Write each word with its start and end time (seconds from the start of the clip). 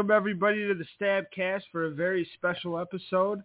Welcome 0.00 0.16
everybody 0.16 0.66
to 0.66 0.72
the 0.72 0.86
Stabcast 0.98 1.60
for 1.70 1.84
a 1.84 1.90
very 1.90 2.26
special 2.32 2.78
episode. 2.78 3.42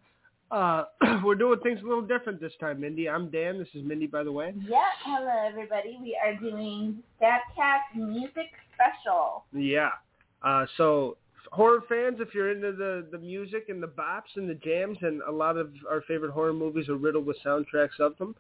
Uh, 0.49 0.85
we're 1.25 1.35
doing 1.35 1.59
things 1.59 1.81
a 1.81 1.85
little 1.85 2.01
different 2.01 2.39
this 2.39 2.53
time, 2.61 2.79
Mindy. 2.79 3.09
I'm 3.09 3.29
Dan. 3.29 3.59
This 3.59 3.67
is 3.73 3.83
Mindy, 3.83 4.07
by 4.07 4.23
the 4.23 4.31
way. 4.31 4.53
Yeah, 4.65 4.77
hello 5.03 5.33
everybody. 5.45 5.99
We 6.01 6.17
are 6.25 6.33
doing 6.33 6.99
Stabcast 7.21 7.97
Music 7.97 8.51
Special. 8.73 9.43
Yeah. 9.51 9.89
Uh, 10.43 10.65
so 10.77 11.17
horror 11.51 11.83
fans, 11.89 12.19
if 12.21 12.33
you're 12.33 12.53
into 12.53 12.71
the, 12.71 13.05
the 13.11 13.17
music 13.17 13.65
and 13.67 13.83
the 13.83 13.87
bops 13.87 14.37
and 14.37 14.49
the 14.49 14.55
jams, 14.55 14.97
and 15.01 15.21
a 15.27 15.31
lot 15.33 15.57
of 15.57 15.71
our 15.91 16.03
favorite 16.07 16.31
horror 16.31 16.53
movies 16.53 16.87
are 16.87 16.95
riddled 16.95 17.25
with 17.25 17.35
soundtracks 17.45 17.99
of 17.99 18.17
them, 18.17 18.33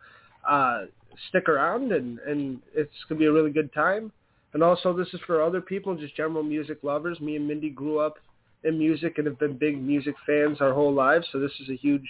uh, 0.49 0.83
stick 1.27 1.49
around 1.49 1.91
and, 1.91 2.19
and 2.19 2.61
it's 2.73 2.95
going 3.09 3.19
to 3.19 3.23
be 3.23 3.25
a 3.25 3.33
really 3.33 3.51
good 3.51 3.73
time. 3.73 4.09
And 4.55 4.63
also 4.63 4.93
this 4.93 5.09
is 5.13 5.19
for 5.27 5.43
other 5.43 5.59
people, 5.59 5.93
just 5.95 6.15
general 6.15 6.41
music 6.41 6.77
lovers. 6.81 7.19
Me 7.19 7.35
and 7.35 7.45
Mindy 7.45 7.69
grew 7.69 7.99
up 7.99 8.15
in 8.63 8.79
music 8.79 9.17
and 9.17 9.27
have 9.27 9.37
been 9.37 9.57
big 9.57 9.77
music 9.83 10.15
fans 10.25 10.61
our 10.61 10.73
whole 10.73 10.93
lives, 10.93 11.27
so 11.33 11.39
this 11.41 11.51
is 11.59 11.67
a 11.69 11.75
huge, 11.75 12.07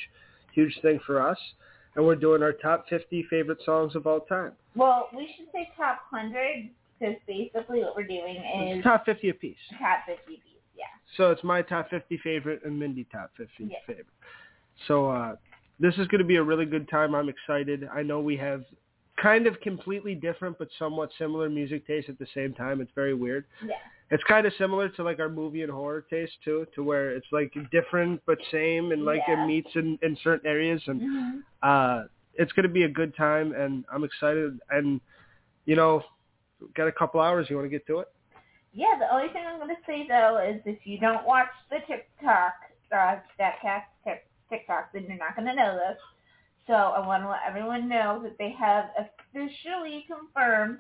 huge 0.54 0.78
thing 0.84 1.00
for 1.08 1.20
us. 1.28 1.40
And 1.96 2.06
we're 2.06 2.16
doing 2.16 2.44
our 2.44 2.52
top 2.52 2.86
50 2.88 3.26
favorite 3.32 3.58
songs 3.66 3.96
of 3.96 4.06
all 4.06 4.20
time. 4.20 4.52
Well, 4.76 5.10
we 5.18 5.28
should 5.36 5.48
say 5.52 5.70
top 5.76 6.02
100 6.12 6.70
because 7.00 7.16
basically 7.28 7.80
what 7.80 7.96
we're 7.96 8.06
doing 8.06 8.36
is 8.36 8.78
It's 8.78 8.84
top 8.84 9.06
50 9.06 9.30
apiece. 9.30 9.56
top 9.80 10.06
50 10.06 10.34
piece. 10.34 10.42
Yeah. 10.78 10.84
So 11.18 11.32
it's 11.32 11.44
my 11.44 11.64
top 11.64 11.90
50 11.90 12.16
favorite 12.20 12.62
and 12.64 12.78
Mindy 12.80 13.08
top 13.12 13.32
50 13.38 13.54
Yeah. 13.60 13.78
favorite. 13.88 14.06
So 14.88 15.10
uh, 15.10 15.36
this 15.80 15.96
is 15.96 16.06
going 16.10 16.20
to 16.20 16.26
be 16.28 16.36
a 16.36 16.44
really 16.44 16.66
good 16.68 16.88
time. 16.90 17.16
I'm 17.16 17.28
excited. 17.28 17.90
I 17.92 18.04
know 18.04 18.20
we 18.20 18.38
have 18.38 18.64
kind 19.22 19.48
of 19.48 19.60
completely 19.62 20.16
different 20.16 20.58
but 20.58 20.68
somewhat 20.78 21.10
similar 21.18 21.50
music 21.50 21.86
taste 21.88 22.10
at 22.10 22.20
the 22.20 22.28
same 22.34 22.54
time. 22.54 22.82
It's 22.82 22.92
very 22.96 23.14
weird. 23.14 23.46
Yeah. 23.66 23.76
It's 24.12 24.24
kind 24.26 24.46
of 24.46 24.54
similar 24.58 24.90
to 24.90 25.04
like 25.04 25.20
our 25.20 25.30
movie 25.30 25.64
and 25.64 25.72
horror 25.72 26.06
taste 26.10 26.34
too, 26.44 26.68
to 26.76 26.84
where 26.84 27.12
it's 27.12 27.26
like 27.32 27.52
different 27.72 28.22
but 28.26 28.38
same 28.52 28.92
and 28.92 29.04
like 29.06 29.22
Yeah. 29.28 29.44
it 29.44 29.48
meets 29.48 29.70
in, 29.76 29.98
in 30.02 30.18
certain 30.24 30.48
areas 30.48 30.82
and 30.88 31.02
hmm 31.02 31.40
uh 31.64 32.04
it's 32.38 32.52
going 32.52 32.68
to 32.68 32.74
be 32.74 32.84
a 32.84 32.90
good 32.90 33.16
time 33.16 33.54
and 33.54 33.86
I'm 33.92 34.04
excited 34.04 34.60
and 34.70 35.00
you 35.66 35.76
know 35.78 36.04
got 36.76 36.88
a 36.88 36.92
couple 36.92 37.22
hours 37.22 37.48
you 37.50 37.56
want 37.56 37.66
to 37.66 37.70
get 37.70 37.88
to 37.88 38.00
it 38.00 38.10
Yeah, 38.74 38.98
the 39.00 39.12
only 39.14 39.30
thing 39.32 39.44
I'm 39.48 39.58
going 39.58 39.70
to 39.70 39.82
say 39.88 40.06
though 40.08 40.38
is 40.46 40.62
if 40.66 40.80
you 40.86 41.00
don't 41.00 41.26
watch 41.26 41.48
the 41.70 41.78
TikTok, 41.88 42.54
uh, 42.92 43.16
Stabcast 43.40 43.88
Tik- 44.04 44.28
TikTok, 44.50 44.92
then 44.94 45.06
you're 45.08 45.18
not 45.18 45.34
going 45.38 45.48
to 45.48 45.56
know 45.56 45.76
this. 45.76 45.98
So 46.68 46.74
I 46.74 47.06
want 47.06 47.24
to 47.24 47.30
let 47.30 47.42
everyone 47.48 47.88
know 47.88 48.20
that 48.24 48.38
they 48.38 48.54
have 48.60 48.86
officially 48.98 50.06
confirmed 50.08 50.80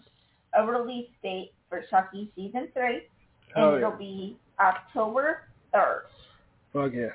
a 0.58 0.66
release 0.66 1.10
date 1.22 1.52
for 1.70 1.84
Chucky 1.90 2.32
season 2.36 2.70
three, 2.74 3.04
and 3.56 3.66
Oh, 3.66 3.78
it'll 3.78 3.92
be 3.92 4.38
October 4.60 5.44
third. 5.72 6.06
Fuck 6.74 6.94
yeah. 6.94 7.10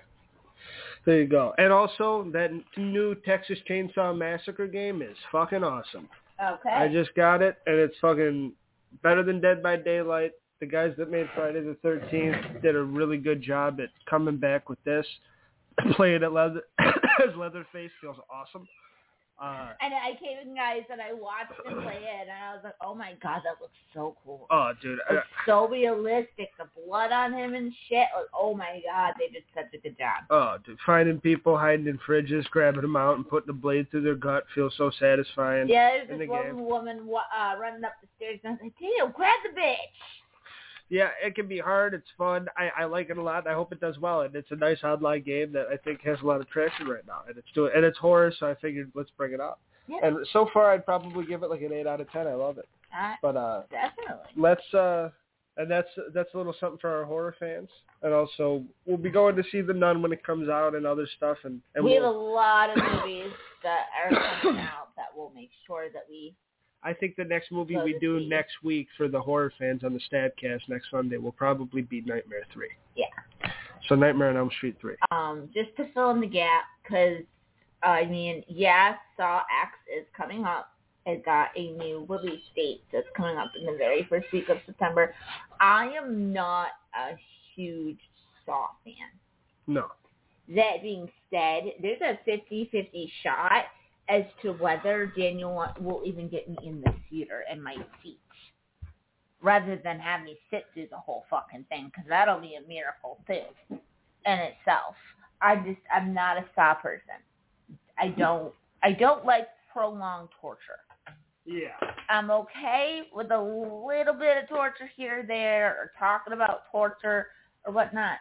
There 1.07 1.21
you 1.21 1.27
go. 1.27 1.55
And 1.59 1.73
also, 1.73 2.29
that 2.33 2.51
new 2.77 3.15
Texas 3.27 3.59
Chainsaw 3.69 4.17
Massacre 4.17 4.67
game 4.67 5.03
is 5.03 5.17
fucking 5.33 5.65
awesome. 5.65 6.09
Okay. 6.43 6.71
I 6.71 6.89
just 6.89 7.15
got 7.15 7.43
it, 7.43 7.57
and 7.67 7.77
it's 7.77 7.97
fucking 8.01 8.53
better 9.03 9.23
than 9.23 9.41
Dead 9.41 9.63
by 9.63 9.77
Daylight. 9.77 10.33
The 10.61 10.67
guys 10.67 10.93
that 10.99 11.11
made 11.11 11.29
Friday 11.35 11.63
the 11.63 11.77
13th 11.83 12.61
did 12.63 12.77
a 12.77 12.83
really 12.83 13.17
good 13.17 13.43
job 13.43 13.81
at 13.81 13.89
coming 14.09 14.37
back 14.37 14.69
with 14.69 14.83
this. 14.85 15.07
Playing 15.97 16.23
it 16.23 16.33
leather, 16.33 16.63
as 17.29 17.37
Leatherface 17.37 17.91
feels 18.01 18.17
awesome. 18.31 18.67
Uh, 19.41 19.73
and 19.81 19.95
I 19.95 20.11
came 20.21 20.37
in, 20.47 20.55
guys, 20.55 20.83
and 20.93 21.01
I 21.01 21.15
watched 21.15 21.53
him 21.65 21.81
play 21.83 21.97
it, 21.97 22.29
and 22.29 22.31
I 22.31 22.53
was 22.53 22.61
like, 22.63 22.75
"Oh 22.85 22.95
my 22.95 23.15
god, 23.23 23.41
that 23.45 23.59
looks 23.59 23.73
so 23.95 24.15
cool! 24.23 24.47
oh, 24.51 24.73
dude. 24.83 24.99
It's 25.09 25.27
so 25.47 25.67
realistic. 25.67 26.51
The 26.59 26.67
blood 26.85 27.11
on 27.11 27.33
him 27.33 27.55
and 27.55 27.73
shit. 27.89 28.07
Like, 28.15 28.27
oh 28.39 28.55
my 28.55 28.83
god, 28.85 29.15
they 29.19 29.33
just 29.33 29.47
did 29.55 29.65
such 29.65 29.73
a 29.73 29.79
good 29.79 29.97
job." 29.97 30.25
oh, 30.29 30.57
dude. 30.67 30.77
Finding 30.85 31.21
people 31.21 31.57
hiding 31.57 31.87
in 31.87 31.99
fridges, 32.07 32.45
grabbing 32.51 32.83
them 32.83 32.97
out, 32.97 33.17
and 33.17 33.27
putting 33.27 33.49
a 33.49 33.55
blade 33.55 33.91
through 33.91 34.03
their 34.03 34.15
gut 34.15 34.45
feels 34.55 34.75
so 34.77 34.91
satisfying. 35.01 35.71
Yeah, 35.71 36.05
there's 36.07 36.09
this 36.09 36.19
the 36.19 36.27
one 36.27 36.43
game. 36.45 36.67
woman 36.67 37.09
uh, 37.09 37.55
running 37.59 37.83
up 37.83 37.95
the 38.03 38.09
stairs, 38.19 38.41
and 38.45 38.51
I 38.51 38.53
was 38.53 38.61
like, 38.63 38.75
"Damn, 38.79 39.11
grab 39.13 39.39
the 39.43 39.59
bitch!" 39.59 40.20
Yeah, 40.91 41.11
it 41.25 41.37
can 41.37 41.47
be 41.47 41.59
hard. 41.59 41.95
It's 41.95 42.09
fun. 42.19 42.49
I, 42.57 42.83
I 42.83 42.85
like 42.85 43.11
it 43.11 43.17
a 43.17 43.23
lot. 43.23 43.47
I 43.47 43.55
hope 43.55 43.73
it 43.73 43.81
does 43.81 43.97
well. 43.99 44.23
And 44.23 44.35
it's 44.35 44.51
a 44.51 44.57
nice 44.57 44.83
online 44.83 45.23
game 45.23 45.53
that 45.53 45.69
I 45.73 45.77
think 45.77 46.03
has 46.03 46.19
a 46.23 46.27
lot 46.27 46.41
of 46.41 46.51
traction 46.51 46.89
right 46.89 47.07
now. 47.07 47.21
And 47.29 47.39
it's 47.39 47.47
doing 47.55 47.71
and 47.75 47.85
it's 47.85 47.97
horror, 47.99 48.33
so 48.39 48.51
I 48.51 48.57
figured 48.57 48.91
let's 48.95 49.11
bring 49.17 49.33
it 49.33 49.41
up. 49.41 49.61
Yeah. 49.87 49.99
And 50.03 50.19
so 50.33 50.49
far, 50.53 50.73
I'd 50.73 50.85
probably 50.85 51.25
give 51.25 51.43
it 51.43 51.51
like 51.51 51.63
an 51.63 51.73
eight 51.73 51.87
out 51.87 52.01
of 52.01 52.11
ten. 52.11 52.27
I 52.27 52.35
love 52.35 52.59
it. 52.59 52.69
Uh, 52.93 53.15
But 53.23 53.37
uh, 53.37 53.63
definitely. 53.71 54.33
let's 54.37 54.75
uh, 54.75 55.11
and 55.57 55.71
that's 55.71 55.89
that's 56.13 56.35
a 56.35 56.37
little 56.37 56.55
something 56.59 56.79
for 56.81 56.91
our 56.91 57.05
horror 57.05 57.35
fans. 57.39 57.69
And 58.03 58.13
also, 58.15 58.65
we'll 58.87 58.97
be 58.97 59.11
going 59.11 59.37
to 59.37 59.43
see 59.53 59.61
the 59.61 59.75
Nun 59.75 60.01
when 60.03 60.11
it 60.13 60.25
comes 60.25 60.49
out 60.49 60.75
and 60.75 60.87
other 60.87 61.07
stuff. 61.17 61.37
And 61.45 61.61
and 61.77 61.85
we 61.85 61.95
have 61.95 62.03
a 62.03 62.11
lot 62.11 62.71
of 62.71 62.77
movies 62.77 63.31
that 63.63 63.87
are 64.03 64.41
coming 64.43 64.61
out 64.63 64.97
that 64.97 65.07
we'll 65.15 65.31
make 65.35 65.51
sure 65.67 65.87
that 65.93 66.03
we. 66.09 66.35
I 66.83 66.93
think 66.95 67.17
the 67.17 67.25
next 67.25 67.53
movie 67.53 67.77
we 67.77 67.99
do 68.01 68.21
next 68.21 68.53
week 68.63 68.89
for 68.97 69.09
the 69.09 69.21
horror 69.21 69.53
fans 69.59 69.83
on 69.85 69.93
the 69.93 70.01
Stabcast 70.11 70.61
next 70.69 70.87
Sunday 70.91 71.19
will 71.19 71.33
probably 71.33 71.83
be 71.83 72.01
Nightmare 72.03 72.45
Three. 72.53 72.71
Yeah. 72.97 73.05
So 73.89 73.95
Nightmare 73.95 74.31
on 74.31 74.37
Elm 74.37 74.51
Street 74.57 74.77
Three. 74.81 74.97
Um, 75.11 75.49
just 75.53 75.77
to 75.77 75.93
fill 75.93 76.11
in 76.11 76.21
the 76.21 76.27
gap, 76.27 76.65
because 76.83 77.23
I 77.83 78.07
mean, 78.07 78.45
yeah, 78.49 78.95
Saw 79.17 79.39
X 79.39 79.73
is 79.99 80.07
coming 80.17 80.45
up. 80.45 80.73
It 81.07 81.25
got 81.25 81.49
a 81.57 81.73
new 81.73 82.07
release 82.09 82.43
date 82.55 82.83
that's 82.93 83.07
coming 83.17 83.37
up 83.37 83.53
in 83.59 83.67
the 83.67 83.77
very 83.77 84.07
first 84.09 84.27
week 84.33 84.49
of 84.49 84.59
September. 84.67 85.15
I 85.61 85.91
am 85.97 86.33
not 86.33 86.69
a 86.95 87.17
huge 87.55 87.99
Saw 88.45 88.69
fan. 88.85 88.95
No. 89.67 89.87
That 90.55 90.83
being 90.83 91.09
said, 91.31 91.73
there's 91.81 92.01
a 92.01 92.19
50-50 92.29 93.11
shot 93.23 93.65
as 94.11 94.25
to 94.43 94.53
whether 94.55 95.07
Daniel 95.17 95.65
will 95.81 96.03
even 96.05 96.29
get 96.29 96.49
me 96.49 96.57
in 96.65 96.81
the 96.81 96.93
theater 97.09 97.45
and 97.51 97.63
my 97.63 97.77
seat, 98.03 98.19
rather 99.41 99.81
than 99.83 100.01
have 100.01 100.23
me 100.25 100.37
sit 100.51 100.67
through 100.75 100.89
the 100.91 100.97
whole 100.97 101.25
fucking 101.31 101.65
thing, 101.69 101.87
because 101.87 102.09
that'll 102.09 102.41
be 102.41 102.57
a 102.57 102.69
miracle 102.69 103.19
too, 103.27 103.43
in 103.71 104.39
itself. 104.39 104.97
I 105.41 105.57
just, 105.57 105.81
I'm 105.95 106.13
not 106.13 106.37
a 106.37 106.45
saw 106.55 106.75
person. 106.75 107.23
I 107.99 108.09
don't, 108.09 108.53
I 108.83 108.93
don't 108.93 109.25
like 109.25 109.49
prolonged 109.73 110.29
torture. 110.41 110.81
Yeah. 111.47 111.77
I'm 112.09 112.31
okay 112.31 113.03
with 113.15 113.31
a 113.31 113.41
little 113.41 114.15
bit 114.15 114.43
of 114.43 114.49
torture 114.49 114.91
here 114.97 115.21
or 115.21 115.23
there, 115.23 115.69
or 115.69 115.93
talking 115.99 116.33
about 116.33 116.63
torture 116.71 117.29
or 117.65 117.73
whatnot, 117.73 118.19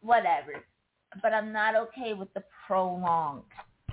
whatever. 0.00 0.64
But 1.22 1.32
I'm 1.32 1.52
not 1.52 1.76
okay 1.76 2.12
with 2.12 2.32
the 2.34 2.42
prolonged 2.66 3.44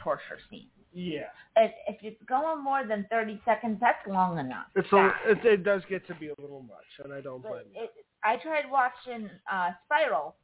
torture 0.03 0.39
scene. 0.49 0.67
Yeah. 0.95 1.27
If, 1.57 1.71
if 1.89 1.97
it's 2.01 2.23
going 2.23 2.63
more 2.63 2.87
than 2.87 3.05
30 3.11 3.41
seconds, 3.43 3.77
that's 3.81 3.99
long 4.07 4.39
enough. 4.39 4.67
It's 4.75 4.91
a, 4.93 5.11
it, 5.27 5.45
it 5.45 5.63
does 5.63 5.81
get 5.89 6.07
to 6.07 6.15
be 6.15 6.29
a 6.29 6.41
little 6.41 6.61
much, 6.61 6.87
and 7.03 7.13
I 7.13 7.19
don't 7.19 7.41
blame 7.41 7.67
you. 7.75 7.87
I 8.23 8.37
tried 8.37 8.71
watching 8.71 9.29
uh, 9.51 9.71
Spiral, 9.85 10.35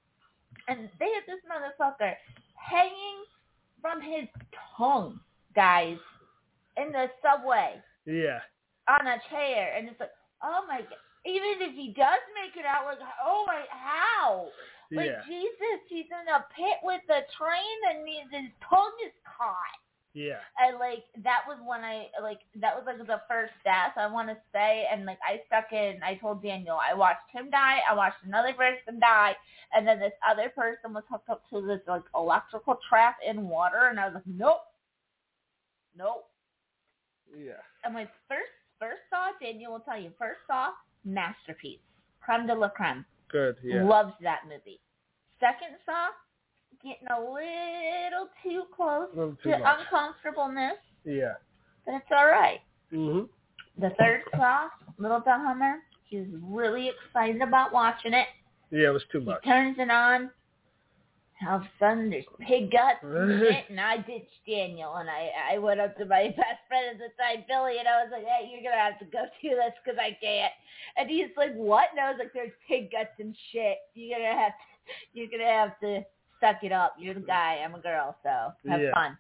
and 0.68 0.90
they 1.00 1.08
had 1.08 1.24
this 1.26 1.40
motherfucker 1.48 2.14
hanging 2.56 3.24
from 3.82 4.02
his 4.02 4.28
tongue, 4.78 5.22
guys, 5.56 5.98
in 6.76 6.92
the 6.92 7.08
subway. 7.24 7.76
Yeah. 8.06 8.40
on 8.90 9.08
a 9.08 9.18
chair, 9.30 9.74
and 9.78 9.88
it's 9.88 10.00
like, 10.00 10.12
oh 10.44 10.66
my 10.68 10.82
god. 10.82 11.00
Even 11.24 11.62
if 11.62 11.76
he 11.76 11.94
does 11.94 12.20
make 12.34 12.58
it 12.58 12.66
out, 12.66 12.86
like, 12.86 12.98
oh 13.24 13.46
my, 13.48 13.62
how? 13.70 14.50
Like 14.92 15.06
Yeah. 15.06 15.22
Jesus, 15.30 15.80
he's 15.88 16.10
in 16.10 16.28
a 16.28 16.44
pit 16.52 16.82
with 16.84 17.02
the 17.08 17.22
train, 17.38 17.78
and 17.94 18.04
his 18.34 18.52
tongue 18.68 18.98
is 19.06 19.14
caught. 19.24 19.80
Yeah. 20.14 20.40
And 20.60 20.78
like 20.78 21.04
that 21.24 21.42
was 21.48 21.58
when 21.66 21.82
I 21.82 22.08
like 22.22 22.40
that 22.60 22.76
was 22.76 22.84
like 22.86 22.98
the 23.00 23.22
first 23.30 23.54
death 23.64 23.94
I 23.96 24.12
want 24.12 24.28
to 24.28 24.38
say, 24.52 24.86
and 24.92 25.06
like 25.06 25.20
I 25.24 25.42
stuck 25.48 25.72
in. 25.72 26.02
I 26.04 26.16
told 26.16 26.44
Daniel 26.44 26.78
I 26.78 26.94
watched 26.94 27.32
him 27.32 27.50
die, 27.50 27.80
I 27.90 27.96
watched 27.96 28.24
another 28.26 28.54
person 28.54 29.00
die, 29.00 29.36
and 29.74 29.88
then 29.88 30.00
this 30.00 30.14
other 30.30 30.50
person 30.50 30.94
was 30.94 31.04
hooked 31.10 31.30
up 31.30 31.44
to 31.50 31.62
this 31.62 31.80
like 31.88 32.04
electrical 32.14 32.78
trap 32.90 33.18
in 33.26 33.48
water, 33.48 33.88
and 33.90 34.00
I 34.00 34.06
was 34.06 34.16
like, 34.16 34.28
nope, 34.28 34.62
nope. 35.98 36.28
Yeah. 37.34 37.64
And 37.86 37.94
my 37.94 38.04
first 38.28 38.52
first 38.80 39.02
saw, 39.10 39.30
Daniel 39.42 39.74
will 39.74 39.80
tell 39.80 40.00
you, 40.00 40.12
first 40.20 40.40
saw, 40.48 40.72
masterpiece. 41.06 41.80
Creme 42.20 42.48
de 42.48 42.54
la 42.54 42.68
creme. 42.68 43.06
Good. 43.32 43.56
Yeah. 43.64 43.84
Loves 43.86 44.14
that 44.22 44.42
movie. 44.50 44.82
Second 45.40 45.78
saw, 45.86 46.10
getting 46.84 47.08
a 47.10 47.20
little 47.20 48.30
too 48.44 48.64
close 48.76 49.08
little 49.16 49.36
too 49.44 49.52
to 49.52 49.60
much. 49.60 49.80
uncomfortableness, 49.80 50.78
Yeah. 51.06 51.34
but 51.86 51.96
it's 51.96 52.12
all 52.12 52.28
right. 52.28 52.62
Mhm. 52.92 53.30
The 53.78 53.90
third 53.92 54.24
saw, 54.36 54.70
Little 54.98 55.22
Hummer, 55.22 55.80
he 56.04 56.18
was 56.18 56.28
really 56.42 56.90
excited 56.90 57.42
about 57.42 57.72
watching 57.72 58.14
it. 58.14 58.28
Yeah, 58.70 58.90
it 58.90 58.94
was 58.94 59.04
too 59.12 59.22
much. 59.22 59.44
He 59.44 59.50
turns 59.50 59.78
it 59.80 59.90
on. 59.90 60.32
All 61.48 61.56
of 61.56 61.64
a 61.64 61.70
sudden, 61.80 62.12
there's 62.12 62.26
pig 62.40 62.70
guts 62.72 63.02
in 63.04 63.10
it, 63.42 63.66
and 63.70 63.80
I 63.80 63.98
ditched 63.98 64.46
Daniel, 64.46 64.94
and 64.98 65.10
I 65.10 65.32
I 65.54 65.58
went 65.58 65.80
up 65.80 65.98
to 65.98 66.06
my 66.06 66.28
best 66.38 66.62
friend 66.68 66.86
at 66.94 66.98
the 67.00 67.10
time, 67.18 67.44
Billy, 67.48 67.80
and 67.80 67.88
I 67.88 68.04
was 68.04 68.12
like, 68.12 68.26
"Hey, 68.26 68.48
you're 68.52 68.62
gonna 68.62 68.80
have 68.82 69.00
to 69.00 69.06
go 69.06 69.26
do 69.42 69.50
this 69.50 69.74
because 69.84 69.98
I 70.00 70.16
can't." 70.22 70.54
And 70.98 71.10
he's 71.10 71.30
like, 71.36 71.54
"What?" 71.56 71.90
And 71.92 72.00
I 72.00 72.12
was 72.12 72.20
like, 72.20 72.32
"There's 72.34 72.52
pig 72.68 72.92
guts 72.92 73.18
and 73.20 73.36
shit. 73.52 73.80
You're 73.96 74.20
gonna 74.20 74.40
have 74.40 74.52
to 74.54 74.94
You're 75.14 75.28
gonna 75.32 75.46
have 75.52 75.80
to 75.80 76.06
suck 76.42 76.64
it 76.64 76.74
up. 76.74 76.96
You're 77.00 77.14
the 77.14 77.22
guy. 77.22 77.62
I'm 77.64 77.76
a 77.76 77.80
girl, 77.80 78.18
so 78.24 78.52
have 78.70 78.82
Yeah. 78.82 78.92
fun. 78.94 79.18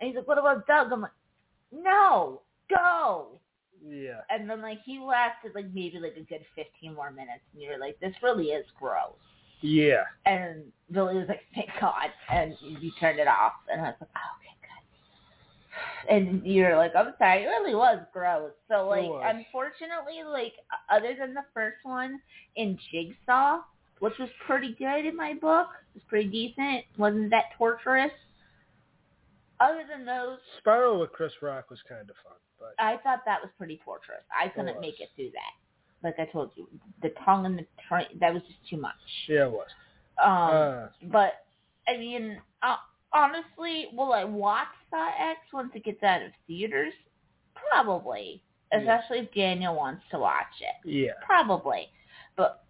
And 0.00 0.08
he's 0.08 0.16
like, 0.16 0.26
what 0.26 0.38
about 0.38 0.66
Doug? 0.66 0.90
I'm 0.92 1.02
like, 1.02 1.10
no, 1.70 2.40
go. 2.74 3.38
Yeah. 3.86 4.20
And 4.30 4.48
then 4.48 4.62
like 4.62 4.78
he 4.84 4.98
lasted 4.98 5.52
like 5.54 5.66
maybe 5.74 5.98
like 5.98 6.16
a 6.16 6.22
good 6.22 6.44
15 6.54 6.94
more 6.94 7.10
minutes, 7.10 7.42
and 7.52 7.62
you're 7.62 7.78
like, 7.78 7.98
this 8.00 8.14
really 8.22 8.46
is 8.46 8.64
gross. 8.78 9.12
Yeah. 9.62 10.04
And 10.24 10.64
Billy 10.90 11.16
was 11.16 11.28
like, 11.28 11.42
thank 11.54 11.68
God, 11.80 12.10
and 12.30 12.54
you 12.60 12.90
turned 12.98 13.18
it 13.18 13.28
off, 13.28 13.52
and 13.70 13.80
I 13.80 13.84
was 13.84 13.94
like, 14.00 14.10
oh, 14.16 14.30
okay, 14.38 14.54
good. 16.08 16.14
And 16.16 16.46
you're 16.46 16.76
like, 16.76 16.92
I'm 16.96 17.14
sorry, 17.18 17.42
it 17.42 17.46
really 17.46 17.74
was 17.74 17.98
gross. 18.12 18.52
So 18.68 18.88
like, 18.88 19.04
unfortunately, 19.34 20.22
like 20.26 20.54
other 20.90 21.14
than 21.18 21.34
the 21.34 21.44
first 21.54 21.78
one 21.82 22.20
in 22.56 22.78
Jigsaw, 22.90 23.60
which 24.00 24.14
was 24.18 24.28
pretty 24.46 24.74
good 24.78 25.06
in 25.06 25.16
my 25.16 25.34
book, 25.34 25.68
it 25.94 25.98
was 25.98 26.02
pretty 26.08 26.28
decent, 26.28 26.84
wasn't 26.98 27.30
that 27.30 27.44
torturous. 27.56 28.10
Other 29.60 29.84
than 29.88 30.04
those, 30.06 30.38
Spiral 30.58 31.00
with 31.00 31.12
Chris 31.12 31.32
Rock 31.42 31.68
was 31.70 31.78
kind 31.88 32.08
of 32.08 32.16
fun, 32.24 32.36
but 32.58 32.74
I 32.82 32.96
thought 33.02 33.20
that 33.26 33.40
was 33.42 33.50
pretty 33.58 33.78
torturous. 33.84 34.22
I 34.34 34.48
couldn't 34.48 34.80
make 34.80 35.00
it 35.00 35.10
through 35.16 35.30
that. 35.34 36.02
Like 36.02 36.14
I 36.18 36.24
told 36.32 36.50
you, 36.54 36.66
the 37.02 37.12
tongue 37.24 37.44
and 37.44 37.58
the 37.58 37.66
train, 37.86 38.06
that 38.20 38.32
was 38.32 38.42
just 38.44 38.58
too 38.70 38.78
much. 38.78 38.94
yeah, 39.28 39.44
it 39.44 39.52
was. 39.52 39.68
Um, 40.22 40.30
Uh, 40.32 40.88
but 41.12 41.32
I 41.86 41.98
mean, 41.98 42.40
uh, 42.62 42.76
honestly, 43.12 43.88
will 43.92 44.12
I 44.14 44.24
watch 44.24 44.68
Saw 44.88 45.08
X 45.30 45.40
once 45.52 45.72
it 45.74 45.84
gets 45.84 46.02
out 46.02 46.22
of 46.22 46.30
theaters? 46.46 46.94
Probably, 47.54 48.42
Yeah. 48.72 48.78
especially 48.78 49.18
if 49.20 49.34
Daniel 49.34 49.74
wants 49.74 50.02
to 50.10 50.18
watch 50.18 50.46
it. 50.60 50.88
yeah. 50.88 51.12
Probably, 51.26 51.90
but 52.36 52.64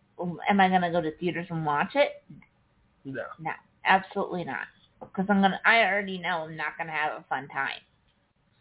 am 0.48 0.60
I 0.60 0.68
gonna 0.68 0.90
go 0.90 1.00
to 1.00 1.16
theaters 1.18 1.46
and 1.50 1.64
watch 1.64 1.92
it? 1.94 2.22
No. 3.04 3.24
No, 3.38 3.52
absolutely 3.84 4.44
not. 4.44 4.66
Because 5.00 5.26
I'm 5.28 5.40
gonna, 5.40 5.60
I 5.64 5.82
already 5.84 6.18
know 6.18 6.44
I'm 6.44 6.56
not 6.56 6.76
gonna 6.78 6.92
have 6.92 7.20
a 7.20 7.24
fun 7.28 7.48
time. 7.48 7.80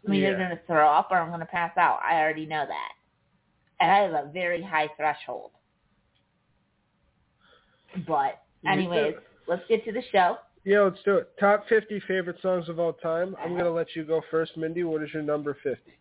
I'm 0.06 0.14
either 0.14 0.32
Yeah. 0.32 0.38
gonna 0.38 0.60
throw 0.66 0.88
up 0.88 1.08
or 1.10 1.18
I'm 1.18 1.30
gonna 1.30 1.46
pass 1.46 1.76
out. 1.76 2.00
I 2.02 2.20
already 2.20 2.46
know 2.46 2.64
that, 2.66 2.92
and 3.80 3.90
I 3.90 3.98
have 3.98 4.12
a 4.12 4.30
very 4.32 4.62
high 4.62 4.88
threshold. 4.96 5.50
But 8.06 8.40
anyways, 8.66 9.14
let's 9.46 9.66
get 9.68 9.84
to 9.84 9.92
the 9.92 10.02
show. 10.12 10.38
Yeah, 10.64 10.82
let's 10.82 11.02
do 11.04 11.16
it. 11.16 11.30
Top 11.38 11.66
50 11.68 12.00
favorite 12.06 12.36
songs 12.42 12.68
of 12.68 12.78
all 12.78 12.92
time. 12.92 13.34
I'm 13.42 13.52
going 13.52 13.64
to 13.64 13.70
let 13.70 13.96
you 13.96 14.04
go 14.04 14.20
first, 14.30 14.56
Mindy. 14.56 14.84
What 14.84 15.02
is 15.02 15.08
your 15.12 15.22
number 15.22 15.56
50? 15.62 15.92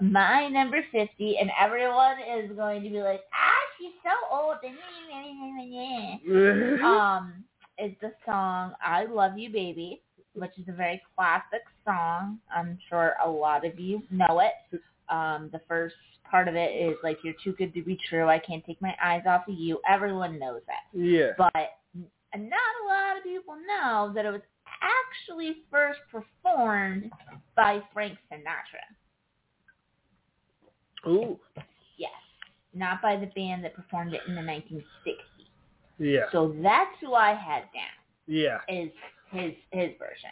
My 0.00 0.48
number 0.48 0.80
50, 0.92 1.38
and 1.40 1.50
everyone 1.60 2.16
is 2.38 2.50
going 2.56 2.82
to 2.84 2.90
be 2.90 3.00
like, 3.02 3.22
ah, 3.32 3.62
she's 3.78 3.92
so 4.02 4.10
old. 4.36 4.56
um, 6.84 7.44
is 7.78 7.92
the 8.00 8.12
song 8.24 8.74
I 8.84 9.04
Love 9.06 9.36
You 9.36 9.50
Baby, 9.50 10.02
which 10.34 10.52
is 10.58 10.68
a 10.68 10.72
very 10.72 11.02
classic 11.16 11.62
song. 11.84 12.38
I'm 12.54 12.78
sure 12.88 13.14
a 13.24 13.28
lot 13.28 13.66
of 13.66 13.78
you 13.78 14.02
know 14.10 14.40
it. 14.40 14.80
Um, 15.08 15.48
the 15.52 15.60
first 15.66 15.94
part 16.30 16.48
of 16.48 16.54
it 16.54 16.70
is 16.76 16.96
like, 17.02 17.18
you're 17.24 17.34
too 17.42 17.52
good 17.52 17.72
to 17.74 17.82
be 17.82 17.98
true. 18.08 18.28
I 18.28 18.38
can't 18.38 18.64
take 18.66 18.80
my 18.80 18.94
eyes 19.02 19.22
off 19.26 19.48
of 19.48 19.54
you. 19.58 19.80
Everyone 19.88 20.38
knows 20.38 20.60
that. 20.66 20.84
yeah. 20.92 21.30
But 21.36 21.54
not 22.36 22.60
a 22.84 22.86
lot 22.86 23.16
of 23.16 23.24
people 23.24 23.54
know 23.66 24.12
that 24.14 24.26
it 24.26 24.30
was 24.30 24.42
actually 24.82 25.56
first 25.70 26.00
performed 26.10 27.10
by 27.56 27.80
Frank 27.92 28.18
Sinatra. 28.30 28.84
Ooh. 31.08 31.38
Yes. 31.96 32.10
Not 32.74 33.00
by 33.02 33.16
the 33.16 33.26
band 33.34 33.64
that 33.64 33.74
performed 33.74 34.14
it 34.14 34.20
in 34.28 34.34
the 34.34 34.40
1960s. 34.42 34.84
Yeah. 35.98 36.20
So 36.32 36.54
that's 36.62 36.90
who 37.00 37.14
I 37.14 37.30
had 37.34 37.62
down 37.72 37.96
Yeah. 38.26 38.58
is 38.68 38.90
his 39.32 39.52
his 39.72 39.90
version. 39.98 40.30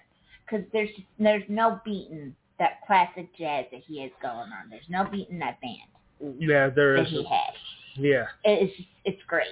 Because 0.49 0.65
there's 0.73 0.91
there's 1.19 1.43
no 1.49 1.81
beating 1.85 2.35
that 2.59 2.79
classic 2.87 3.29
jazz 3.37 3.67
that 3.73 3.83
he 3.87 4.01
has 4.03 4.11
going 4.23 4.37
on. 4.53 4.71
There's 4.71 4.89
no 4.89 5.05
beating 5.05 5.39
that 5.41 5.61
band 5.61 6.39
Yeah, 6.41 6.69
there 6.69 6.97
that 6.97 7.07
is. 7.07 7.09
he 7.11 7.25
has. 7.25 7.55
Yeah. 7.97 8.27
It's 8.45 8.77
just, 8.77 8.89
it's 9.05 9.23
great. 9.27 9.49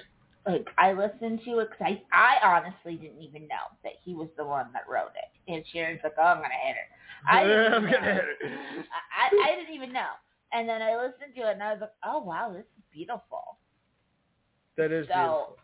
Like 0.47 0.67
I 0.77 0.93
listened 0.93 1.41
to 1.45 1.59
it 1.59 1.69
because 1.71 1.81
I 1.81 2.01
I 2.13 2.47
honestly 2.57 2.95
didn't 2.95 3.21
even 3.21 3.41
know 3.47 3.65
that 3.83 3.93
he 4.03 4.13
was 4.15 4.29
the 4.37 4.45
one 4.45 4.67
that 4.73 4.83
wrote 4.89 5.11
it. 5.15 5.51
And 5.51 5.63
Sharon's 5.73 5.99
like, 6.03 6.13
oh, 6.17 6.21
I'm 6.21 6.37
gonna 6.37 6.53
hit 6.63 6.75
her. 6.75 7.29
I 7.29 7.43
didn't 7.43 7.73
I'm 7.73 7.83
gonna 7.91 8.13
hit 8.13 8.23
it. 8.41 8.51
I, 9.11 9.49
I 9.51 9.55
didn't 9.55 9.73
even 9.75 9.91
know. 9.91 10.11
And 10.53 10.67
then 10.69 10.81
I 10.81 10.95
listened 10.95 11.35
to 11.35 11.49
it 11.49 11.53
and 11.53 11.63
I 11.63 11.71
was 11.73 11.81
like, 11.81 11.91
oh 12.05 12.19
wow, 12.23 12.51
this 12.53 12.61
is 12.63 12.83
beautiful. 12.93 13.57
That 14.77 14.91
is 14.91 15.07
So, 15.07 15.13
beautiful. 15.13 15.57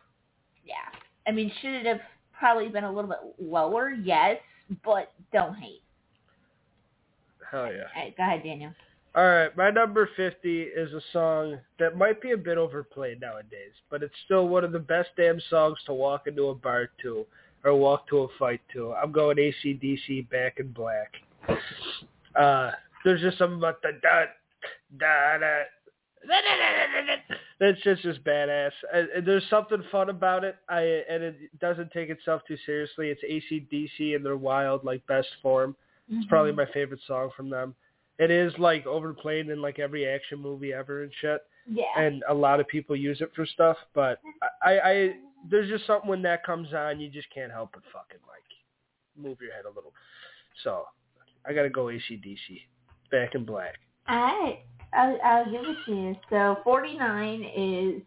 yeah. 0.66 1.00
I 1.28 1.32
mean, 1.32 1.52
should 1.62 1.74
it 1.74 1.86
have 1.86 2.00
probably 2.38 2.70
been 2.70 2.84
a 2.84 2.92
little 2.92 3.10
bit 3.10 3.20
lower? 3.40 3.92
Yes, 3.92 4.38
but 4.84 5.12
don't 5.32 5.56
hate. 5.56 5.82
Hell 7.50 7.72
yeah. 7.72 7.84
All 7.96 8.04
right, 8.04 8.18
go 8.18 8.24
ahead, 8.24 8.44
Daniel. 8.44 8.74
All 9.14 9.28
right, 9.28 9.56
my 9.58 9.70
number 9.70 10.10
50 10.16 10.62
is 10.62 10.94
a 10.94 11.02
song 11.12 11.58
that 11.80 11.98
might 11.98 12.22
be 12.22 12.32
a 12.32 12.38
bit 12.38 12.58
overplayed 12.58 13.20
nowadays, 13.20 13.74
but 13.90 14.02
it's 14.02 14.14
still 14.24 14.48
one 14.48 14.64
of 14.64 14.72
the 14.72 14.80
best 14.80 15.10
damn 15.18 15.42
songs 15.50 15.78
to 15.86 15.94
walk 15.94 16.28
into 16.28 16.48
a 16.48 16.56
bar 16.56 16.90
to 17.02 17.26
or 17.66 17.76
walk 17.76 18.08
to 18.08 18.20
a 18.20 18.28
fight 18.40 18.62
to. 18.74 18.94
I'm 18.94 19.12
going 19.12 19.36
ACDC 19.38 20.30
Back 20.30 20.60
in 20.60 20.72
Black. 20.72 21.12
Uh, 22.40 22.72
there's 23.04 23.20
just 23.22 23.38
something 23.38 23.58
about 23.58 23.82
the 23.82 24.00
da 24.98 25.38
da. 25.38 25.64
It's 27.60 27.82
just 27.84 28.02
just 28.02 28.24
badass. 28.24 28.72
And, 28.94 29.10
and 29.10 29.28
there's 29.28 29.48
something 29.50 29.84
fun 29.92 30.10
about 30.10 30.44
it. 30.44 30.56
I 30.70 30.82
and 31.10 31.24
it 31.24 31.60
doesn't 31.60 31.92
take 31.92 32.10
itself 32.10 32.42
too 32.48 32.58
seriously. 32.66 33.10
It's 33.10 33.22
ACDC 33.24 34.16
in 34.16 34.24
their 34.24 34.38
wild, 34.38 34.84
like 34.84 35.06
best 35.08 35.28
form. 35.42 35.76
It's 36.10 36.26
probably 36.28 36.52
mm-hmm. 36.52 36.62
my 36.62 36.74
favorite 36.74 37.00
song 37.08 37.30
from 37.38 37.50
them. 37.50 37.74
It 38.20 38.30
is 38.30 38.54
like 38.58 38.86
overplayed 38.86 39.50
in 39.50 39.62
like 39.62 39.80
every 39.80 40.08
action 40.08 40.40
movie 40.40 40.74
ever 40.74 41.04
and 41.04 41.12
shit, 41.22 41.42
yeah. 41.68 41.86
and 41.98 42.24
a 42.30 42.34
lot 42.34 42.60
of 42.60 42.68
people 42.68 42.96
use 42.96 43.22
it 43.22 43.32
for 43.36 43.46
stuff. 43.46 43.78
But 43.96 44.20
I, 44.62 44.80
I, 44.80 45.14
there's 45.50 45.70
just 45.70 45.88
something 45.88 46.10
when 46.10 46.22
that 46.24 46.46
comes 46.46 46.74
on, 46.74 47.00
you 47.00 47.10
just 47.10 47.30
can't 47.34 47.52
help 47.52 47.72
but 47.74 47.84
fucking 47.94 48.20
like 48.28 49.26
move 49.26 49.38
your 49.42 49.54
head 49.54 49.66
a 49.66 49.74
little. 49.74 49.94
So 50.64 50.86
I 51.46 51.54
gotta 51.54 51.70
go 51.70 51.86
ACDC, 51.86 52.62
Back 53.10 53.36
in 53.36 53.46
Black. 53.46 53.76
All 54.10 54.18
right, 54.18 54.60
I'll, 54.94 55.18
I'll 55.24 55.46
give 55.46 55.62
it 55.62 55.86
to 55.86 55.92
you. 55.92 56.16
So 56.30 56.58
49 56.64 57.44
is 57.56 58.02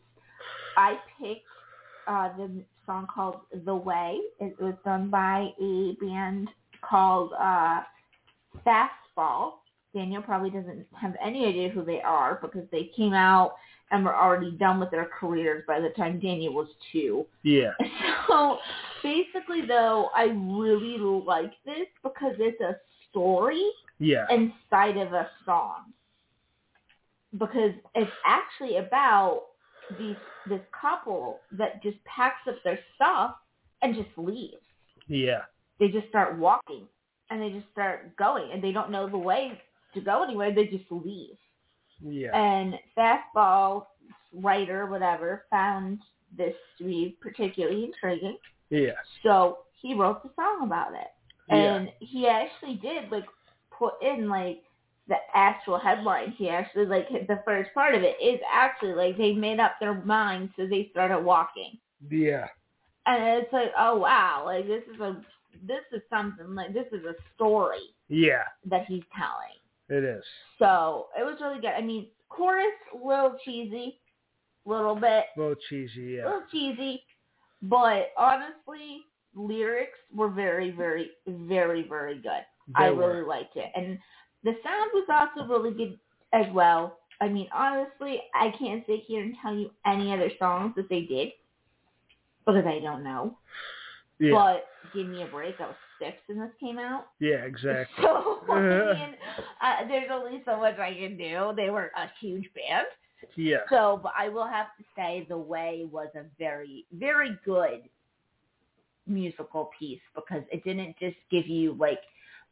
I 0.77 0.97
picked 1.21 1.47
uh, 2.07 2.37
the 2.37 2.63
song 2.87 3.07
called 3.13 3.41
The 3.65 3.75
Way. 3.75 4.19
It 4.41 4.61
was 4.61 4.75
done 4.85 5.11
by 5.11 5.49
a 5.61 5.97
band 6.01 6.49
called 6.83 7.33
uh, 7.39 7.81
Fastball. 8.67 9.55
Daniel 9.95 10.23
probably 10.23 10.51
doesn't 10.51 10.87
have 11.01 11.15
any 11.25 11.47
idea 11.47 11.69
who 11.69 11.85
they 11.85 12.01
are 12.01 12.39
because 12.43 12.67
they 12.73 12.91
came 12.97 13.15
out 13.15 13.55
and 13.91 14.05
were 14.05 14.15
already 14.15 14.51
done 14.53 14.81
with 14.81 14.91
their 14.91 15.09
careers 15.19 15.63
by 15.69 15.79
the 15.81 15.91
time 15.91 16.19
Daniel 16.19 16.53
was 16.53 16.67
two. 16.91 17.25
Yeah, 17.45 17.71
So 18.29 18.59
basically, 19.03 19.67
though, 19.67 20.11
I 20.15 20.25
really 20.25 20.99
like 20.99 21.53
this 21.65 21.87
because 22.03 22.35
it's 22.39 22.61
a 22.61 22.77
story 23.11 23.65
yeah, 23.99 24.27
inside 24.31 24.97
of 24.97 25.13
a 25.13 25.29
song 25.45 25.93
because 27.39 27.73
it's 27.95 28.11
actually 28.25 28.77
about 28.77 29.43
these 29.99 30.17
this 30.49 30.61
couple 30.79 31.41
that 31.53 31.83
just 31.83 31.97
packs 32.05 32.47
up 32.49 32.57
their 32.65 32.79
stuff 32.95 33.35
and 33.83 33.95
just 33.95 34.09
leaves. 34.17 34.63
yeah, 35.09 35.43
They 35.79 35.89
just 35.89 36.09
start 36.09 36.39
walking 36.39 36.87
and 37.31 37.41
they 37.43 37.51
just 37.51 37.71
start 37.73 38.17
going 38.17 38.51
and 38.53 38.63
they 38.63 38.73
don't 38.73 38.91
know 38.91 39.09
the 39.09 39.19
way 39.19 39.61
to 39.95 40.01
go 40.01 40.23
anywhere. 40.23 40.55
They 40.55 40.67
just 40.67 40.91
leave. 40.91 41.37
yeah, 42.01 42.35
And 42.37 42.75
fastball 42.97 43.87
writer, 44.33 44.87
whatever, 44.87 45.45
found 45.51 46.01
this 46.37 46.55
to 46.79 46.85
be 46.85 47.17
particularly 47.21 47.85
intriguing. 47.85 48.39
yeah, 48.71 48.93
So 49.23 49.59
he 49.81 49.95
wrote 49.95 50.23
the 50.23 50.31
song 50.37 50.67
about 50.67 50.93
it. 50.95 51.09
yeah, 51.49 51.77
And 51.77 51.89
he 52.01 52.27
actually 52.27 52.75
did 52.77 53.11
like 53.11 53.25
put 53.79 53.95
in 54.03 54.29
like 54.29 54.63
the 55.09 55.17
actual 55.35 55.79
headline. 55.79 56.33
He 56.33 56.49
actually 56.49 56.87
like 56.87 57.09
the 57.11 57.41
first 57.45 57.71
part 57.75 57.95
of 57.95 58.03
it 58.03 58.17
is 58.23 58.41
actually 58.53 58.95
like 58.95 59.17
they 59.19 59.33
made 59.33 59.61
up 59.61 59.73
their 59.81 59.95
minds 60.05 60.53
so 60.57 60.67
they 60.67 60.89
started 60.93 61.21
walking. 61.21 61.79
yeah, 62.11 62.47
And 63.07 63.23
it's 63.43 63.53
like, 63.53 63.73
oh 63.79 63.97
wow, 63.97 64.43
like 64.47 64.67
this 64.67 64.83
is 64.93 65.01
a 65.01 65.21
this 65.67 65.83
is 65.93 66.03
something 66.11 66.55
like 66.55 66.73
this 66.75 66.87
is 66.93 67.05
a 67.05 67.15
story 67.35 67.95
yeah. 68.09 68.43
that 68.67 68.87
he's 68.87 69.05
telling. 69.17 69.59
It 69.89 70.05
is. 70.05 70.25
So 70.59 71.09
it 71.19 71.23
was 71.25 71.37
really 71.41 71.61
good. 71.61 71.71
I 71.77 71.83
mean, 71.83 72.09
chorus 72.29 72.73
a 72.93 72.97
little 73.07 73.37
cheesy, 73.45 74.01
little 74.65 74.97
bit, 74.97 75.25
A 75.37 75.41
little 75.41 75.55
cheesy. 75.69 76.15
a 76.15 76.19
Yeah, 76.19 76.25
little 76.25 76.43
cheesy, 76.51 77.03
but 77.63 78.09
honestly, 78.19 79.03
lyrics 79.35 79.99
were 80.13 80.31
very, 80.31 80.71
very, 80.71 81.11
very, 81.27 81.87
very 81.89 82.15
good. 82.15 82.45
I 82.75 82.91
They 82.91 82.97
really 82.97 83.23
liked 83.23 83.57
it. 83.57 83.71
And 83.75 83.99
the 84.43 84.53
sound 84.63 84.91
was 84.95 85.07
also 85.09 85.49
really 85.49 85.73
good 85.75 85.99
as 86.33 86.47
well. 86.53 86.99
I 87.21 87.29
mean, 87.29 87.49
honestly, 87.55 88.21
I 88.35 88.53
can't 88.59 88.85
sit 88.87 89.01
here 89.07 89.23
and 89.23 89.35
tell 89.43 89.55
you 89.55 89.71
any 89.87 90.13
other 90.13 90.31
songs 90.39 90.75
that 90.77 90.89
they 90.89 91.03
did. 91.03 91.29
because 92.47 92.65
I 92.67 92.81
don't 92.81 93.05
know. 93.05 93.39
Yeah. 94.19 94.33
But 94.33 94.67
give 94.95 95.07
me 95.07 95.23
a 95.23 95.27
break. 95.27 95.55
I 95.61 95.67
was 95.67 95.77
six 95.99 96.17
when 96.27 96.39
this 96.39 96.51
came 96.61 96.79
out. 96.79 97.07
yeah, 97.21 97.45
exactly. 97.45 98.05
So 98.05 98.41
I 98.53 98.61
mean, 98.95 99.15
uh, 99.63 99.89
there's 99.89 100.11
only 100.13 100.43
so 100.45 100.59
much 100.59 100.79
I 100.79 100.95
can 100.95 101.17
do. 101.17 101.53
They 101.57 101.71
were 101.71 101.91
a 101.97 102.09
huge 102.21 102.49
band. 102.55 102.87
Yeah. 103.37 103.59
So, 103.71 104.01
but 104.03 104.13
I 104.19 104.29
will 104.29 104.47
have 104.47 104.67
to 104.79 104.85
say, 104.97 105.27
The 105.29 105.39
Way 105.39 105.87
was 105.91 106.09
a 106.15 106.25
very, 106.39 106.85
very 106.93 107.39
good 107.45 107.83
musical 109.07 109.71
piece 109.79 110.01
because 110.15 110.43
it 110.51 110.65
didn't 110.65 110.97
just 110.99 111.17
give 111.31 111.47
you 111.47 111.75
like 111.79 112.01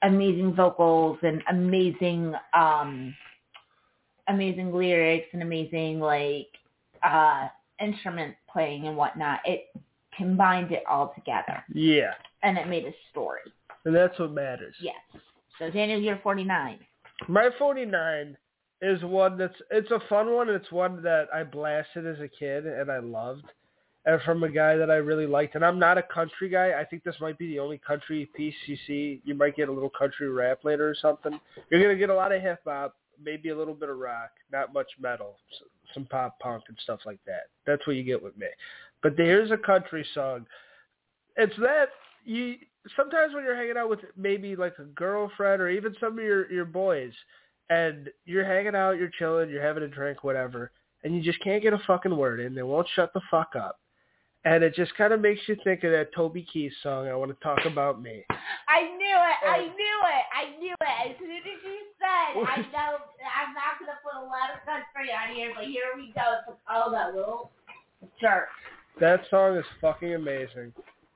amazing 0.02 0.54
vocals 0.54 1.18
and 1.22 1.42
amazing, 1.48 2.34
um, 2.54 3.14
amazing 4.28 4.72
lyrics 4.72 5.26
and 5.32 5.42
amazing 5.42 5.98
like 6.00 6.46
uh 7.02 7.48
instrument 7.80 8.34
playing 8.52 8.86
and 8.86 8.96
whatnot. 8.96 9.40
It 9.44 9.74
combined 10.16 10.70
it 10.70 10.84
all 10.88 11.12
together 11.14 11.64
Yeah. 11.72 12.12
and 12.42 12.56
it 12.56 12.68
made 12.68 12.84
a 12.84 12.92
story. 13.10 13.40
And 13.84 13.94
that's 13.94 14.16
what 14.18 14.30
matters. 14.32 14.76
Yes. 14.80 14.94
So 15.58 15.70
Daniel, 15.70 16.00
you're 16.00 16.20
49. 16.22 16.78
My 17.28 17.50
49 17.58 18.36
is 18.80 19.02
one 19.02 19.36
that's 19.38 19.54
it's 19.70 19.90
a 19.90 20.00
fun 20.08 20.32
one. 20.32 20.48
It's 20.48 20.70
one 20.70 21.02
that 21.02 21.26
I 21.34 21.42
blasted 21.42 22.06
as 22.06 22.20
a 22.20 22.28
kid 22.28 22.66
and 22.66 22.90
I 22.90 22.98
loved, 22.98 23.44
and 24.04 24.20
from 24.22 24.42
a 24.42 24.48
guy 24.48 24.76
that 24.76 24.90
I 24.90 24.96
really 24.96 25.26
liked. 25.26 25.54
And 25.54 25.64
I'm 25.64 25.78
not 25.78 25.98
a 25.98 26.02
country 26.02 26.48
guy. 26.48 26.72
I 26.78 26.84
think 26.84 27.04
this 27.04 27.14
might 27.20 27.38
be 27.38 27.48
the 27.48 27.60
only 27.60 27.78
country 27.78 28.28
piece 28.36 28.54
you 28.66 28.76
see. 28.86 29.20
You 29.24 29.34
might 29.34 29.56
get 29.56 29.68
a 29.68 29.72
little 29.72 29.90
country 29.90 30.28
rap 30.28 30.64
later 30.64 30.88
or 30.88 30.94
something. 31.00 31.38
You're 31.70 31.82
gonna 31.82 31.96
get 31.96 32.10
a 32.10 32.14
lot 32.14 32.32
of 32.32 32.42
hip 32.42 32.60
hop, 32.64 32.96
maybe 33.22 33.50
a 33.50 33.56
little 33.56 33.74
bit 33.74 33.88
of 33.88 33.98
rock, 33.98 34.30
not 34.52 34.72
much 34.72 34.88
metal, 35.00 35.36
some 35.94 36.06
pop 36.06 36.38
punk 36.40 36.64
and 36.68 36.78
stuff 36.82 37.00
like 37.06 37.20
that. 37.26 37.44
That's 37.66 37.86
what 37.86 37.96
you 37.96 38.02
get 38.02 38.22
with 38.22 38.36
me. 38.36 38.48
But 39.02 39.14
here's 39.16 39.50
a 39.50 39.56
country 39.56 40.06
song. 40.14 40.46
It's 41.36 41.54
that 41.60 41.90
you 42.24 42.56
sometimes 42.96 43.34
when 43.34 43.44
you're 43.44 43.56
hanging 43.56 43.76
out 43.76 43.88
with 43.88 44.00
maybe 44.16 44.56
like 44.56 44.74
a 44.78 44.84
girlfriend 44.84 45.62
or 45.62 45.68
even 45.68 45.94
some 46.00 46.18
of 46.18 46.24
your 46.24 46.50
your 46.50 46.64
boys 46.64 47.12
and 47.70 48.10
you're 48.24 48.44
hanging 48.44 48.74
out, 48.74 48.98
you're 48.98 49.10
chilling, 49.18 49.48
you're 49.48 49.62
having 49.62 49.84
a 49.84 49.88
drink, 49.88 50.24
whatever, 50.24 50.72
and 51.04 51.14
you 51.14 51.22
just 51.22 51.42
can't 51.42 51.62
get 51.62 51.72
a 51.72 51.80
fucking 51.86 52.16
word 52.16 52.40
in. 52.40 52.54
They 52.54 52.62
won't 52.62 52.88
shut 52.94 53.12
the 53.14 53.20
fuck 53.30 53.52
up. 53.56 53.78
And 54.44 54.64
it 54.64 54.74
just 54.74 54.94
kind 54.96 55.12
of 55.12 55.20
makes 55.20 55.40
you 55.46 55.56
think 55.62 55.84
of 55.84 55.92
that 55.92 56.12
Toby 56.14 56.44
Keith 56.52 56.72
song, 56.82 57.06
I 57.06 57.14
Want 57.14 57.30
to 57.30 57.44
Talk 57.44 57.60
About 57.64 58.02
Me. 58.02 58.24
I 58.68 58.82
knew 58.82 59.14
it. 59.14 59.48
I 59.48 59.58
knew 59.60 59.98
it. 60.02 60.24
I 60.34 60.58
knew 60.58 60.74
it. 60.80 61.10
As 61.10 61.16
soon 61.18 61.30
as 61.30 61.42
you 61.46 61.78
said, 62.00 62.42
I 62.42 62.56
know 62.74 62.98
I'm 63.22 63.54
not 63.54 63.78
going 63.78 63.90
to 63.90 63.98
put 64.02 64.18
a 64.18 64.24
lot 64.26 64.50
of 64.50 64.64
country 64.66 65.12
on 65.14 65.34
here, 65.36 65.52
but 65.54 65.64
here 65.66 65.94
we 65.94 66.12
go. 66.14 66.38
It's 66.48 66.58
oh, 66.68 66.90
that 66.90 67.14
little 67.14 67.50
jerk. 68.20 68.48
That 68.98 69.22
song 69.30 69.56
is 69.56 69.64
fucking 69.80 70.14
amazing. 70.14 70.72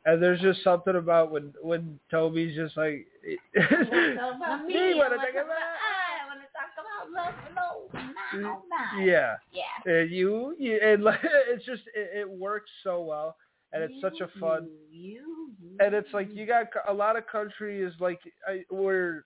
And 0.07 0.23
there's 0.23 0.41
just 0.41 0.63
something 0.63 0.95
about 0.95 1.33
when 1.33 1.53
when 1.63 1.99
Toby's 2.13 2.55
just 2.55 2.77
like 2.77 3.07
me. 3.25 3.39
I 3.59 3.67
wanna 3.83 4.39
wanna 4.39 5.17
talk 5.17 5.35
about- 5.35 5.51
about- 5.51 5.83
I 5.83 6.31
want 6.31 6.41
to 6.41 6.49
talk 6.55 6.71
about 6.79 7.11
love, 7.11 7.35
love, 7.57 7.86
Mm-hmm. 8.39 8.47
Oh, 8.47 8.63
now, 8.71 8.99
now. 8.99 9.05
Yeah. 9.05 9.35
Yeah. 9.53 9.93
And 9.93 10.11
you, 10.11 10.55
you 10.59 10.79
and 10.83 11.03
it's 11.49 11.65
just 11.65 11.83
it, 11.95 12.21
it 12.21 12.31
works 12.31 12.71
so 12.83 13.03
well 13.03 13.37
and 13.73 13.83
it's 13.83 14.01
such 14.01 14.21
a 14.21 14.41
fun 14.41 14.69
You, 14.91 15.51
you, 15.61 15.77
and 15.81 15.95
it's 15.95 16.13
like 16.13 16.29
you 16.33 16.47
got 16.47 16.67
a 16.89 16.93
lot 16.93 17.17
of 17.17 17.27
country 17.27 17.83
is 17.83 17.93
like 18.01 18.21
I, 18.47 18.65
where 18.71 19.25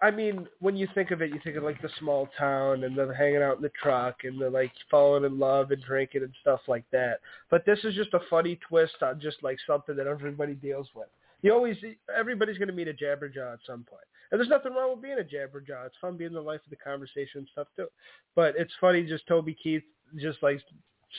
I 0.00 0.10
mean 0.10 0.48
when 0.60 0.76
you 0.76 0.88
think 0.94 1.10
of 1.10 1.22
it 1.22 1.30
you 1.30 1.40
think 1.44 1.56
of 1.56 1.62
like 1.62 1.80
the 1.82 1.90
small 1.98 2.28
town 2.38 2.84
and 2.84 2.96
the 2.96 3.14
hanging 3.16 3.42
out 3.42 3.56
in 3.56 3.62
the 3.62 3.70
truck 3.80 4.24
and 4.24 4.40
the 4.40 4.50
like 4.50 4.72
falling 4.90 5.24
in 5.24 5.38
love 5.38 5.70
and 5.70 5.82
drinking 5.82 6.22
and 6.22 6.34
stuff 6.40 6.60
like 6.68 6.84
that 6.92 7.20
but 7.50 7.64
this 7.66 7.78
is 7.84 7.94
just 7.94 8.14
a 8.14 8.20
funny 8.30 8.58
twist 8.68 8.96
on 9.02 9.20
just 9.20 9.42
like 9.42 9.58
something 9.66 9.96
that 9.96 10.06
everybody 10.06 10.54
deals 10.54 10.88
with 10.94 11.08
you 11.42 11.52
always 11.52 11.76
everybody's 12.16 12.58
going 12.58 12.68
to 12.68 12.74
meet 12.74 12.88
a 12.88 12.94
jabberjaw 12.94 13.52
at 13.52 13.60
some 13.66 13.84
point 13.84 14.02
and 14.32 14.40
there's 14.40 14.48
nothing 14.48 14.72
wrong 14.72 14.90
with 14.90 15.02
being 15.02 15.18
a 15.18 15.22
jabberjaw 15.22 15.86
it's 15.86 15.94
fun 16.00 16.16
being 16.16 16.32
the 16.32 16.40
life 16.40 16.60
of 16.64 16.70
the 16.70 16.76
conversation 16.76 17.38
and 17.38 17.48
stuff 17.52 17.68
too. 17.76 17.86
But 18.34 18.54
it's 18.58 18.72
funny 18.80 19.04
just 19.04 19.26
Toby 19.28 19.56
Keith 19.62 19.84
just 20.18 20.42
like 20.42 20.60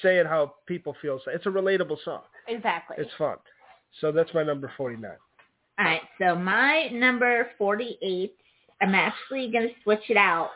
saying 0.01 0.25
how 0.25 0.55
people 0.65 0.95
feel. 1.01 1.19
It's 1.27 1.45
a 1.45 1.49
relatable 1.49 2.03
song. 2.03 2.21
Exactly. 2.47 2.97
it's 2.99 3.11
fun. 3.17 3.37
So 4.01 4.11
that's 4.11 4.33
my 4.33 4.43
number 4.43 4.71
49 4.75 5.11
All 5.79 5.85
right, 5.85 6.01
so 6.19 6.35
my 6.35 6.89
number 6.91 7.47
48, 7.57 8.35
I'm 8.81 8.95
actually 8.95 9.51
going 9.51 9.67
to 9.67 9.73
switch 9.83 10.09
it 10.09 10.17
out 10.17 10.49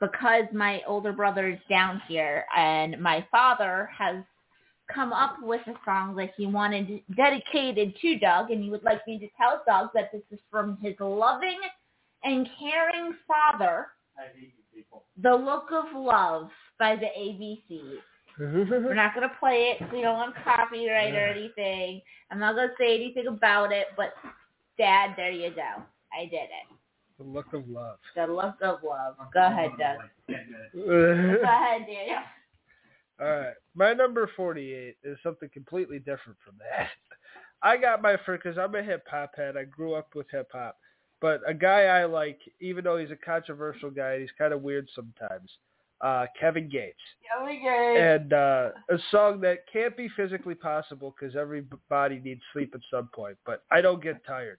because 0.00 0.44
my 0.52 0.80
older 0.86 1.12
brother 1.12 1.48
is 1.48 1.58
down 1.68 2.00
here 2.08 2.44
and 2.56 3.00
my 3.00 3.26
father 3.30 3.88
has 3.96 4.22
come 4.92 5.12
up 5.12 5.36
with 5.42 5.62
a 5.66 5.74
song 5.84 6.14
that 6.16 6.30
he 6.36 6.46
wanted 6.46 7.00
dedicated 7.16 7.94
to 8.02 8.18
Doug 8.18 8.50
and 8.50 8.62
he 8.62 8.70
would 8.70 8.84
like 8.84 9.06
me 9.06 9.18
to 9.18 9.26
tell 9.36 9.62
Doug 9.66 9.88
that 9.94 10.12
this 10.12 10.22
is 10.30 10.38
from 10.50 10.78
his 10.82 10.94
loving 11.00 11.58
and 12.24 12.48
caring 12.58 13.14
father, 13.26 13.88
The 15.22 15.34
Look 15.34 15.68
of 15.72 15.94
Love 15.94 16.48
by 16.78 16.96
the 16.96 17.06
ABCs. 17.06 17.98
We're 18.38 18.94
not 18.94 19.14
going 19.14 19.28
to 19.28 19.34
play 19.38 19.76
it. 19.78 19.92
we 19.92 20.00
don't 20.00 20.16
want 20.16 20.34
copyright 20.42 21.14
or 21.14 21.26
anything. 21.26 22.00
I'm 22.30 22.40
not 22.40 22.56
going 22.56 22.68
to 22.68 22.74
say 22.78 22.96
anything 22.96 23.28
about 23.28 23.70
it, 23.70 23.88
but 23.96 24.14
Dad, 24.76 25.14
there 25.16 25.30
you 25.30 25.50
go. 25.50 25.82
I 26.12 26.24
did 26.24 26.34
it. 26.34 26.76
The 27.18 27.24
look 27.24 27.52
of 27.52 27.68
love. 27.68 27.98
The 28.16 28.26
look 28.26 28.56
of 28.60 28.80
love. 28.82 29.14
Go 29.32 29.46
ahead, 29.46 29.70
Doug. 29.78 29.98
Go 30.74 31.42
ahead, 31.44 31.86
Daniel. 31.86 32.18
right. 33.20 33.54
My 33.76 33.92
number 33.92 34.28
48 34.36 34.96
is 35.04 35.16
something 35.22 35.48
completely 35.52 36.00
different 36.00 36.38
from 36.44 36.54
that. 36.58 36.88
I 37.62 37.76
got 37.76 38.02
my 38.02 38.16
first, 38.26 38.42
because 38.42 38.58
I'm 38.58 38.74
a 38.74 38.82
hip 38.82 39.04
hop 39.08 39.36
head. 39.36 39.56
I 39.56 39.64
grew 39.64 39.94
up 39.94 40.08
with 40.16 40.26
hip 40.32 40.48
hop. 40.52 40.76
But 41.24 41.40
a 41.48 41.54
guy 41.54 41.84
I 41.84 42.04
like, 42.04 42.38
even 42.60 42.84
though 42.84 42.98
he's 42.98 43.10
a 43.10 43.16
controversial 43.16 43.88
guy, 43.90 44.20
he's 44.20 44.28
kind 44.36 44.52
of 44.52 44.60
weird 44.60 44.86
sometimes. 44.94 45.50
Uh, 46.02 46.26
Kevin 46.38 46.68
Gates. 46.68 46.98
We 47.46 47.62
go. 47.64 47.96
And 47.96 48.34
uh, 48.34 48.68
a 48.90 48.98
song 49.10 49.40
that 49.40 49.60
can't 49.72 49.96
be 49.96 50.10
physically 50.18 50.54
possible 50.54 51.14
because 51.18 51.34
everybody 51.34 52.20
needs 52.22 52.42
sleep 52.52 52.74
at 52.74 52.82
some 52.90 53.08
point. 53.14 53.38
But 53.46 53.62
I 53.70 53.80
don't 53.80 54.02
get 54.02 54.22
tired. 54.26 54.58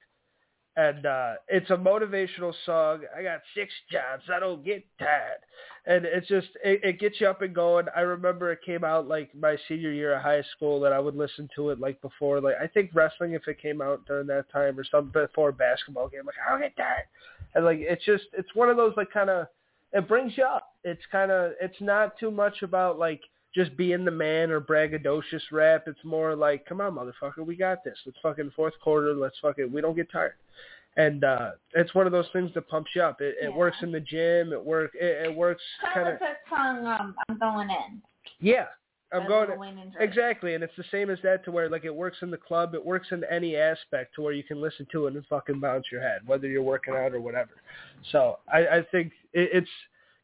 And 0.77 1.05
uh, 1.05 1.33
it's 1.47 1.69
a 1.69 1.77
motivational 1.77 2.53
song. 2.65 3.03
I 3.17 3.23
got 3.23 3.39
six 3.55 3.71
jobs. 3.89 4.23
I 4.33 4.39
don't 4.39 4.63
get 4.65 4.83
tired. 4.99 5.39
And 5.85 6.03
it's 6.03 6.27
just, 6.27 6.49
it, 6.65 6.81
it 6.83 6.99
gets 6.99 7.21
you 7.21 7.27
up 7.27 7.41
and 7.41 7.55
going. 7.55 7.85
I 7.95 8.01
remember 8.01 8.51
it 8.51 8.59
came 8.65 8.83
out 8.83 9.07
like 9.07 9.33
my 9.33 9.55
senior 9.69 9.93
year 9.93 10.15
of 10.15 10.21
high 10.21 10.43
school 10.53 10.81
that 10.81 10.91
I 10.91 10.99
would 10.99 11.15
listen 11.15 11.47
to 11.55 11.69
it 11.69 11.79
like 11.79 12.01
before. 12.01 12.41
Like 12.41 12.55
I 12.61 12.67
think 12.67 12.91
wrestling, 12.93 13.33
if 13.33 13.47
it 13.47 13.61
came 13.61 13.81
out 13.81 14.05
during 14.05 14.27
that 14.27 14.51
time 14.51 14.77
or 14.77 14.83
something 14.83 15.13
before 15.13 15.49
a 15.49 15.53
basketball 15.53 16.09
game, 16.09 16.25
like 16.25 16.35
I 16.45 16.51
don't 16.51 16.61
get 16.61 16.75
tired. 16.75 17.05
And 17.53 17.63
like 17.63 17.77
it's 17.79 18.03
just, 18.03 18.25
it's 18.33 18.53
one 18.53 18.69
of 18.69 18.75
those 18.75 18.93
like 18.97 19.11
kind 19.11 19.29
of, 19.29 19.47
it 19.93 20.09
brings 20.09 20.37
you 20.37 20.43
up. 20.43 20.73
It's 20.83 21.03
kind 21.09 21.31
of, 21.31 21.53
it's 21.61 21.79
not 21.79 22.19
too 22.19 22.31
much 22.31 22.63
about 22.63 22.99
like 22.99 23.21
just 23.55 23.75
being 23.77 24.05
the 24.05 24.11
man 24.11 24.51
or 24.51 24.59
braggadocious 24.59 25.41
rap. 25.51 25.85
It's 25.87 26.03
more 26.03 26.35
like, 26.35 26.65
come 26.65 26.81
on, 26.81 26.93
motherfucker, 26.93 27.45
we 27.45 27.55
got 27.55 27.83
this. 27.83 27.97
Let's 28.05 28.17
fucking 28.21 28.51
fourth 28.55 28.73
quarter. 28.83 29.13
Let's 29.13 29.37
fucking, 29.41 29.71
we 29.71 29.81
don't 29.81 29.95
get 29.95 30.11
tired. 30.11 30.35
And 30.97 31.23
uh 31.23 31.51
it's 31.73 31.93
one 31.93 32.05
of 32.05 32.13
those 32.13 32.27
things 32.31 32.51
that 32.53 32.69
pumps 32.69 32.91
you 32.95 33.01
up. 33.01 33.19
It, 33.19 33.35
it 33.41 33.53
works 33.53 33.77
in 33.81 33.91
the 33.91 33.99
gym. 33.99 34.53
It 34.53 34.63
work. 34.63 34.91
It, 34.95 35.27
it 35.27 35.35
works 35.35 35.61
Kind 35.93 36.07
of 36.07 36.19
that 36.19 36.37
um, 36.57 37.15
I'm 37.27 37.37
going 37.37 37.69
in. 37.69 38.01
Yeah, 38.39 38.67
I'm 39.11 39.27
going. 39.27 39.49
Lil 39.49 39.59
Wayne 39.59 39.77
and 39.77 39.91
Drake. 39.91 40.09
Exactly, 40.09 40.53
and 40.53 40.63
it's 40.63 40.75
the 40.77 40.85
same 40.91 41.09
as 41.09 41.19
that 41.23 41.43
to 41.45 41.51
where 41.51 41.69
like 41.69 41.83
it 41.83 41.93
works 41.93 42.19
in 42.21 42.31
the 42.31 42.37
club, 42.37 42.75
it 42.75 42.85
works 42.85 43.07
in 43.11 43.23
any 43.29 43.57
aspect 43.57 44.15
to 44.15 44.21
where 44.21 44.31
you 44.31 44.43
can 44.43 44.61
listen 44.61 44.87
to 44.93 45.07
it 45.07 45.15
and 45.15 45.25
fucking 45.25 45.59
bounce 45.59 45.85
your 45.91 46.01
head, 46.01 46.21
whether 46.25 46.47
you're 46.47 46.63
working 46.63 46.93
out 46.93 47.13
or 47.13 47.19
whatever. 47.19 47.51
So 48.13 48.39
I, 48.51 48.67
I 48.67 48.81
think 48.91 49.11
it, 49.33 49.49
it's 49.51 49.69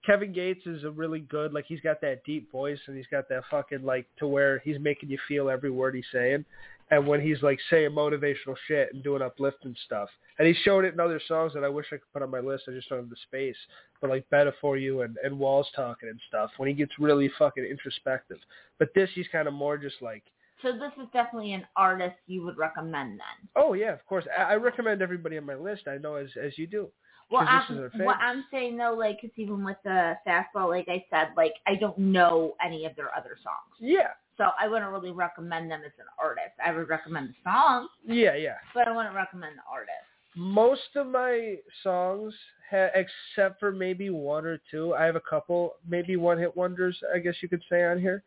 Kevin 0.05 0.33
Gates 0.33 0.65
is 0.65 0.83
a 0.83 0.89
really 0.91 1.19
good 1.19 1.53
like 1.53 1.65
he's 1.67 1.81
got 1.81 2.01
that 2.01 2.23
deep 2.23 2.51
voice 2.51 2.79
and 2.87 2.97
he's 2.97 3.07
got 3.11 3.29
that 3.29 3.43
fucking 3.51 3.83
like 3.83 4.07
to 4.17 4.27
where 4.27 4.59
he's 4.59 4.79
making 4.79 5.09
you 5.09 5.17
feel 5.27 5.49
every 5.49 5.69
word 5.69 5.95
he's 5.95 6.05
saying. 6.11 6.43
And 6.89 7.07
when 7.07 7.21
he's 7.21 7.41
like 7.41 7.59
saying 7.69 7.91
motivational 7.91 8.55
shit 8.67 8.93
and 8.93 9.01
doing 9.01 9.21
uplifting 9.21 9.75
stuff, 9.85 10.09
and 10.37 10.47
he's 10.47 10.57
showed 10.57 10.83
it 10.83 10.93
in 10.93 10.99
other 10.99 11.21
songs 11.25 11.53
that 11.53 11.63
I 11.63 11.69
wish 11.69 11.85
I 11.87 11.95
could 11.95 12.11
put 12.11 12.21
on 12.21 12.29
my 12.29 12.41
list. 12.41 12.63
I 12.67 12.71
just 12.71 12.89
don't 12.89 12.99
have 12.99 13.09
the 13.09 13.15
space. 13.27 13.55
But 14.01 14.09
like 14.09 14.29
"Better 14.29 14.53
for 14.59 14.75
You" 14.75 15.01
and 15.01 15.15
and 15.23 15.39
Walls 15.39 15.69
talking 15.73 16.09
and 16.09 16.19
stuff. 16.27 16.49
When 16.57 16.67
he 16.67 16.75
gets 16.75 16.91
really 16.99 17.31
fucking 17.39 17.63
introspective. 17.63 18.39
But 18.77 18.89
this, 18.93 19.09
he's 19.13 19.27
kind 19.31 19.47
of 19.47 19.53
more 19.53 19.77
just 19.77 20.01
like, 20.01 20.23
So 20.61 20.73
this 20.73 20.91
is 21.01 21.07
definitely 21.13 21.53
an 21.53 21.65
artist 21.77 22.17
you 22.27 22.43
would 22.43 22.57
recommend 22.57 23.11
then. 23.11 23.49
oh 23.55 23.71
yeah, 23.73 23.93
of 23.93 24.05
course. 24.05 24.25
I, 24.37 24.41
I 24.43 24.55
recommend 24.55 25.01
everybody 25.01 25.37
on 25.37 25.45
my 25.45 25.55
list. 25.55 25.87
I 25.87 25.97
know 25.97 26.15
as 26.15 26.29
as 26.43 26.57
you 26.57 26.67
do. 26.67 26.89
Well, 27.31 27.43
I'm, 27.47 27.61
what. 28.05 28.17
I'm 28.19 28.45
saying 28.51 28.77
though, 28.77 28.93
like, 28.93 29.21
'cause 29.21 29.31
even 29.37 29.63
with 29.63 29.77
the 29.83 30.17
fastball, 30.27 30.69
like 30.69 30.89
I 30.89 31.05
said, 31.09 31.29
like 31.37 31.53
I 31.65 31.75
don't 31.75 31.97
know 31.97 32.55
any 32.63 32.85
of 32.85 32.95
their 32.95 33.15
other 33.15 33.37
songs, 33.41 33.75
Yeah, 33.79 34.09
so 34.37 34.49
I 34.59 34.67
wouldn't 34.67 34.91
really 34.91 35.11
recommend 35.11 35.71
them 35.71 35.81
as 35.85 35.93
an 35.97 36.05
artist. 36.21 36.55
I 36.63 36.71
would 36.73 36.89
recommend 36.89 37.29
the 37.29 37.35
song, 37.49 37.87
yeah, 38.05 38.35
yeah. 38.35 38.57
but 38.73 38.87
I 38.87 38.95
wouldn't 38.95 39.15
recommend 39.15 39.57
the 39.57 39.63
artist. 39.71 39.91
Most 40.35 40.95
of 40.95 41.07
my 41.07 41.57
songs, 41.83 42.33
ha- 42.69 42.89
except 42.95 43.59
for 43.59 43.71
maybe 43.71 44.09
one 44.09 44.45
or 44.45 44.59
two, 44.69 44.93
I 44.93 45.05
have 45.05 45.15
a 45.15 45.21
couple, 45.21 45.75
maybe 45.87 46.15
one 46.17 46.37
hit 46.37 46.55
wonders, 46.55 47.01
I 47.13 47.19
guess 47.19 47.35
you 47.41 47.49
could 47.49 47.63
say 47.69 47.83
on 47.85 47.99
here. 47.99 48.23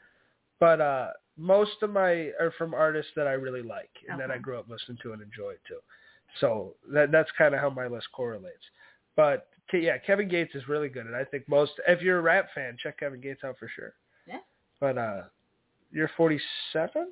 But 0.60 0.80
uh 0.80 1.08
most 1.36 1.82
of 1.82 1.90
my 1.90 2.30
are 2.40 2.52
from 2.56 2.74
artists 2.74 3.10
that 3.16 3.26
I 3.26 3.32
really 3.32 3.62
like 3.62 3.90
and 4.08 4.18
that 4.20 4.30
I 4.30 4.38
grew 4.38 4.56
up 4.58 4.68
listening 4.70 4.98
to 5.02 5.12
and 5.12 5.20
enjoyed 5.20 5.58
too. 5.66 5.80
So 6.40 6.74
that 6.92 7.10
that's 7.10 7.30
kind 7.36 7.54
of 7.54 7.60
how 7.60 7.70
my 7.70 7.86
list 7.86 8.06
correlates. 8.12 8.64
But 9.16 9.48
yeah, 9.72 9.98
Kevin 9.98 10.28
Gates 10.28 10.54
is 10.54 10.68
really 10.68 10.88
good, 10.88 11.06
and 11.06 11.16
I 11.16 11.24
think 11.24 11.48
most 11.48 11.72
if 11.88 12.00
you're 12.02 12.18
a 12.18 12.22
rap 12.22 12.48
fan, 12.54 12.76
check 12.82 12.98
Kevin 13.00 13.20
Gates 13.20 13.42
out 13.44 13.56
for 13.58 13.68
sure. 13.74 13.94
Yeah. 14.26 14.38
But 14.80 14.98
uh, 14.98 15.22
you're 15.90 16.10
47 16.16 17.08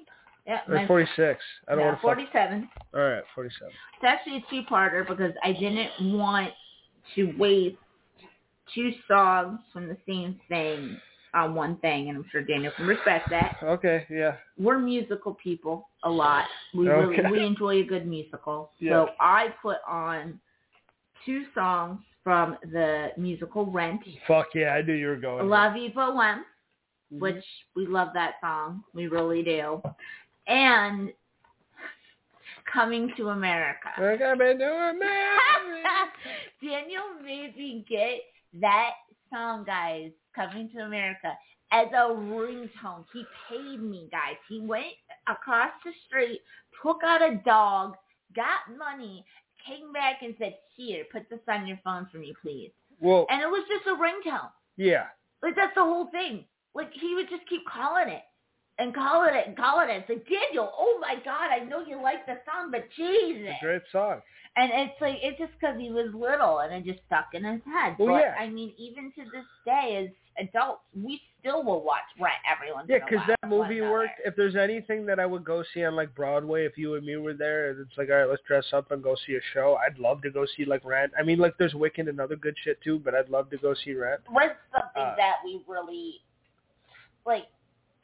Yeah, 0.47 0.61
or 0.69 0.75
my- 0.75 0.87
46. 0.87 1.41
I 1.69 1.71
don't 1.73 1.79
no, 1.81 1.85
want 1.87 1.97
to. 1.99 2.03
47. 2.03 2.69
All 2.95 3.01
right, 3.01 3.23
47. 3.35 3.69
It's 3.97 4.05
actually 4.05 4.37
a 4.37 4.45
two-parter 4.51 5.07
because 5.09 5.33
I 5.43 5.53
didn't 5.53 6.17
want 6.19 6.53
to 7.15 7.33
waste 7.39 7.77
two 8.75 8.93
songs 9.09 9.59
from 9.73 9.89
the 9.89 9.97
same 10.07 10.39
thing 10.49 10.97
on 11.35 11.55
one 11.55 11.77
thing, 11.79 12.09
and 12.11 12.19
I'm 12.19 12.25
sure 12.31 12.43
Daniel 12.43 12.73
can 12.77 12.87
respect 12.87 13.31
that. 13.31 13.57
Okay, 13.63 14.07
yeah. 14.11 14.37
We're 14.59 14.79
musical 14.79 15.35
people 15.35 15.89
a 16.05 16.11
lot. 16.11 16.45
We 16.75 16.89
Okay. 16.91 17.23
really 17.23 17.41
we 17.41 17.47
enjoy 17.47 17.77
a 17.81 17.85
good 17.85 18.07
musical. 18.07 18.71
Yeah. 18.79 18.91
So 18.93 19.09
I 19.19 19.49
put 19.63 19.79
on 19.89 20.39
two 21.25 21.45
songs 21.55 22.01
from 22.25 22.57
the 22.73 23.11
musical 23.17 23.67
Rent, 23.67 24.01
Fuck 24.27 24.49
yeah, 24.55 24.75
I 24.75 24.83
knew 24.83 24.93
you 24.95 25.09
were 25.09 25.17
going. 25.17 25.49
La 25.49 25.73
Vie 25.73 25.91
Pour 25.91 26.15
One, 26.15 26.45
Mhm. 27.13 27.21
which 27.21 27.45
we 27.75 27.87
love 27.87 28.13
that 28.15 28.35
song. 28.41 28.85
We 28.95 29.09
really 29.09 29.43
do. 29.43 29.83
And 30.47 31.13
Coming 32.73 33.13
to 33.17 33.31
America. 33.31 33.91
Like 33.99 34.23
I've 34.23 34.39
been 34.39 34.59
doing 34.59 34.99
that. 35.01 36.13
Daniel 36.63 37.03
made 37.23 37.55
me 37.57 37.85
get 37.89 38.21
that 38.61 38.93
song, 39.31 39.65
guys, 39.65 40.11
Coming 40.35 40.71
to 40.71 40.79
America, 40.79 41.37
as 41.71 41.89
a 41.93 42.09
ringtone. 42.15 43.05
He 43.13 43.25
paid 43.49 43.83
me, 43.83 44.09
guys. 44.11 44.37
He 44.49 44.61
went 44.61 44.95
across 45.29 45.73
the 45.85 45.93
street, 46.07 46.41
took 46.83 47.03
out 47.05 47.21
a 47.21 47.37
dog, 47.45 47.97
got 48.35 48.61
money, 48.79 49.25
came 49.67 49.93
back 49.93 50.23
and 50.23 50.35
said, 50.39 50.57
here, 50.77 51.05
put 51.13 51.29
this 51.31 51.41
on 51.49 51.67
your 51.67 51.79
phone 51.85 52.07
for 52.11 52.19
me, 52.19 52.35
please. 52.43 52.71
Well, 53.01 53.27
And 53.31 53.43
it 53.43 53.47
was 53.49 53.65
just 53.69 53.87
a 53.87 53.97
ringtone. 53.99 54.51
yeah. 54.77 55.07
Like, 55.43 55.57
that's 55.57 55.75
the 55.75 55.83
whole 55.83 56.07
thing. 56.13 56.45
Like, 56.75 56.93
he 56.93 57.15
would 57.17 57.29
just 57.29 57.49
keep 57.49 57.63
calling 57.67 58.09
it. 58.09 58.23
And 58.79 58.95
calling 58.95 59.35
it 59.35 59.47
and 59.47 59.57
calling 59.57 59.91
it. 59.91 60.01
It's 60.01 60.09
like, 60.09 60.27
Daniel, 60.29 60.73
oh 60.79 60.99
my 61.01 61.17
God, 61.25 61.51
I 61.53 61.59
know 61.65 61.85
you 61.85 62.01
like 62.03 62.25
the 62.27 62.39
song, 62.47 62.71
but 62.71 62.89
Jesus. 62.97 63.49
It's 63.51 63.59
a 63.63 63.65
great 63.65 63.83
song. 63.93 64.21
And 64.57 64.71
it's 64.73 65.01
like 65.01 65.17
it's 65.23 65.39
just 65.39 65.53
because 65.61 65.77
he 65.79 65.91
was 65.91 66.09
little 66.15 66.61
and 66.61 66.73
it 66.75 66.85
just 66.91 67.05
stuck 67.07 67.27
in 67.35 67.45
his 67.45 67.61
head. 67.67 67.97
Well, 67.99 68.15
but 68.15 68.21
yeah. 68.21 68.35
I 68.39 68.49
mean, 68.49 68.73
even 68.79 69.13
to 69.13 69.25
this 69.31 69.45
day, 69.67 70.05
as 70.05 70.11
adults, 70.39 70.83
we 70.95 71.21
still 71.41 71.63
will 71.63 71.83
watch 71.83 72.03
Rent 72.21 72.35
every 72.51 72.73
once 72.73 72.87
Yeah, 72.89 72.97
in 72.97 73.03
a 73.03 73.05
because 73.07 73.29
while. 73.29 73.37
that 73.43 73.49
movie 73.49 73.81
worked. 73.81 74.21
If 74.25 74.37
there's 74.37 74.57
anything 74.57 75.05
that 75.07 75.19
I 75.21 75.27
would 75.27 75.45
go 75.45 75.63
see 75.75 75.85
on 75.85 75.95
like 75.97 76.15
Broadway, 76.15 76.65
if 76.65 76.79
you 76.79 76.95
and 76.95 77.05
me 77.05 77.17
were 77.17 77.35
there, 77.35 77.71
it's 77.71 77.97
like, 77.99 78.09
all 78.11 78.17
right, 78.17 78.29
let's 78.29 78.43
dress 78.47 78.65
up 78.73 78.91
and 78.93 79.03
go 79.03 79.17
see 79.27 79.35
a 79.35 79.41
show. 79.53 79.77
I'd 79.85 79.99
love 79.99 80.23
to 80.23 80.31
go 80.31 80.47
see 80.57 80.65
like 80.65 80.85
Rent. 80.85 81.13
I 81.19 81.23
mean, 81.23 81.39
like 81.39 81.55
there's 81.59 81.75
Wicked 81.75 82.09
and 82.09 82.21
other 82.21 82.37
good 82.37 82.57
shit 82.63 82.81
too, 82.83 82.99
but 82.99 83.15
I'd 83.15 83.29
love 83.29 83.51
to 83.51 83.59
go 83.59 83.75
see 83.85 83.95
Rent. 83.95 84.21
Rent's 84.35 84.57
something 84.73 85.03
Uh, 85.03 85.17
that 85.17 85.37
we 85.45 85.63
really 85.67 86.21
like 87.27 87.45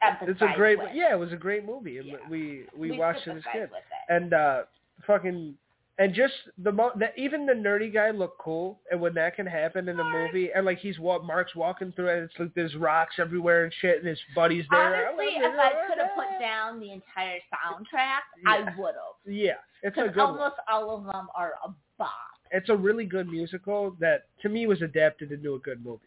It's 0.02 0.40
a 0.42 0.52
great, 0.54 0.78
with. 0.78 0.90
yeah, 0.94 1.12
it 1.12 1.18
was 1.18 1.32
a 1.32 1.36
great 1.36 1.64
movie, 1.64 1.98
and 1.98 2.06
Yeah. 2.08 2.16
we 2.30 2.66
we, 2.76 2.90
we 2.92 2.98
watched 2.98 3.26
it 3.26 3.36
as 3.36 3.42
kids. 3.52 3.72
And 4.08 4.32
uh 4.32 4.62
fucking 5.06 5.56
and 6.00 6.14
just 6.14 6.32
the 6.58 6.70
mo 6.70 6.90
that 6.96 7.12
even 7.16 7.44
the 7.46 7.52
nerdy 7.52 7.92
guy 7.92 8.10
looked 8.10 8.38
cool 8.38 8.80
and 8.90 9.00
when 9.00 9.14
that 9.14 9.34
can 9.34 9.46
happen 9.46 9.88
in 9.88 9.98
a 9.98 10.04
movie 10.04 10.50
and 10.54 10.64
like 10.64 10.78
he's 10.78 10.98
wa- 10.98 11.20
Mark's 11.22 11.54
walking 11.56 11.90
through 11.92 12.08
it 12.08 12.14
and 12.18 12.24
it's 12.30 12.38
like 12.38 12.54
there's 12.54 12.74
rocks 12.76 13.16
everywhere 13.18 13.64
and 13.64 13.72
shit 13.80 13.98
and 13.98 14.06
his 14.06 14.18
buddies 14.34 14.64
there 14.70 15.08
Honestly, 15.08 15.40
love 15.42 15.54
if. 15.54 15.58
I 15.60 15.86
could 15.88 15.98
have 15.98 16.14
put 16.14 16.38
down 16.40 16.78
the 16.80 16.92
entire 16.92 17.38
soundtrack, 17.52 18.20
I 18.46 18.60
would 18.78 18.94
have. 18.94 19.32
yeah 19.34 19.52
it's 19.82 19.96
a 19.96 20.02
Because 20.02 20.14
good 20.14 20.20
one. 20.22 20.30
almost 20.38 20.56
all 20.70 20.96
of 20.96 21.04
them 21.04 21.26
are 21.34 21.54
a 21.64 21.68
bop. 21.98 22.10
it's 22.52 22.68
a 22.68 22.76
really 22.76 23.04
good 23.04 23.26
musical 23.28 23.96
that 24.00 24.26
to 24.42 24.48
me 24.48 24.66
was 24.66 24.82
adapted 24.82 25.32
into 25.32 25.54
a 25.54 25.58
good 25.58 25.84
movie 25.84 26.00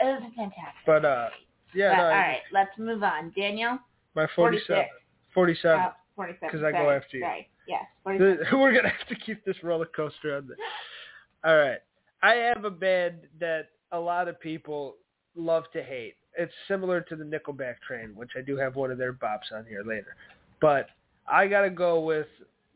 It 0.00 0.04
was 0.04 0.22
fantastic. 0.36 0.74
But, 0.84 1.04
uh, 1.04 1.28
yeah 1.74 1.90
But, 1.90 1.96
no, 1.98 2.02
all 2.04 2.10
I- 2.10 2.14
right, 2.18 2.40
let's 2.52 2.76
move 2.78 3.02
on. 3.02 3.32
Daniel, 3.36 3.78
my 4.14 4.26
47 4.34 4.84
47 5.34 5.78
Uh, 5.80 6.66
I 6.66 6.72
go 6.72 6.90
after 6.90 7.16
you. 7.18 7.22
Sorry. 7.22 7.48
Yes, 7.66 7.84
47. 8.04 8.46
We're 8.60 8.74
gonna 8.74 8.88
have 8.88 9.08
to 9.08 9.14
keep 9.14 9.44
this 9.44 9.56
roller 9.62 9.88
coaster 9.94 10.36
on. 10.36 10.48
The... 10.48 11.48
All 11.48 11.56
right, 11.56 11.78
I 12.22 12.34
have 12.34 12.64
a 12.64 12.70
band 12.70 13.20
that 13.40 13.68
a 13.92 13.98
lot 13.98 14.28
of 14.28 14.40
people 14.40 14.96
love 15.34 15.64
to 15.72 15.82
hate. 15.82 16.14
It's 16.38 16.52
similar 16.68 17.00
to 17.02 17.16
the 17.16 17.24
Nickelback 17.24 17.76
train, 17.86 18.14
which 18.14 18.30
I 18.36 18.42
do 18.42 18.56
have 18.56 18.76
one 18.76 18.90
of 18.90 18.98
their 18.98 19.12
bops 19.12 19.52
on 19.52 19.64
here 19.68 19.82
later. 19.84 20.16
But 20.60 20.88
I 21.26 21.46
gotta 21.46 21.70
go 21.70 22.00
with 22.00 22.26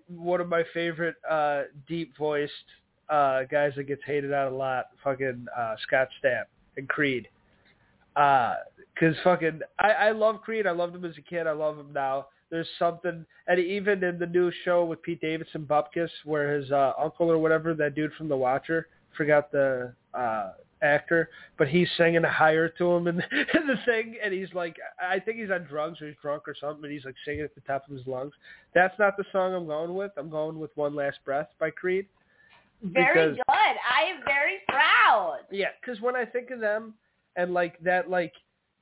one 0.09 0.41
of 0.41 0.49
my 0.49 0.65
favorite 0.75 1.17
uh, 1.29 1.63
deep 1.87 2.17
voiced 2.17 2.53
uh, 3.09 3.43
guys 3.45 3.73
that 3.77 3.85
gets 3.85 4.03
hated 4.07 4.33
out 4.33 4.53
a 4.53 4.55
lot, 4.55 4.87
fucking 5.03 5.47
uh, 5.57 5.75
Scott 5.87 6.09
Stapp 6.23 6.45
and 6.77 6.89
Creed. 6.89 7.29
Uh, 8.17 8.55
cause 8.99 9.15
fucking, 9.23 9.61
I, 9.79 9.91
I 9.91 10.11
love 10.13 10.41
Creed. 10.43 10.67
I 10.67 10.73
loved 10.73 10.95
him 10.95 11.05
as 11.05 11.17
a 11.17 11.23
kid. 11.23 11.47
I 11.47 11.53
love 11.53 11.79
him 11.79 11.93
now. 11.93 12.27
There's 12.51 12.69
something, 12.79 13.25
and 13.47 13.59
even 13.61 14.03
in 14.03 14.19
the 14.19 14.27
new 14.27 14.51
show 14.65 14.85
with 14.85 15.01
Pete 15.03 15.21
Davidson, 15.21 15.67
Bupkis, 15.67 16.11
where 16.25 16.55
his 16.55 16.71
uh, 16.73 16.93
uncle 16.99 17.31
or 17.31 17.39
whatever, 17.39 17.75
that 17.75 17.95
dude 17.95 18.13
from 18.15 18.29
The 18.29 18.37
Watcher, 18.37 18.89
forgot 19.17 19.53
the 19.53 19.93
uh, 20.15 20.53
actor, 20.83 21.31
but 21.59 21.69
he's 21.69 21.89
singing 21.97 22.23
higher 22.25 22.69
to 22.69 22.91
him 22.93 23.07
in 23.07 23.17
the, 23.19 23.23
in 23.61 23.67
the 23.67 23.77
thing, 23.87 24.17
and 24.25 24.33
he's 24.35 24.53
like, 24.55 24.77
I 25.01 25.19
think 25.21 25.39
he's 25.39 25.51
on 25.51 25.65
drugs 25.65 26.01
or 26.03 26.07
he's 26.09 26.17
drunk 26.21 26.45
or 26.49 26.55
something, 26.61 26.81
but 26.81 26.91
he's 26.91 27.05
like 27.05 27.15
singing 27.25 27.43
at 27.43 27.55
the 27.55 27.61
top 27.63 27.89
of 27.89 27.97
his 27.97 28.07
lungs. 28.07 28.33
That's 28.75 28.99
not 28.99 29.17
the 29.17 29.25
song 29.33 29.55
I'm 29.55 29.67
going 29.67 29.95
with. 29.95 30.11
I'm 30.17 30.31
going 30.31 30.59
with 30.59 30.71
One 30.77 30.95
Last 30.95 31.19
Breath 31.25 31.49
by 31.59 31.71
Creed. 31.71 32.07
Very 32.83 33.07
because- 33.27 33.37
good. 33.37 33.47
I 33.47 34.05
am 34.11 34.25
very 34.25 34.59
proud. 34.69 35.41
Yeah, 35.51 35.69
because 35.81 36.01
when 36.01 36.17
I 36.17 36.25
think 36.25 36.51
of 36.51 36.61
them 36.61 36.95
and 37.37 37.53
like 37.53 37.79
that, 37.81 38.09
like 38.11 38.33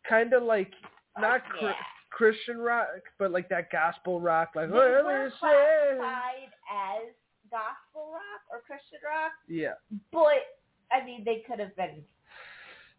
kind 0.08 0.32
of 0.32 0.42
like 0.44 0.70
not 1.18 1.42
Oh, 1.54 1.58
cr- 1.58 1.64
yeah. 1.66 1.72
Christian 2.18 2.58
rock, 2.58 2.88
but 3.18 3.30
like 3.30 3.48
that 3.48 3.70
gospel 3.70 4.20
rock, 4.20 4.50
like 4.56 4.68
They 4.70 4.76
"Let 4.76 5.04
were 5.04 5.30
classified 5.38 6.50
as 6.68 7.14
gospel 7.48 8.10
rock 8.12 8.42
or 8.50 8.60
Christian 8.66 8.98
rock, 9.06 9.32
Yeah, 9.46 9.74
but 10.12 10.42
I 10.92 11.04
mean 11.04 11.22
they 11.24 11.44
could 11.48 11.60
have 11.60 11.74
been 11.76 12.02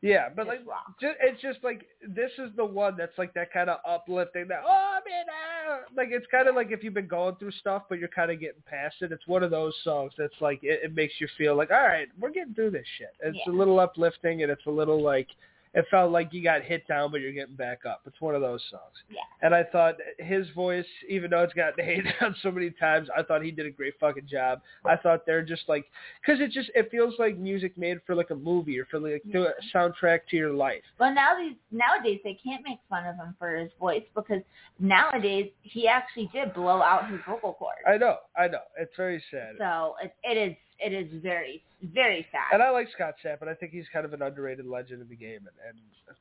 yeah, 0.02 0.30
but 0.34 0.48
like 0.48 0.62
rock. 0.66 0.98
just, 1.02 1.18
it's 1.22 1.42
just 1.42 1.60
like 1.62 1.86
this 2.08 2.32
is 2.38 2.52
the 2.56 2.64
one 2.64 2.96
that's 2.98 3.18
like 3.18 3.34
that 3.34 3.52
kind 3.52 3.70
of 3.70 3.80
uplifting 3.86 4.48
that 4.48 4.62
oh 4.66 5.00
man 5.06 5.26
ah," 5.30 5.80
like 5.98 6.08
it's 6.12 6.26
kind 6.32 6.48
of 6.48 6.56
like 6.56 6.72
if 6.72 6.82
you've 6.86 6.94
been 6.94 7.06
going 7.08 7.36
through 7.36 7.52
stuff 7.52 7.84
but 7.90 8.00
you're 8.00 8.08
kind 8.08 8.32
of 8.32 8.40
getting 8.40 8.62
past 8.66 8.96
it 9.02 9.12
it's 9.12 9.28
one 9.28 9.44
of 9.44 9.52
those 9.52 9.74
songs 9.84 10.14
that's 10.18 10.40
like 10.40 10.60
it, 10.64 10.80
it 10.86 10.96
makes 10.96 11.14
you 11.20 11.28
feel 11.38 11.54
like 11.56 11.70
all 11.70 11.84
right 11.84 12.08
we're 12.18 12.32
getting 12.32 12.54
through 12.54 12.72
this 12.72 12.88
shit. 12.98 13.14
It's 13.22 13.38
Yeah. 13.46 13.52
a 13.52 13.56
little 13.56 13.78
uplifting 13.82 14.42
and 14.42 14.50
it's 14.50 14.66
a 14.68 14.72
little 14.72 15.02
like 15.04 15.28
it 15.74 15.86
felt 15.92 16.12
like 16.12 16.34
you 16.34 16.44
got 16.44 16.62
hit 16.64 16.88
down 16.88 17.12
but 17.12 17.22
you're 17.22 17.32
getting 17.32 17.56
back 17.56 17.86
up 17.86 18.02
it's 18.06 18.20
one 18.22 18.36
of 18.36 18.42
those 18.42 18.62
songs 18.72 18.96
Yeah. 19.10 19.20
and 19.42 19.54
I 19.54 19.64
thought 19.64 19.96
his 20.18 20.48
voice 20.56 20.86
even 21.08 21.32
though 21.32 21.44
it's 21.44 21.54
gotten 21.54 21.84
hated 21.86 22.14
on 22.22 22.36
so 22.42 22.52
many 22.52 22.72
times 22.72 23.08
I 23.16 23.24
thought 23.24 23.44
he 23.44 23.52
did 23.52 23.66
a 23.66 23.72
great 23.72 23.94
fucking 24.00 24.28
job 24.28 24.62
I 24.86 24.96
thought 24.96 25.26
they're 25.26 25.44
just 25.44 25.64
like 25.68 25.86
because 26.22 26.42
it 26.42 26.52
just 26.52 26.72
it 26.76 26.90
feels 26.92 27.14
like 27.20 27.38
music 27.38 27.78
made 27.78 28.00
for 28.06 28.16
like 28.16 28.30
a 28.32 28.36
movie 28.36 28.80
or 28.80 28.86
for 28.86 29.00
like 29.00 29.24
to 29.32 29.48
a 29.48 29.52
soundtrack 29.76 30.22
to 30.32 30.38
your 30.38 30.54
life 30.54 30.82
Well, 31.00 31.14
now 31.14 31.38
these 31.38 31.56
nowadays 31.72 32.20
they 32.24 32.38
can't 32.44 32.64
make 32.64 32.80
fun 32.90 33.06
of 33.06 33.16
him 33.16 33.36
for 33.38 33.56
his 33.56 33.70
voice 33.80 34.04
because 34.16 34.42
nowadays 34.80 35.52
he 35.62 35.88
actually 35.88 36.30
did 36.34 36.54
blow 36.54 36.82
out 36.82 37.10
his 37.10 37.20
vocal 37.28 37.54
cords. 37.54 37.78
I 37.88 37.98
know, 37.98 38.18
I 38.38 38.48
know. 38.48 38.60
It's 38.78 38.96
very 38.98 39.22
sad. 39.32 39.56
So 39.58 39.96
it, 40.04 40.14
it 40.24 40.38
is 40.52 40.56
it 40.80 40.94
is 40.94 41.08
very 41.22 41.64
very 41.82 42.26
sad. 42.32 42.54
And 42.54 42.62
I 42.62 42.72
like 42.72 42.88
Scott 42.94 43.14
Stapp, 43.24 43.40
and 43.42 43.50
I 43.50 43.54
think 43.54 43.72
he's 43.72 43.86
kind 43.94 44.06
of 44.06 44.12
an 44.14 44.22
underrated 44.22 44.66
legend 44.66 45.02
of 45.02 45.08
the 45.08 45.16
game. 45.16 45.38
And, 45.40 45.48
and 45.70 45.78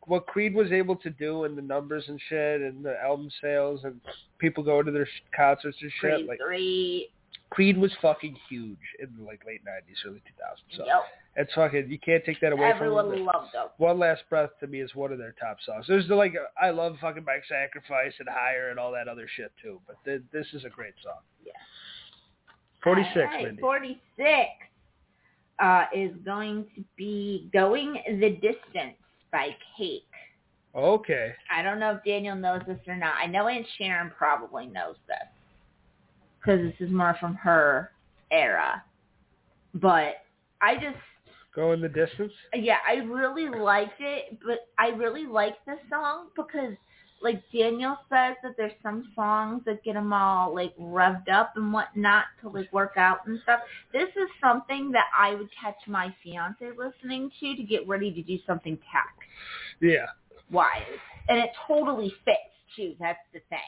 what 0.06 0.26
Creed 0.28 0.54
was 0.54 0.70
able 0.70 0.94
to 0.96 1.10
do, 1.10 1.44
and 1.44 1.58
the 1.58 1.62
numbers 1.62 2.04
and 2.06 2.20
shit, 2.28 2.60
and 2.60 2.84
the 2.84 2.94
album 3.02 3.28
sales, 3.42 3.80
and 3.82 4.00
people 4.38 4.62
going 4.62 4.86
to 4.86 4.92
their 4.92 5.06
sh- 5.06 5.22
concerts 5.36 5.76
and 5.82 5.90
shit. 6.00 6.12
Creed 6.14 6.26
Like 6.28 6.38
three. 6.46 7.08
Creed 7.50 7.76
was 7.78 7.90
fucking 8.02 8.36
huge 8.48 8.78
in 9.00 9.08
the 9.18 9.24
like 9.24 9.40
late 9.46 9.62
'90s, 9.64 10.06
early 10.06 10.18
2000s. 10.18 10.76
So 10.76 10.84
Yep. 10.86 10.96
it's 11.36 11.54
fucking 11.54 11.90
you 11.90 11.98
can't 11.98 12.22
take 12.24 12.40
that 12.40 12.52
away 12.52 12.66
Everyone 12.66 13.06
from 13.06 13.16
them. 13.16 13.24
loved 13.24 13.52
them. 13.54 13.66
One 13.78 13.98
Last 13.98 14.22
Breath 14.30 14.50
to 14.60 14.66
me 14.66 14.80
is 14.80 14.94
one 14.94 15.12
of 15.12 15.18
their 15.18 15.34
top 15.40 15.56
songs. 15.64 15.86
There's 15.88 16.06
the 16.08 16.14
like 16.14 16.34
I 16.60 16.70
love 16.70 16.96
fucking 17.00 17.24
My 17.24 17.38
Sacrifice 17.48 18.12
and 18.20 18.28
Higher 18.28 18.68
and 18.70 18.78
all 18.78 18.92
that 18.92 19.08
other 19.08 19.26
shit 19.34 19.50
too, 19.62 19.80
but 19.86 19.96
th- 20.04 20.22
this 20.32 20.46
is 20.52 20.64
a 20.64 20.68
great 20.68 20.94
song. 21.02 21.20
Yeah. 21.44 21.52
46, 22.82 23.16
All 23.16 23.22
right, 23.24 23.44
Mindy. 23.44 23.60
46 23.60 24.50
uh, 25.58 25.84
is 25.94 26.12
going 26.24 26.66
to 26.76 26.84
be 26.96 27.48
Going 27.52 28.02
the 28.20 28.30
Distance 28.30 28.96
by 29.32 29.56
Cake. 29.76 30.04
Okay. 30.74 31.32
I 31.50 31.62
don't 31.62 31.80
know 31.80 31.92
if 31.92 32.04
Daniel 32.04 32.36
knows 32.36 32.62
this 32.66 32.78
or 32.86 32.96
not. 32.96 33.14
I 33.20 33.26
know 33.26 33.48
Aunt 33.48 33.66
Sharon 33.76 34.12
probably 34.16 34.66
knows 34.66 34.96
this 35.06 35.16
because 36.38 36.60
this 36.60 36.74
is 36.86 36.92
more 36.92 37.16
from 37.18 37.34
her 37.34 37.90
era. 38.30 38.82
But 39.74 40.16
I 40.60 40.74
just, 40.74 40.96
Going 41.54 41.80
the 41.80 41.88
distance? 41.88 42.32
yeah, 42.54 42.76
I 42.88 42.96
really 42.96 43.48
liked 43.48 44.00
it, 44.00 44.38
but 44.46 44.68
I 44.78 44.88
really 44.88 45.26
liked 45.26 45.66
this 45.66 45.78
song 45.90 46.28
because 46.36 46.74
like 47.20 47.42
Daniel 47.52 47.96
says 48.08 48.36
that 48.42 48.54
there's 48.56 48.72
some 48.82 49.10
songs 49.14 49.62
that 49.66 49.82
get 49.82 49.96
him 49.96 50.12
all 50.12 50.54
like 50.54 50.76
revved 50.78 51.28
up 51.28 51.52
and 51.56 51.72
whatnot 51.72 52.24
to 52.42 52.48
like 52.48 52.72
work 52.72 52.92
out 52.96 53.26
and 53.26 53.40
stuff. 53.42 53.60
This 53.92 54.08
is 54.10 54.28
something 54.42 54.92
that 54.92 55.06
I 55.18 55.34
would 55.34 55.48
catch 55.60 55.76
my 55.86 56.14
fiance 56.22 56.64
listening 56.76 57.30
to 57.40 57.56
to 57.56 57.62
get 57.62 57.86
ready 57.88 58.12
to 58.12 58.22
do 58.22 58.38
something 58.46 58.76
tech 58.92 59.14
Yeah. 59.80 60.06
wise, 60.50 60.82
and 61.28 61.38
it 61.38 61.50
totally 61.66 62.12
fits 62.24 62.38
too. 62.76 62.94
That's 63.00 63.18
the 63.32 63.40
thing. 63.48 63.58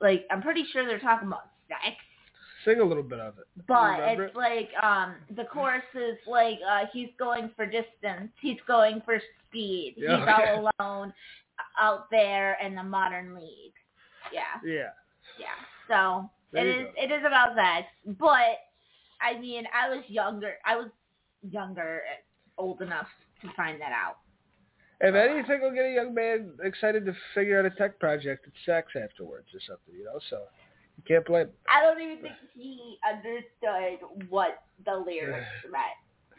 Like 0.00 0.24
I'm 0.30 0.42
pretty 0.42 0.64
sure 0.72 0.86
they're 0.86 0.98
talking 1.00 1.28
about 1.28 1.50
sex, 1.68 1.96
Sing 2.64 2.80
a 2.80 2.84
little 2.84 3.02
bit 3.02 3.20
of 3.20 3.36
it. 3.38 3.44
but 3.66 3.98
it's 4.00 4.34
like 4.36 4.70
um 4.82 5.16
the 5.36 5.44
chorus 5.44 5.82
is 5.94 6.16
like 6.26 6.58
uh 6.68 6.84
he's 6.92 7.08
going 7.18 7.50
for 7.56 7.66
distance, 7.66 8.30
he's 8.40 8.58
going 8.66 9.02
for 9.04 9.18
speed, 9.48 9.94
Yeah, 9.98 10.18
he's 10.20 10.28
okay. 10.28 10.32
all 10.56 10.70
alone 10.80 11.12
out 11.78 12.10
there 12.10 12.56
in 12.64 12.74
the 12.74 12.82
modern 12.82 13.34
league. 13.34 13.72
Yeah, 14.32 14.40
Yeah. 14.64 14.90
yeah. 15.38 15.46
So 15.88 16.30
There 16.52 16.66
it 16.66 16.80
is 16.80 16.94
it 16.96 17.10
is 17.10 17.22
about 17.26 17.54
that. 17.56 17.86
but 18.18 18.58
I 19.20 19.38
mean 19.38 19.64
I 19.74 19.88
was 19.94 20.04
younger. 20.08 20.54
I 20.64 20.76
was 20.76 20.88
younger, 21.50 22.00
old 22.58 22.80
enough 22.80 23.08
to 23.42 23.48
find 23.56 23.80
that 23.80 23.92
out. 23.92 24.18
If 25.00 25.14
anything 25.14 25.60
will 25.60 25.72
get 25.74 25.84
a 25.84 25.92
young 25.92 26.14
man 26.14 26.52
excited 26.62 27.04
to 27.06 27.12
figure 27.34 27.58
out 27.58 27.66
a 27.66 27.70
tech 27.70 27.98
project, 27.98 28.46
it's 28.46 28.56
sex 28.64 28.92
afterwards 28.96 29.48
or 29.52 29.60
something, 29.66 29.94
you 29.94 30.04
know. 30.04 30.18
So 30.30 30.44
you 30.96 31.02
can't 31.06 31.26
blame. 31.26 31.42
him. 31.46 31.52
I 31.68 31.82
don't 31.82 32.00
even 32.00 32.22
think 32.22 32.34
he 32.54 32.96
understood 33.06 34.08
what 34.30 34.62
the 34.86 34.96
lyrics 34.96 35.46
meant. 35.70 35.84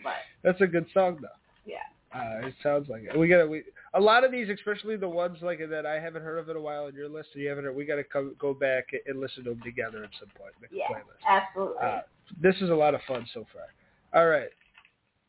But 0.04 0.16
That's 0.44 0.62
a 0.62 0.68
good 0.68 0.88
song 0.94 1.20
though. 1.22 1.28
yeah. 1.66 1.78
Uh, 2.14 2.48
it 2.48 2.54
sounds 2.64 2.88
like 2.90 3.04
it. 3.04 3.18
We 3.20 3.28
gotta 3.28 3.46
we 3.46 3.64
a 3.96 4.00
lot 4.02 4.24
of 4.24 4.32
these, 4.32 4.50
especially 4.50 4.98
the 4.98 5.08
ones 5.10 5.38
like 5.42 5.60
that 5.70 5.86
I 5.86 6.00
haven't 6.00 6.22
heard 6.24 6.38
of 6.38 6.50
in 6.50 6.56
a 6.58 6.62
while 6.62 6.86
on 6.86 6.94
your 6.94 7.10
list, 7.10 7.30
and 7.34 7.42
you 7.42 7.50
haven't. 7.50 7.64
heard, 7.64 7.76
We 7.76 7.86
gotta 7.86 8.04
come, 8.04 8.36
go 8.38 8.54
back 8.54 8.90
and 9.08 9.20
listen 9.20 9.44
to 9.46 9.52
them 9.52 9.62
together 9.64 10.04
at 10.04 10.10
some 10.20 10.30
point. 10.38 10.54
Make 10.62 10.72
a 10.72 10.76
Yeah. 10.76 10.88
playlist. 10.90 11.24
Absolutely. 11.28 11.78
Uh, 11.82 12.02
this 12.40 12.56
is 12.62 12.70
a 12.70 12.76
lot 12.76 12.94
of 12.94 13.02
fun 13.04 13.26
so 13.34 13.46
far. 13.54 13.74
All 14.14 14.30
right, 14.30 14.50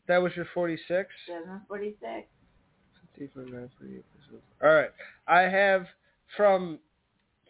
that 0.06 0.18
was 0.18 0.34
your 0.36 0.46
forty-six. 0.46 1.10
Seven 1.26 1.60
forty 1.68 1.96
six. 2.00 2.26
All 4.62 4.74
right, 4.74 4.90
I 5.26 5.42
have 5.42 5.86
from 6.36 6.78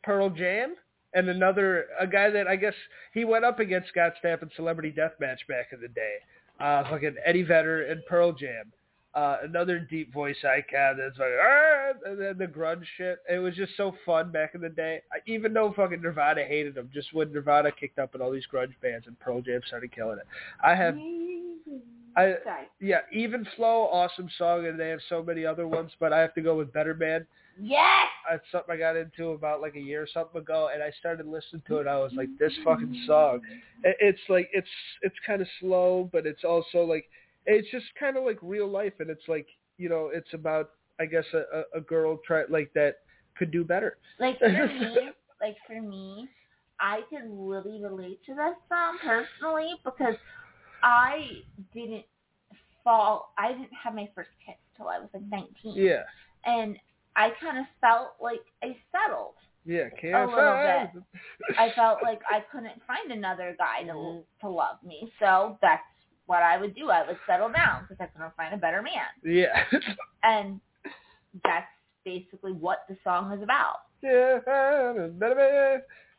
Pearl 0.03 0.31
Jam 0.31 0.77
and 1.15 1.29
another 1.29 1.87
a 1.99 2.07
guy 2.07 2.31
that 2.31 2.47
I 2.47 2.57
guess 2.57 2.75
he 3.13 3.25
went 3.25 3.45
up 3.45 3.59
against 3.59 3.89
Scott 3.89 4.13
Stapp 4.23 4.43
in 4.43 4.51
Celebrity 4.55 4.93
Deathmatch 4.93 5.47
back 5.49 5.73
in 5.73 5.81
the 5.81 5.89
day. 5.89 6.17
Uh, 6.61 6.85
fucking 6.89 7.17
Eddie 7.25 7.43
Vedder 7.43 7.87
and 7.87 8.05
Pearl 8.07 8.33
Jam. 8.33 8.73
Uh, 9.17 9.39
another 9.45 9.79
deep 9.79 10.13
voice 10.13 10.37
icon 10.45 10.99
that's 10.99 11.19
like, 11.19 11.31
ah, 11.43 11.93
and 12.05 12.21
then 12.21 12.37
the 12.37 12.47
grunge 12.47 12.85
shit. 12.99 13.19
It 13.31 13.39
was 13.39 13.55
just 13.55 13.73
so 13.75 13.95
fun 14.05 14.31
back 14.31 14.55
in 14.55 14.61
the 14.61 14.69
day. 14.69 15.01
I, 15.11 15.19
even 15.27 15.55
though 15.55 15.73
fucking 15.75 16.03
Nirvana 16.03 16.45
hated 16.45 16.75
them, 16.75 16.91
just 16.93 17.15
when 17.15 17.33
Nirvana 17.33 17.71
kicked 17.73 17.99
up 17.99 18.13
and 18.13 18.23
all 18.23 18.31
these 18.31 18.47
grunge 18.53 18.75
bands 18.83 19.07
and 19.07 19.19
Pearl 19.19 19.41
Jam 19.41 19.63
started 19.67 19.91
killing 19.91 20.19
it. 20.19 20.27
I 20.63 20.75
have 20.75 20.95
I- 22.17 22.37
Sorry. 22.45 22.67
yeah, 22.81 23.01
Even 23.13 23.47
Flow, 23.57 23.89
awesome 23.91 24.29
song, 24.39 24.67
and 24.67 24.79
they 24.79 24.89
have 24.91 25.01
so 25.09 25.23
many 25.23 25.45
other 25.47 25.67
ones, 25.69 25.93
but 25.99 26.13
I 26.13 26.21
have 26.21 26.35
to 26.35 26.41
go 26.43 26.55
with 26.57 26.73
Better 26.73 26.95
Man. 26.95 27.27
Yes. 27.59 28.09
That's 28.31 28.45
something 28.53 28.75
I 28.75 28.77
got 28.79 28.97
into 28.97 29.31
about 29.31 29.61
like 29.63 29.77
a 29.77 29.81
year 29.81 30.03
or 30.03 30.07
something 30.13 30.41
ago, 30.43 30.69
and 30.75 30.83
I 30.83 30.91
started 30.99 31.27
listening 31.27 31.63
to 31.69 31.79
it. 31.79 31.87
I 31.87 31.97
was 31.99 32.13
like, 32.15 32.29
this 32.39 32.53
fucking 32.65 33.05
song. 33.07 33.41
It- 33.83 33.97
It's 34.01 34.21
like 34.29 34.51
it's 34.53 34.69
it's 35.03 35.17
kind 35.27 35.41
of 35.41 35.49
slow, 35.61 36.11
but 36.13 36.27
it's 36.27 36.45
also 36.45 36.85
like 36.85 37.09
it's 37.47 37.71
just 37.71 37.87
kind 37.99 38.17
of 38.17 38.25
like 38.25 38.39
real 38.43 38.69
life, 38.69 38.95
and 39.01 39.11
it's 39.11 39.29
like 39.29 39.47
you 39.79 39.89
know, 39.89 40.11
it's 40.13 40.33
about 40.33 40.71
I 41.01 41.07
guess 41.07 41.25
a, 41.35 41.63
a, 41.79 41.81
girl 41.81 42.19
try 42.27 42.45
like 42.49 42.73
that 42.75 42.97
could 43.37 43.51
do 43.51 43.65
better. 43.65 43.99
Like 44.19 44.39
for 44.39 44.49
me, 44.49 45.11
like 45.41 45.57
for 45.67 45.81
me, 45.81 46.29
I 46.81 47.01
can 47.11 47.47
really 47.47 47.83
relate 47.83 48.21
to 48.27 48.35
this 48.35 48.55
song 48.69 48.99
personally 49.05 49.75
because 49.85 50.15
I 50.83 51.43
didn't 51.75 52.05
fall. 52.83 53.33
I 53.39 53.53
didn't 53.53 53.71
have 53.83 53.95
my 53.95 54.09
first 54.15 54.31
kiss 54.45 54.57
till 54.77 54.89
I 54.89 54.99
was 54.99 55.09
like 55.13 55.25
nineteen. 55.31 55.75
Yeah, 55.75 56.03
And 56.45 56.77
I 57.15 57.31
kind 57.41 57.59
of 57.59 57.65
felt 57.81 58.15
like 58.21 58.41
I 58.63 58.77
settled. 58.93 59.35
yeah, 59.65 59.89
can't 60.01 60.15
A 60.15 60.35
little 60.35 61.03
bit. 61.03 61.59
I 61.59 61.73
felt 61.75 61.99
like 62.03 62.21
I 62.31 62.45
couldn't 62.51 62.81
find 62.87 63.13
another 63.13 63.55
guy 63.59 63.83
to 63.87 63.93
mm-hmm. 63.93 64.47
to 64.47 64.51
love 64.51 64.77
me, 64.85 65.13
so 65.19 65.59
that's 65.61 65.83
what 66.27 66.43
I 66.43 66.59
would 66.59 66.75
do. 66.75 66.91
I 66.91 67.07
would 67.07 67.17
settle 67.27 67.51
down 67.51 67.83
because 67.89 67.97
I 68.01 68.07
couldn't 68.07 68.37
find 68.37 68.55
a 68.55 68.59
better 68.59 68.83
man, 68.83 69.07
Yeah. 69.25 69.65
and 70.23 70.61
that's 71.45 71.67
basically 72.05 72.53
what 72.53 72.85
the 72.89 72.97
song 73.05 73.33
is 73.33 73.43
about. 73.43 73.81
Yeah. 74.03 74.39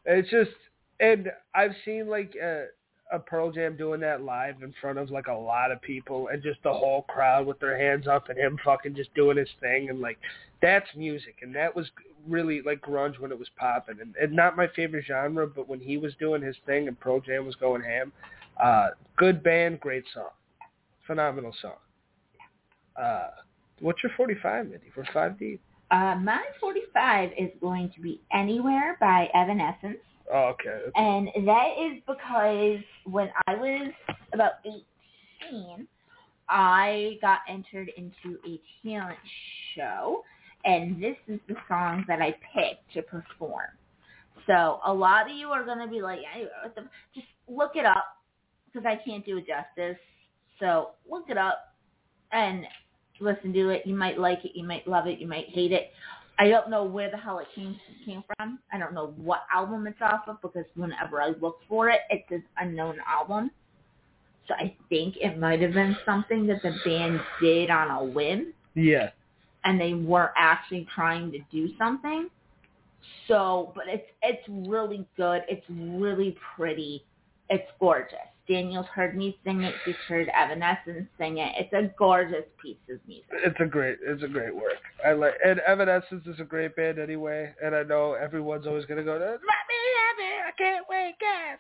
It's 0.06 0.30
just, 0.30 0.52
and 1.00 1.32
I've 1.54 1.72
seen 1.86 2.08
like 2.10 2.34
a, 2.42 2.66
a 3.12 3.20
Pearl 3.20 3.52
Jam 3.52 3.78
doing 3.78 4.00
that 4.02 4.22
live 4.22 4.62
in 4.62 4.74
front 4.82 4.98
of 4.98 5.10
like 5.10 5.28
a 5.28 5.34
lot 5.34 5.72
of 5.72 5.82
people, 5.82 6.30
and 6.30 6.42
just 6.42 6.62
the 6.64 6.74
whole 6.74 7.04
crowd 7.04 7.46
with 7.46 7.60
their 7.60 7.78
hands 7.78 8.08
up, 8.08 8.30
and 8.30 8.38
him 8.38 8.58
fucking 8.64 8.96
just 8.96 9.14
doing 9.16 9.38
his 9.38 9.50
thing, 9.62 9.90
and 9.90 10.00
like 10.02 10.18
that's 10.62 10.88
music, 10.96 11.36
and 11.42 11.56
that 11.56 11.76
was 11.76 11.88
really 12.28 12.62
like 12.62 12.82
grunge 12.82 13.20
when 13.20 13.32
it 13.32 13.40
was 13.40 13.48
popping, 13.58 13.98
and, 14.02 14.16
and 14.22 14.34
not 14.34 14.58
my 14.58 14.68
favorite 14.76 15.06
genre, 15.08 15.48
but 15.48 15.70
when 15.70 15.80
he 15.80 15.98
was 15.98 16.14
doing 16.20 16.42
his 16.42 16.56
thing 16.66 16.88
and 16.88 17.00
Pearl 17.00 17.20
Jam 17.22 17.46
was 17.46 17.56
going 17.56 17.82
ham, 17.82 18.12
uh, 18.62 18.90
good 19.18 19.44
band, 19.44 19.80
great 19.80 20.04
song, 20.14 20.30
phenomenal 21.06 21.54
song. 21.62 21.78
Uh, 23.02 23.30
what's 23.80 24.02
your 24.04 24.12
forty-five, 24.18 24.68
Mindy? 24.68 24.88
We're 24.96 25.06
five 25.14 25.38
deep. 25.40 25.62
Uh, 25.90 26.16
my 26.16 26.44
45 26.60 27.30
is 27.38 27.50
going 27.62 27.92
to 27.96 28.02
be 28.02 28.20
Anywhere 28.34 28.98
by 29.00 29.30
Evanescence. 29.34 30.00
Oh, 30.34 30.54
okay. 30.54 30.82
And 30.96 31.30
that 31.48 31.70
is 31.80 32.02
because 32.06 32.84
when 33.06 33.30
I 33.48 33.56
was 33.56 33.94
about 34.34 34.54
18, 34.66 35.88
I 36.50 37.18
got 37.22 37.40
entered 37.48 37.90
into 37.96 38.38
a 38.46 38.60
talent 38.86 39.18
show, 39.76 40.24
and 40.66 41.02
this 41.02 41.16
is 41.30 41.40
the 41.48 41.56
song 41.70 42.04
that 42.10 42.22
I 42.22 42.36
picked 42.54 42.94
to 42.96 43.02
perform. 43.04 43.70
So 44.46 44.80
a 44.86 44.94
lot 44.94 45.30
of 45.30 45.38
you 45.38 45.48
are 45.48 45.64
going 45.64 45.80
to 45.80 45.88
be 45.88 46.02
like, 46.02 46.20
"Hey, 46.34 46.48
what 46.64 46.76
the-" 46.76 46.90
just 47.14 47.28
look 47.48 47.76
it 47.76 47.86
up 47.86 48.17
because 48.78 48.88
I 48.88 49.04
can't 49.04 49.26
do 49.26 49.38
it 49.38 49.46
justice. 49.48 49.98
So 50.60 50.92
look 51.10 51.30
it 51.30 51.38
up 51.38 51.74
and 52.32 52.66
listen 53.20 53.54
to 53.54 53.70
it. 53.70 53.84
You 53.86 53.96
might 53.96 54.20
like 54.20 54.44
it, 54.46 54.52
you 54.54 54.64
might 54.64 54.88
love 54.88 55.08
it, 55.08 55.20
you 55.20 55.28
might 55.28 55.50
hate 55.50 55.72
it. 55.72 55.92
I 56.40 56.50
don't 56.50 56.70
know 56.70 56.84
where 56.84 57.10
the 57.10 57.18
hell 57.18 57.40
it 57.40 57.48
came 57.56 57.76
came 58.06 58.24
from. 58.38 58.60
I 58.72 58.78
don't 58.78 58.94
know 58.94 59.14
what 59.18 59.42
album 59.54 59.88
it's 59.88 60.02
off 60.02 60.28
of 60.28 60.40
because 60.42 60.66
whenever 60.76 61.22
I 61.22 61.30
look 61.42 61.58
for 61.68 61.90
it, 61.90 62.02
it 62.12 62.26
says 62.30 62.42
unknown 62.60 62.98
album. 63.08 63.50
So 64.48 64.54
I 64.54 64.76
think 64.88 65.16
it 65.18 65.40
might 65.40 65.62
have 65.62 65.74
been 65.74 65.98
something 66.06 66.46
that 66.48 66.62
the 66.62 66.74
band 66.86 67.20
did 67.42 67.70
on 67.70 67.90
a 67.90 68.04
whim 68.04 68.54
yeah. 68.76 69.10
and 69.66 69.82
they 69.82 69.94
weren't 69.94 70.32
actually 70.38 70.88
trying 70.94 71.32
to 71.32 71.40
do 71.52 71.70
something. 71.78 72.30
So, 73.28 73.74
but 73.76 73.86
it's 73.88 74.08
it's 74.22 74.44
really 74.70 75.08
good. 75.18 75.42
It's 75.50 75.66
really 75.70 76.38
pretty. 76.56 77.04
It's 77.50 77.70
gorgeous. 77.80 78.18
Daniel's 78.48 78.86
heard 78.88 79.16
me 79.16 79.38
sing 79.44 79.62
it. 79.64 79.74
He's 79.86 79.96
heard 80.08 80.30
Evanescence 80.30 81.08
sing 81.18 81.38
it. 81.40 81.54
It's 81.58 81.74
a 81.74 81.94
gorgeous 81.98 82.46
piece 82.62 82.78
of 82.90 83.00
music. 83.08 83.26
It's 83.32 83.60
a 83.60 83.66
great, 83.66 83.98
it's 84.02 84.24
a 84.24 84.28
great 84.28 84.56
work. 84.56 84.78
I 85.06 85.14
like, 85.14 85.34
and 85.46 85.60
Evanescence 85.68 86.26
is 86.26 86.40
a 86.40 86.44
great 86.44 86.76
band 86.76 87.00
anyway. 87.00 87.54
And 87.64 87.76
I 87.76 87.84
know 87.84 88.14
everyone's 88.14 88.66
always 88.66 88.86
gonna 88.86 89.04
go, 89.04 89.14
"Let 89.14 89.30
me 89.32 89.80
have 90.00 90.18
it, 90.20 90.42
I 90.48 90.52
can't 90.58 90.86
wait, 90.90 91.16
guys." 91.20 91.58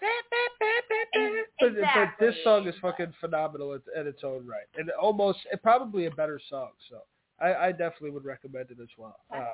But, 1.59 1.73
but 1.93 2.09
this 2.19 2.35
song 2.43 2.67
is 2.67 2.75
fucking 2.81 3.13
phenomenal 3.19 3.73
in, 3.73 3.81
at 3.95 4.07
its 4.07 4.23
own 4.23 4.45
right, 4.45 4.67
and 4.77 4.89
almost, 4.91 5.39
and 5.51 5.61
probably 5.61 6.05
a 6.05 6.11
better 6.11 6.39
song. 6.49 6.69
So 6.89 7.01
I, 7.39 7.67
I 7.67 7.71
definitely 7.71 8.11
would 8.11 8.25
recommend 8.25 8.71
it 8.71 8.77
as 8.81 8.89
well. 8.97 9.19
Uh, 9.33 9.45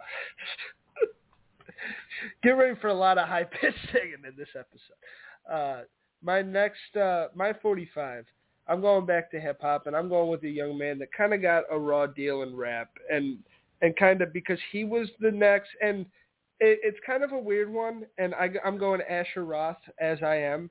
get 2.43 2.51
ready 2.51 2.79
for 2.79 2.87
a 2.89 2.93
lot 2.93 3.17
of 3.17 3.27
high 3.27 3.43
pitched 3.43 3.77
singing 3.91 4.23
in 4.27 4.33
this 4.37 4.49
episode. 4.55 5.51
Uh, 5.51 5.81
my 6.23 6.41
next, 6.41 6.95
uh, 6.95 7.27
my 7.35 7.53
45. 7.61 8.25
I'm 8.67 8.79
going 8.79 9.05
back 9.05 9.29
to 9.31 9.39
hip 9.39 9.59
hop, 9.61 9.87
and 9.87 9.95
I'm 9.95 10.07
going 10.07 10.29
with 10.29 10.43
a 10.43 10.49
young 10.49 10.77
man 10.77 10.97
that 10.99 11.11
kind 11.11 11.33
of 11.33 11.41
got 11.41 11.63
a 11.69 11.77
raw 11.77 12.07
deal 12.07 12.43
in 12.43 12.55
rap, 12.55 12.89
and 13.11 13.37
and 13.81 13.95
kind 13.97 14.21
of 14.21 14.31
because 14.31 14.59
he 14.71 14.85
was 14.85 15.09
the 15.19 15.31
next, 15.31 15.69
and 15.81 16.05
it, 16.61 16.79
it's 16.81 16.99
kind 17.05 17.23
of 17.23 17.33
a 17.33 17.37
weird 17.37 17.69
one, 17.69 18.05
and 18.17 18.33
I, 18.33 18.49
I'm 18.63 18.77
going 18.77 19.01
Asher 19.01 19.43
Roth 19.43 19.75
as 19.99 20.19
I 20.23 20.35
am, 20.35 20.69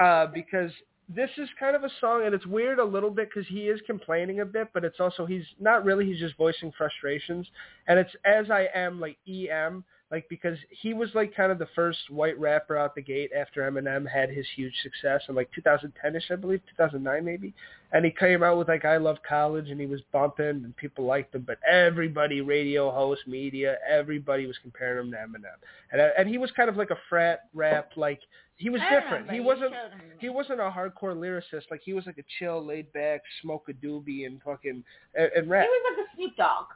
uh, 0.00 0.26
because 0.26 0.72
this 1.08 1.30
is 1.38 1.48
kind 1.60 1.76
of 1.76 1.84
a 1.84 1.90
song, 2.00 2.24
and 2.26 2.34
it's 2.34 2.46
weird 2.46 2.80
a 2.80 2.84
little 2.84 3.10
bit 3.10 3.28
because 3.32 3.48
he 3.48 3.68
is 3.68 3.80
complaining 3.86 4.40
a 4.40 4.44
bit, 4.44 4.68
but 4.74 4.84
it's 4.84 4.98
also 4.98 5.24
he's 5.24 5.44
not 5.60 5.84
really, 5.84 6.04
he's 6.04 6.18
just 6.18 6.36
voicing 6.36 6.72
frustrations, 6.76 7.46
and 7.86 7.98
it's 7.98 8.12
as 8.24 8.50
I 8.50 8.66
am 8.74 9.00
like 9.00 9.16
E 9.26 9.48
M, 9.48 9.84
like 10.10 10.26
because 10.28 10.56
he 10.70 10.94
was 10.94 11.10
like 11.14 11.34
kind 11.34 11.52
of 11.52 11.58
the 11.58 11.68
first 11.74 11.98
white 12.08 12.38
rapper 12.40 12.76
out 12.76 12.94
the 12.94 13.02
gate 13.02 13.30
after 13.38 13.70
Eminem 13.70 14.08
had 14.08 14.30
his 14.30 14.46
huge 14.56 14.72
success 14.82 15.22
in 15.28 15.34
like 15.34 15.50
2010ish, 15.56 16.30
I 16.30 16.36
believe, 16.36 16.60
2009 16.76 17.24
maybe, 17.24 17.52
and 17.92 18.04
he 18.04 18.10
came 18.10 18.42
out 18.42 18.56
with 18.56 18.68
like 18.68 18.84
I 18.84 18.96
Love 18.96 19.18
College 19.28 19.68
and 19.70 19.80
he 19.80 19.86
was 19.86 20.00
bumping 20.12 20.46
and 20.46 20.76
people 20.76 21.04
liked 21.04 21.34
him, 21.34 21.44
but 21.46 21.58
everybody, 21.68 22.40
radio 22.40 22.90
hosts, 22.90 23.26
media, 23.26 23.76
everybody 23.88 24.46
was 24.46 24.56
comparing 24.62 25.06
him 25.06 25.10
to 25.12 25.16
Eminem, 25.18 25.58
and 25.92 26.00
uh, 26.00 26.08
and 26.16 26.28
he 26.28 26.38
was 26.38 26.50
kind 26.52 26.70
of 26.70 26.76
like 26.76 26.90
a 26.90 26.98
frat 27.08 27.40
rap 27.54 27.90
like 27.96 28.20
he 28.58 28.70
was 28.70 28.80
different. 28.90 29.30
He 29.30 29.40
wasn't 29.40 29.72
showed 29.72 29.92
him 29.92 30.00
to 30.00 30.20
he 30.20 30.28
wasn't 30.30 30.60
a 30.60 30.64
hardcore 30.64 31.14
lyricist. 31.14 31.70
Like 31.70 31.80
he 31.84 31.92
was 31.92 32.06
like 32.06 32.18
a 32.18 32.24
chill, 32.38 32.64
laid 32.64 32.92
back, 32.92 33.22
smoke 33.40 33.68
a 33.68 33.72
doobie 33.72 34.26
and 34.26 34.42
fucking 34.42 34.82
and, 35.14 35.30
and 35.36 35.48
rap. 35.48 35.64
He 35.64 35.68
was 35.68 35.96
like 35.96 36.06
a 36.06 36.16
Snoop 36.16 36.36
Dogg. 36.36 36.66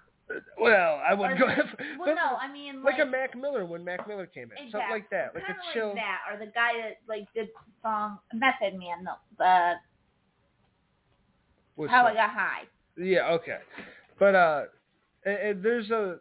Well, 0.61 1.01
I 1.09 1.15
would 1.15 1.33
Or 1.33 1.37
go 1.37 1.47
Well, 1.99 2.15
no, 2.15 2.37
I 2.41 2.51
mean 2.53 2.83
like 2.83 2.99
like, 2.99 3.07
a 3.07 3.11
Mac 3.11 3.37
Miller 3.37 3.65
when 3.67 3.85
Mac 3.85 4.07
Miller 4.07 4.27
came 4.27 4.51
in, 4.57 4.71
something 4.71 4.91
like 4.91 5.11
that, 5.11 5.35
like 5.35 5.47
Kinda 5.47 5.61
a 5.61 5.75
chill. 5.75 5.89
Like 5.89 5.97
that, 5.97 6.19
or 6.31 6.39
the 6.39 6.53
guy 6.53 6.73
that 6.81 6.99
like 7.09 7.27
did 7.35 7.49
the 7.49 7.73
song 7.83 8.19
Method 8.33 8.79
Man, 8.79 9.05
no, 9.05 9.13
the 9.39 9.75
what's 11.77 11.91
How 11.91 12.05
that? 12.05 12.13
I 12.13 12.15
Got 12.15 12.31
High. 12.31 12.63
Yeah, 12.97 13.29
okay, 13.33 13.59
but 14.19 14.35
uh, 14.35 14.63
and, 15.25 15.37
and 15.37 15.63
there's 15.63 15.91
a 15.91 16.19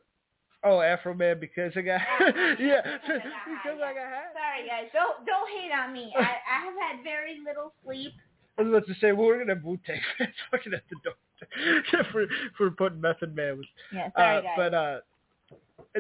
oh 0.63 0.82
Afro 0.82 1.13
Man 1.13 1.39
because 1.39 1.74
I 1.76 1.82
got 1.82 2.02
yeah 2.60 2.82
because 2.82 3.21
I 3.21 3.30
got 3.30 3.34
high, 3.34 3.63
because 3.63 3.80
I 3.84 3.93
got 3.93 4.10
high. 4.10 4.32
Sorry 4.34 4.67
guys, 4.67 4.89
don't 4.93 5.26
don't 5.26 5.50
hate 5.50 5.71
on 5.71 5.93
me. 5.93 6.13
I, 6.17 6.21
I 6.21 6.65
have 6.65 6.97
had 6.97 7.04
very 7.04 7.39
little 7.45 7.74
sleep. 7.84 8.13
I 8.58 8.63
was 8.63 8.69
about 8.69 8.88
to 8.88 8.93
say 9.02 9.12
well, 9.12 9.28
we're 9.28 9.43
gonna 9.43 9.60
Tang 9.86 10.00
fans 10.17 10.34
fucking 10.52 10.74
at 10.74 10.84
the 10.89 10.95
door 11.04 11.13
for 12.12 12.25
for 12.58 12.71
putting 12.71 13.01
Method 13.01 13.36
Man 13.36 13.58
with 13.58 13.67
Yeah, 13.93 14.10
sorry 14.15 14.38
uh, 14.38 14.41
guys. 14.41 14.54
But 14.58 14.73
uh, 14.73 14.99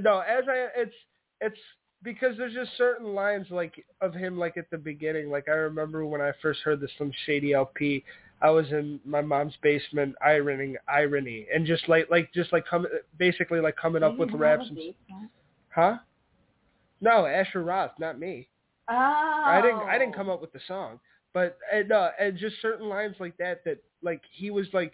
no, 0.01 0.19
as 0.19 0.43
I 0.47 0.67
it's 0.75 0.95
it's 1.39 1.59
because 2.03 2.37
there's 2.37 2.53
just 2.53 2.71
certain 2.77 3.13
lines 3.13 3.47
like 3.49 3.83
of 4.01 4.13
him 4.13 4.37
like 4.37 4.57
at 4.57 4.69
the 4.71 4.77
beginning. 4.77 5.29
Like 5.29 5.47
I 5.47 5.53
remember 5.53 6.05
when 6.05 6.21
I 6.21 6.31
first 6.41 6.61
heard 6.61 6.79
the 6.79 6.87
Slim 6.97 7.11
Shady 7.25 7.53
LP, 7.53 8.03
I 8.41 8.49
was 8.49 8.65
in 8.71 8.99
my 9.05 9.21
mom's 9.21 9.53
basement 9.61 10.15
ironing 10.25 10.75
irony 10.87 11.47
and 11.53 11.65
just 11.65 11.87
like 11.87 12.09
like 12.09 12.33
just 12.33 12.51
like 12.51 12.65
coming 12.65 12.91
basically 13.17 13.59
like 13.59 13.75
coming 13.75 14.03
up 14.03 14.17
with 14.17 14.31
raps 14.31 14.67
and 14.67 15.29
huh? 15.69 15.97
No, 17.01 17.25
Asher 17.25 17.63
Roth, 17.63 17.91
not 17.99 18.19
me. 18.19 18.47
Oh. 18.89 18.93
I 18.95 19.61
didn't 19.61 19.81
I 19.81 19.97
didn't 19.97 20.15
come 20.15 20.29
up 20.29 20.41
with 20.41 20.53
the 20.53 20.59
song, 20.67 20.99
but 21.33 21.57
and, 21.71 21.91
uh, 21.91 22.09
and 22.19 22.37
just 22.37 22.55
certain 22.61 22.89
lines 22.89 23.15
like 23.19 23.37
that 23.37 23.63
that 23.65 23.77
like 24.01 24.21
he 24.31 24.49
was 24.49 24.67
like 24.73 24.93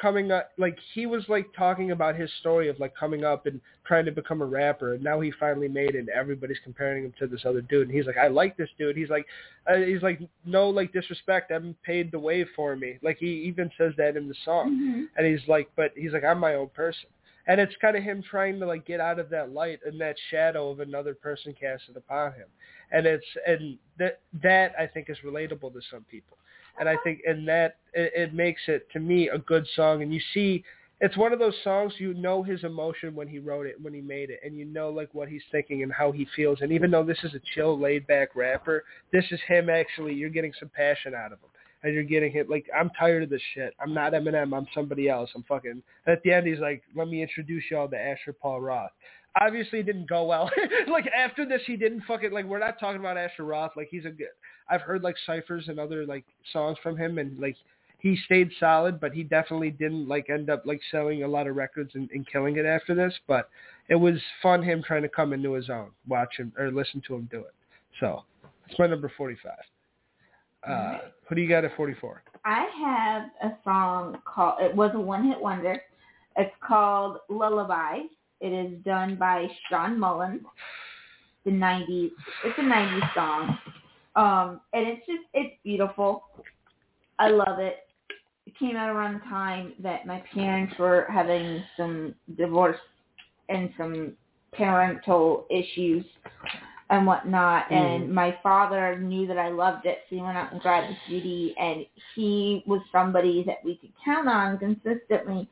coming 0.00 0.30
up 0.30 0.50
like 0.58 0.76
he 0.94 1.06
was 1.06 1.24
like 1.28 1.46
talking 1.56 1.90
about 1.90 2.14
his 2.14 2.30
story 2.40 2.68
of 2.68 2.78
like 2.78 2.94
coming 2.94 3.24
up 3.24 3.46
and 3.46 3.60
trying 3.86 4.04
to 4.04 4.12
become 4.12 4.42
a 4.42 4.44
rapper 4.44 4.94
and 4.94 5.02
now 5.02 5.20
he 5.20 5.32
finally 5.40 5.68
made 5.68 5.94
it 5.94 6.00
and 6.00 6.08
everybody's 6.10 6.58
comparing 6.64 7.04
him 7.04 7.14
to 7.18 7.26
this 7.26 7.44
other 7.46 7.62
dude 7.62 7.88
and 7.88 7.96
he's 7.96 8.06
like 8.06 8.18
I 8.18 8.28
like 8.28 8.56
this 8.56 8.68
dude. 8.78 8.96
He's 8.96 9.08
like 9.08 9.26
uh, 9.66 9.76
he's 9.76 10.02
like 10.02 10.20
no 10.44 10.68
like 10.68 10.92
disrespect 10.92 11.50
i'm 11.50 11.74
paid 11.84 12.12
the 12.12 12.18
way 12.18 12.44
for 12.54 12.76
me. 12.76 12.98
Like 13.02 13.16
he 13.18 13.26
even 13.48 13.70
says 13.78 13.92
that 13.96 14.16
in 14.16 14.28
the 14.28 14.34
song 14.44 14.70
Mhm. 14.70 15.06
and 15.16 15.26
he's 15.26 15.46
like 15.48 15.68
but 15.76 15.92
he's 15.96 16.12
like 16.12 16.24
I'm 16.24 16.38
my 16.38 16.54
own 16.54 16.68
person. 16.68 17.08
And 17.48 17.60
it's 17.60 17.74
kind 17.80 17.96
of 17.96 18.02
him 18.02 18.22
trying 18.28 18.58
to 18.58 18.66
like 18.66 18.84
get 18.84 19.00
out 19.00 19.18
of 19.20 19.30
that 19.30 19.52
light 19.52 19.78
and 19.86 20.00
that 20.00 20.16
shadow 20.30 20.68
of 20.68 20.80
another 20.80 21.14
person 21.14 21.54
casted 21.58 21.96
upon 21.96 22.32
him. 22.32 22.48
And 22.90 23.06
it's 23.06 23.24
and 23.46 23.78
that 23.98 24.20
that 24.42 24.72
I 24.78 24.86
think 24.86 25.08
is 25.08 25.16
relatable 25.24 25.72
to 25.72 25.80
some 25.90 26.04
people 26.10 26.36
and 26.78 26.88
I 26.88 26.96
think 27.04 27.20
and 27.26 27.46
that 27.48 27.76
it, 27.92 28.12
it 28.14 28.34
makes 28.34 28.60
it 28.68 28.88
to 28.92 29.00
me 29.00 29.28
a 29.28 29.38
good 29.38 29.66
song 29.74 30.02
and 30.02 30.12
you 30.12 30.20
see 30.34 30.64
it's 31.00 31.16
one 31.16 31.32
of 31.32 31.38
those 31.38 31.54
songs 31.62 31.92
you 31.98 32.14
know 32.14 32.42
his 32.42 32.64
emotion 32.64 33.14
when 33.14 33.28
he 33.28 33.38
wrote 33.38 33.66
it 33.66 33.80
when 33.80 33.92
he 33.92 34.00
made 34.00 34.30
it 34.30 34.40
and 34.44 34.56
you 34.56 34.64
know 34.64 34.90
like 34.90 35.12
what 35.12 35.28
he's 35.28 35.42
thinking 35.50 35.82
and 35.82 35.92
how 35.92 36.12
he 36.12 36.26
feels 36.34 36.60
and 36.60 36.72
even 36.72 36.90
though 36.90 37.04
this 37.04 37.18
is 37.22 37.34
a 37.34 37.40
chill 37.54 37.78
laid 37.78 38.06
back 38.06 38.34
rapper 38.34 38.84
this 39.12 39.24
is 39.30 39.40
him 39.46 39.68
actually 39.68 40.14
you're 40.14 40.30
getting 40.30 40.52
some 40.58 40.70
passion 40.74 41.14
out 41.14 41.32
of 41.32 41.38
him 41.38 41.50
and 41.82 41.94
you're 41.94 42.02
getting 42.02 42.32
hit 42.32 42.50
like 42.50 42.66
I'm 42.76 42.90
tired 42.98 43.22
of 43.22 43.30
this 43.30 43.42
shit. 43.54 43.74
I'm 43.80 43.94
not 43.94 44.12
Eminem. 44.12 44.56
I'm 44.56 44.66
somebody 44.74 45.08
else. 45.08 45.30
I'm 45.34 45.44
fucking. 45.44 45.70
And 45.70 45.82
At 46.06 46.22
the 46.24 46.32
end, 46.32 46.46
he's 46.46 46.58
like, 46.58 46.82
"Let 46.96 47.08
me 47.08 47.22
introduce 47.22 47.64
y'all 47.70 47.88
to 47.88 47.98
Asher 47.98 48.32
Paul 48.32 48.60
Roth." 48.60 48.90
Obviously, 49.40 49.80
it 49.80 49.86
didn't 49.86 50.08
go 50.08 50.24
well. 50.24 50.50
like 50.88 51.06
after 51.08 51.46
this, 51.46 51.60
he 51.66 51.76
didn't 51.76 52.02
fucking 52.02 52.32
like. 52.32 52.46
We're 52.46 52.58
not 52.58 52.80
talking 52.80 53.00
about 53.00 53.18
Asher 53.18 53.44
Roth. 53.44 53.72
Like 53.76 53.88
he's 53.90 54.04
a 54.04 54.10
good. 54.10 54.28
I've 54.68 54.80
heard 54.80 55.02
like 55.02 55.16
ciphers 55.26 55.68
and 55.68 55.78
other 55.78 56.06
like 56.06 56.24
songs 56.52 56.78
from 56.82 56.96
him, 56.96 57.18
and 57.18 57.38
like 57.38 57.56
he 57.98 58.16
stayed 58.24 58.50
solid, 58.58 59.00
but 59.00 59.12
he 59.12 59.22
definitely 59.22 59.70
didn't 59.70 60.08
like 60.08 60.30
end 60.30 60.48
up 60.48 60.64
like 60.64 60.80
selling 60.90 61.22
a 61.22 61.28
lot 61.28 61.46
of 61.46 61.56
records 61.56 61.90
and, 61.94 62.10
and 62.12 62.26
killing 62.26 62.56
it 62.56 62.64
after 62.64 62.94
this. 62.94 63.12
But 63.26 63.48
it 63.88 63.96
was 63.96 64.14
fun 64.42 64.62
him 64.62 64.82
trying 64.86 65.02
to 65.02 65.08
come 65.08 65.32
into 65.32 65.52
his 65.52 65.70
own, 65.70 65.90
watch 66.08 66.36
him 66.36 66.52
or 66.58 66.70
listen 66.70 67.02
to 67.06 67.14
him 67.16 67.28
do 67.30 67.40
it. 67.40 67.54
So 68.00 68.24
it's 68.68 68.78
my 68.78 68.86
number 68.86 69.10
forty-five. 69.16 69.52
Uh, 70.68 70.98
who 71.28 71.34
do 71.34 71.42
you 71.42 71.48
got 71.48 71.64
at 71.64 71.76
forty-four? 71.76 72.22
I 72.44 72.66
have 72.84 73.50
a 73.50 73.56
song 73.64 74.18
called. 74.24 74.60
It 74.60 74.74
was 74.74 74.92
a 74.94 75.00
one-hit 75.00 75.40
wonder. 75.40 75.80
It's 76.36 76.54
called 76.66 77.18
Lullaby. 77.28 78.00
It 78.40 78.48
is 78.48 78.82
done 78.84 79.16
by 79.16 79.46
Shawn 79.68 79.98
Mullins. 79.98 80.42
The 81.44 81.50
'90s. 81.52 82.10
It's 82.44 82.58
a 82.58 82.62
'90s 82.62 83.14
song, 83.14 83.58
um, 84.16 84.60
and 84.72 84.86
it's 84.86 85.06
just 85.06 85.22
it's 85.32 85.54
beautiful. 85.62 86.24
I 87.18 87.28
love 87.28 87.58
it. 87.58 87.86
It 88.46 88.58
came 88.58 88.76
out 88.76 88.94
around 88.94 89.14
the 89.14 89.24
time 89.28 89.74
that 89.80 90.06
my 90.06 90.22
parents 90.34 90.74
were 90.78 91.06
having 91.10 91.62
some 91.76 92.14
divorce 92.36 92.78
and 93.48 93.70
some 93.76 94.12
parental 94.52 95.46
issues 95.50 96.04
and 96.90 97.06
whatnot. 97.06 97.70
And 97.70 98.12
my 98.12 98.36
father 98.42 98.98
knew 98.98 99.26
that 99.26 99.38
I 99.38 99.48
loved 99.48 99.86
it, 99.86 99.98
so 100.08 100.16
he 100.16 100.22
went 100.22 100.36
out 100.36 100.52
and 100.52 100.60
grabbed 100.60 100.92
the 100.92 100.96
CD. 101.08 101.54
And 101.58 101.84
he 102.14 102.62
was 102.66 102.80
somebody 102.92 103.42
that 103.46 103.64
we 103.64 103.76
could 103.76 103.92
count 104.04 104.28
on 104.28 104.58
consistently 104.58 105.48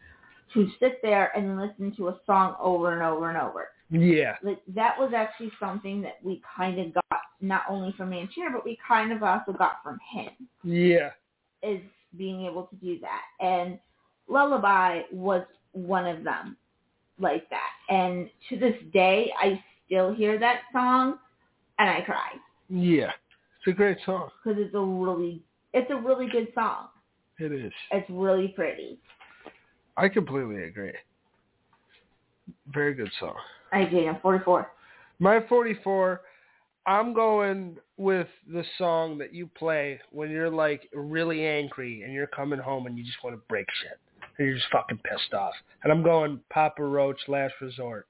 to 0.55 0.71
sit 0.81 1.01
there 1.03 1.37
and 1.37 1.61
listen 1.61 1.95
to 1.97 2.09
a 2.09 2.21
song 2.27 2.55
over 2.61 2.93
and 2.93 3.03
over 3.03 3.29
and 3.29 3.39
over. 3.39 3.69
Yeah, 3.91 4.37
Like 4.43 4.61
that 4.75 4.99
was 4.99 5.13
actually 5.15 5.53
something 5.61 6.01
that 6.03 6.17
we 6.23 6.43
kind 6.57 6.81
of 6.81 6.95
got 6.95 7.21
not 7.41 7.63
only 7.69 7.93
from 7.97 8.11
Manchester, 8.11 8.49
but 8.53 8.65
we 8.65 8.79
kind 8.87 9.13
of 9.13 9.23
also 9.23 9.53
got 9.53 9.83
from 9.83 9.99
him 10.13 10.31
yeah, 10.65 11.11
is 11.63 11.81
being 12.17 12.47
able 12.47 12.65
to 12.65 12.77
do 12.77 12.99
that. 13.01 13.23
And 13.45 13.79
Lullaby 14.29 15.03
was 15.13 15.45
one 15.73 16.07
of 16.07 16.25
them 16.25 16.57
like 17.19 17.49
that. 17.51 17.71
And 17.95 18.31
to 18.49 18.57
this 18.57 18.75
day, 18.93 19.31
I 19.39 19.63
still 19.87 20.15
hear 20.15 20.39
that 20.39 20.63
song 20.73 21.19
and 21.79 21.91
I 21.91 22.01
cry 22.01 22.31
yeah. 22.69 23.11
It's 23.59 23.69
a 23.69 23.73
great 23.73 23.99
song. 24.05 24.31
because 24.43 24.59
it's 24.61 24.75
a 24.75 24.81
really, 24.81 25.43
it's 25.73 25.91
a 25.91 25.97
really 25.97 26.29
good 26.29 26.49
song. 26.55 26.89
It 27.39 27.53
is. 27.53 27.73
It's 27.91 28.09
really 28.11 28.49
pretty. 28.49 28.99
I 29.97 30.09
completely 30.09 30.65
agree. 30.65 30.93
Very 32.73 32.95
good 32.95 33.11
song. 33.21 33.37
I 33.73 33.85
do. 33.85 34.07
I'm 34.07 34.21
44. 34.21 34.71
My 35.19 35.41
44, 35.49 36.21
I'm 36.87 37.15
going 37.15 37.77
with 37.97 38.27
the 38.53 38.65
song 38.77 39.17
that 39.19 39.33
you 39.33 39.49
play 39.57 40.01
when 40.11 40.31
you're 40.31 40.51
like 40.51 40.89
really 40.93 41.47
angry 41.47 42.03
and 42.03 42.13
you're 42.13 42.27
coming 42.27 42.59
home 42.59 42.87
and 42.87 42.99
you 42.99 43.05
just 43.05 43.23
want 43.23 43.37
to 43.37 43.43
break 43.49 43.67
shit. 43.83 43.99
And 44.39 44.49
you're 44.49 44.57
just 44.57 44.69
fucking 44.73 44.99
pissed 44.99 45.33
off. 45.33 45.55
And 45.83 45.93
I'm 45.93 46.03
going 46.03 46.41
Papa 46.51 46.83
Roach, 46.83 47.21
Last 47.29 47.55
Resort. 47.61 48.07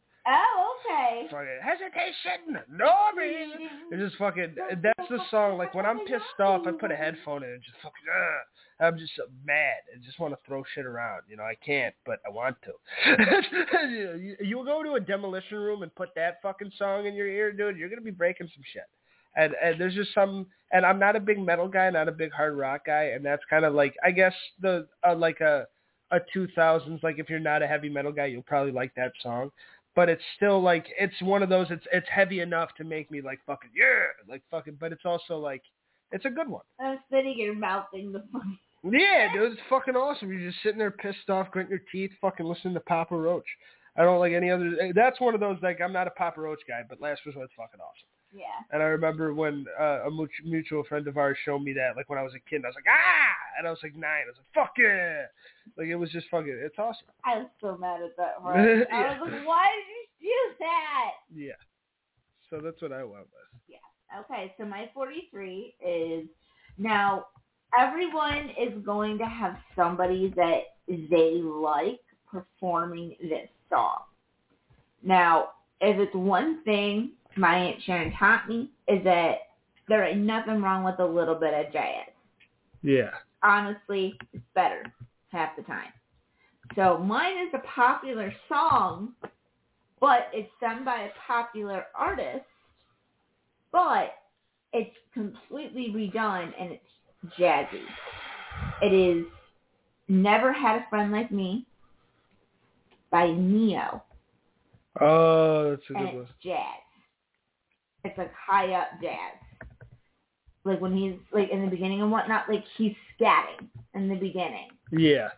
Okay. 0.84 1.26
Fucking 1.30 1.60
hesitation, 1.62 2.58
no 2.70 2.92
reason. 3.16 3.68
It's 3.90 4.02
just 4.02 4.16
fucking. 4.18 4.54
That's 4.82 5.08
the 5.08 5.18
song. 5.30 5.56
Like 5.56 5.74
when 5.74 5.86
I'm 5.86 6.00
pissed 6.00 6.40
off, 6.40 6.66
I 6.66 6.72
put 6.72 6.92
a 6.92 6.96
headphone 6.96 7.42
in 7.42 7.50
and 7.50 7.62
just 7.62 7.76
fucking. 7.76 8.04
Uh, 8.08 8.84
I'm 8.84 8.98
just 8.98 9.12
so 9.16 9.22
mad 9.46 9.76
I 9.94 10.04
just 10.04 10.18
want 10.18 10.34
to 10.34 10.38
throw 10.46 10.62
shit 10.74 10.84
around. 10.84 11.22
You 11.28 11.36
know, 11.36 11.44
I 11.44 11.54
can't, 11.64 11.94
but 12.04 12.18
I 12.26 12.30
want 12.30 12.56
to. 12.64 13.86
you, 13.88 14.36
you 14.40 14.64
go 14.64 14.82
to 14.82 14.94
a 14.94 15.00
demolition 15.00 15.58
room 15.58 15.82
and 15.82 15.94
put 15.94 16.08
that 16.16 16.42
fucking 16.42 16.72
song 16.76 17.06
in 17.06 17.14
your 17.14 17.28
ear, 17.28 17.52
dude. 17.52 17.76
You're 17.76 17.88
gonna 17.88 18.02
be 18.02 18.10
breaking 18.10 18.48
some 18.54 18.64
shit. 18.72 18.88
And 19.36 19.54
and 19.62 19.80
there's 19.80 19.94
just 19.94 20.12
some. 20.14 20.46
And 20.72 20.84
I'm 20.84 20.98
not 20.98 21.16
a 21.16 21.20
big 21.20 21.38
metal 21.38 21.68
guy, 21.68 21.88
not 21.90 22.08
a 22.08 22.12
big 22.12 22.32
hard 22.32 22.56
rock 22.56 22.86
guy, 22.86 23.12
and 23.14 23.24
that's 23.24 23.42
kind 23.48 23.64
of 23.64 23.74
like 23.74 23.94
I 24.04 24.10
guess 24.10 24.34
the 24.60 24.86
uh, 25.06 25.14
like 25.14 25.40
a 25.40 25.66
a 26.10 26.18
2000s. 26.36 27.02
Like 27.02 27.18
if 27.18 27.30
you're 27.30 27.38
not 27.38 27.62
a 27.62 27.66
heavy 27.66 27.88
metal 27.88 28.12
guy, 28.12 28.26
you'll 28.26 28.42
probably 28.42 28.72
like 28.72 28.94
that 28.96 29.12
song 29.22 29.50
but 29.96 30.08
it's 30.08 30.22
still 30.36 30.62
like 30.62 30.86
it's 30.98 31.20
one 31.22 31.42
of 31.42 31.48
those 31.48 31.66
it's 31.70 31.86
it's 31.92 32.08
heavy 32.08 32.40
enough 32.40 32.70
to 32.76 32.84
make 32.84 33.10
me 33.10 33.20
like 33.20 33.40
fucking 33.46 33.70
yeah 33.74 34.06
like 34.28 34.42
fucking 34.50 34.76
but 34.80 34.92
it's 34.92 35.04
also 35.04 35.38
like 35.38 35.62
it's 36.12 36.24
a 36.24 36.30
good 36.30 36.48
one. 36.48 36.62
I'm 36.80 36.98
sitting 37.10 37.34
here 37.34 37.54
mouthing 37.54 38.12
the 38.12 38.24
fucking. 38.32 38.58
yeah 38.84 39.32
dude 39.32 39.52
it's 39.52 39.60
fucking 39.68 39.96
awesome. 39.96 40.30
You're 40.32 40.50
just 40.50 40.62
sitting 40.62 40.78
there 40.78 40.90
pissed 40.90 41.30
off 41.30 41.50
gritting 41.50 41.70
your 41.70 41.82
teeth 41.90 42.12
fucking 42.20 42.46
listening 42.46 42.74
to 42.74 42.80
papa 42.80 43.16
roach. 43.16 43.46
I 43.96 44.02
don't 44.02 44.18
like 44.18 44.32
any 44.32 44.50
other 44.50 44.92
that's 44.94 45.20
one 45.20 45.34
of 45.34 45.40
those 45.40 45.56
like 45.62 45.80
i'm 45.80 45.92
not 45.92 46.08
a 46.08 46.10
papa 46.10 46.40
roach 46.40 46.60
guy 46.66 46.82
but 46.88 47.00
last 47.00 47.20
resort's 47.26 47.52
fucking 47.56 47.80
awesome 47.80 48.08
Yeah. 48.36 48.44
and 48.72 48.82
i 48.82 48.86
remember 48.86 49.32
when 49.32 49.64
uh, 49.80 50.08
a 50.08 50.10
mutual 50.44 50.82
friend 50.84 51.06
of 51.06 51.16
ours 51.16 51.38
showed 51.44 51.60
me 51.60 51.72
that 51.74 51.96
like 51.96 52.08
when 52.10 52.18
i 52.18 52.22
was 52.22 52.32
a 52.34 52.50
kid 52.50 52.56
and 52.56 52.66
i 52.66 52.68
was 52.68 52.74
like 52.74 52.90
ah 52.90 53.58
and 53.58 53.66
i 53.66 53.70
was 53.70 53.78
like 53.82 53.94
nine 53.94 54.26
i 54.26 54.30
was 54.30 54.36
like 54.36 54.66
fuck 54.66 54.74
yeah 54.76 55.22
like 55.78 55.86
it 55.86 55.96
was 55.96 56.10
just 56.10 56.26
fucking 56.30 56.58
it's 56.64 56.78
awesome 56.78 57.06
I 57.24 57.38
was 57.38 57.48
so 57.60 57.76
mad 57.78 58.02
at 58.02 58.16
that 58.18 58.42
one. 58.42 58.56
I 58.56 59.18
was 59.18 59.30
like, 59.30 59.46
why 59.46 59.66
did 59.66 60.26
you 60.26 60.30
do 60.30 60.54
that? 60.60 61.10
yeah 61.34 61.52
So 62.50 62.60
that's 62.62 62.80
what 62.82 62.92
I 62.92 63.02
went 63.02 63.24
with. 63.24 63.60
Yeah. 63.68 64.20
Okay, 64.20 64.54
so 64.58 64.64
my 64.64 64.90
43 64.92 65.74
is 65.84 66.26
now 66.78 67.26
everyone 67.78 68.50
is 68.60 68.72
going 68.84 69.18
to 69.18 69.24
have 69.24 69.56
somebody 69.74 70.32
that 70.36 70.60
they 70.86 71.40
like 71.42 72.00
performing 72.30 73.16
this 73.20 73.48
song. 73.70 74.00
Now, 75.02 75.50
if 75.80 75.98
it's 75.98 76.14
one 76.14 76.62
thing 76.64 77.12
my 77.36 77.56
Aunt 77.56 77.82
Sharon 77.84 78.12
taught 78.18 78.48
me 78.48 78.70
is 78.88 79.02
that 79.04 79.36
there 79.88 80.04
ain't 80.04 80.20
nothing 80.20 80.62
wrong 80.62 80.84
with 80.84 80.98
a 80.98 81.04
little 81.04 81.34
bit 81.34 81.52
of 81.54 81.72
jazz. 81.72 82.08
Yeah. 82.82 83.10
Honestly, 83.42 84.14
it's 84.32 84.44
better 84.54 84.82
half 85.30 85.56
the 85.56 85.62
time. 85.62 85.92
So 86.74 86.98
mine 86.98 87.46
is 87.46 87.54
a 87.54 87.66
popular 87.66 88.32
song, 88.48 89.12
but 90.00 90.28
it's 90.32 90.48
sung 90.60 90.84
by 90.84 91.02
a 91.02 91.08
popular 91.26 91.84
artist, 91.94 92.44
but 93.70 94.14
it's 94.72 94.96
completely 95.12 95.92
redone 95.94 96.52
and 96.58 96.72
it's 96.72 97.34
jazzy. 97.38 97.84
It 98.82 98.92
is 98.92 99.26
Never 100.08 100.52
Had 100.52 100.76
a 100.76 100.86
Friend 100.90 101.12
Like 101.12 101.30
Me 101.30 101.66
by 103.10 103.30
Ne-Yo. 103.30 104.02
Oh, 105.00 105.70
that's 105.70 105.82
a 105.90 105.94
and 105.94 106.06
good 106.06 106.14
one. 106.14 106.22
it's 106.24 106.32
jazz. 106.42 106.83
It's 108.04 108.18
like 108.18 108.32
high 108.34 108.72
up 108.72 108.88
jazz. 109.02 109.78
Like 110.64 110.80
when 110.80 110.96
he's 110.96 111.16
like 111.32 111.50
in 111.50 111.62
the 111.62 111.70
beginning 111.70 112.02
and 112.02 112.10
whatnot, 112.10 112.48
like 112.48 112.64
he's 112.76 112.94
scatting 113.18 113.68
in 113.94 114.08
the 114.08 114.14
beginning. 114.14 114.68
Yeah. 114.90 115.28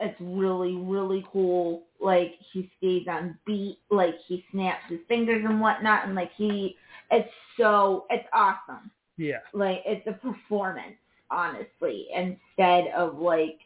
It's 0.00 0.20
really, 0.20 0.76
really 0.76 1.24
cool. 1.32 1.84
Like 2.00 2.34
he 2.52 2.70
stays 2.78 3.06
on 3.08 3.38
beat, 3.46 3.78
like 3.90 4.14
he 4.26 4.44
snaps 4.50 4.82
his 4.88 5.00
fingers 5.08 5.44
and 5.48 5.60
whatnot 5.60 6.06
and 6.06 6.14
like 6.14 6.32
he 6.36 6.76
it's 7.10 7.28
so 7.56 8.06
it's 8.10 8.26
awesome. 8.32 8.90
Yeah. 9.16 9.38
Like 9.52 9.82
it's 9.84 10.06
a 10.06 10.12
performance, 10.12 10.96
honestly, 11.30 12.06
instead 12.14 12.88
of 12.96 13.18
like 13.18 13.58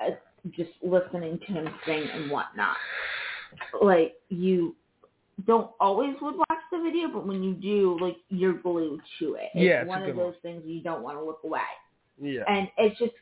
uh, 0.00 0.10
just 0.50 0.70
listening 0.82 1.38
to 1.40 1.46
him 1.46 1.68
sing 1.86 2.08
and 2.12 2.30
whatnot. 2.30 2.76
Like 3.82 4.14
you 4.28 4.74
don't 5.46 5.70
always 5.80 6.14
would 6.20 6.36
watch 6.36 6.58
the 6.72 6.78
video, 6.82 7.08
but 7.08 7.26
when 7.26 7.42
you 7.42 7.54
do, 7.54 7.96
like 8.00 8.16
you're 8.28 8.54
glued 8.54 9.00
to 9.20 9.34
it. 9.34 9.50
It's 9.54 9.64
Yeah, 9.64 9.80
it's 9.82 9.88
one 9.88 10.02
of 10.02 10.16
those 10.16 10.34
one. 10.34 10.34
things 10.42 10.62
you 10.66 10.82
don't 10.82 11.02
want 11.02 11.16
to 11.18 11.24
look 11.24 11.40
away. 11.44 11.60
Yeah. 12.20 12.42
And 12.48 12.68
it's 12.76 12.98
just 12.98 13.12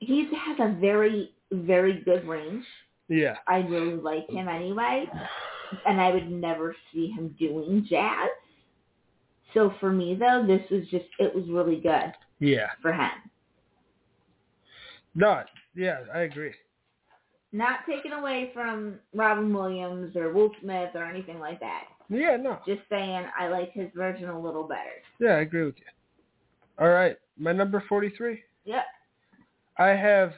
he 0.00 0.28
has 0.46 0.58
a 0.60 0.74
very, 0.80 1.32
very 1.52 2.00
good 2.02 2.26
range. 2.26 2.64
Yeah. 3.08 3.36
I 3.46 3.58
really 3.58 3.94
like 3.94 4.28
him 4.28 4.48
anyway, 4.48 5.06
and 5.86 6.00
I 6.00 6.10
would 6.10 6.30
never 6.30 6.74
see 6.92 7.08
him 7.08 7.34
doing 7.38 7.86
jazz. 7.88 8.28
So 9.54 9.72
for 9.80 9.92
me 9.92 10.16
though, 10.18 10.44
this 10.46 10.68
was 10.70 10.82
just 10.90 11.06
it 11.20 11.34
was 11.34 11.44
really 11.48 11.76
good 11.80 12.12
Yeah. 12.40 12.70
for 12.82 12.92
him. 12.92 13.10
No. 15.14 15.42
Yeah, 15.74 16.00
I 16.12 16.20
agree. 16.20 16.52
Not 17.56 17.86
taken 17.88 18.12
away 18.12 18.50
from 18.52 18.96
Robin 19.14 19.50
Williams 19.50 20.14
or 20.14 20.30
Will 20.30 20.50
Smith 20.60 20.90
or 20.94 21.04
anything 21.04 21.38
like 21.38 21.58
that. 21.60 21.84
Yeah, 22.10 22.36
no. 22.36 22.58
Just 22.66 22.82
saying 22.90 23.24
I 23.38 23.48
like 23.48 23.72
his 23.72 23.88
version 23.94 24.28
a 24.28 24.38
little 24.38 24.64
better. 24.64 25.02
Yeah, 25.18 25.30
I 25.30 25.40
agree 25.40 25.64
with 25.64 25.76
you. 25.78 25.86
All 26.78 26.90
right. 26.90 27.16
My 27.38 27.52
number 27.52 27.82
43. 27.88 28.42
Yep. 28.66 28.84
I 29.78 29.88
have 29.88 30.34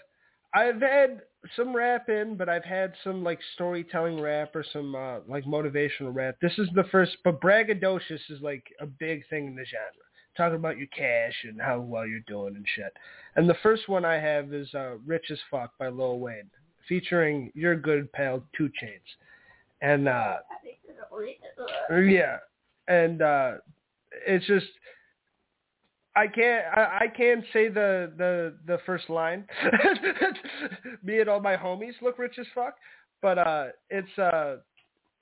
I've 0.55 0.81
had 0.81 1.23
some 1.57 1.75
rap 1.75 2.09
in, 2.09 2.37
but 2.37 2.49
I've 2.49 2.65
had 2.65 2.93
some 3.03 3.25
like 3.25 3.41
storytelling 3.55 4.21
rap 4.21 4.55
or 4.55 4.65
some 4.73 4.95
uh, 4.95 5.19
like 5.27 5.45
motivational 5.45 6.15
rap. 6.15 6.37
This 6.41 6.57
is 6.57 6.69
the 6.77 6.85
first, 6.93 7.17
but 7.25 7.41
braggadocious 7.41 8.31
is 8.31 8.41
like 8.41 8.63
a 8.81 8.87
big 8.87 9.29
thing 9.29 9.49
in 9.49 9.57
the 9.57 9.65
genre. 9.65 10.05
Talking 10.37 10.55
about 10.55 10.79
your 10.79 10.87
cash 10.87 11.35
and 11.49 11.61
how 11.61 11.81
well 11.81 12.07
you're 12.07 12.21
doing 12.29 12.55
and 12.55 12.67
shit. 12.77 12.93
And 13.35 13.51
the 13.51 13.57
first 13.61 13.89
one 13.89 14.05
I 14.05 14.21
have 14.21 14.55
is 14.55 14.73
uh, 14.73 14.99
"Rich 15.05 15.33
as 15.33 15.39
Fuck" 15.51 15.77
by 15.79 15.89
Lil 15.89 16.21
Wayne, 16.21 16.49
featuring 16.89 17.53
your 17.55 17.77
good 17.77 18.11
pal 18.13 18.43
2 18.57 18.65
Chainz. 18.65 19.01
And 19.81 20.09
uh, 20.09 20.37
yeah, 22.01 22.39
and 22.89 23.23
uh, 23.23 23.53
it's 24.27 24.47
just 24.47 24.67
I 26.17 26.27
can't 26.27 26.65
I, 26.75 26.99
I 27.03 27.07
can't 27.17 27.45
say 27.53 27.69
the 27.69 28.13
the 28.17 28.55
the 28.67 28.79
first 28.85 29.09
line. 29.09 29.45
Me 31.05 31.21
and 31.21 31.29
all 31.29 31.41
my 31.41 31.57
homies 31.57 31.93
look 32.03 32.19
rich 32.19 32.37
as 32.41 32.47
fuck, 32.55 32.75
but 33.23 33.39
uh, 33.39 33.67
it's 33.91 34.19
uh 34.19 34.57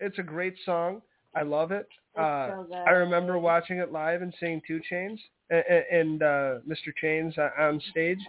it's 0.01 0.19
a 0.19 0.23
great 0.23 0.55
song. 0.65 1.03
I 1.35 1.43
love 1.43 1.71
it. 1.71 1.87
Uh, 2.19 2.49
so. 2.49 2.75
I 2.75 2.91
remember 2.93 3.39
watching 3.39 3.79
it 3.79 3.93
live 3.93 4.23
and 4.23 4.33
seeing 4.41 4.63
2 4.67 4.81
Chainz 4.91 5.19
and, 5.51 5.85
and 5.93 6.23
uh, 6.23 6.55
Mr. 6.67 6.95
Chains 6.99 7.35
on 7.59 7.81
stage, 7.91 8.21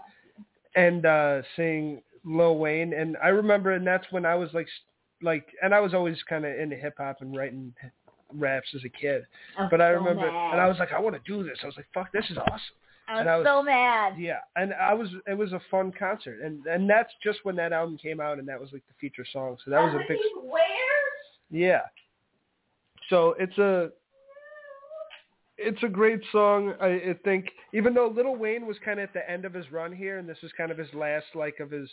and 0.75 1.05
uh, 1.05 1.41
seeing 1.55 2.01
Lil 2.25 2.57
Wayne. 2.57 2.93
And 2.93 3.17
I 3.23 3.29
remember, 3.29 3.71
and 3.71 3.85
that's 3.85 4.05
when 4.11 4.25
I 4.25 4.35
was 4.35 4.49
like, 4.53 4.67
like, 5.21 5.45
and 5.63 5.73
I 5.73 5.79
was 5.79 5.93
always 5.93 6.17
kind 6.29 6.45
of 6.45 6.57
into 6.59 6.75
hip 6.75 6.95
hop 6.97 7.17
and 7.21 7.35
writing 7.35 7.73
raps 8.33 8.67
as 8.75 8.81
a 8.85 8.89
kid. 8.89 9.23
But 9.71 9.81
I 9.81 9.87
remember, 9.89 10.31
mad. 10.31 10.51
and 10.53 10.61
I 10.61 10.67
was 10.67 10.77
like, 10.79 10.91
I 10.91 10.99
want 10.99 11.15
to 11.15 11.21
do 11.25 11.43
this. 11.43 11.57
I 11.63 11.65
was 11.65 11.75
like, 11.77 11.87
fuck, 11.93 12.11
this 12.11 12.25
is 12.29 12.37
awesome. 12.37 12.59
I 13.09 13.21
and 13.21 13.29
I 13.29 13.37
was 13.37 13.45
was- 13.45 13.49
so 13.51 13.63
mad. 13.63 14.15
Yeah, 14.19 14.39
and 14.57 14.73
I 14.73 14.93
was, 14.93 15.07
it 15.27 15.37
was 15.37 15.53
a 15.53 15.61
fun 15.71 15.93
concert, 15.97 16.39
and 16.43 16.65
and 16.65 16.89
that's 16.89 17.11
just 17.23 17.39
when 17.43 17.55
that 17.55 17.71
album 17.71 17.97
came 17.97 18.19
out, 18.19 18.37
and 18.37 18.45
that 18.49 18.59
was 18.59 18.69
like 18.73 18.83
the 18.87 18.93
feature 18.99 19.25
song. 19.31 19.55
So 19.63 19.71
that 19.71 19.81
was 19.81 19.95
a 19.95 19.99
big, 20.09 20.17
Where? 20.43 20.61
yeah. 21.49 21.83
So 23.09 23.33
it's 23.39 23.57
a, 23.57 23.91
it's 25.57 25.81
a 25.83 25.87
great 25.87 26.21
song. 26.31 26.73
I, 26.79 26.87
I 26.87 27.15
think, 27.23 27.47
even 27.73 27.93
though 27.93 28.13
Lil 28.15 28.35
Wayne 28.35 28.65
was 28.67 28.77
kind 28.85 28.99
of 28.99 29.05
at 29.05 29.13
the 29.13 29.29
end 29.29 29.45
of 29.45 29.53
his 29.53 29.71
run 29.71 29.91
here, 29.91 30.19
and 30.19 30.29
this 30.29 30.37
was 30.41 30.51
kind 30.57 30.71
of 30.71 30.77
his 30.77 30.93
last 30.93 31.25
like 31.35 31.59
of 31.59 31.71
his, 31.71 31.89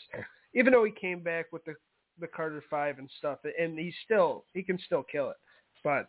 even 0.55 0.73
though 0.73 0.85
he 0.85 0.93
came 0.93 1.23
back 1.23 1.47
with 1.53 1.65
the 1.65 1.75
the 2.21 2.27
Carter 2.27 2.63
Five 2.71 2.99
and 2.99 3.11
stuff, 3.19 3.39
and 3.59 3.79
he 3.79 3.93
still 4.05 4.45
he 4.53 4.63
can 4.63 4.79
still 4.79 5.03
kill 5.11 5.31
it, 5.31 5.37
but 5.83 6.07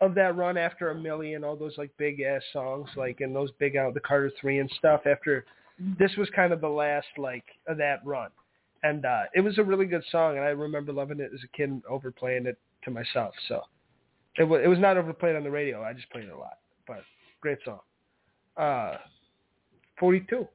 of 0.00 0.14
that 0.14 0.36
run 0.36 0.58
after 0.58 0.90
a 0.90 0.94
million, 0.94 1.42
all 1.42 1.56
those 1.56 1.78
like 1.78 1.90
big 1.96 2.20
ass 2.20 2.42
songs, 2.52 2.88
like 2.96 3.20
and 3.20 3.34
those 3.34 3.50
big 3.58 3.76
out 3.76 3.94
the 3.94 4.00
Carter 4.00 4.30
Three 4.40 4.58
and 4.58 4.70
stuff. 4.78 5.02
After 5.06 5.44
this 5.98 6.14
was 6.16 6.28
kind 6.34 6.52
of 6.52 6.60
the 6.60 6.68
last 6.68 7.06
like 7.16 7.44
of 7.66 7.78
that 7.78 8.00
run, 8.04 8.30
and 8.82 9.06
uh 9.06 9.22
it 9.34 9.40
was 9.40 9.58
a 9.58 9.64
really 9.64 9.86
good 9.86 10.04
song, 10.10 10.36
and 10.36 10.44
I 10.44 10.48
remember 10.48 10.92
loving 10.92 11.20
it 11.20 11.30
as 11.32 11.40
a 11.44 11.56
kid, 11.56 11.70
and 11.70 11.82
overplaying 11.88 12.46
it 12.46 12.58
to 12.84 12.90
myself. 12.90 13.34
So 13.48 13.62
it 14.38 14.44
was 14.44 14.60
it 14.64 14.68
was 14.68 14.78
not 14.78 14.96
overplayed 14.96 15.36
on 15.36 15.44
the 15.44 15.50
radio. 15.50 15.82
I 15.82 15.92
just 15.92 16.10
played 16.10 16.24
it 16.24 16.32
a 16.32 16.36
lot, 16.36 16.58
but 16.86 17.02
great 17.40 17.58
song. 17.64 17.80
Uh, 18.56 18.96
forty 19.98 20.20
two. 20.28 20.46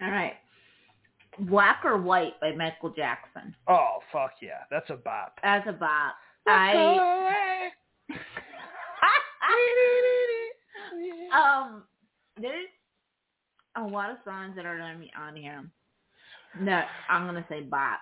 All 0.00 0.10
right. 0.10 0.34
Black 1.38 1.80
or 1.84 1.96
White 1.96 2.38
by 2.40 2.54
Michael 2.54 2.90
Jackson. 2.90 3.54
Oh 3.68 3.98
fuck 4.12 4.32
yeah, 4.42 4.64
that's 4.70 4.90
a 4.90 4.96
bop. 4.96 5.38
As 5.42 5.62
a 5.66 5.72
bop. 5.72 6.14
I 6.46 7.70
um 11.34 11.82
there's 12.40 12.68
a 13.76 13.82
lot 13.82 14.10
of 14.10 14.16
songs 14.24 14.54
that 14.56 14.66
are 14.66 14.76
gonna 14.76 14.98
be 14.98 15.10
on 15.18 15.36
here 15.36 15.64
that 16.64 16.88
I'm 17.08 17.26
gonna 17.26 17.46
say 17.48 17.62
bop. 17.62 18.00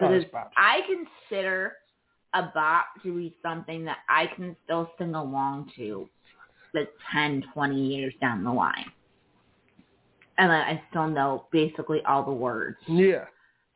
Because 0.08 0.24
bop. 0.32 0.50
I 0.56 0.80
consider 1.28 1.74
a 2.34 2.42
bop 2.54 2.86
to 3.02 3.14
be 3.16 3.36
something 3.42 3.84
that 3.84 3.98
I 4.08 4.26
can 4.34 4.56
still 4.64 4.90
sing 4.98 5.14
along 5.14 5.70
to 5.76 6.08
like 6.74 6.88
10, 7.12 7.44
20 7.52 7.74
years 7.76 8.14
down 8.20 8.44
the 8.44 8.52
line. 8.52 8.90
And 10.38 10.50
I 10.50 10.60
I 10.60 10.82
still 10.90 11.08
know 11.08 11.46
basically 11.52 12.00
all 12.06 12.24
the 12.24 12.32
words 12.32 12.78
Yeah. 12.86 13.26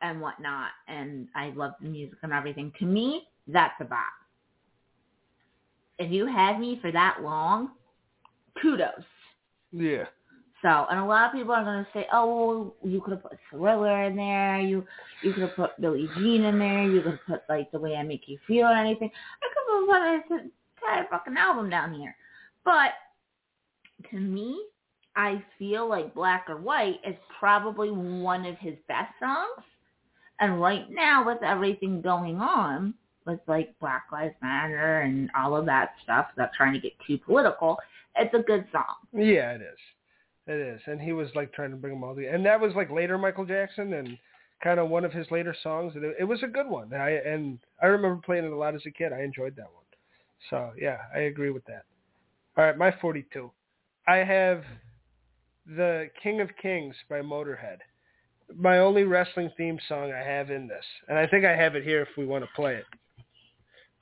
and 0.01 0.19
whatnot, 0.19 0.69
and 0.87 1.27
I 1.35 1.49
love 1.55 1.73
the 1.81 1.87
music 1.89 2.17
and 2.23 2.33
everything. 2.33 2.71
To 2.79 2.85
me, 2.85 3.27
that's 3.47 3.75
a 3.79 3.85
bop. 3.85 4.11
If 5.99 6.11
you 6.11 6.25
had 6.27 6.59
me 6.59 6.79
for 6.81 6.91
that 6.91 7.19
long, 7.21 7.71
kudos. 8.61 9.05
Yeah. 9.71 10.05
So, 10.61 10.87
and 10.89 10.99
a 10.99 11.05
lot 11.05 11.27
of 11.27 11.33
people 11.33 11.53
are 11.53 11.63
going 11.63 11.83
to 11.83 11.89
say, 11.93 12.07
oh, 12.11 12.73
you 12.83 12.99
could 13.01 13.11
have 13.11 13.21
put 13.21 13.37
Thriller 13.49 14.03
in 14.05 14.15
there, 14.15 14.59
you 14.59 14.85
you 15.21 15.31
could 15.33 15.43
have 15.43 15.55
put 15.55 15.79
Billie 15.79 16.09
Jean 16.15 16.43
in 16.45 16.57
there, 16.57 16.83
you 16.83 17.01
could 17.01 17.11
have 17.11 17.25
put 17.27 17.41
like 17.47 17.71
The 17.71 17.79
Way 17.79 17.95
I 17.95 18.03
Make 18.03 18.23
You 18.27 18.39
Feel 18.47 18.65
or 18.65 18.73
anything. 18.73 19.11
I 19.43 19.47
could 19.53 20.09
have 20.09 20.27
put 20.27 20.37
an 20.37 20.51
entire 20.81 21.07
fucking 21.11 21.37
album 21.37 21.69
down 21.69 21.93
here. 21.93 22.15
But 22.65 22.91
to 24.09 24.17
me, 24.17 24.59
I 25.15 25.43
feel 25.59 25.87
like 25.87 26.13
Black 26.15 26.45
or 26.47 26.57
White 26.57 26.99
is 27.07 27.15
probably 27.39 27.91
one 27.91 28.45
of 28.45 28.57
his 28.57 28.75
best 28.87 29.13
songs. 29.19 29.65
And 30.39 30.61
right 30.61 30.85
now, 30.89 31.25
with 31.25 31.41
everything 31.43 32.01
going 32.01 32.37
on, 32.37 32.93
with 33.25 33.39
like 33.47 33.77
Black 33.79 34.05
Lives 34.11 34.35
Matter 34.41 35.01
and 35.01 35.29
all 35.35 35.55
of 35.55 35.65
that 35.65 35.93
stuff, 36.03 36.27
without 36.35 36.51
trying 36.55 36.73
to 36.73 36.79
get 36.79 36.93
too 37.05 37.17
political, 37.17 37.77
it's 38.15 38.33
a 38.33 38.39
good 38.39 38.65
song. 38.71 38.95
Yeah, 39.13 39.53
it 39.53 39.61
is. 39.61 39.77
It 40.47 40.59
is, 40.59 40.81
and 40.85 41.01
he 41.01 41.11
was 41.11 41.27
like 41.35 41.51
trying 41.51 41.71
to 41.71 41.77
bring 41.77 41.93
them 41.93 42.03
all 42.05 42.15
together, 42.15 42.33
and 42.33 42.45
that 42.45 42.59
was 42.59 42.73
like 42.73 42.89
later 42.89 43.17
Michael 43.17 43.45
Jackson, 43.45 43.93
and 43.93 44.17
kind 44.63 44.79
of 44.79 44.89
one 44.89 45.03
of 45.03 45.11
his 45.11 45.29
later 45.29 45.55
songs. 45.61 45.93
And 45.95 46.05
it, 46.05 46.15
it 46.21 46.23
was 46.23 46.41
a 46.41 46.47
good 46.47 46.69
one. 46.69 46.93
I 46.93 47.11
and 47.11 47.59
I 47.81 47.87
remember 47.87 48.21
playing 48.25 48.45
it 48.45 48.53
a 48.53 48.55
lot 48.55 48.73
as 48.73 48.85
a 48.85 48.91
kid. 48.91 49.11
I 49.11 49.23
enjoyed 49.23 49.55
that 49.57 49.65
one. 49.65 49.83
So 50.49 50.71
yeah, 50.79 50.97
I 51.13 51.19
agree 51.19 51.51
with 51.51 51.65
that. 51.65 51.83
All 52.57 52.63
right, 52.63 52.77
my 52.77 52.93
42. 53.01 53.51
I 54.07 54.17
have 54.17 54.63
the 55.65 56.09
King 56.23 56.39
of 56.39 56.49
Kings 56.61 56.95
by 57.09 57.19
Motorhead. 57.21 57.79
My 58.55 58.79
only 58.79 59.03
wrestling 59.03 59.51
theme 59.57 59.77
song 59.89 60.13
I 60.13 60.19
have 60.19 60.49
in 60.49 60.67
this, 60.67 60.85
and 61.09 61.17
I 61.17 61.27
think 61.27 61.43
I 61.43 61.55
have 61.55 61.75
it 61.75 61.83
here 61.83 62.01
if 62.01 62.07
we 62.17 62.25
want 62.25 62.45
to 62.45 62.49
play 62.55 62.75
it. 62.75 62.85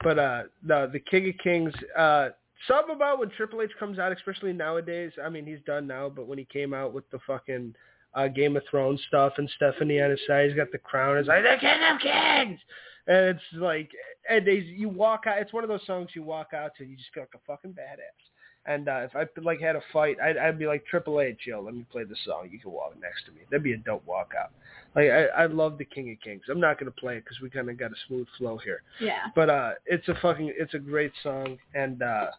But 0.03 0.19
uh, 0.19 0.43
no, 0.63 0.87
the 0.87 0.99
King 0.99 1.29
of 1.29 1.35
Kings. 1.43 1.73
Uh, 1.97 2.29
something 2.67 2.95
about 2.95 3.19
when 3.19 3.29
Triple 3.29 3.61
H 3.61 3.71
comes 3.79 3.99
out, 3.99 4.11
especially 4.11 4.53
nowadays. 4.53 5.11
I 5.23 5.29
mean, 5.29 5.45
he's 5.45 5.59
done 5.65 5.87
now, 5.87 6.09
but 6.09 6.27
when 6.27 6.37
he 6.37 6.45
came 6.45 6.73
out 6.73 6.93
with 6.93 7.09
the 7.11 7.19
fucking 7.25 7.75
uh, 8.13 8.27
Game 8.27 8.55
of 8.55 8.63
Thrones 8.69 9.01
stuff 9.07 9.33
and 9.37 9.49
Stephanie 9.55 10.01
on 10.01 10.11
his 10.11 10.19
side, 10.27 10.47
he's 10.47 10.55
got 10.55 10.71
the 10.71 10.77
crown. 10.77 11.17
It's 11.17 11.27
like 11.27 11.43
the 11.43 11.57
King 11.59 11.79
of 11.91 11.99
Kings, 11.99 12.59
and 13.07 13.25
it's 13.27 13.41
like, 13.55 13.91
and 14.29 14.45
they, 14.45 14.55
you 14.55 14.89
walk 14.89 15.25
out. 15.27 15.39
It's 15.39 15.53
one 15.53 15.63
of 15.63 15.69
those 15.69 15.85
songs 15.85 16.09
you 16.13 16.23
walk 16.23 16.53
out 16.53 16.71
to, 16.77 16.83
and 16.83 16.91
you 16.91 16.97
just 16.97 17.09
feel 17.13 17.23
like 17.23 17.35
a 17.35 17.45
fucking 17.45 17.71
badass. 17.71 18.31
And 18.67 18.89
uh, 18.89 19.01
if 19.03 19.15
I 19.15 19.27
like 19.41 19.59
had 19.59 19.75
a 19.75 19.81
fight, 19.93 20.17
I'd, 20.19 20.37
I'd 20.37 20.57
be 20.57 20.65
like 20.65 20.83
Triple 20.87 21.21
H, 21.21 21.41
yo, 21.45 21.61
let 21.61 21.75
me 21.75 21.85
play 21.91 22.03
the 22.03 22.15
song. 22.25 22.49
You 22.51 22.57
can 22.57 22.71
walk 22.71 22.95
next 22.99 23.25
to 23.25 23.31
me. 23.31 23.41
That'd 23.51 23.63
be 23.63 23.73
a 23.73 23.77
dope 23.77 24.03
walkout. 24.07 24.49
Like 24.95 25.11
I, 25.11 25.25
I 25.43 25.45
love 25.45 25.77
the 25.77 25.85
King 25.85 26.09
of 26.11 26.19
Kings. 26.21 26.41
I'm 26.49 26.59
not 26.59 26.79
gonna 26.79 26.89
play 26.89 27.17
it 27.17 27.25
because 27.25 27.39
we 27.41 27.49
kind 27.51 27.69
of 27.69 27.77
got 27.77 27.91
a 27.91 27.95
smooth 28.07 28.25
flow 28.39 28.57
here. 28.57 28.81
Yeah. 28.99 29.27
But 29.35 29.51
uh, 29.51 29.71
it's 29.85 30.07
a 30.07 30.15
fucking, 30.19 30.51
it's 30.57 30.73
a 30.73 30.79
great 30.79 31.11
song, 31.21 31.59
and 31.75 32.01
uh, 32.01 32.31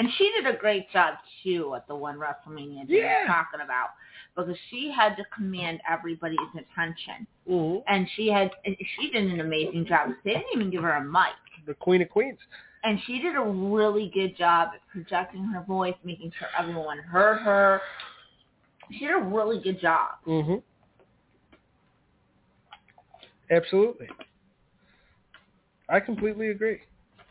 And 0.00 0.08
she 0.16 0.32
did 0.34 0.46
a 0.46 0.56
great 0.56 0.90
job 0.90 1.16
too 1.44 1.74
at 1.76 1.86
the 1.86 1.94
one 1.94 2.16
WrestleMania 2.18 2.84
Yeah. 2.88 3.18
you're 3.18 3.26
talking 3.26 3.60
about 3.62 3.88
because 4.34 4.56
she 4.70 4.90
had 4.90 5.14
to 5.16 5.24
command 5.26 5.82
everybody's 5.86 6.38
attention. 6.56 7.26
mhm, 7.46 7.82
And 7.86 8.08
she 8.16 8.28
had 8.28 8.50
she 8.96 9.10
did 9.10 9.24
an 9.30 9.40
amazing 9.40 9.84
job. 9.84 10.14
They 10.24 10.30
didn't 10.32 10.54
even 10.54 10.70
give 10.70 10.82
her 10.84 10.92
a 10.92 11.04
mic. 11.04 11.34
the 11.66 11.74
Queen 11.74 12.00
of 12.00 12.08
Queens. 12.08 12.38
And 12.82 12.98
she 13.06 13.20
did 13.20 13.36
a 13.36 13.42
really 13.42 14.08
good 14.08 14.34
job 14.38 14.70
at 14.72 14.80
projecting 14.90 15.44
her 15.44 15.60
voice, 15.64 15.94
making 16.02 16.32
sure 16.38 16.48
everyone 16.58 16.96
heard 17.00 17.42
her. 17.42 17.82
She 18.92 19.00
did 19.00 19.10
a 19.10 19.18
really 19.18 19.60
good 19.60 19.78
job. 19.82 20.12
hmm 20.24 20.54
Absolutely. 23.50 24.08
I 25.90 26.00
completely 26.00 26.48
agree. 26.48 26.80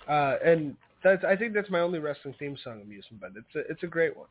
Uh, 0.08 0.36
and 0.46 0.78
that's 1.04 1.24
I 1.24 1.36
think 1.36 1.54
that's 1.54 1.70
my 1.70 1.80
only 1.80 2.00
wrestling 2.00 2.36
theme 2.40 2.58
song 2.64 2.82
I'm 2.84 2.92
using, 2.92 3.20
but 3.20 3.32
it's 3.36 3.56
a, 3.56 3.72
it's 3.72 3.84
a 3.84 3.88
great 3.88 4.16
one. 4.16 4.28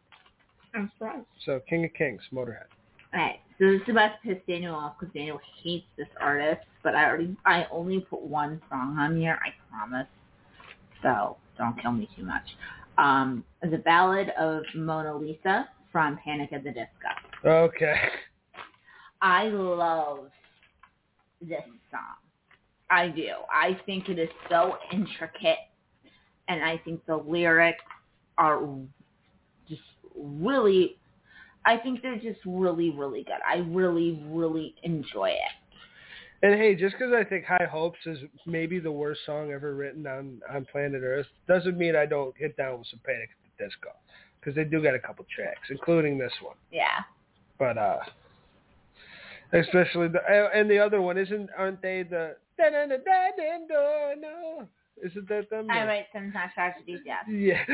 I'm 0.74 0.90
surprised. 0.94 1.26
So 1.44 1.60
King 1.68 1.84
of 1.84 1.94
Kings, 1.94 2.20
Motorhead. 2.32 2.66
Alright, 3.14 3.40
so 3.58 3.70
this 3.70 3.80
is 3.82 3.88
about 3.88 4.12
to 4.22 4.34
piss 4.34 4.42
Daniel 4.46 4.74
off 4.74 4.96
because 4.98 5.12
Daniel 5.14 5.40
hates 5.62 5.86
this 5.96 6.08
artist, 6.20 6.60
but 6.82 6.94
I 6.94 7.06
already 7.06 7.36
I 7.46 7.66
only 7.70 8.00
put 8.00 8.20
one 8.20 8.60
song 8.68 8.98
on 8.98 9.18
here, 9.18 9.38
I 9.44 9.50
promise. 9.70 10.06
So 11.02 11.36
don't 11.56 11.80
kill 11.80 11.92
me 11.92 12.08
too 12.16 12.24
much. 12.24 12.44
Um, 12.98 13.44
the 13.62 13.78
Ballad 13.78 14.30
of 14.38 14.62
Mona 14.74 15.16
Lisa 15.16 15.68
from 15.90 16.18
Panic 16.22 16.52
at 16.52 16.64
the 16.64 16.70
Disco. 16.70 17.48
Okay. 17.48 17.96
I 19.22 19.44
love 19.44 20.30
this 21.40 21.62
song. 21.90 22.00
I 22.90 23.08
do. 23.08 23.28
I 23.52 23.78
think 23.86 24.08
it 24.08 24.18
is 24.18 24.28
so 24.48 24.76
intricate, 24.92 25.58
and 26.48 26.64
I 26.64 26.78
think 26.84 27.04
the 27.06 27.16
lyrics 27.16 27.82
are 28.36 28.66
just 29.68 29.82
really. 30.16 30.96
I 31.64 31.76
think 31.76 32.00
they're 32.02 32.18
just 32.18 32.40
really, 32.46 32.90
really 32.90 33.24
good. 33.24 33.40
I 33.46 33.56
really, 33.56 34.22
really 34.28 34.74
enjoy 34.84 35.30
it. 35.30 35.52
And 36.42 36.54
hey, 36.54 36.74
just 36.74 36.94
because 36.96 37.12
I 37.12 37.24
think 37.24 37.44
High 37.44 37.66
Hopes 37.70 37.98
is 38.06 38.18
maybe 38.46 38.78
the 38.78 38.92
worst 38.92 39.20
song 39.26 39.50
ever 39.50 39.74
written 39.74 40.06
on 40.06 40.40
on 40.52 40.66
planet 40.70 41.02
Earth 41.04 41.26
doesn't 41.48 41.76
mean 41.76 41.96
I 41.96 42.06
don't 42.06 42.34
hit 42.36 42.56
down 42.56 42.78
with 42.78 42.88
some 42.88 43.00
Panic 43.04 43.30
at 43.30 43.58
the 43.58 43.64
Disco 43.64 43.90
because 44.40 44.54
they 44.54 44.64
do 44.64 44.82
got 44.82 44.94
a 44.94 45.00
couple 45.00 45.26
tracks, 45.34 45.68
including 45.68 46.16
this 46.16 46.32
one. 46.40 46.56
Yeah. 46.70 47.02
But 47.58 47.76
uh, 47.76 47.98
especially 49.52 50.08
the 50.08 50.20
and 50.54 50.70
the 50.70 50.78
other 50.78 51.02
one 51.02 51.18
isn't 51.18 51.50
aren't 51.56 51.82
they 51.82 52.04
the 52.04 52.36
no 54.20 54.68
isn't 55.04 55.28
that 55.28 55.50
them? 55.50 55.70
I 55.70 55.84
write 55.84 56.06
sometimes 56.12 56.52
tragedies. 56.54 57.00
Yeah. 57.04 57.18
Yeah, 57.28 57.62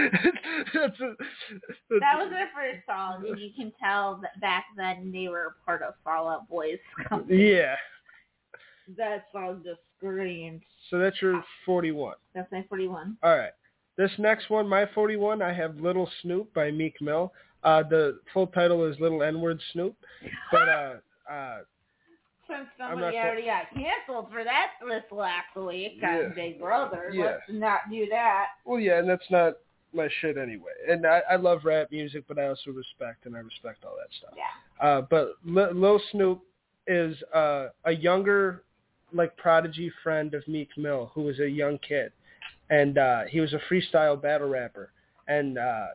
that's 0.75 1.01
a, 1.01 1.15
that's 1.19 2.01
That 2.01 2.19
was 2.19 2.31
their 2.31 2.49
first 2.55 2.87
song, 2.87 3.25
and 3.29 3.39
you 3.39 3.51
can 3.57 3.73
tell 3.83 4.21
that 4.23 4.41
back 4.41 4.67
then 4.77 5.11
they 5.13 5.29
were 5.29 5.57
part 5.65 5.83
of 5.83 5.95
Fall 6.05 6.29
Out 6.29 6.49
Boys. 6.49 6.79
yeah. 7.29 7.77
That 8.97 9.25
song 9.33 9.63
just 9.65 9.81
screamed. 9.97 10.63
So 10.91 10.99
that's 10.99 11.21
your 11.23 11.43
forty-one. 11.65 12.17
That's 12.35 12.51
my 12.53 12.65
41. 12.69 13.17
All 13.23 13.37
right. 13.37 13.53
This 13.97 14.11
next 14.19 14.51
one, 14.51 14.69
my 14.69 14.87
41, 14.93 15.41
I 15.41 15.53
have 15.53 15.77
Little 15.77 16.11
Snoop 16.21 16.53
by 16.53 16.71
Meek 16.73 17.01
Mill. 17.01 17.33
Uh, 17.63 17.83
the 17.89 18.19
full 18.33 18.49
title 18.49 18.85
is 18.85 18.99
Little 18.99 19.23
N-Word 19.23 19.61
Snoop. 19.73 19.95
But, 20.51 20.69
uh, 20.69 20.95
uh, 21.31 21.59
Since 22.49 22.69
somebody 22.79 23.17
already 23.17 23.47
got 23.47 23.71
canceled 23.73 24.31
for 24.33 24.45
that 24.45 24.73
this 24.89 25.03
last 25.11 25.55
week 25.57 25.99
on 26.03 26.15
Yeah. 26.15 26.29
Big 26.35 26.61
Brother, 26.61 27.11
Yeah. 27.13 27.25
let's 27.25 27.43
not 27.49 27.81
do 27.91 28.07
that. 28.11 28.47
well, 28.65 28.79
yeah, 28.81 28.99
and 28.99 29.09
that's 29.09 29.31
not 29.31 29.55
my 29.93 30.09
shit 30.21 30.37
anyway. 30.37 30.73
And 30.89 31.07
I, 31.07 31.23
I 31.31 31.37
love 31.37 31.65
rap 31.65 31.91
music, 31.91 32.25
but 32.27 32.39
I 32.39 32.47
also 32.49 32.71
respect, 32.73 33.27
and 33.27 33.37
I 33.37 33.41
respect 33.41 33.85
all 33.85 33.97
that 33.97 34.13
stuff. 34.19 34.35
Yeah. 34.37 34.87
Uh, 34.87 35.01
but 35.03 35.37
L- 35.47 35.73
Lil 35.75 36.01
Snoop 36.11 36.41
is 36.87 37.17
uh, 37.33 37.69
a 37.85 37.93
younger, 37.93 38.65
like, 39.13 39.37
prodigy 39.37 39.91
friend 40.03 40.35
of 40.35 40.47
Meek 40.49 40.69
Mill, 40.77 41.11
who 41.15 41.23
was 41.23 41.39
a 41.41 41.49
young 41.49 41.79
kid. 41.79 42.13
And 42.71 42.99
uh, 42.99 43.23
he 43.31 43.41
was 43.41 43.53
a 43.53 43.61
freestyle 43.71 44.21
battle 44.21 44.49
rapper. 44.49 44.91
And 45.29 45.59
uh, 45.59 45.87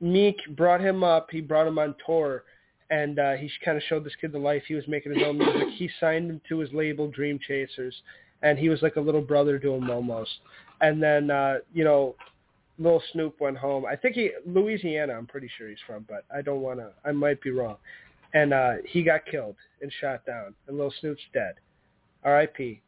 Meek 0.00 0.36
brought 0.56 0.80
him 0.80 1.02
up. 1.02 1.28
He 1.30 1.40
brought 1.40 1.66
him 1.66 1.78
on 1.78 1.94
tour. 2.04 2.44
And 2.90 3.18
uh, 3.18 3.32
he 3.32 3.50
kind 3.64 3.76
of 3.76 3.82
showed 3.84 4.04
this 4.04 4.16
kid 4.20 4.32
the 4.32 4.38
life. 4.38 4.62
He 4.66 4.74
was 4.74 4.88
making 4.88 5.14
his 5.14 5.22
own 5.22 5.38
music. 5.38 5.68
He 5.76 5.90
signed 6.00 6.30
him 6.30 6.40
to 6.48 6.58
his 6.58 6.72
label, 6.72 7.10
Dream 7.10 7.38
Chasers. 7.46 7.94
And 8.42 8.58
he 8.58 8.68
was 8.68 8.80
like 8.82 8.96
a 8.96 9.00
little 9.00 9.20
brother 9.20 9.58
to 9.58 9.74
him 9.74 9.90
almost. 9.90 10.30
And 10.80 11.02
then, 11.02 11.30
uh, 11.30 11.58
you 11.74 11.84
know, 11.84 12.14
little 12.78 13.02
Snoop 13.12 13.40
went 13.40 13.58
home. 13.58 13.84
I 13.84 13.96
think 13.96 14.14
he 14.14 14.30
Louisiana. 14.46 15.14
I'm 15.14 15.26
pretty 15.26 15.50
sure 15.58 15.68
he's 15.68 15.78
from, 15.86 16.06
but 16.08 16.24
I 16.34 16.42
don't 16.42 16.60
want 16.60 16.78
to. 16.78 16.90
I 17.04 17.12
might 17.12 17.40
be 17.42 17.50
wrong. 17.50 17.76
And 18.34 18.52
uh, 18.52 18.74
he 18.84 19.02
got 19.02 19.26
killed 19.26 19.56
and 19.82 19.92
shot 20.00 20.24
down, 20.26 20.54
and 20.66 20.76
little 20.76 20.92
Snoop's 21.00 21.22
dead. 21.32 21.54
R.I.P. 22.24 22.80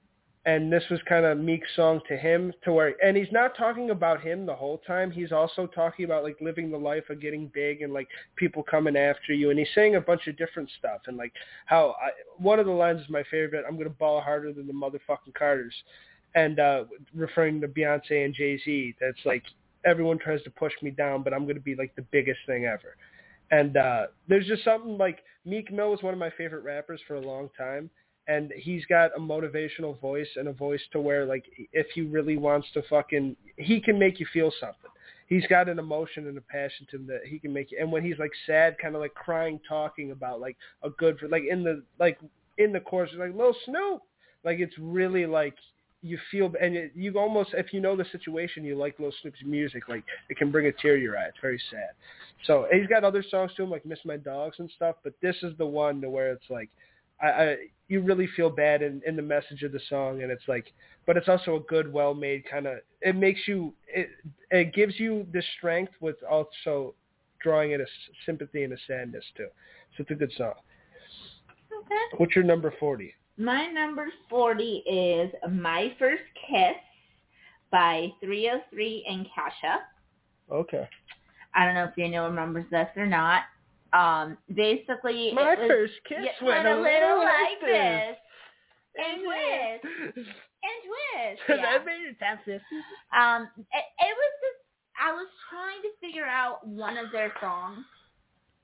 And 0.47 0.73
this 0.73 0.85
was 0.91 1.01
kind 1.07 1.27
of 1.27 1.37
Meek's 1.37 1.69
song 1.77 2.01
to 2.09 2.17
him, 2.17 2.51
to 2.65 2.73
where, 2.73 2.95
and 3.05 3.15
he's 3.15 3.31
not 3.31 3.55
talking 3.59 3.91
about 3.91 4.23
him 4.23 4.47
the 4.47 4.55
whole 4.55 4.79
time. 4.79 5.11
He's 5.11 5.33
also 5.33 5.67
talking 5.67 6.07
about 6.07 6.25
like 6.25 6.39
living 6.41 6.71
the 6.71 6.79
life 6.79 7.11
of 7.11 7.21
getting 7.21 7.51
big 7.53 7.83
and 7.83 7.93
like 7.93 8.09
people 8.37 8.63
coming 8.63 8.97
after 8.97 9.35
you. 9.35 9.51
And 9.51 9.59
he's 9.59 9.69
saying 9.75 9.97
a 9.97 10.01
bunch 10.01 10.29
of 10.29 10.39
different 10.39 10.71
stuff 10.79 11.03
and 11.07 11.19
like 11.19 11.35
how 11.67 11.95
I, 12.03 12.11
one 12.39 12.59
of 12.59 12.65
the 12.65 12.73
lines 12.73 13.03
is 13.03 13.11
my 13.11 13.23
favorite. 13.31 13.67
I'm 13.69 13.77
gonna 13.77 13.91
ball 13.91 14.23
harder 14.23 14.51
than 14.51 14.67
the 14.67 14.73
motherfucking 14.73 15.35
Carters, 15.39 15.75
and 16.35 16.59
uh 16.59 16.85
referring 17.15 17.61
to 17.61 17.69
Beyonce 17.69 18.25
and 18.25 18.33
Jay 18.33 18.59
Z. 18.65 18.95
That's 18.99 19.21
like 19.27 19.43
everyone 19.85 20.19
tries 20.19 20.43
to 20.45 20.51
push 20.51 20.73
me 20.81 20.91
down, 20.91 21.23
but 21.23 21.35
I'm 21.35 21.47
gonna 21.47 21.61
be 21.61 21.75
like 21.75 21.95
the 21.97 22.07
biggest 22.11 22.41
thing 22.47 22.65
ever. 22.65 22.97
And 23.51 23.77
uh 23.77 24.07
there's 24.27 24.47
just 24.47 24.65
something 24.65 24.97
like 24.97 25.19
Meek 25.45 25.71
Mill 25.71 25.91
was 25.91 26.03
one 26.03 26.15
of 26.15 26.19
my 26.19 26.31
favorite 26.31 26.65
rappers 26.65 27.03
for 27.07 27.17
a 27.17 27.21
long 27.21 27.51
time 27.59 27.91
and 28.29 28.53
he's 28.57 28.85
got 28.87 29.11
a 29.17 29.21
motivational 29.21 30.01
voice 30.01 30.29
and 30.37 30.49
a 30.49 30.53
voice 30.53 30.81
to 30.93 31.01
where 31.01 31.25
like 31.25 31.45
if 31.73 31.87
he 31.95 32.03
really 32.03 32.37
wants 32.37 32.69
to 32.75 32.83
fucking 32.89 33.37
he 33.57 33.81
can 33.81 33.99
make 33.99 34.21
you 34.21 34.27
feel 34.33 34.53
something. 34.61 34.91
He's 35.27 35.47
got 35.47 35.69
an 35.69 35.79
emotion 35.79 36.27
and 36.27 36.37
a 36.37 36.41
passion 36.41 36.87
to 36.91 36.97
him 36.97 37.07
that 37.07 37.21
he 37.25 37.39
can 37.39 37.53
make 37.53 37.71
you 37.71 37.79
and 37.81 37.91
when 37.91 38.05
he's 38.05 38.19
like 38.19 38.33
sad 38.47 38.77
kind 38.79 38.95
of 38.95 39.01
like 39.01 39.15
crying 39.15 39.61
talking 39.69 40.11
about 40.11 40.41
like 40.41 40.57
a 40.83 40.91
good 40.91 41.19
like 41.31 41.45
in 41.49 41.65
the 41.65 41.83
like 41.99 42.19
in 42.59 42.73
the 42.73 42.81
chorus 42.81 43.11
like 43.17 43.35
Lil 43.35 43.55
Snoop 43.65 44.03
like 44.45 44.59
it's 44.59 44.75
really 44.79 45.27
like 45.27 45.55
you 46.03 46.19
feel 46.31 46.53
and 46.61 46.75
it, 46.75 46.93
you 46.95 47.19
almost 47.19 47.51
if 47.55 47.73
you 47.73 47.81
know 47.81 47.95
the 47.95 48.07
situation 48.11 48.65
you 48.65 48.77
like 48.77 48.99
Lil 48.99 49.13
Snoop's 49.23 49.39
music 49.45 49.89
like 49.89 50.05
it 50.29 50.37
can 50.37 50.51
bring 50.51 50.67
a 50.67 50.73
tear 50.73 50.97
to 50.97 51.03
your 51.03 51.19
eye 51.19 51.27
it's 51.27 51.39
very 51.43 51.61
sad 51.71 51.91
so 52.47 52.67
he's 52.73 52.87
got 52.87 53.05
other 53.05 53.25
songs 53.31 53.53
to 53.57 53.63
him 53.63 53.71
like 53.71 53.85
Miss 53.85 53.99
My 54.05 54.17
Dogs 54.17 54.57
and 54.59 54.71
stuff 54.75 54.97
but 55.05 55.13
this 55.21 55.37
is 55.43 55.57
the 55.59 55.67
one 55.67 56.01
to 56.01 56.09
where 56.09 56.33
it's 56.33 56.49
like 56.49 56.71
I, 57.21 57.29
I 57.29 57.57
you 57.91 58.01
really 58.01 58.29
feel 58.37 58.49
bad 58.49 58.83
in, 58.83 59.03
in 59.07 59.17
the 59.17 59.23
message 59.23 59.63
of 59.65 59.73
the 59.73 59.81
song 59.89 60.23
and 60.23 60.31
it's 60.31 60.47
like 60.49 60.73
but 61.07 61.17
it's 61.17 61.29
also 61.29 61.57
a 61.57 61.61
good 61.61 61.93
well 61.93 62.15
made 62.15 62.43
kind 62.51 62.67
of 62.67 62.79
it 63.03 63.17
makes 63.17 63.41
you 63.47 63.75
it 63.89 64.09
it 64.51 64.73
gives 64.73 64.99
you 64.99 65.27
the 65.33 65.43
strength 65.59 65.93
with 66.01 66.17
also 66.31 66.95
drawing 67.43 67.73
in 67.73 67.81
a 67.81 67.85
sympathy 68.25 68.63
and 68.65 68.73
a 68.73 68.77
sadness 68.87 69.25
too 69.37 69.49
so 69.97 70.03
it's 70.03 70.11
a 70.11 70.15
good 70.15 70.33
song 70.37 70.55
Okay. 71.73 72.17
what's 72.19 72.35
your 72.37 72.45
number 72.45 72.73
40 72.79 73.13
My 73.39 73.67
number 73.67 74.07
40 74.29 74.63
is 74.63 75.33
My 75.51 75.93
First 75.99 76.23
Kiss 76.49 76.77
by 77.73 78.13
3OH!3 78.23 79.03
and 79.09 79.27
Kesha. 79.27 79.77
okay 80.53 80.89
I 81.55 81.65
don't 81.65 81.75
know 81.75 81.85
if 81.85 81.97
Daniel 81.97 82.27
remembers 82.29 82.67
this 82.71 82.87
or 82.97 83.07
not. 83.07 83.43
Um, 83.93 84.39
basically, 84.55 85.33
my 85.35 85.53
it 85.53 85.59
was, 85.59 85.69
first 85.69 85.93
kiss 86.09 86.19
yeah, 86.23 86.47
went 86.47 86.67
a 86.67 86.75
little 86.77 87.19
like 87.19 87.61
this 87.61 88.17
And 88.97 89.23
twist. 89.25 90.29
And 90.63 90.79
twist. 90.85 91.43
Yeah. 91.49 91.79
made 91.85 92.07
it 92.09 92.17
that. 92.21 92.39
Um, 93.19 93.49
it, 93.57 93.85
it 93.99 94.15
was 94.17 94.33
just, 94.43 94.61
I 95.01 95.13
was 95.13 95.27
trying 95.51 95.83
to 95.83 95.89
figure 96.01 96.27
out 96.27 96.67
one 96.67 96.97
of 96.99 97.11
their 97.13 97.33
songs 97.41 97.85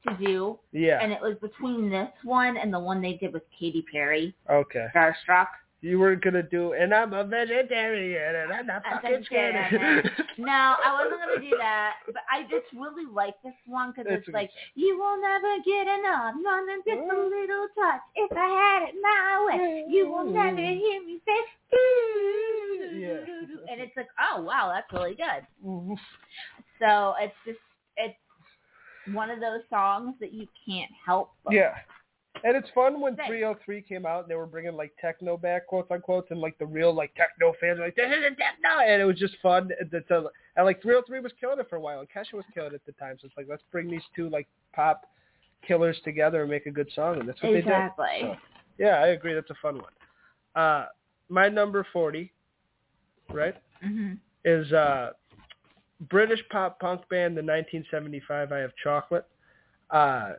to 0.07 0.16
do, 0.24 0.59
Yeah. 0.72 1.01
and 1.03 1.11
it 1.12 1.20
was 1.20 1.37
between 1.41 1.91
this 1.91 2.11
one 2.22 2.57
and 2.57 2.72
the 2.72 2.79
one 2.79 3.01
they 3.01 3.14
did 3.14 3.33
with 3.33 3.43
Katy 3.59 3.85
Perry, 3.91 4.35
okay. 4.51 4.87
Starstruck. 4.95 5.49
You 5.83 5.99
weren't 5.99 6.22
gonna 6.22 6.43
do, 6.43 6.72
and 6.72 6.93
I'm 6.95 7.12
a 7.12 7.22
vegetarian, 7.22 8.35
and 8.35 8.53
I'm 8.53 8.66
not 8.66 8.83
I'm 8.87 9.01
fucking 9.03 9.24
scared. 9.27 10.11
No, 10.39 10.53
I 10.53 11.03
wasn't 11.03 11.20
gonna 11.20 11.41
do 11.41 11.57
that, 11.59 11.95
but 12.07 12.22
I 12.31 12.43
just 12.43 12.66
really 12.74 13.05
like 13.12 13.35
this 13.45 13.55
one 13.66 13.93
because 13.93 14.07
it's 14.09 14.29
like 14.29 14.51
you 14.74 14.99
will 14.99 15.20
never 15.20 15.62
get 15.64 15.87
enough, 15.87 16.35
not 16.41 16.62
even 16.62 16.81
just 16.85 17.11
a 17.11 17.14
mm. 17.14 17.31
little 17.31 17.68
touch. 17.77 18.01
If 18.14 18.33
I 18.33 18.49
had 18.49 18.89
it 18.89 18.95
my 19.03 19.47
way, 19.49 19.85
you 19.89 20.09
will 20.11 20.24
never 20.24 20.57
mm. 20.57 20.79
hear 20.79 21.03
me 21.05 21.20
say. 21.24 21.41
Yeah. 22.99 23.70
And 23.70 23.81
it's 23.81 23.97
like, 23.97 24.09
oh 24.18 24.43
wow, 24.43 24.72
that's 24.74 24.91
really 24.93 25.14
good. 25.14 25.47
So 26.81 27.14
it's 27.20 27.35
just 27.47 27.59
it's 27.97 28.16
one 29.14 29.31
of 29.31 29.41
those 29.41 29.61
songs 29.70 30.14
that 30.20 30.33
you 30.33 30.47
can't 30.66 30.91
help. 31.05 31.33
But 31.45 31.55
Yeah. 31.55 31.74
And 32.45 32.57
it's 32.57 32.68
fun 32.74 33.01
when 33.01 33.16
Thanks. 33.16 33.32
3OH!3 33.32 33.87
came 33.87 34.07
out 34.07 34.22
and 34.22 34.30
they 34.30 34.34
were 34.34 34.47
bringing 34.47 34.76
like 34.76 34.93
techno 35.01 35.37
back, 35.37 35.66
quote 35.66 35.91
unquote, 35.91 36.26
and 36.30 36.41
like 36.41 36.59
the 36.59 36.66
real 36.66 36.95
like 36.95 37.14
techno 37.14 37.55
fans 37.61 37.78
were 37.78 37.87
like 37.87 37.97
this 37.97 38.07
isn't 38.07 38.37
techno, 38.37 38.80
and 38.87 39.01
it 39.01 39.05
was 39.05 39.18
just 39.18 39.37
fun. 39.43 39.70
And, 39.80 39.91
to, 39.91 40.30
and 40.57 40.66
like 40.66 40.82
3OH!3 40.82 41.22
was 41.22 41.32
killing 41.41 41.59
it 41.59 41.66
for 41.68 41.76
a 41.76 41.80
while, 41.80 42.01
and 42.01 42.09
Kesha 42.09 42.34
was 42.34 42.45
killing 42.55 42.72
it 42.72 42.74
at 42.74 42.87
the 42.87 42.93
time. 42.93 43.16
So 43.20 43.26
it's 43.26 43.37
like 43.37 43.47
let's 43.49 43.62
bring 43.72 43.91
these 43.91 44.03
two 44.14 44.28
like 44.28 44.47
pop 44.74 45.07
killers 45.66 45.99
together 46.05 46.43
and 46.43 46.51
make 46.51 46.66
a 46.66 46.70
good 46.70 46.91
song, 46.95 47.18
and 47.20 47.28
that's 47.28 47.43
what 47.43 47.55
exactly. 47.55 48.07
they 48.12 48.28
did. 48.28 48.32
So, 48.32 48.37
yeah, 48.78 48.97
I 48.97 49.09
agree. 49.09 49.34
That's 49.34 49.51
a 49.51 49.57
fun 49.61 49.76
one. 49.76 49.93
Uh, 50.55 50.87
my 51.28 51.49
number 51.49 51.87
40, 51.93 52.32
right, 53.32 53.55
hmm 53.82 54.14
is 54.47 54.72
uh, 54.72 55.11
British 56.09 56.41
pop 56.51 56.78
punk 56.78 57.01
band, 57.11 57.37
the 57.37 57.43
1975. 57.43 58.53
I 58.53 58.59
have 58.59 58.70
chocolate. 58.82 59.26
Uh, 59.91 60.34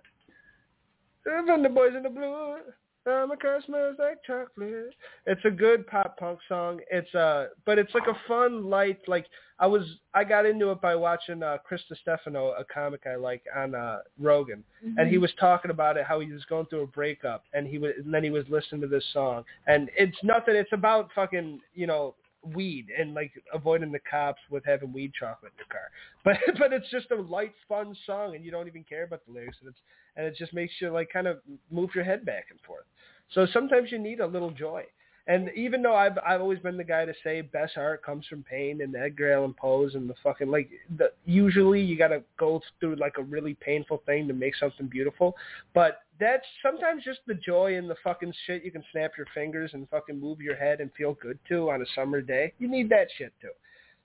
from 1.45 1.63
the 1.63 1.69
boys 1.69 1.93
in 1.95 2.03
the 2.03 2.09
blue. 2.09 2.57
Summer 3.05 3.38
car 3.38 3.61
smells 3.65 3.95
like 3.99 4.21
chocolate. 4.25 4.93
It's 5.25 5.45
a 5.45 5.49
good 5.49 5.88
pop 5.88 6.17
punk 6.17 6.39
song. 6.49 6.82
It's 6.91 7.13
uh, 7.15 7.47
but 7.65 7.80
it's 7.80 7.93
like 7.93 8.07
a 8.07 8.17
fun, 8.28 8.69
light. 8.69 8.99
Like 9.07 9.28
I 9.59 9.67
was, 9.67 9.84
I 10.13 10.25
got 10.25 10.45
into 10.45 10.71
it 10.71 10.82
by 10.82 10.93
watching 10.93 11.41
uh, 11.41 11.57
Chris 11.63 11.82
Stefano, 12.01 12.47
a 12.59 12.65
comic 12.65 13.03
I 13.09 13.15
like 13.15 13.43
on 13.55 13.75
uh, 13.75 13.99
Rogan, 14.19 14.61
and 14.97 15.09
he 15.09 15.17
was 15.17 15.32
talking 15.39 15.71
about 15.71 15.95
it, 15.95 16.03
how 16.03 16.19
he 16.19 16.30
was 16.30 16.43
going 16.45 16.65
through 16.65 16.82
a 16.82 16.88
breakup, 16.88 17.45
and 17.53 17.65
he 17.65 17.78
was, 17.78 17.93
and 18.03 18.13
then 18.13 18.25
he 18.25 18.30
was 18.30 18.43
listening 18.49 18.82
to 18.82 18.88
this 18.88 19.05
song, 19.13 19.45
and 19.67 19.89
it's 19.97 20.17
nothing. 20.21 20.55
It's 20.55 20.73
about 20.73 21.09
fucking, 21.15 21.61
you 21.73 21.88
know, 21.88 22.13
weed 22.53 22.88
and 22.97 23.13
like 23.13 23.32
avoiding 23.53 23.91
the 23.93 23.99
cops 24.09 24.41
with 24.49 24.65
having 24.65 24.91
weed 24.91 25.13
chocolate 25.17 25.53
in 25.57 25.59
your 25.59 25.67
car. 25.67 25.89
But 26.25 26.59
but 26.59 26.73
it's 26.73 26.89
just 26.91 27.09
a 27.11 27.15
light, 27.15 27.53
fun 27.69 27.95
song, 28.05 28.36
and 28.36 28.43
you 28.43 28.51
don't 28.51 28.67
even 28.67 28.84
care 28.84 29.05
about 29.05 29.25
the 29.25 29.32
lyrics, 29.32 29.57
and 29.61 29.69
it's 29.69 29.80
and 30.18 30.26
it 30.26 30.36
just 30.36 30.53
makes 30.53 30.74
you 30.82 30.89
like 30.89 31.09
kind 31.11 31.28
of 31.28 31.38
move 31.72 31.91
your 31.95 32.03
head 32.03 32.26
back 32.26 32.47
and 32.49 32.59
forth. 32.61 32.86
So 33.34 33.47
sometimes 33.53 33.91
you 33.91 33.99
need 33.99 34.20
a 34.20 34.28
little 34.28 34.51
joy. 34.51 34.84
And 35.30 35.49
even 35.57 35.82
though 35.82 35.95
I've 35.95 36.18
I've 36.26 36.39
always 36.39 36.59
been 36.59 36.78
the 36.78 36.86
guy 36.86 37.03
to 37.03 37.13
say 37.22 37.41
best 37.41 37.78
art 37.78 38.01
comes 38.01 38.26
from 38.28 38.43
pain 38.43 38.82
and 38.82 38.95
Edgar 38.95 39.34
Allan 39.34 39.53
Poe's 39.53 39.95
and 39.95 40.09
the 40.09 40.15
fucking 40.24 40.47
like 40.47 40.70
the 40.97 41.11
usually 41.26 41.82
you 41.82 41.97
got 41.97 42.07
to 42.09 42.24
go 42.39 42.61
through 42.80 42.95
like 42.95 43.18
a 43.18 43.24
really 43.24 43.53
painful 43.55 44.01
thing 44.05 44.28
to 44.30 44.34
make 44.34 44.55
something 44.55 44.88
beautiful, 44.88 45.36
but 45.74 45.99
that's 46.18 46.45
sometimes 46.63 47.03
just 47.03 47.20
the 47.28 47.34
joy 47.34 47.76
in 47.76 47.89
the 47.89 47.95
fucking 48.03 48.34
shit 48.45 48.63
you 48.63 48.72
can 48.72 48.84
snap 48.93 49.11
your 49.18 49.28
fingers 49.34 49.72
and 49.74 49.88
fucking 49.89 50.20
move 50.20 50.39
your 50.39 50.55
head 50.55 50.80
and 50.80 50.89
feel 50.97 51.13
good 51.22 51.38
to 51.49 51.70
on 51.70 51.82
a 51.82 51.86
summer 51.93 52.22
day. 52.22 52.53
You 52.57 52.70
need 52.70 52.89
that 52.89 53.07
shit 53.18 53.34
too. 53.41 53.51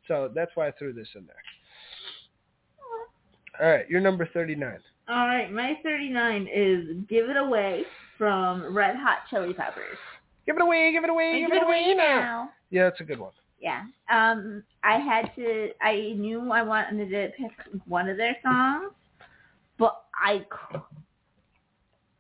So 0.09 0.29
that's 0.35 0.51
why 0.57 0.67
I 0.67 0.73
threw 0.73 0.93
this 0.93 1.09
in 1.15 1.25
there. 1.27 1.37
All 3.61 3.73
right, 3.73 3.89
you're 3.89 4.01
number 4.01 4.29
39. 4.35 4.79
All 5.09 5.27
right, 5.27 5.51
my 5.51 5.79
39 5.83 6.49
is 6.53 6.97
"Give 7.09 7.29
It 7.29 7.37
Away" 7.37 7.85
from 8.17 8.75
Red 8.75 8.97
Hot 8.97 9.19
Chili 9.29 9.53
Peppers. 9.53 9.99
Give 10.47 10.57
it 10.57 10.63
away, 10.63 10.93
give 10.93 11.05
it 11.05 11.11
away, 11.11 11.41
give, 11.41 11.53
it 11.53 11.63
away 11.63 11.95
now. 11.97 12.51
Yeah, 12.71 12.85
that's 12.85 13.01
a 13.01 13.05
good 13.05 13.19
one. 13.19 13.33
Yeah. 13.61 13.85
Um, 14.11 14.63
I 14.85 14.99
had 14.99 15.35
to. 15.37 15.71
I 15.81 16.15
knew 16.17 16.51
I 16.53 16.63
wanted 16.63 17.11
to 17.11 17.29
pick 17.37 17.51
one 17.87 18.09
of 18.09 18.17
their 18.17 18.37
songs, 18.43 18.93
but 19.79 20.05
I, 20.15 20.45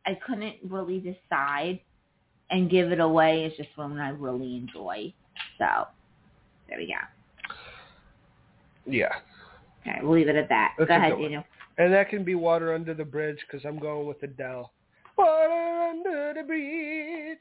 I 0.07 0.19
couldn't 0.27 0.57
really 0.69 0.99
decide. 0.99 1.81
And 2.51 2.69
"Give 2.69 2.93
It 2.93 3.01
Away" 3.01 3.45
is 3.45 3.57
just 3.57 3.71
one 3.77 3.99
I 3.99 4.11
really 4.11 4.57
enjoy. 4.57 5.15
So, 5.57 5.87
there 6.69 6.79
we 6.79 6.87
go. 6.87 7.55
Yeah. 8.85 9.13
Okay, 9.81 9.99
we'll 10.03 10.15
leave 10.15 10.29
it 10.29 10.37
at 10.37 10.49
that. 10.49 10.75
That's 10.79 10.89
go 10.89 10.97
ahead. 10.97 11.13
Daniel. 11.13 11.45
And 11.79 11.93
that 11.93 12.09
can 12.11 12.25
be 12.25 12.35
water 12.35 12.75
under 12.75 12.95
the 12.95 13.05
bridge 13.05 13.39
because 13.47 13.65
I'm 13.65 13.79
going 13.79 14.07
with 14.07 14.23
Adele. 14.23 14.73
Water 15.17 15.89
under 15.91 16.35
the 16.37 16.43
bridge. 16.47 17.39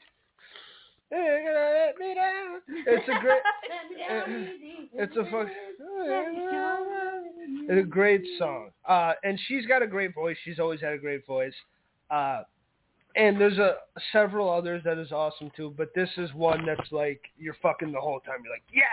They're 1.10 1.44
gonna 1.44 1.74
let 1.86 1.98
me 1.98 2.14
down. 2.14 2.60
It's 2.86 3.08
a 3.08 3.20
great. 3.20 3.42
It's 4.94 5.16
a 5.16 5.24
fuck. 5.30 5.46
It's 7.68 7.86
a 7.86 7.88
great 7.88 8.22
song. 8.38 8.70
Uh, 8.86 9.12
and 9.24 9.40
she's 9.46 9.64
got 9.66 9.82
a 9.82 9.86
great 9.86 10.14
voice. 10.14 10.36
She's 10.44 10.58
always 10.58 10.80
had 10.80 10.92
a 10.92 10.98
great 10.98 11.26
voice. 11.26 11.54
Uh, 12.10 12.42
and 13.16 13.40
there's 13.40 13.58
a 13.58 13.76
several 14.12 14.50
others 14.50 14.82
that 14.84 14.98
is 14.98 15.12
awesome 15.12 15.50
too. 15.56 15.74
But 15.76 15.88
this 15.94 16.08
is 16.16 16.32
one 16.34 16.64
that's 16.66 16.90
like 16.92 17.20
you're 17.38 17.56
fucking 17.62 17.92
the 17.92 18.00
whole 18.00 18.20
time. 18.20 18.36
You're 18.44 18.52
like, 18.52 18.62
yes, 18.72 18.84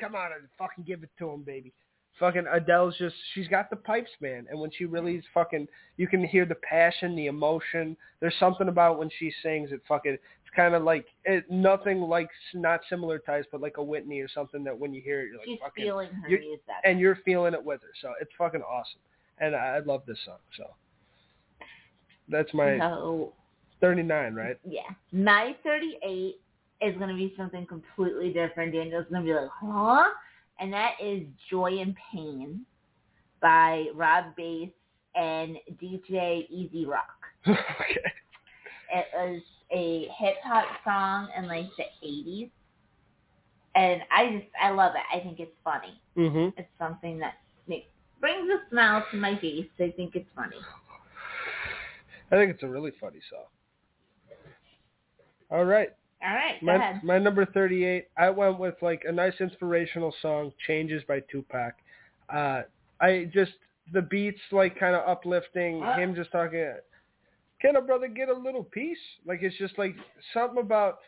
come 0.00 0.14
on, 0.14 0.32
and 0.32 0.48
fucking 0.58 0.84
give 0.84 1.02
it 1.02 1.10
to 1.18 1.30
him, 1.30 1.42
baby. 1.42 1.72
Fucking 2.18 2.46
Adele's 2.50 2.96
just 2.96 3.14
she's 3.34 3.46
got 3.48 3.68
the 3.68 3.76
pipes, 3.76 4.10
man. 4.20 4.46
And 4.50 4.58
when 4.58 4.70
she 4.70 4.86
really 4.86 5.16
is 5.16 5.24
fucking, 5.34 5.68
you 5.98 6.06
can 6.08 6.24
hear 6.24 6.46
the 6.46 6.54
passion, 6.56 7.14
the 7.14 7.26
emotion. 7.26 7.96
There's 8.20 8.34
something 8.40 8.68
about 8.68 8.98
when 8.98 9.10
she 9.18 9.30
sings. 9.42 9.70
It 9.70 9.82
fucking 9.86 10.12
it's 10.14 10.54
kind 10.56 10.74
of 10.74 10.82
like 10.82 11.04
it, 11.24 11.50
nothing 11.50 12.00
like 12.00 12.28
not 12.54 12.80
similar 12.88 13.18
types, 13.18 13.46
but 13.52 13.60
like 13.60 13.76
a 13.76 13.82
Whitney 13.82 14.20
or 14.20 14.28
something 14.28 14.64
that 14.64 14.78
when 14.78 14.94
you 14.94 15.02
hear 15.02 15.20
it, 15.22 15.28
you're 15.28 15.36
like 15.38 15.46
She's 15.46 15.58
fucking 15.60 15.84
feeling 15.84 16.08
her 16.10 16.28
you're- 16.28 16.46
music. 16.46 16.62
and 16.84 16.98
you're 16.98 17.18
feeling 17.24 17.52
it 17.52 17.62
with 17.62 17.82
her. 17.82 17.90
So 18.00 18.12
it's 18.20 18.30
fucking 18.38 18.62
awesome. 18.62 19.00
And 19.38 19.54
I, 19.54 19.76
I 19.76 19.78
love 19.80 20.02
this 20.06 20.18
song. 20.24 20.38
So 20.56 20.64
that's 22.28 22.52
my 22.54 22.78
so 22.78 23.32
39, 23.80 24.34
right? 24.34 24.56
Yeah. 24.64 24.80
My 25.12 25.54
38 25.62 26.36
is 26.80 26.96
going 26.96 27.08
to 27.10 27.14
be 27.14 27.34
something 27.36 27.66
completely 27.66 28.32
different. 28.32 28.72
Daniel's 28.72 29.06
to 29.12 29.20
be 29.20 29.32
like, 29.34 29.48
huh? 29.60 30.04
And 30.58 30.72
that 30.72 30.92
is 31.02 31.22
Joy 31.50 31.78
and 31.80 31.94
Pain 32.12 32.64
by 33.40 33.86
Rob 33.94 34.34
Base 34.36 34.70
and 35.14 35.56
DJ 35.80 36.46
E-Z 36.50 36.86
Rock. 36.86 37.08
okay. 37.48 38.00
It 38.92 39.06
was 39.14 39.42
a 39.72 40.08
hip 40.18 40.36
hop 40.44 40.64
song 40.84 41.28
in 41.36 41.46
like 41.48 41.66
the 41.76 41.84
80s. 42.06 42.50
And 43.74 44.00
I 44.10 44.38
just, 44.38 44.46
I 44.62 44.70
love 44.70 44.92
it. 44.94 45.02
I 45.14 45.20
think 45.22 45.38
it's 45.38 45.56
funny. 45.62 46.00
Mhm. 46.16 46.52
It's 46.56 46.68
something 46.78 47.18
that 47.18 47.34
makes, 47.68 47.88
brings 48.20 48.48
a 48.50 48.70
smile 48.70 49.04
to 49.10 49.16
my 49.18 49.38
face. 49.38 49.66
I 49.78 49.92
think 49.96 50.16
it's 50.16 50.28
funny. 50.34 50.56
I 52.32 52.36
think 52.36 52.50
it's 52.52 52.62
a 52.62 52.68
really 52.68 52.92
funny 53.00 53.20
song. 53.30 53.44
All 55.50 55.64
right. 55.64 55.90
All 56.22 56.34
right, 56.34 56.60
go 56.60 56.66
My 56.66 56.76
ahead. 56.76 57.00
my 57.04 57.18
number 57.18 57.44
38, 57.46 58.06
I 58.16 58.30
went 58.30 58.58
with 58.58 58.74
like 58.82 59.02
a 59.06 59.12
nice 59.12 59.34
inspirational 59.40 60.14
song, 60.22 60.52
Changes 60.66 61.02
by 61.06 61.20
Tupac. 61.30 61.74
Uh 62.32 62.62
I 63.00 63.30
just 63.32 63.52
the 63.92 64.02
beats 64.02 64.40
like 64.50 64.78
kind 64.78 64.96
of 64.96 65.06
uplifting, 65.08 65.80
What? 65.80 65.98
him 65.98 66.14
just 66.14 66.32
talking 66.32 66.72
can 67.60 67.76
a 67.76 67.80
brother 67.80 68.08
get 68.08 68.28
a 68.28 68.34
little 68.34 68.64
peace? 68.64 68.98
Like 69.24 69.40
it's 69.42 69.56
just 69.58 69.78
like 69.78 69.94
something 70.34 70.58
about 70.62 70.98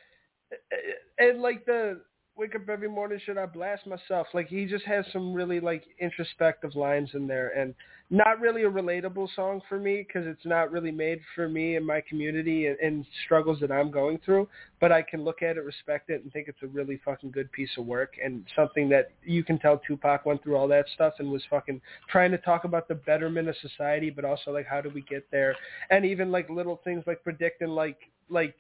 and 1.19 1.41
like 1.41 1.65
the 1.67 2.01
wake 2.39 2.55
up 2.55 2.69
every 2.69 2.89
morning 2.89 3.19
should 3.27 3.37
I 3.37 3.47
blast 3.47 3.85
myself? 3.85 4.29
Like 4.33 4.47
he 4.47 4.65
just 4.65 4.85
has 4.85 5.05
some 5.13 5.35
really 5.35 5.59
like 5.59 5.83
introspective 5.99 6.77
lines 6.77 7.11
in 7.15 7.27
there 7.27 7.49
and 7.59 7.75
not 8.11 8.41
really 8.41 8.63
a 8.63 8.71
relatable 8.71 9.29
song 9.35 9.61
for 9.69 9.79
me 9.79 10.07
because 10.07 10.27
it's 10.27 10.47
not 10.47 10.71
really 10.71 10.93
made 10.93 11.21
for 11.35 11.49
me 11.49 11.75
and 11.75 11.85
my 11.85 12.01
community 12.09 12.67
and, 12.67 12.79
and 12.79 13.05
struggles 13.25 13.59
that 13.61 13.73
I'm 13.73 13.91
going 13.91 14.21
through. 14.25 14.49
But 14.81 14.93
I 14.93 15.03
can 15.03 15.25
look 15.25 15.43
at 15.43 15.57
it, 15.57 15.65
respect 15.65 16.11
it, 16.11 16.23
and 16.23 16.33
think 16.33 16.47
it's 16.47 16.63
a 16.63 16.69
really 16.69 17.01
fucking 17.05 17.33
good 17.33 17.51
piece 17.51 17.71
of 17.77 17.87
work 17.87 18.15
and 18.25 18.45
something 18.55 18.89
that 18.91 19.11
you 19.25 19.43
can 19.43 19.59
tell 19.59 19.81
Tupac 19.85 20.25
went 20.25 20.43
through 20.45 20.57
all 20.57 20.69
that 20.69 20.87
stuff 20.95 21.15
and 21.19 21.31
was 21.31 21.43
fucking 21.51 21.81
trying 22.09 22.31
to 22.31 22.39
talk 22.39 22.63
about 22.63 22.87
the 22.87 22.95
betterment 22.95 23.49
of 23.49 23.57
society, 23.61 24.11
but 24.11 24.25
also 24.25 24.53
like 24.53 24.67
how 24.67 24.81
do 24.81 24.91
we 24.91 25.03
get 25.03 25.27
there, 25.33 25.57
and 25.91 26.07
even 26.07 26.31
like 26.31 26.49
little 26.49 26.81
things 26.85 27.03
like 27.07 27.23
predicting 27.25 27.69
like 27.69 27.99
like 28.31 28.55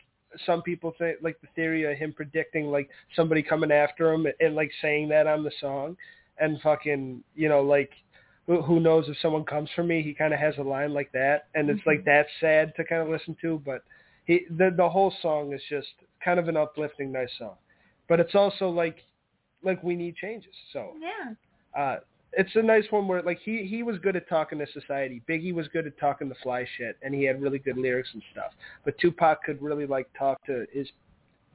some 0.46 0.62
people 0.62 0.94
think 0.98 1.18
like 1.22 1.40
the 1.40 1.48
theory 1.54 1.90
of 1.90 1.96
him 1.96 2.12
predicting 2.12 2.66
like 2.66 2.88
somebody 3.16 3.42
coming 3.42 3.72
after 3.72 4.12
him 4.12 4.26
and, 4.26 4.34
and 4.40 4.54
like 4.54 4.70
saying 4.82 5.08
that 5.08 5.26
on 5.26 5.42
the 5.42 5.52
song. 5.60 5.96
And 6.40 6.60
fucking 6.60 7.22
you 7.34 7.48
know 7.48 7.62
like 7.62 7.90
who, 8.46 8.62
who 8.62 8.78
knows 8.78 9.08
if 9.08 9.16
someone 9.20 9.44
comes 9.44 9.68
for 9.74 9.82
me 9.82 10.02
he 10.02 10.14
kind 10.14 10.32
of 10.32 10.40
has 10.40 10.54
a 10.58 10.62
line 10.62 10.94
like 10.94 11.10
that. 11.12 11.48
And 11.54 11.68
it's 11.68 11.84
like 11.86 12.04
that's 12.04 12.28
sad 12.40 12.72
to 12.76 12.84
kind 12.84 13.02
of 13.02 13.08
listen 13.08 13.36
to 13.42 13.60
but 13.64 13.82
he 14.24 14.46
the 14.56 14.72
the 14.76 14.88
whole 14.88 15.12
song 15.20 15.52
is 15.52 15.62
just 15.68 15.88
kind 16.24 16.38
of 16.38 16.48
an 16.48 16.56
uplifting 16.56 17.10
nice 17.10 17.30
song. 17.38 17.56
But 18.08 18.20
it's 18.20 18.34
also 18.34 18.68
like 18.68 18.98
like 19.62 19.82
we 19.82 19.96
need 19.96 20.14
changes 20.16 20.54
so. 20.72 20.92
Yeah. 21.00 21.80
uh 21.80 21.96
it's 22.34 22.54
a 22.56 22.62
nice 22.62 22.84
one 22.90 23.08
where 23.08 23.22
like 23.22 23.38
he 23.44 23.64
he 23.64 23.82
was 23.82 23.98
good 23.98 24.16
at 24.16 24.28
talking 24.28 24.58
to 24.58 24.66
society. 24.72 25.22
Biggie 25.28 25.54
was 25.54 25.66
good 25.68 25.86
at 25.86 25.98
talking 25.98 26.28
the 26.28 26.34
fly 26.42 26.66
shit, 26.76 26.96
and 27.02 27.14
he 27.14 27.24
had 27.24 27.40
really 27.40 27.58
good 27.58 27.78
lyrics 27.78 28.10
and 28.12 28.22
stuff. 28.32 28.52
But 28.84 28.98
Tupac 28.98 29.42
could 29.44 29.60
really 29.62 29.86
like 29.86 30.08
talk 30.18 30.44
to 30.46 30.66
his 30.72 30.88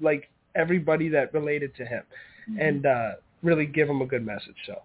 like 0.02 0.30
everybody 0.56 1.10
that 1.10 1.34
related 1.34 1.76
to 1.78 1.86
him, 1.86 2.04
Mm-hmm. 2.50 2.60
and 2.60 2.86
uh 2.86 3.12
really 3.42 3.66
give 3.66 3.88
him 3.90 4.02
a 4.02 4.06
good 4.06 4.26
message. 4.26 4.56
So 4.66 4.82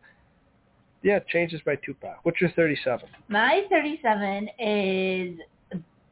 yeah, 1.03 1.18
changes 1.28 1.61
by 1.66 1.76
Tupac. 1.76 2.18
What's 2.22 2.41
your 2.41 2.51
thirty-seven? 2.53 3.09
My 3.28 3.62
37 3.70 4.49
is 4.59 5.39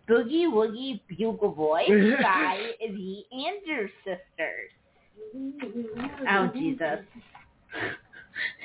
Boogie 0.09 0.47
Woogie 0.51 1.01
Bugle 1.09 1.51
Boy 1.51 1.85
by 2.23 2.71
the 2.81 3.23
Andrews 3.33 3.91
Sisters. 4.05 4.71
Oh, 6.29 6.51
Jesus. 6.55 7.01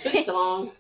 Good 0.03 0.25
song. 0.25 0.71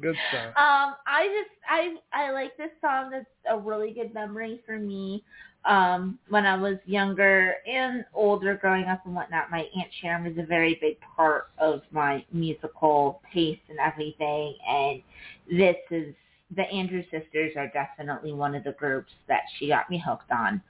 Good 0.00 0.16
song. 0.32 0.46
Um, 0.56 0.94
I 1.06 1.26
just 1.26 1.50
I 1.68 1.96
I 2.12 2.30
like 2.30 2.56
this 2.56 2.70
song. 2.80 3.12
It's 3.12 3.26
a 3.50 3.58
really 3.58 3.92
good 3.92 4.14
memory 4.14 4.60
for 4.64 4.78
me. 4.78 5.22
Um, 5.66 6.18
when 6.30 6.46
I 6.46 6.56
was 6.56 6.78
younger 6.86 7.56
and 7.66 8.04
older, 8.14 8.54
growing 8.54 8.84
up 8.84 9.04
and 9.04 9.14
whatnot, 9.14 9.50
my 9.50 9.66
aunt 9.76 9.88
Sharon 10.00 10.24
was 10.24 10.42
a 10.42 10.46
very 10.46 10.78
big 10.80 10.96
part 11.16 11.50
of 11.58 11.82
my 11.90 12.24
musical 12.32 13.20
taste 13.32 13.60
and 13.68 13.78
everything. 13.78 14.54
And 14.66 15.02
this 15.50 15.76
is 15.90 16.14
the 16.56 16.62
Andrews 16.62 17.04
Sisters 17.10 17.52
are 17.56 17.68
definitely 17.68 18.32
one 18.32 18.54
of 18.54 18.64
the 18.64 18.72
groups 18.72 19.12
that 19.28 19.42
she 19.58 19.68
got 19.68 19.90
me 19.90 20.02
hooked 20.04 20.32
on. 20.32 20.62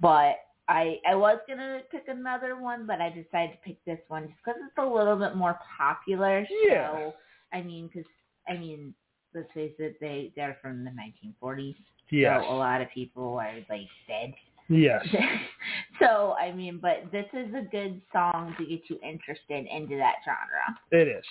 But 0.00 0.36
I 0.68 1.00
I 1.06 1.14
was 1.14 1.38
gonna 1.46 1.80
pick 1.90 2.08
another 2.08 2.58
one, 2.58 2.86
but 2.86 3.00
I 3.00 3.10
decided 3.10 3.52
to 3.52 3.58
pick 3.62 3.84
this 3.84 4.00
one 4.08 4.28
just 4.28 4.38
because 4.42 4.60
it's 4.66 4.78
a 4.78 4.86
little 4.86 5.16
bit 5.16 5.36
more 5.36 5.58
popular. 5.76 6.46
Yeah. 6.66 6.92
So 6.92 7.14
I 7.52 7.60
mean, 7.60 7.88
because 7.88 8.10
I 8.48 8.56
mean, 8.56 8.94
let's 9.34 9.50
face 9.52 9.74
it, 9.78 9.96
they 10.00 10.32
they're 10.36 10.58
from 10.60 10.84
the 10.84 10.90
1940s. 10.90 11.76
Yes. 12.10 12.42
So 12.42 12.52
a 12.52 12.56
lot 12.56 12.80
of 12.80 12.88
people 12.92 13.38
are 13.38 13.54
like 13.68 13.86
dead. 14.08 14.34
Yes. 14.68 15.04
so 16.00 16.34
I 16.40 16.52
mean, 16.52 16.78
but 16.80 17.10
this 17.12 17.26
is 17.32 17.52
a 17.54 17.68
good 17.70 18.00
song 18.12 18.54
to 18.58 18.64
get 18.64 18.82
you 18.88 18.98
interested 19.02 19.66
into 19.66 19.96
that 19.96 20.16
genre. 20.24 20.78
It 20.90 21.08
is. 21.08 21.24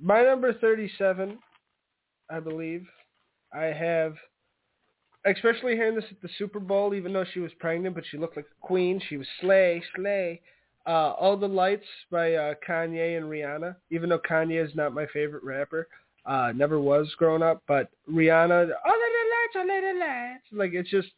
My 0.00 0.22
number 0.22 0.52
37, 0.54 1.38
I 2.28 2.40
believe, 2.40 2.84
I 3.54 3.66
have, 3.66 4.14
especially 5.24 5.74
hearing 5.74 5.94
this 5.94 6.04
at 6.10 6.20
the 6.22 6.28
Super 6.38 6.58
Bowl, 6.58 6.94
even 6.94 7.12
though 7.12 7.24
she 7.32 7.40
was 7.40 7.52
pregnant, 7.60 7.94
but 7.94 8.04
she 8.10 8.18
looked 8.18 8.36
like 8.36 8.46
a 8.46 8.66
queen. 8.66 9.00
She 9.08 9.16
was 9.16 9.26
slay, 9.40 9.82
slay. 9.94 10.40
Uh, 10.84 11.12
All 11.12 11.36
the 11.36 11.46
Lights 11.46 11.86
by 12.10 12.34
uh, 12.34 12.54
Kanye 12.68 13.16
and 13.16 13.26
Rihanna, 13.26 13.76
even 13.90 14.08
though 14.08 14.18
Kanye 14.18 14.64
is 14.64 14.74
not 14.74 14.92
my 14.94 15.06
favorite 15.12 15.44
rapper. 15.44 15.86
Uh, 16.24 16.52
never 16.54 16.78
was 16.80 17.12
growing 17.18 17.42
up, 17.42 17.62
but 17.66 17.90
Rihanna, 18.10 18.62
of 18.62 18.68
the 18.68 19.24
lights, 19.32 19.56
of 19.56 19.66
the 19.66 19.98
lights. 19.98 20.44
Like, 20.52 20.72
it's 20.72 20.88
just, 20.90 21.08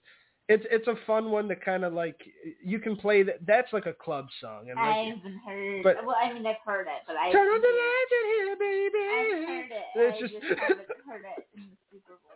it's 0.48 0.64
it's 0.70 0.88
a 0.88 0.94
fun 1.06 1.30
one 1.30 1.48
to 1.48 1.56
kind 1.56 1.84
of 1.84 1.92
like, 1.92 2.16
you 2.64 2.78
can 2.78 2.96
play 2.96 3.22
that. 3.22 3.44
That's 3.46 3.72
like 3.72 3.86
a 3.86 3.92
club 3.92 4.28
song. 4.40 4.70
And 4.70 4.76
like, 4.76 4.84
I 4.84 5.14
haven't 5.14 5.40
heard. 5.46 5.82
but- 5.82 6.06
well, 6.06 6.16
I 6.22 6.32
mean, 6.32 6.46
I've 6.46 6.56
heard 6.64 6.86
it, 6.86 7.02
but 7.06 7.16
I 7.16 7.32
Turn 7.32 7.46
on 7.48 7.60
the 7.60 7.68
lights 7.68 8.12
in 8.18 8.26
here, 8.32 8.56
baby. 8.58 8.98
I've 9.12 9.48
heard 9.48 9.70
it. 9.70 9.86
It's 9.96 10.16
I 10.16 10.20
just, 10.20 10.32
just 10.34 10.60
haven't 10.60 10.88
heard 11.06 11.22
it 11.36 11.46
in 11.56 11.62
the 11.64 11.76
Super 11.92 12.18
Bowl. 12.24 12.30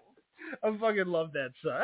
I 0.62 0.78
fucking 0.78 1.10
love 1.12 1.32
that 1.32 1.50
song. 1.62 1.80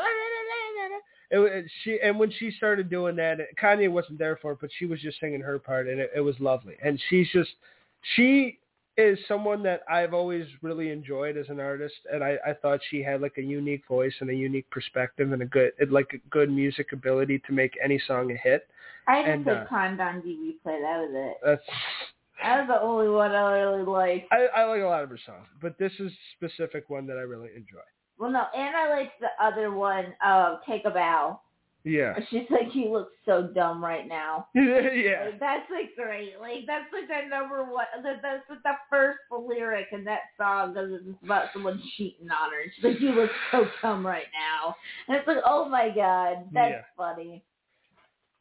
It, 1.31 1.39
it, 1.39 1.65
she 1.83 1.99
and 2.03 2.19
when 2.19 2.31
she 2.31 2.51
started 2.51 2.89
doing 2.91 3.17
that, 3.17 3.39
Kanye 3.61 3.91
wasn't 3.91 4.19
there 4.19 4.37
for 4.41 4.53
it, 4.53 4.59
but 4.61 4.71
she 4.79 4.87
was 4.87 5.01
just 5.01 5.19
singing 5.21 5.41
her 5.41 5.59
part, 5.59 5.89
and 5.89 5.99
it, 5.99 6.11
it 6.15 6.21
was 6.21 6.39
lovely. 6.41 6.75
And 6.83 7.01
she's 7.09 7.29
just, 7.33 7.51
she 8.15 8.59
is 8.97 9.19
someone 9.27 9.63
that 9.65 9.83
I've 9.91 10.15
always 10.15 10.47
really 10.63 10.91
enjoyed 10.91 11.37
as 11.37 11.49
an 11.49 11.59
artist, 11.59 11.95
and 12.13 12.23
I, 12.23 12.37
I 12.47 12.53
thought 12.55 12.81
she 12.91 13.03
had 13.03 13.21
like 13.21 13.35
a 13.39 13.43
unique 13.43 13.83
voice 13.89 14.15
and 14.21 14.31
a 14.31 14.35
unique 14.35 14.71
perspective 14.71 15.33
and 15.33 15.43
a 15.43 15.47
good, 15.47 15.73
like 15.91 16.11
a 16.15 16.29
good 16.31 16.51
music 16.51 16.93
ability 16.93 17.43
to 17.47 17.53
make 17.53 17.73
any 17.83 18.01
song 18.07 18.31
a 18.31 18.37
hit. 18.37 18.69
I 19.09 19.23
just 19.23 19.29
And, 19.31 19.45
put 19.45 19.57
uh, 19.57 19.65
Con 19.69 19.97
Don 19.97 20.23
DB 20.23 20.63
play. 20.63 20.81
That 20.81 20.99
was 20.99 21.11
it. 21.13 21.37
That's 21.45 21.63
That 22.43 22.59
was 22.61 22.69
the 22.69 22.81
only 22.81 23.09
one 23.09 23.33
I 23.33 23.61
really 23.61 23.85
liked. 23.85 24.29
I, 24.33 24.61
I 24.61 24.65
like 24.65 24.83
a 24.83 24.87
lot 24.87 25.03
of 25.03 25.11
her 25.11 25.19
songs, 25.27 25.47
but 25.61 25.79
this 25.79 25.93
is 25.99 26.13
specific 26.37 26.89
one 26.89 27.07
that 27.07 27.17
I 27.17 27.23
really 27.23 27.51
enjoy. 27.55 27.85
Well, 28.19 28.31
no, 28.31 28.45
and 28.57 28.77
I 28.77 28.91
liked 28.91 29.21
the 29.21 29.29
other 29.45 29.73
one, 29.73 30.15
uh, 30.25 30.57
Take 30.69 30.85
a 30.85 30.91
Bow. 30.91 31.41
Yeah, 31.87 32.19
She's 32.31 32.47
like, 32.49 32.75
you 32.75 32.91
look 32.91 33.11
so 33.27 33.51
dumb 33.55 33.85
right 33.85 34.09
now. 34.09 34.49
yeah, 34.55 35.27
Like, 35.27 35.39
that's 35.39 35.71
like 35.71 35.95
great. 35.97 36.33
Like 36.41 36.65
that's 36.67 36.87
like 36.93 37.09
the 37.09 37.29
number 37.29 37.63
one. 37.63 37.85
That, 38.03 38.21
that's 38.23 38.43
like 38.49 38.63
the 38.63 38.73
first 38.89 39.19
lyric 39.31 39.89
in 39.93 40.03
that 40.05 40.21
song 40.39 40.73
because 40.73 40.93
it's 40.93 41.23
about 41.23 41.49
someone 41.53 41.83
cheating 41.97 42.31
on 42.31 42.51
her. 42.53 42.63
And 42.63 42.71
She's 42.75 42.85
like, 42.85 43.01
you 43.01 43.11
look 43.13 43.31
so 43.53 43.67
dumb 43.83 44.07
right 44.07 44.25
now. 44.33 44.75
And 45.09 45.17
it's 45.19 45.29
like, 45.29 45.43
oh 45.45 45.69
my 45.69 45.91
god, 45.95 46.47
that's 46.55 46.71
Yeah. 46.73 46.81
funny. 46.97 47.45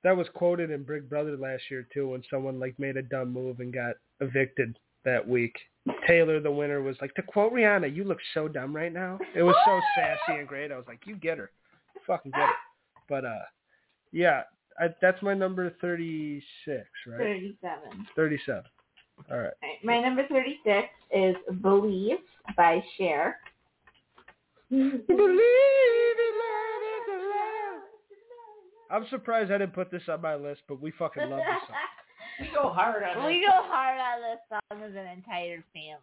that 0.04 0.16
was 0.16 0.28
quoted 0.34 0.72
in 0.72 0.84
Big 0.84 1.10
Brother 1.10 1.36
last 1.36 1.64
year 1.70 1.86
too, 1.94 2.10
when 2.10 2.24
someone 2.30 2.62
like 2.62 2.80
made 2.80 2.96
a 2.96 3.02
dumb 3.04 3.34
move 3.34 3.60
and 3.60 3.74
got 3.74 3.96
evicted 4.22 4.80
that 5.04 5.28
week. 5.28 5.56
Taylor, 6.08 6.40
the 6.40 6.50
winner, 6.50 6.82
was 6.82 6.96
like, 7.02 7.14
to 7.16 7.22
quote 7.22 7.52
Rihanna, 7.52 7.94
"You 7.94 8.06
look 8.06 8.20
so 8.34 8.48
dumb 8.48 8.74
right 8.74 8.94
now." 8.94 9.20
It 9.36 9.44
was 9.44 9.56
so 9.66 9.82
sassy 9.98 10.40
and 10.40 10.48
great. 10.48 10.72
I 10.72 10.78
was 10.78 10.86
like, 10.88 11.02
"You 11.06 11.18
get 11.18 11.38
her, 11.38 11.52
fucking 12.08 12.32
get 12.32 12.40
her." 12.40 12.54
But 13.10 13.26
uh, 13.26 13.40
yeah, 14.12 14.44
I, 14.80 14.88
that's 15.02 15.22
my 15.22 15.34
number 15.34 15.74
thirty-six, 15.82 16.86
right? 17.08 17.18
Thirty-seven. 17.18 18.08
Thirty-seven. 18.16 18.64
All 19.32 19.38
right. 19.38 19.52
Alright, 19.64 19.84
My 19.84 20.00
number 20.00 20.26
thirty-six 20.28 20.88
is 21.12 21.36
"Believe" 21.62 22.18
by 22.58 22.84
Cher. 22.98 23.38
Believe 24.70 24.92
in 24.92 25.00
love 25.20 26.84
is 26.90 27.08
love. 27.30 27.82
I'm 28.92 29.06
surprised 29.10 29.52
I 29.52 29.60
didn't 29.60 29.74
put 29.74 29.92
this 29.92 30.04
on 30.10 30.22
my 30.22 30.36
list, 30.36 30.62
but 30.68 30.82
we 30.82 30.92
fucking 30.92 31.30
love 31.30 31.40
this 31.40 31.68
song. 31.68 31.76
We 32.42 32.48
go 32.48 32.70
hard 32.74 33.04
on 33.04 33.28
we 33.28 33.36
it. 33.36 33.46
go 33.46 33.52
hard 33.54 34.00
on 34.00 34.22
this 34.22 34.40
song 34.50 34.82
as 34.84 34.92
an 34.96 35.06
entire 35.16 35.64
family. 35.72 36.02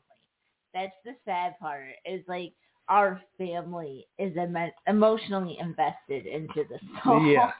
That's 0.72 0.94
the 1.04 1.16
sad 1.24 1.58
part. 1.58 1.86
Is 2.04 2.22
like 2.28 2.52
our 2.90 3.20
family 3.38 4.06
is 4.18 4.36
emo- 4.36 4.70
emotionally 4.86 5.56
invested 5.60 6.26
into 6.26 6.64
the 6.68 6.78
song. 7.02 7.26
Yeah. 7.30 7.52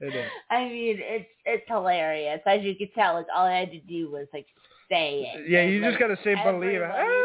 It 0.00 0.14
is. 0.16 0.30
I 0.50 0.64
mean, 0.64 0.98
it's 1.00 1.28
it's 1.46 1.64
hilarious. 1.68 2.40
As 2.46 2.62
you 2.62 2.74
could 2.76 2.92
tell, 2.94 3.14
like 3.14 3.26
all 3.34 3.46
I 3.46 3.54
had 3.60 3.70
to 3.70 3.78
do 3.80 4.10
was 4.10 4.26
like 4.32 4.46
say 4.90 5.30
it. 5.34 5.48
Yeah, 5.48 5.62
you 5.62 5.80
just 5.80 5.92
like, 5.92 6.00
gotta 6.00 6.16
say 6.24 6.34
believe. 6.34 6.80
it. 6.80 6.82
everybody- 6.82 7.22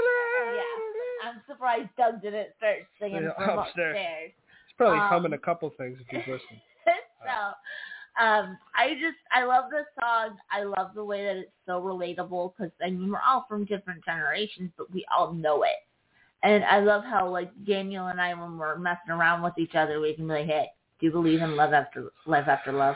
I'm 1.24 1.42
surprised 1.48 1.90
Doug 1.98 2.22
didn't 2.22 2.50
start 2.58 2.78
singing 3.00 3.24
Yeah, 3.24 3.34
from 3.46 3.60
upstairs. 3.60 3.96
upstairs. 3.96 4.32
He's 4.68 4.76
probably 4.78 5.00
Um, 5.00 5.08
humming 5.10 5.34
a 5.34 5.38
couple 5.40 5.70
things 5.72 5.98
if 6.00 6.08
he's 6.08 6.20
listening. 6.34 6.62
so 7.26 8.24
um 8.24 8.58
I 8.76 8.94
just 8.94 9.18
I 9.32 9.44
love 9.44 9.66
this 9.72 9.86
song. 10.00 10.38
I 10.52 10.64
love 10.64 10.92
the 10.94 11.04
way 11.04 11.26
that 11.26 11.36
it's 11.38 11.52
so 11.66 11.82
relatable 11.82 12.54
because 12.56 12.72
I 12.86 12.92
mean 12.92 13.10
we're 13.12 13.20
all 13.28 13.46
from 13.50 13.66
different 13.66 14.06
generations, 14.06 14.70
but 14.78 14.92
we 14.94 15.04
all 15.16 15.34
know 15.34 15.64
it. 15.64 15.82
And 16.44 16.64
I 16.66 16.80
love 16.80 17.04
how 17.04 17.30
like 17.30 17.52
Daniel 17.66 18.08
and 18.08 18.22
I 18.22 18.34
when 18.34 18.58
we're 18.58 18.78
messing 18.78 19.12
around 19.12 19.42
with 19.42 19.58
each 19.58 19.76
other, 19.76 20.00
we 20.00 20.14
can 20.14 20.28
be 20.28 20.34
like, 20.34 20.46
"Hey, 20.46 20.68
do 21.00 21.08
you 21.08 21.12
believe 21.12 21.42
in 21.42 21.56
love 21.56 21.74
after 21.74 22.12
life 22.26 22.48
after 22.48 22.72
love?" 22.72 22.96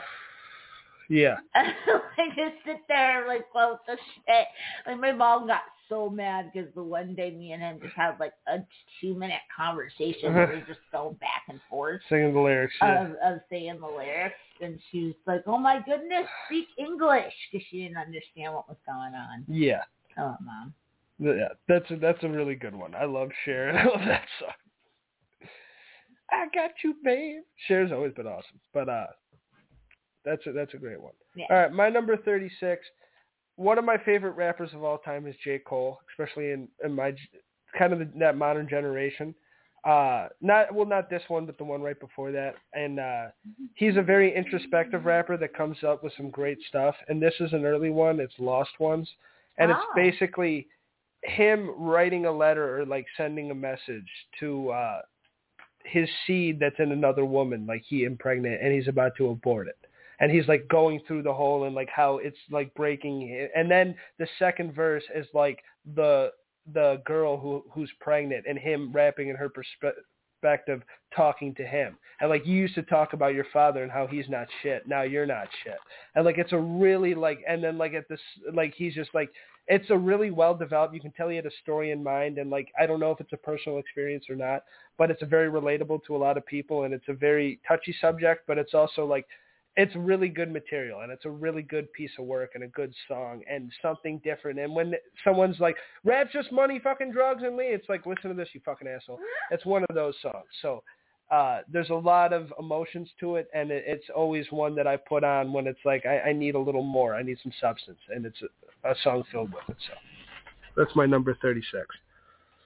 Yeah. 1.08 1.36
I 1.54 2.28
just 2.28 2.64
sit 2.64 2.78
there 2.88 3.26
like 3.26 3.50
quote 3.50 3.84
the 3.86 3.96
shit. 3.96 4.46
Like 4.86 5.00
my 5.00 5.12
mom 5.12 5.46
got 5.46 5.62
so 5.88 6.08
mad 6.08 6.50
because 6.52 6.72
the 6.74 6.82
one 6.82 7.14
day 7.14 7.30
me 7.30 7.52
and 7.52 7.62
him 7.62 7.78
just 7.82 7.94
had 7.94 8.18
like 8.18 8.32
a 8.46 8.58
two 9.00 9.14
minute 9.14 9.40
conversation 9.54 10.32
where 10.34 10.46
we 10.46 10.54
uh-huh. 10.54 10.66
just 10.66 10.80
go 10.90 11.16
back 11.20 11.42
and 11.48 11.60
forth 11.68 12.00
Singing 12.08 12.32
the 12.32 12.40
lyrics. 12.40 12.74
Yeah. 12.80 13.04
of, 13.04 13.10
of 13.22 13.40
saying 13.50 13.78
the 13.80 13.86
lyrics, 13.86 14.34
and 14.60 14.78
she 14.90 15.06
was 15.06 15.14
like, 15.26 15.42
"Oh 15.46 15.58
my 15.58 15.80
goodness, 15.84 16.26
speak 16.46 16.68
English," 16.78 17.34
because 17.50 17.66
she 17.70 17.82
didn't 17.82 17.98
understand 17.98 18.54
what 18.54 18.68
was 18.68 18.78
going 18.86 19.14
on. 19.14 19.44
yeah. 19.48 19.82
Come 20.14 20.24
on, 20.24 20.38
mom. 20.44 20.74
Yeah. 21.22 21.48
That's 21.68 21.90
a, 21.90 21.96
that's 21.96 22.22
a 22.24 22.28
really 22.28 22.54
good 22.54 22.74
one. 22.74 22.94
I 22.94 23.04
love 23.04 23.28
Cher 23.44 23.70
I 23.78 23.84
love 23.84 24.00
that 24.06 24.24
song. 24.40 25.48
I 26.30 26.46
got 26.54 26.70
you, 26.82 26.94
babe. 27.04 27.42
Cher's 27.68 27.92
always 27.92 28.12
been 28.14 28.26
awesome, 28.26 28.58
but 28.72 28.88
uh, 28.88 29.06
that's 30.24 30.46
a, 30.46 30.52
that's 30.52 30.72
a 30.74 30.78
great 30.78 31.00
one. 31.00 31.12
Yeah. 31.36 31.46
All 31.50 31.56
right, 31.56 31.72
my 31.72 31.88
number 31.88 32.16
thirty-six. 32.16 32.84
One 33.56 33.78
of 33.78 33.84
my 33.84 33.98
favorite 33.98 34.32
rappers 34.32 34.70
of 34.72 34.82
all 34.82 34.98
time 34.98 35.26
is 35.26 35.34
J. 35.44 35.58
Cole, 35.58 35.98
especially 36.10 36.52
in, 36.52 36.68
in 36.82 36.94
my 36.94 37.14
kind 37.78 37.92
of 37.92 37.98
the, 37.98 38.08
that 38.18 38.36
modern 38.36 38.66
generation. 38.68 39.34
Uh, 39.84 40.28
not 40.40 40.72
well, 40.74 40.86
not 40.86 41.10
this 41.10 41.22
one, 41.28 41.44
but 41.44 41.58
the 41.58 41.64
one 41.64 41.82
right 41.82 41.98
before 42.00 42.32
that. 42.32 42.54
And 42.72 42.98
uh, 42.98 43.26
he's 43.74 43.96
a 43.96 44.02
very 44.02 44.34
introspective 44.34 45.04
rapper 45.04 45.36
that 45.36 45.54
comes 45.54 45.76
up 45.86 46.02
with 46.02 46.12
some 46.16 46.30
great 46.30 46.58
stuff. 46.68 46.94
And 47.08 47.20
this 47.20 47.34
is 47.40 47.52
an 47.52 47.64
early 47.66 47.90
one. 47.90 48.20
It's 48.20 48.32
Lost 48.38 48.70
Ones, 48.78 49.08
and 49.58 49.70
it's 49.70 49.80
Oh. 49.82 49.92
basically 49.94 50.66
him 51.24 51.70
writing 51.78 52.26
a 52.26 52.32
letter 52.32 52.80
or 52.80 52.86
like 52.86 53.06
sending 53.16 53.50
a 53.50 53.54
message 53.54 54.08
to 54.40 54.70
uh, 54.70 55.00
his 55.84 56.08
seed 56.26 56.58
that's 56.60 56.78
in 56.78 56.92
another 56.92 57.24
woman, 57.24 57.66
like 57.66 57.82
he 57.86 58.04
impregnated, 58.04 58.60
and 58.60 58.72
he's 58.72 58.88
about 58.88 59.12
to 59.16 59.28
abort 59.28 59.68
it. 59.68 59.78
And 60.20 60.30
he's 60.30 60.46
like 60.46 60.68
going 60.68 61.00
through 61.06 61.22
the 61.22 61.32
hole 61.32 61.64
and 61.64 61.74
like 61.74 61.88
how 61.88 62.18
it's 62.18 62.38
like 62.50 62.72
breaking 62.74 63.48
and 63.56 63.68
then 63.68 63.96
the 64.18 64.28
second 64.38 64.72
verse 64.72 65.02
is 65.14 65.26
like 65.34 65.58
the 65.96 66.30
the 66.72 67.02
girl 67.04 67.36
who 67.36 67.64
who's 67.72 67.90
pregnant 68.00 68.44
and 68.48 68.56
him 68.56 68.92
rapping 68.92 69.30
in 69.30 69.36
her 69.36 69.48
perspective 70.42 70.82
talking 71.14 71.54
to 71.54 71.64
him. 71.64 71.96
And 72.20 72.30
like 72.30 72.46
you 72.46 72.54
used 72.54 72.74
to 72.76 72.82
talk 72.82 73.12
about 73.12 73.34
your 73.34 73.46
father 73.52 73.82
and 73.82 73.90
how 73.90 74.06
he's 74.06 74.28
not 74.28 74.46
shit. 74.62 74.86
Now 74.86 75.02
you're 75.02 75.26
not 75.26 75.48
shit. 75.64 75.76
And 76.14 76.24
like 76.24 76.38
it's 76.38 76.52
a 76.52 76.58
really 76.58 77.14
like 77.14 77.40
and 77.48 77.62
then 77.62 77.78
like 77.78 77.94
at 77.94 78.08
this 78.08 78.20
like 78.52 78.74
he's 78.76 78.94
just 78.94 79.10
like 79.14 79.30
it's 79.68 79.90
a 79.90 79.96
really 79.96 80.30
well 80.30 80.54
developed 80.54 80.92
you 80.94 81.00
can 81.00 81.12
tell 81.12 81.28
he 81.28 81.36
had 81.36 81.46
a 81.46 81.50
story 81.62 81.90
in 81.90 82.02
mind. 82.02 82.38
And 82.38 82.50
like 82.50 82.68
i 82.80 82.86
don't 82.86 83.00
know 83.00 83.10
if 83.10 83.20
it's 83.20 83.32
a 83.32 83.36
personal 83.36 83.78
experience 83.78 84.24
or 84.28 84.36
not 84.36 84.64
but 84.98 85.10
it's 85.10 85.22
a 85.22 85.26
very 85.26 85.50
relatable 85.50 86.04
to 86.06 86.16
a 86.16 86.18
lot 86.18 86.36
of 86.36 86.46
people. 86.46 86.84
And 86.84 86.94
it's 86.94 87.08
a 87.08 87.14
very 87.14 87.60
touchy 87.66 87.94
subject 88.00 88.42
but 88.46 88.58
it's 88.58 88.74
also 88.74 89.04
like 89.04 89.26
it's 89.76 89.94
really 89.96 90.28
good 90.28 90.52
material 90.52 91.00
and 91.00 91.10
it's 91.10 91.24
a 91.24 91.30
really 91.30 91.62
good 91.62 91.90
piece 91.92 92.10
of 92.18 92.26
work 92.26 92.50
and 92.54 92.64
a 92.64 92.68
good 92.68 92.92
song 93.08 93.42
and 93.50 93.72
something 93.80 94.20
different. 94.22 94.58
And 94.58 94.74
when 94.74 94.94
someone's 95.24 95.60
like, 95.60 95.76
rap's 96.04 96.32
just 96.32 96.52
money, 96.52 96.78
fucking 96.78 97.12
drugs 97.12 97.42
and 97.42 97.56
me, 97.56 97.64
it's 97.66 97.88
like, 97.88 98.04
listen 98.04 98.30
to 98.30 98.36
this, 98.36 98.48
you 98.52 98.60
fucking 98.64 98.86
asshole. 98.86 99.18
It's 99.50 99.64
one 99.64 99.84
of 99.88 99.94
those 99.94 100.14
songs. 100.20 100.44
So 100.60 100.82
uh, 101.30 101.60
there's 101.72 101.88
a 101.88 101.94
lot 101.94 102.34
of 102.34 102.52
emotions 102.58 103.08
to 103.20 103.36
it 103.36 103.48
and 103.54 103.70
it, 103.70 103.84
it's 103.86 104.04
always 104.14 104.44
one 104.50 104.74
that 104.74 104.86
I 104.86 104.98
put 104.98 105.24
on 105.24 105.54
when 105.54 105.66
it's 105.66 105.80
like, 105.86 106.04
I, 106.04 106.20
I 106.20 106.32
need 106.34 106.54
a 106.54 106.60
little 106.60 106.82
more. 106.84 107.14
I 107.14 107.22
need 107.22 107.38
some 107.42 107.52
substance. 107.58 108.00
And 108.10 108.26
it's 108.26 108.42
a, 108.42 108.90
a 108.90 108.94
song 109.02 109.24
filled 109.32 109.52
with 109.54 109.64
it. 109.68 109.76
So 109.86 109.94
that's 110.76 110.94
my 110.94 111.06
number 111.06 111.36
36. 111.40 111.86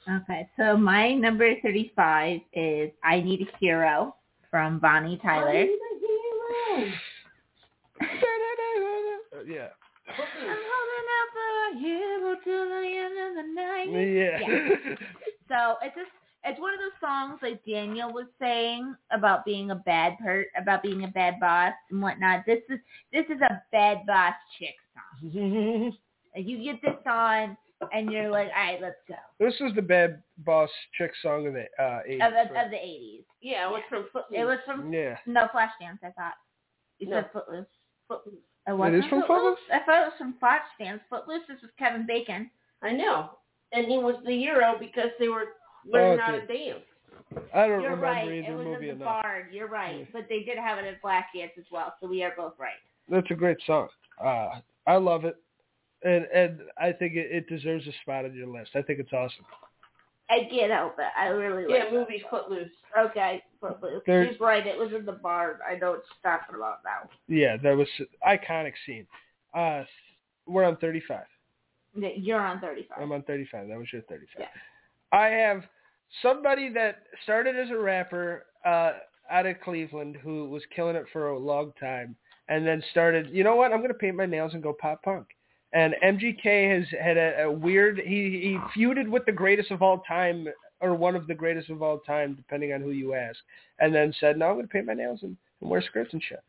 Okay, 0.08 0.48
so 0.56 0.76
my 0.76 1.14
number 1.14 1.52
35 1.62 2.40
is 2.52 2.90
I 3.02 3.20
Need 3.20 3.42
a 3.42 3.58
Hero 3.58 4.14
from 4.50 4.78
Bonnie 4.78 5.18
Tyler. 5.20 5.66
Yeah. 9.46 9.68
I'm 10.08 10.62
holding 10.72 11.08
out 11.16 11.28
for 11.34 11.50
a 11.66 11.78
hero 11.80 12.36
till 12.44 12.66
the 12.68 12.84
end 12.96 13.16
of 13.26 13.30
the 13.36 13.46
night. 13.54 13.90
Yeah. 13.90 14.38
So 15.48 15.76
it's 15.82 15.94
just 15.94 16.10
it's 16.44 16.60
one 16.60 16.74
of 16.74 16.80
those 16.80 17.00
songs 17.00 17.40
like 17.42 17.64
Daniel 17.64 18.12
was 18.12 18.26
saying 18.40 18.94
about 19.10 19.44
being 19.44 19.70
a 19.70 19.74
bad 19.74 20.16
per 20.22 20.44
about 20.60 20.82
being 20.82 21.04
a 21.04 21.08
bad 21.08 21.40
boss 21.40 21.72
and 21.90 22.00
whatnot. 22.00 22.44
This 22.46 22.62
is 22.68 22.78
this 23.12 23.24
is 23.26 23.40
a 23.42 23.62
bad 23.72 24.06
boss 24.06 24.34
chick 24.58 24.74
song. 24.94 25.92
You 26.38 26.62
get 26.62 26.82
this 26.82 27.00
on 27.10 27.56
and 27.92 28.10
you're 28.10 28.30
like, 28.30 28.48
all 28.56 28.62
right, 28.62 28.80
let's 28.80 28.96
go. 29.08 29.14
this 29.38 29.54
is 29.60 29.74
the 29.74 29.82
bad 29.82 30.22
boss 30.38 30.70
chick 30.96 31.12
song 31.22 31.46
of 31.46 31.52
the 31.54 31.64
uh, 31.82 32.00
80s. 32.08 32.14
Of, 32.26 32.32
of, 32.32 32.54
right? 32.54 32.64
of 32.64 32.70
the 32.70 32.76
80s. 32.76 33.24
Yeah, 33.42 33.68
it 33.68 33.70
was 33.70 33.82
from 33.88 34.06
Footloose. 34.12 34.40
It 34.40 34.44
was 34.44 34.58
from 34.64 34.92
yeah. 34.92 35.16
no 35.26 35.46
Flashdance. 35.54 35.98
I 36.02 36.10
thought 36.10 36.34
you 36.98 37.08
No. 37.08 37.16
said 37.16 37.30
Footloose. 37.32 37.66
Footloose. 38.08 38.34
It 38.68 38.72
wasn't 38.76 39.04
is 39.04 39.10
from 39.10 39.22
Footloose. 39.26 39.58
I 39.72 39.78
thought 39.80 40.02
it 40.02 40.12
was 40.12 40.18
from 40.18 40.34
Flashdance. 40.42 41.00
Footloose 41.10 41.42
is 41.48 41.62
with 41.62 41.76
Kevin 41.78 42.06
Bacon. 42.06 42.50
I 42.82 42.92
know. 42.92 43.30
And 43.72 43.86
he 43.86 43.98
was 43.98 44.16
the 44.24 44.32
hero 44.32 44.76
because 44.78 45.10
they 45.18 45.28
were 45.28 45.48
learning 45.84 46.18
how 46.18 46.32
to 46.32 46.46
dance. 46.46 46.80
I 47.54 47.66
don't 47.66 47.82
remember. 47.82 47.82
You're 47.82 47.90
remember 47.90 48.06
right. 48.06 48.28
either 48.28 48.52
It 48.52 48.56
was 48.56 48.66
movie 48.66 48.88
in 48.90 48.98
the 48.98 49.04
enough. 49.04 49.22
Bard. 49.22 49.46
You're 49.52 49.68
right. 49.68 49.98
Yeah. 50.00 50.04
But 50.12 50.26
they 50.28 50.40
did 50.40 50.58
have 50.58 50.78
it 50.78 50.84
at 50.84 51.02
Flashdance 51.02 51.58
as 51.58 51.64
well, 51.70 51.94
so 52.00 52.08
we 52.08 52.22
are 52.22 52.32
both 52.36 52.54
right. 52.58 52.72
That's 53.08 53.30
a 53.30 53.34
great 53.34 53.58
song. 53.66 53.88
Uh, 54.24 54.60
I 54.86 54.96
love 54.96 55.24
it. 55.24 55.36
And 56.04 56.24
and 56.34 56.60
I 56.78 56.92
think 56.92 57.14
it, 57.14 57.30
it 57.30 57.48
deserves 57.48 57.86
a 57.86 57.92
spot 58.02 58.24
on 58.24 58.34
your 58.34 58.46
list. 58.48 58.70
I 58.74 58.82
think 58.82 58.98
it's 59.00 59.12
awesome. 59.12 59.44
I 60.28 60.40
can't 60.50 60.72
help 60.72 60.96
it. 60.98 61.06
I 61.16 61.28
really 61.28 61.72
Yeah, 61.72 61.84
like 61.84 61.92
movie's 61.92 62.22
Footloose. 62.28 62.66
it. 62.66 62.98
Okay, 62.98 63.42
Footloose. 63.60 64.02
There- 64.06 64.28
She's 64.30 64.40
right. 64.40 64.66
It 64.66 64.76
was 64.76 64.92
in 64.92 65.06
the 65.06 65.12
Bard. 65.12 65.58
I 65.68 65.76
know 65.76 65.92
what 65.92 66.02
you're 66.24 66.32
talking 66.38 66.56
about 66.56 66.78
now. 66.84 67.08
Yeah, 67.28 67.56
that 67.62 67.76
was 67.76 67.86
iconic 68.26 68.72
scene. 68.84 69.06
Uh, 69.54 69.84
we're 70.46 70.64
on 70.64 70.76
35. 70.78 71.20
You're 71.94 72.40
on 72.40 72.60
35. 72.60 72.98
I'm 73.00 73.12
on 73.12 73.22
35. 73.22 73.68
That 73.68 73.78
was 73.78 73.86
your 73.92 74.02
35. 74.02 74.36
Yeah. 74.40 74.46
I 75.12 75.28
have 75.28 75.62
somebody 76.22 76.70
that 76.74 77.04
started 77.22 77.56
as 77.56 77.70
a 77.70 77.78
rapper 77.78 78.46
uh, 78.64 78.92
out 79.30 79.46
of 79.46 79.60
Cleveland 79.60 80.16
who 80.16 80.50
was 80.50 80.62
killing 80.74 80.96
it 80.96 81.06
for 81.12 81.28
a 81.30 81.38
long 81.38 81.72
time, 81.80 82.16
and 82.48 82.66
then 82.66 82.82
started. 82.90 83.30
You 83.30 83.44
know 83.44 83.54
what? 83.56 83.72
I'm 83.72 83.78
going 83.78 83.88
to 83.88 83.94
paint 83.94 84.16
my 84.16 84.26
nails 84.26 84.54
and 84.54 84.62
go 84.62 84.72
pop 84.72 85.02
punk. 85.04 85.26
And 85.76 85.94
MGK 86.02 86.78
has 86.78 86.86
had 86.98 87.18
a, 87.18 87.42
a 87.44 87.50
weird. 87.52 87.98
He 87.98 88.58
he 88.74 88.80
feuded 88.80 89.08
with 89.10 89.26
the 89.26 89.32
greatest 89.32 89.70
of 89.70 89.82
all 89.82 89.98
time, 90.08 90.46
or 90.80 90.94
one 90.94 91.14
of 91.14 91.26
the 91.26 91.34
greatest 91.34 91.68
of 91.68 91.82
all 91.82 91.98
time, 91.98 92.34
depending 92.34 92.72
on 92.72 92.80
who 92.80 92.92
you 92.92 93.12
ask. 93.12 93.36
And 93.78 93.94
then 93.94 94.14
said, 94.18 94.38
"No, 94.38 94.46
I'm 94.46 94.54
going 94.54 94.66
to 94.66 94.72
paint 94.72 94.86
my 94.86 94.94
nails 94.94 95.20
and, 95.22 95.36
and 95.60 95.68
wear 95.70 95.82
skirts 95.82 96.14
and 96.14 96.22
shit." 96.26 96.42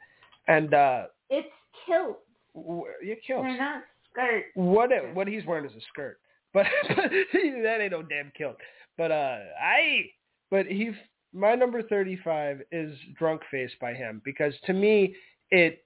And 0.47 0.73
uh, 0.73 1.07
It's 1.29 1.47
kilt. 1.85 2.19
w- 2.55 2.85
you 3.03 3.17
killed. 3.27 3.43
They're 3.43 3.57
not 3.57 3.83
skirts. 4.13 4.45
What 4.55 4.91
what 5.13 5.27
he's 5.27 5.45
wearing 5.45 5.65
is 5.65 5.75
a 5.75 5.81
skirt, 5.91 6.19
but 6.53 6.65
that 6.87 7.77
ain't 7.81 7.91
no 7.91 8.01
damn 8.03 8.31
kilt. 8.37 8.55
But 8.97 9.11
uh, 9.11 9.39
I 9.61 10.05
but 10.49 10.67
he 10.67 10.91
my 11.33 11.53
number 11.55 11.83
thirty 11.83 12.17
five 12.23 12.61
is 12.71 12.97
Drunk 13.19 13.41
Face 13.51 13.71
by 13.81 13.93
him 13.93 14.21
because 14.23 14.53
to 14.67 14.73
me 14.73 15.15
it 15.51 15.83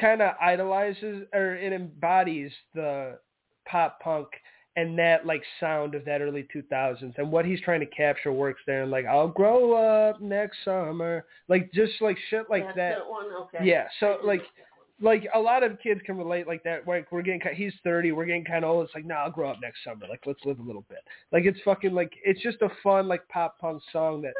kind 0.00 0.22
of 0.22 0.34
idolizes 0.40 1.26
or 1.32 1.54
it 1.54 1.72
embodies 1.72 2.50
the 2.74 3.18
pop 3.66 4.00
punk 4.00 4.28
and 4.76 4.98
that 4.98 5.24
like 5.24 5.42
sound 5.60 5.94
of 5.94 6.04
that 6.04 6.20
early 6.20 6.46
2000s 6.54 7.16
and 7.16 7.30
what 7.30 7.44
he's 7.44 7.60
trying 7.60 7.80
to 7.80 7.86
capture 7.86 8.32
works 8.32 8.60
there 8.66 8.82
and 8.82 8.90
like 8.90 9.06
I'll 9.06 9.28
grow 9.28 9.72
up 9.74 10.20
next 10.20 10.58
summer 10.64 11.24
like 11.48 11.72
just 11.72 11.92
like 12.00 12.18
shit 12.28 12.46
like 12.50 12.64
That's 12.64 12.76
that. 12.76 12.98
Okay. 13.54 13.64
yeah 13.64 13.86
so 14.00 14.18
like 14.24 14.40
get 14.40 14.48
that 14.56 15.04
one. 15.04 15.14
like 15.14 15.28
a 15.34 15.38
lot 15.38 15.62
of 15.62 15.78
kids 15.80 16.00
can 16.04 16.16
relate 16.16 16.48
like 16.48 16.64
that. 16.64 16.88
Like 16.88 17.10
we're 17.12 17.22
getting, 17.22 17.40
he's 17.54 17.72
thirty, 17.84 18.10
we're 18.10 18.24
getting 18.24 18.44
kind 18.44 18.64
of 18.64 18.70
old. 18.70 18.86
It's 18.86 18.94
like, 18.94 19.06
nah, 19.06 19.24
I'll 19.24 19.30
grow 19.30 19.48
up 19.50 19.58
next 19.62 19.84
summer. 19.84 20.06
Like 20.08 20.22
let's 20.26 20.44
live 20.44 20.58
a 20.58 20.62
little 20.62 20.84
bit. 20.88 21.00
Like 21.30 21.44
it's 21.44 21.58
fucking 21.64 21.94
like 21.94 22.12
it's 22.24 22.42
just 22.42 22.60
a 22.62 22.68
fun 22.82 23.06
like 23.06 23.26
pop 23.28 23.58
punk 23.60 23.80
song 23.92 24.22
that 24.22 24.34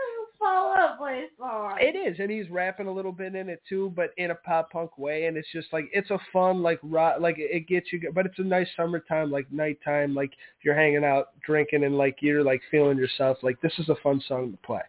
Fall 0.45 0.75
Out 0.77 0.99
Boy 0.99 1.23
song. 1.39 1.79
it 1.81 1.97
is, 1.97 2.19
and 2.21 2.31
he's 2.31 2.49
rapping 2.51 2.87
a 2.87 2.93
little 2.93 3.13
bit 3.13 3.35
in 3.35 3.49
it 3.49 3.63
too, 3.69 3.93
but 3.97 4.11
in 4.19 4.31
a 4.31 4.35
pop 4.35 4.71
punk 4.71 4.99
way. 4.99 5.25
And 5.27 5.37
it's 5.39 5.49
just 5.53 5.73
like 5.73 5.87
it's 5.93 6.11
a 6.11 6.19
fun 6.33 6.63
like 6.63 6.79
rock, 6.83 7.17
like 7.21 7.37
it 7.39 7.67
gets 7.67 7.93
you, 7.93 8.01
go- 8.01 8.13
but 8.13 8.27
it's 8.27 8.39
a 8.39 8.43
nice 8.43 8.69
summertime 8.77 9.31
like 9.31 9.51
nighttime 9.51 10.15
like 10.15 10.33
you're 10.63 10.75
hanging 10.75 11.05
out 11.05 11.29
drinking 11.47 11.85
and 11.85 11.97
like 11.97 12.19
you're 12.21 12.45
like 12.45 12.61
feeling 12.71 12.99
yourself. 12.99 13.39
Like 13.43 13.61
this 13.63 13.73
is 13.79 13.89
a 13.89 13.97
fun 14.03 14.23
song 14.29 14.51
to 14.53 14.59
play, 14.59 14.83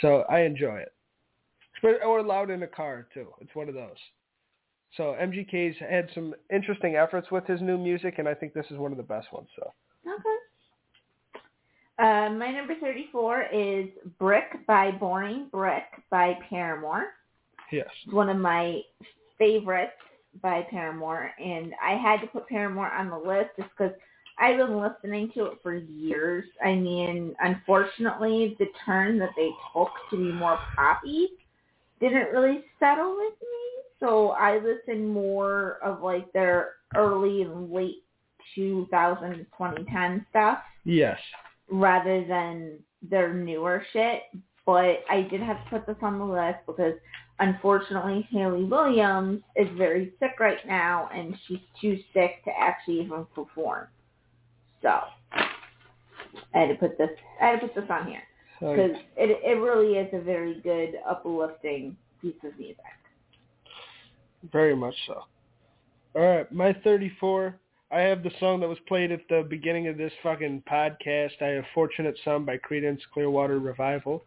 so 0.00 0.24
I 0.30 0.40
enjoy 0.40 0.76
it. 0.78 0.92
But- 1.82 2.02
Or 2.02 2.22
loud 2.22 2.48
in 2.50 2.62
a 2.62 2.66
car 2.66 3.06
too. 3.12 3.28
It's 3.40 3.54
one 3.54 3.68
of 3.68 3.74
those. 3.74 3.98
So 4.96 5.14
MGK's 5.20 5.76
had 5.78 6.08
some 6.14 6.34
interesting 6.50 6.96
efforts 6.96 7.30
with 7.30 7.44
his 7.46 7.60
new 7.60 7.76
music, 7.76 8.14
and 8.18 8.26
I 8.26 8.32
think 8.32 8.54
this 8.54 8.64
is 8.70 8.78
one 8.78 8.92
of 8.92 8.96
the 8.96 9.02
best 9.04 9.30
ones. 9.30 9.48
So 9.56 9.72
Okay. 10.06 10.36
Uh, 11.98 12.28
my 12.30 12.50
number 12.50 12.74
34 12.78 13.46
is 13.52 13.86
Brick 14.18 14.66
by 14.66 14.90
Boring 14.90 15.48
Brick 15.50 15.84
by 16.10 16.38
Paramore. 16.48 17.14
yes, 17.72 17.86
It's 18.04 18.12
one 18.12 18.28
of 18.28 18.36
my 18.36 18.80
favorites 19.38 19.92
by 20.42 20.66
Paramore, 20.70 21.30
and 21.42 21.72
I 21.82 21.96
had 21.96 22.20
to 22.20 22.26
put 22.26 22.48
Paramore 22.48 22.90
on 22.90 23.08
the 23.08 23.16
list 23.16 23.50
just 23.58 23.70
because 23.70 23.94
I've 24.38 24.58
been 24.58 24.78
listening 24.78 25.30
to 25.34 25.46
it 25.46 25.58
for 25.62 25.74
years. 25.74 26.44
I 26.62 26.74
mean, 26.74 27.34
unfortunately, 27.40 28.56
the 28.58 28.66
turn 28.84 29.18
that 29.20 29.30
they 29.34 29.50
took 29.72 29.88
to 30.10 30.16
be 30.18 30.32
more 30.32 30.58
poppy 30.74 31.28
didn't 31.98 32.30
really 32.30 32.62
settle 32.78 33.16
with 33.16 33.32
me, 33.40 33.82
so 34.00 34.32
I 34.32 34.58
listen 34.58 35.08
more 35.08 35.78
of 35.82 36.02
like 36.02 36.30
their 36.34 36.72
early 36.94 37.40
and 37.42 37.72
late 37.72 38.02
2000 38.54 39.30
to 39.30 39.36
2010 39.38 40.26
stuff 40.30 40.58
yes, 40.84 41.18
rather 41.70 42.24
than 42.26 42.78
their 43.02 43.32
newer 43.34 43.84
shit. 43.92 44.22
But 44.64 45.04
I 45.08 45.26
did 45.30 45.40
have 45.40 45.62
to 45.64 45.70
put 45.70 45.86
this 45.86 45.96
on 46.02 46.18
the 46.18 46.24
list 46.24 46.58
because 46.66 46.94
unfortunately 47.38 48.26
Hayley 48.30 48.64
Williams 48.64 49.42
is 49.54 49.68
very 49.76 50.12
sick 50.18 50.40
right 50.40 50.64
now 50.66 51.08
and 51.14 51.36
she's 51.46 51.60
too 51.80 51.98
sick 52.12 52.44
to 52.44 52.50
actually 52.58 53.00
even 53.00 53.26
perform. 53.34 53.86
So 54.82 55.00
I 55.32 56.58
had 56.58 56.68
to 56.68 56.74
put 56.74 56.98
this 56.98 57.10
I 57.40 57.46
had 57.46 57.60
to 57.60 57.68
put 57.68 57.74
this 57.74 57.90
on 57.90 58.06
here 58.06 58.22
because 58.60 58.96
it 59.16 59.38
it 59.44 59.60
really 59.60 59.98
is 59.98 60.08
a 60.12 60.20
very 60.20 60.60
good 60.60 60.94
uplifting 61.08 61.96
piece 62.20 62.34
of 62.44 62.58
music. 62.58 62.78
very 64.52 64.74
much 64.74 64.94
so. 65.06 65.22
All 66.14 66.22
right, 66.22 66.50
my 66.50 66.72
34. 66.82 67.54
I 67.90 68.00
have 68.00 68.22
the 68.22 68.32
song 68.40 68.60
that 68.60 68.68
was 68.68 68.78
played 68.88 69.12
at 69.12 69.20
the 69.28 69.46
beginning 69.48 69.86
of 69.86 69.96
this 69.96 70.12
fucking 70.22 70.64
podcast. 70.68 71.40
I 71.40 71.48
have 71.48 71.64
"Fortunate 71.72 72.16
Son" 72.24 72.44
by 72.44 72.58
Creedence 72.58 73.00
Clearwater 73.12 73.58
Revival. 73.60 74.24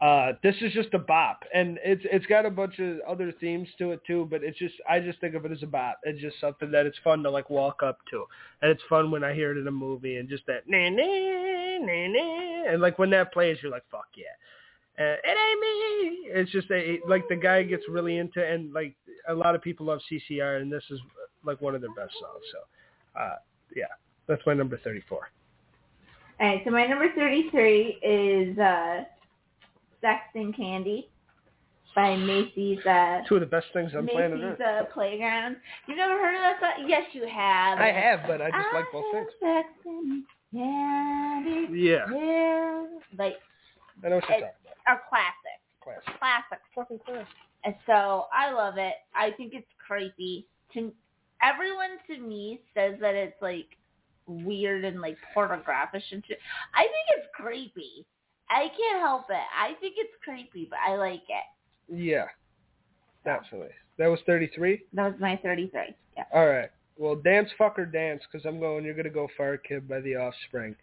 Uh, 0.00 0.32
this 0.42 0.56
is 0.62 0.72
just 0.72 0.92
a 0.94 0.98
bop, 0.98 1.44
and 1.54 1.78
it's 1.84 2.02
it's 2.10 2.26
got 2.26 2.46
a 2.46 2.50
bunch 2.50 2.78
of 2.78 3.00
other 3.06 3.30
themes 3.40 3.68
to 3.78 3.92
it 3.92 4.00
too. 4.06 4.26
But 4.30 4.42
it's 4.42 4.58
just 4.58 4.74
I 4.88 4.98
just 4.98 5.20
think 5.20 5.34
of 5.34 5.44
it 5.44 5.52
as 5.52 5.62
a 5.62 5.66
bop. 5.66 6.00
It's 6.04 6.20
just 6.20 6.40
something 6.40 6.70
that 6.70 6.86
it's 6.86 6.98
fun 7.04 7.22
to 7.22 7.30
like 7.30 7.50
walk 7.50 7.82
up 7.84 7.98
to, 8.10 8.24
and 8.62 8.70
it's 8.70 8.82
fun 8.88 9.10
when 9.10 9.22
I 9.22 9.34
hear 9.34 9.52
it 9.52 9.60
in 9.60 9.66
a 9.68 9.70
movie 9.70 10.16
and 10.16 10.28
just 10.28 10.46
that 10.46 10.62
nah 10.66 10.88
nah 10.88 11.86
nah 11.86 12.06
nah, 12.08 12.72
and 12.72 12.80
like 12.80 12.98
when 12.98 13.10
that 13.10 13.32
plays, 13.32 13.58
you're 13.62 13.70
like 13.70 13.84
fuck 13.90 14.08
yeah. 14.16 14.24
Uh, 14.98 15.16
it 15.24 15.36
ain't 15.38 15.60
me. 15.60 16.40
It's 16.40 16.50
just 16.50 16.70
a 16.70 16.98
like 17.06 17.28
the 17.28 17.36
guy 17.36 17.62
gets 17.62 17.84
really 17.88 18.18
into 18.18 18.44
and 18.44 18.72
like 18.72 18.94
a 19.28 19.34
lot 19.34 19.54
of 19.54 19.62
people 19.62 19.86
love 19.86 20.00
CCR 20.10 20.60
and 20.60 20.72
this 20.72 20.84
is 20.90 20.98
like 21.44 21.60
one 21.60 21.74
of 21.74 21.80
their 21.80 21.94
best 21.94 22.12
songs. 22.20 22.44
So, 22.52 22.58
uh, 23.18 23.36
yeah, 23.74 23.84
that's 24.26 24.42
my 24.46 24.54
number 24.54 24.78
thirty-four. 24.82 25.28
All 26.40 26.46
right, 26.48 26.62
so 26.64 26.70
my 26.72 26.86
number 26.86 27.06
33 27.14 28.00
is 28.02 28.58
uh, 28.58 29.04
Sex 30.00 30.22
and 30.34 30.56
Candy 30.56 31.08
by 31.94 32.16
Marcy's 32.16 32.84
uh, 32.84 33.20
Two 33.28 33.36
of 33.36 33.40
the 33.42 33.46
best 33.46 33.66
things 33.72 33.92
on 33.94 34.08
planet 34.08 34.40
Marcy's 34.40 34.60
Earth. 34.60 34.86
uh, 34.88 34.92
Playground. 34.92 35.56
You 35.86 35.94
never 35.94 36.14
heard 36.14 36.34
of 36.34 36.40
that 36.40 36.58
song? 36.60 36.86
Yes, 36.88 37.04
you 37.12 37.26
have. 37.28 37.78
I 37.78 37.92
have, 37.92 38.20
but 38.26 38.40
I 38.42 38.50
just 38.50 38.66
like 38.74 38.86
both 38.90 39.04
have 39.14 39.24
things. 39.24 39.32
Sex 39.40 39.68
and 39.84 40.24
Candy. 40.52 41.78
Yeah, 41.80 42.06
Yeah. 42.12 42.84
Like 43.18 43.34
I 44.04 44.08
know 44.08 44.16
what 44.16 44.24
you're 44.28 44.38
talking 44.40 44.42
about. 44.42 44.96
a 44.96 45.00
classic. 45.08 45.58
Classic. 45.84 46.18
Classic. 46.18 46.58
Fucking 46.74 46.98
classic. 47.06 47.26
And 47.64 47.74
so 47.86 48.26
I 48.32 48.50
love 48.52 48.78
it. 48.78 48.94
I 49.14 49.30
think 49.32 49.52
it's 49.54 49.68
creepy. 49.86 50.46
To 50.74 50.90
everyone 51.42 51.98
to 52.08 52.18
me 52.18 52.60
says 52.74 52.94
that 53.00 53.14
it's 53.14 53.40
like 53.40 53.66
weird 54.26 54.84
and 54.84 55.00
like 55.00 55.16
pornographic 55.34 56.02
and 56.12 56.24
shit. 56.26 56.38
I 56.74 56.82
think 56.82 57.18
it's 57.18 57.26
creepy. 57.34 58.06
I 58.50 58.68
can't 58.68 59.00
help 59.00 59.26
it. 59.30 59.46
I 59.56 59.74
think 59.80 59.94
it's 59.96 60.12
creepy, 60.22 60.68
but 60.68 60.78
I 60.86 60.96
like 60.96 61.22
it. 61.28 61.94
Yeah, 61.94 62.26
absolutely. 63.26 63.72
That 63.98 64.08
was 64.08 64.20
33. 64.26 64.82
That 64.92 65.12
was 65.12 65.20
my 65.20 65.36
33. 65.42 65.94
Yeah. 66.16 66.24
All 66.32 66.46
right. 66.46 66.70
Well, 66.98 67.16
dance 67.16 67.48
fucker 67.58 67.90
dance 67.90 68.22
because 68.30 68.46
I'm 68.46 68.60
going. 68.60 68.84
You're 68.84 68.94
gonna 68.94 69.10
go 69.10 69.28
Far 69.36 69.56
Kid 69.56 69.88
by 69.88 70.00
The 70.00 70.16
Offspring. 70.16 70.76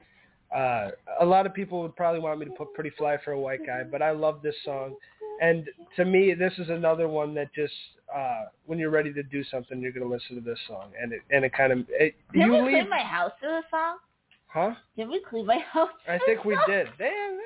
Uh, 0.56 0.90
a 1.22 1.26
lot 1.26 1.46
of 1.46 1.54
people 1.54 1.82
would 1.82 1.96
probably 1.96 2.20
want 2.20 2.40
me 2.40 2.46
to 2.46 2.52
put 2.52 2.74
Pretty 2.74 2.90
Fly 2.98 3.18
for 3.24 3.34
a 3.34 3.40
White 3.40 3.66
Guy, 3.66 3.84
but 3.84 4.02
I 4.02 4.12
love 4.12 4.42
this 4.42 4.56
song. 4.66 4.96
And 5.42 5.68
to 5.96 6.06
me, 6.06 6.34
this 6.34 6.54
is 6.58 6.70
another 6.70 7.08
one 7.08 7.34
that 7.36 7.54
just 7.54 7.74
uh, 8.14 8.46
when 8.66 8.78
you're 8.80 8.90
ready 8.90 9.14
to 9.14 9.24
do 9.24 9.44
something, 9.46 9.80
you're 9.82 9.92
gonna 9.92 10.06
listen 10.06 10.36
to 10.36 10.42
this 10.42 10.60
song, 10.68 10.92
and 11.02 11.14
it 11.14 11.22
and 11.32 11.46
it 11.46 11.54
kind 11.54 11.72
of 11.72 11.80
it, 11.90 12.16
Did 12.34 12.46
you 12.46 12.52
we 12.52 12.62
leave, 12.62 12.72
clean 12.72 12.90
my 12.90 13.04
house 13.04 13.32
to 13.42 13.48
the 13.48 13.62
song? 13.72 13.98
huh? 14.48 14.74
Did 14.98 15.10
we 15.10 15.22
clean 15.30 15.46
my 15.46 15.60
house? 15.72 15.90
I 16.08 16.20
think 16.26 16.44
we 16.44 16.56
song? 16.56 16.64
did. 16.68 16.88
Damn. 16.98 17.40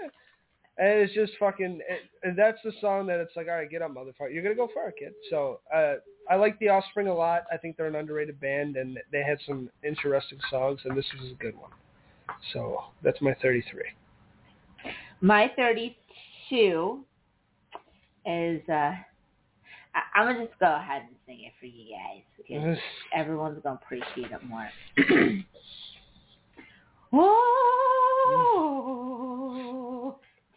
And 0.80 1.00
it's 1.02 1.14
just 1.14 1.34
fucking. 1.40 1.82
It, 1.88 2.00
and 2.24 2.36
that's 2.38 2.58
the 2.64 2.72
song 2.82 3.06
that 3.08 3.20
it's 3.20 3.36
like, 3.36 3.48
all 3.48 3.54
right, 3.56 3.70
get 3.70 3.84
up, 3.84 3.92
motherfucker. 3.92 4.34
You're 4.34 4.42
gonna 4.42 4.56
go 4.56 4.70
far, 4.74 4.92
kid. 4.92 5.14
So 5.30 5.60
uh, 5.74 5.96
I 6.32 6.36
like 6.36 6.58
the 6.60 6.70
Offspring 6.70 7.08
a 7.08 7.14
lot. 7.14 7.44
I 7.52 7.58
think 7.58 7.78
they're 7.78 7.86
an 7.86 7.96
underrated 7.96 8.40
band, 8.40 8.78
and 8.78 8.98
they 9.12 9.22
had 9.22 9.38
some 9.46 9.70
interesting 9.84 10.40
songs, 10.50 10.80
and 10.86 10.98
this 10.98 11.06
was 11.22 11.30
a 11.32 11.36
good 11.36 11.56
one. 11.56 11.70
So 12.54 12.86
that's 13.04 13.22
my 13.22 13.36
33. 13.42 13.84
My 15.22 15.52
32 15.56 17.06
is, 18.26 18.62
uh, 18.70 18.94
I, 19.96 20.02
I'm 20.16 20.26
going 20.26 20.38
to 20.38 20.46
just 20.48 20.60
go 20.60 20.76
ahead 20.76 21.04
and 21.08 21.16
sing 21.26 21.42
it 21.46 21.54
for 21.60 21.66
you 21.66 21.96
guys 21.96 22.24
because 22.38 22.78
everyone's 23.14 23.62
to 23.78 23.84
appreciate 23.84 24.32
it 24.32 24.44
more. 24.48 24.70
oh, 28.44 28.60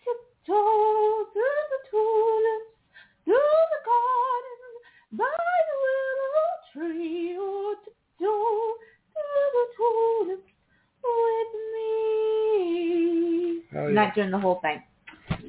tiptoe 0.05 1.27
through 1.33 1.65
the 1.71 1.81
tulips, 1.91 2.73
through 3.25 3.35
the 3.35 3.81
garden, 3.85 4.63
by 5.13 5.25
the 5.69 5.77
willow 5.85 6.49
tree. 6.73 7.37
Oh, 7.39 7.75
tiptoe 7.85 8.77
through 9.13 9.49
the 9.53 9.67
tulips 9.77 10.53
with 11.05 11.53
me. 11.75 11.91
Oh, 13.75 13.87
I'm 13.89 13.95
not 13.95 14.15
doing 14.15 14.31
the 14.31 14.39
whole 14.39 14.61
thing. 14.63 14.83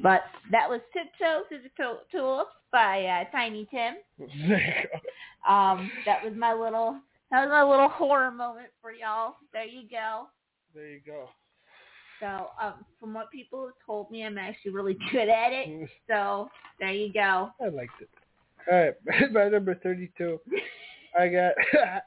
But 0.02 0.22
that 0.50 0.68
was 0.68 0.80
Tiptoe 0.92 1.42
Through 1.48 1.62
the 1.62 1.96
Tulips 2.10 2.50
by 2.70 3.04
uh, 3.04 3.30
Tiny 3.30 3.66
Tim. 3.70 3.94
there 4.18 4.60
you 4.60 4.88
go. 4.92 5.52
Um, 5.52 5.90
that 6.04 6.22
was 6.24 6.34
my 6.36 6.52
little 6.52 6.98
that 7.30 7.40
was 7.44 7.50
my 7.50 7.62
little 7.62 7.88
horror 7.88 8.30
moment 8.30 8.68
for 8.80 8.92
y'all. 8.92 9.36
There 9.52 9.66
you 9.66 9.88
go. 9.88 10.28
There 10.74 10.88
you 10.88 11.00
go. 11.06 11.28
So 12.20 12.48
um, 12.60 12.84
from 12.98 13.14
what 13.14 13.30
people 13.30 13.66
have 13.66 13.74
told 13.84 14.10
me, 14.10 14.24
I'm 14.24 14.38
actually 14.38 14.72
really 14.72 14.96
good 15.12 15.28
at 15.28 15.52
it. 15.52 15.88
So 16.08 16.48
there 16.80 16.92
you 16.92 17.12
go. 17.12 17.50
I 17.60 17.68
liked 17.68 18.00
it. 18.00 18.08
All 18.70 18.78
right, 18.78 18.94
my 19.32 19.48
number 19.48 19.74
32. 19.74 20.40
I 21.18 21.28
got, 21.28 21.52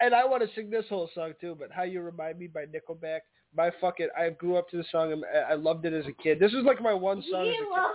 and 0.00 0.14
I 0.14 0.24
want 0.24 0.42
to 0.42 0.48
sing 0.54 0.70
this 0.70 0.86
whole 0.88 1.10
song 1.14 1.32
too, 1.40 1.54
but 1.58 1.70
How 1.70 1.82
You 1.82 2.00
Remind 2.00 2.38
Me 2.38 2.46
by 2.46 2.64
Nickelback. 2.64 3.20
My 3.56 3.70
fucking, 3.80 4.08
I 4.18 4.30
grew 4.30 4.56
up 4.56 4.68
to 4.70 4.76
the 4.76 4.84
song 4.90 5.12
and 5.12 5.24
I- 5.24 5.50
I 5.52 5.54
loved 5.54 5.84
it 5.86 5.92
as 5.92 6.06
a 6.06 6.12
kid. 6.12 6.38
This 6.40 6.52
was 6.52 6.64
like 6.64 6.80
my 6.80 6.92
one 6.94 7.22
song 7.22 7.46
You 7.46 7.52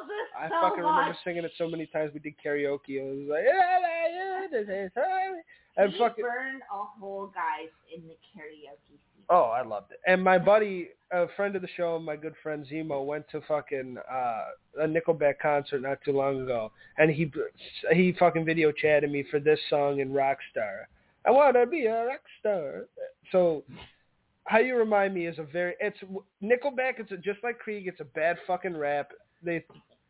this 0.07 0.27
I 0.37 0.47
so 0.47 0.61
fucking 0.61 0.83
remember 0.83 1.17
singing 1.23 1.43
it 1.43 1.51
so 1.57 1.67
many 1.67 1.85
times. 1.87 2.13
We 2.13 2.19
did 2.21 2.35
karaoke. 2.43 2.99
and 2.99 3.09
It 3.09 3.27
was 3.27 3.27
like, 3.29 3.43
"Yeah, 3.45 4.07
yeah, 4.07 4.47
this 4.49 4.91
and 5.77 5.93
fucking, 5.95 6.23
burned 6.23 6.61
a 6.71 6.83
whole 6.99 7.27
guys 7.27 7.69
in 7.93 8.07
the 8.07 8.15
karaoke 8.35 8.87
scene. 8.87 9.25
oh, 9.29 9.43
I 9.45 9.61
loved 9.61 9.91
it. 9.91 9.99
And 10.07 10.23
my 10.23 10.37
buddy, 10.37 10.89
a 11.11 11.27
friend 11.29 11.55
of 11.55 11.61
the 11.61 11.67
show, 11.69 11.99
my 11.99 12.15
good 12.15 12.35
friend 12.41 12.65
Zemo, 12.65 13.05
went 13.05 13.27
to 13.29 13.41
fucking 13.41 13.97
uh, 14.09 14.45
a 14.81 14.87
Nickelback 14.87 15.39
concert 15.39 15.81
not 15.81 16.01
too 16.03 16.11
long 16.13 16.41
ago, 16.41 16.71
and 16.97 17.11
he 17.11 17.31
he 17.91 18.13
fucking 18.13 18.45
video 18.45 18.71
chatted 18.71 19.11
me 19.11 19.23
for 19.23 19.39
this 19.39 19.59
song 19.69 19.99
in 19.99 20.11
Rockstar. 20.11 20.85
I 21.25 21.31
wanna 21.31 21.65
be 21.65 21.85
a 21.85 22.05
rock 22.05 22.21
star. 22.39 22.85
So. 23.31 23.63
How 24.45 24.59
you 24.59 24.75
remind 24.75 25.13
me 25.13 25.27
is 25.27 25.37
a 25.37 25.43
very 25.43 25.75
it's 25.79 25.97
Nickelback. 26.43 26.93
It's 26.99 27.11
a, 27.11 27.17
just 27.17 27.39
like 27.43 27.59
Creed. 27.59 27.87
It's 27.87 27.99
a 27.99 28.05
bad 28.05 28.37
fucking 28.47 28.75
rap. 28.75 29.11
They 29.43 29.63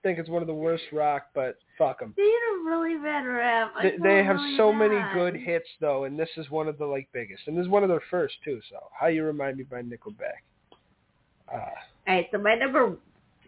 think 0.04 0.18
it's 0.18 0.30
one 0.30 0.42
of 0.42 0.48
the 0.48 0.54
worst 0.54 0.84
rock, 0.92 1.28
but 1.36 1.58
fuck 1.78 2.00
them. 2.00 2.14
They 2.16 2.24
did 2.24 2.32
a 2.32 2.70
really 2.70 2.98
bad 2.98 3.26
rap. 3.26 3.74
They, 3.82 3.96
they 4.02 4.24
have 4.24 4.38
really 4.38 4.58
so 4.58 4.72
many 4.72 5.00
good 5.14 5.36
hits 5.36 5.68
though, 5.82 6.06
and 6.06 6.18
this 6.18 6.30
is 6.38 6.50
one 6.50 6.68
of 6.68 6.78
the 6.78 6.86
like 6.86 7.10
biggest, 7.14 7.44
and 7.48 7.58
this 7.58 7.64
is 7.64 7.70
one 7.70 7.84
of 7.84 7.90
their 7.90 8.04
first 8.10 8.36
too. 8.44 8.60
So, 8.70 8.78
how 8.98 9.08
you 9.08 9.24
remind 9.24 9.58
me 9.58 9.64
by 9.64 9.82
Nickelback? 9.82 10.42
Uh, 11.52 11.58
All 11.58 11.66
right, 12.08 12.28
so 12.32 12.38
my 12.38 12.56
number 12.56 12.96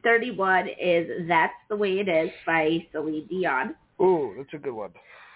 31 0.04 0.70
is 0.80 1.28
That's 1.28 1.54
the 1.70 1.76
Way 1.76 2.00
It 2.00 2.10
Is 2.10 2.32
by 2.46 2.86
Celine 2.92 3.28
Dion. 3.28 3.76
ooh, 4.02 4.34
that's 4.38 4.54
a 4.54 4.58
good 4.58 4.74
one. 4.74 4.92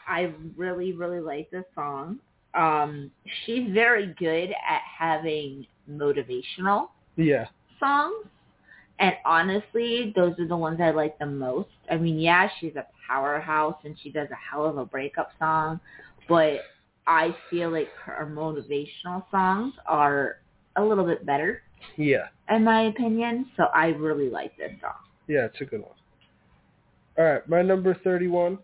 I 0.07 0.33
really, 0.55 0.93
really 0.93 1.19
like 1.19 1.49
this 1.51 1.63
song. 1.75 2.19
Um, 2.55 3.11
she's 3.45 3.69
very 3.73 4.13
good 4.17 4.49
at 4.51 4.81
having 4.97 5.67
motivational 5.89 6.87
Yeah, 7.17 7.45
songs. 7.79 8.25
And 8.99 9.13
honestly, 9.25 10.13
those 10.15 10.39
are 10.39 10.47
the 10.47 10.55
ones 10.55 10.79
I 10.81 10.91
like 10.91 11.19
the 11.19 11.25
most. 11.25 11.67
I 11.91 11.97
mean, 11.97 12.17
yeah, 12.17 12.47
she's 12.59 12.75
a 12.77 12.85
powerhouse 13.07 13.75
and 13.83 13.95
she 14.01 14.09
does 14.09 14.29
a 14.31 14.35
hell 14.35 14.65
of 14.65 14.77
a 14.77 14.85
breakup 14.85 15.31
song, 15.37 15.81
but 16.29 16.59
I 17.05 17.35
feel 17.49 17.71
like 17.71 17.89
her 18.05 18.25
motivational 18.25 19.29
songs 19.31 19.73
are 19.85 20.37
a 20.77 20.83
little 20.83 21.05
bit 21.05 21.25
better, 21.25 21.61
yeah, 21.97 22.27
in 22.49 22.63
my 22.63 22.83
opinion. 22.83 23.47
So 23.57 23.65
I 23.75 23.87
really 23.87 24.29
like 24.29 24.55
this 24.57 24.71
song. 24.81 24.93
yeah, 25.27 25.45
it's 25.45 25.59
a 25.61 25.65
good 25.65 25.81
one. 25.81 25.91
All 27.17 27.25
right, 27.25 27.47
my 27.49 27.61
number 27.61 27.93
thirty-one. 28.03 28.57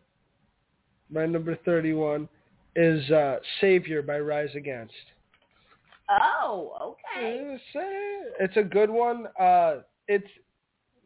My 1.11 1.25
number 1.25 1.57
thirty-one 1.65 2.27
is 2.75 3.09
uh, 3.11 3.37
"Savior" 3.59 4.01
by 4.01 4.19
Rise 4.19 4.55
Against. 4.55 4.93
Oh, 6.09 6.95
okay. 7.15 7.57
It's, 8.39 8.57
a 8.57 8.63
good 8.63 8.89
one. 8.89 9.27
Uh, 9.39 9.77
it's 10.07 10.27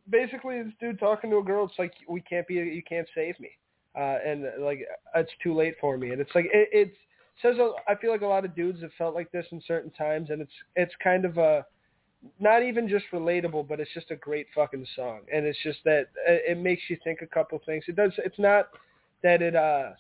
basically 0.10 0.64
this 0.64 0.74
dude 0.80 1.00
talking 1.00 1.30
to 1.30 1.38
a 1.38 1.44
girl. 1.44 1.66
It's 1.66 1.78
like 1.78 1.94
we 2.10 2.22
can't 2.22 2.48
be, 2.48 2.56
you 2.56 2.84
can't 2.88 3.08
save 3.14 3.40
me, 3.40 3.52
uh, 3.96 4.18
and 4.26 4.46
like 4.60 4.80
it's 5.16 5.32
too 5.44 5.54
late 5.54 5.76
for 5.80 5.98
me. 5.98 6.12
And 6.12 6.22
it's 6.22 6.32
like 6.34 6.46
it, 6.46 6.70
it 6.72 6.94
says. 7.42 7.56
I 7.88 7.96
feel 7.96 8.12
like 8.12 8.22
a 8.22 8.28
lot 8.28 8.46
of 8.46 8.56
dudes 8.56 8.82
have 8.82 8.92
felt 8.98 9.16
like 9.16 9.32
this 9.32 9.46
in 9.52 9.62
certain 9.68 9.92
times, 9.92 10.30
and 10.30 10.42
it's 10.42 10.54
it's 10.76 10.94
kind 11.04 11.26
of 11.26 11.38
a 11.38 11.66
not 12.40 12.64
even 12.64 12.90
just 12.90 13.06
relatable, 13.14 13.68
but 13.68 13.80
it's 13.80 13.94
just 13.94 14.12
a 14.12 14.16
great 14.16 14.48
fucking 14.56 14.86
song. 14.96 15.22
And 15.32 15.46
it's 15.46 15.60
just 15.64 15.80
that 15.86 16.08
uh, 16.28 16.34
it 16.50 16.58
makes 16.58 16.82
you 16.90 16.98
think 17.04 17.22
a 17.22 17.28
couple 17.28 17.60
things. 17.66 17.84
It 17.88 17.96
does. 17.96 18.14
It's 18.18 18.40
not 18.40 18.70
that 19.24 19.42
it 19.42 19.56
uh, 19.56 19.92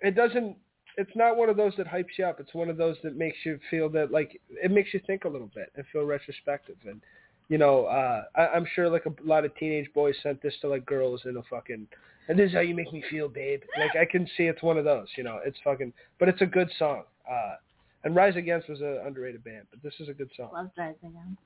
it 0.00 0.14
doesn't 0.14 0.56
it's 0.96 1.10
not 1.14 1.36
one 1.36 1.48
of 1.48 1.56
those 1.56 1.72
that 1.78 1.86
hypes 1.86 2.16
you 2.18 2.24
up. 2.24 2.40
It's 2.40 2.54
one 2.54 2.68
of 2.68 2.76
those 2.76 2.96
that 3.02 3.16
makes 3.16 3.38
you 3.44 3.58
feel 3.70 3.88
that 3.90 4.10
like 4.10 4.40
it 4.50 4.70
makes 4.70 4.92
you 4.94 5.00
think 5.06 5.24
a 5.24 5.28
little 5.28 5.50
bit 5.54 5.72
and 5.76 5.84
feel 5.92 6.04
retrospective. 6.04 6.76
And 6.86 7.00
you 7.48 7.58
know, 7.58 7.84
uh, 7.84 8.24
I, 8.36 8.48
I'm 8.48 8.66
sure 8.74 8.88
like 8.88 9.06
a 9.06 9.12
lot 9.22 9.44
of 9.44 9.54
teenage 9.56 9.92
boys 9.92 10.14
sent 10.22 10.42
this 10.42 10.54
to 10.62 10.68
like 10.68 10.86
girls 10.86 11.22
in 11.24 11.36
a 11.36 11.42
fucking. 11.50 11.86
And 12.26 12.38
this 12.38 12.48
is 12.48 12.54
how 12.54 12.60
you 12.60 12.74
make 12.74 12.90
me 12.90 13.04
feel, 13.10 13.28
babe. 13.28 13.60
Like 13.78 13.96
I 13.96 14.06
can 14.10 14.26
see 14.36 14.44
it's 14.44 14.62
one 14.62 14.78
of 14.78 14.84
those. 14.84 15.08
You 15.16 15.24
know, 15.24 15.40
it's 15.44 15.58
fucking. 15.62 15.92
But 16.18 16.28
it's 16.30 16.40
a 16.40 16.46
good 16.46 16.70
song. 16.78 17.02
Uh, 17.30 17.56
and 18.04 18.14
Rise 18.14 18.36
Against 18.36 18.68
was 18.68 18.80
an 18.80 19.00
underrated 19.06 19.44
band, 19.44 19.66
but 19.70 19.82
this 19.82 19.94
is 20.00 20.08
a 20.08 20.12
good 20.12 20.30
song. 20.36 20.50
Love 20.54 20.70
Rise 20.76 20.94
Against. 21.02 21.40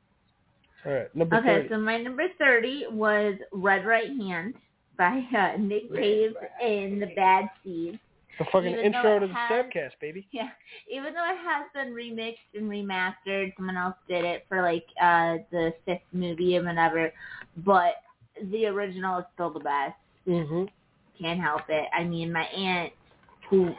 All 0.86 0.92
right, 0.92 1.16
number 1.16 1.36
Okay, 1.36 1.46
thirty. 1.46 1.68
so 1.70 1.78
my 1.78 1.98
number 2.00 2.24
30 2.38 2.84
was 2.92 3.34
Red 3.52 3.84
Right 3.84 4.08
Hand 4.08 4.54
by 4.96 5.22
uh, 5.36 5.56
Nick 5.58 5.92
Cave 5.92 6.30
and 6.62 7.02
the 7.02 7.08
Bad 7.16 7.46
Seeds. 7.64 7.98
The 8.38 8.44
fucking 8.52 8.70
even 8.72 8.84
intro 8.84 9.18
to 9.18 9.26
the 9.26 9.32
has- 9.34 9.50
Stabcast, 9.66 9.92
baby. 10.00 10.26
Yeah, 10.32 10.48
even 10.90 11.12
though 11.14 11.24
it 11.24 11.38
has 11.44 11.66
been 11.74 11.92
remixed 11.92 12.36
and 12.54 12.70
remastered, 12.70 13.52
someone 13.56 13.76
else 13.76 13.96
did 14.08 14.24
it 14.24 14.44
for 14.48 14.62
like 14.62 14.84
uh 15.02 15.38
the 15.50 15.72
fifth 15.84 16.02
movie 16.12 16.56
and 16.56 16.66
whatever, 16.66 17.12
but 17.64 17.94
the 18.52 18.66
original 18.66 19.18
is 19.18 19.24
still 19.34 19.50
the 19.50 19.60
best. 19.60 19.94
hmm 20.24 20.64
Can't 21.20 21.40
help 21.40 21.62
it. 21.68 21.88
I 21.96 22.04
mean, 22.04 22.32
my 22.32 22.44
aunt, 22.44 22.92
who 23.50 23.70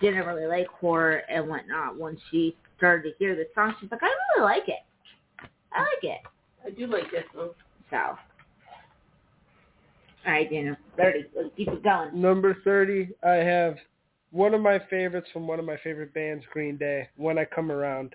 didn't 0.00 0.26
really 0.26 0.46
like 0.46 0.66
horror 0.66 1.22
and 1.30 1.48
whatnot, 1.48 1.96
when 1.98 2.18
she 2.30 2.56
started 2.76 3.10
to 3.10 3.16
hear 3.18 3.36
the 3.36 3.46
song, 3.54 3.74
she's 3.80 3.90
like, 3.90 4.02
I 4.02 4.10
really 4.36 4.44
like 4.44 4.68
it. 4.68 4.80
I 5.72 5.80
like 5.80 6.02
it. 6.02 6.20
I 6.66 6.70
do 6.70 6.86
like 6.86 7.10
that 7.12 7.24
song. 7.34 7.50
So. 7.90 7.96
All 10.26 10.32
right, 10.32 10.50
Daniel. 10.50 10.76
Thirty. 10.96 11.24
Let's 11.36 11.50
keep 11.56 11.68
it 11.68 11.82
going. 11.84 12.20
Number 12.20 12.56
30, 12.64 13.10
I 13.24 13.34
have 13.34 13.76
one 14.30 14.54
of 14.54 14.60
my 14.60 14.78
favorites 14.90 15.28
from 15.32 15.46
one 15.46 15.58
of 15.58 15.64
my 15.64 15.76
favorite 15.82 16.12
bands, 16.14 16.44
Green 16.52 16.76
Day, 16.76 17.08
When 17.16 17.38
I 17.38 17.44
Come 17.44 17.70
Around. 17.72 18.14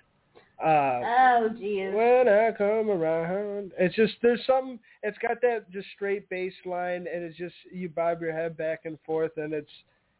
Uh, 0.64 1.00
Oh, 1.04 1.48
geez. 1.58 1.92
when 1.92 2.28
I 2.28 2.52
come 2.56 2.88
around. 2.88 3.72
It's 3.78 3.94
just, 3.96 4.14
there's 4.22 4.40
something, 4.46 4.78
it's 5.02 5.18
got 5.18 5.40
that 5.42 5.70
just 5.72 5.88
straight 5.94 6.28
bass 6.28 6.52
line, 6.64 7.06
and 7.12 7.24
it's 7.24 7.36
just, 7.36 7.54
you 7.72 7.88
bob 7.88 8.20
your 8.20 8.32
head 8.32 8.56
back 8.56 8.82
and 8.84 8.96
forth, 9.04 9.32
and 9.36 9.52
it's, 9.52 9.70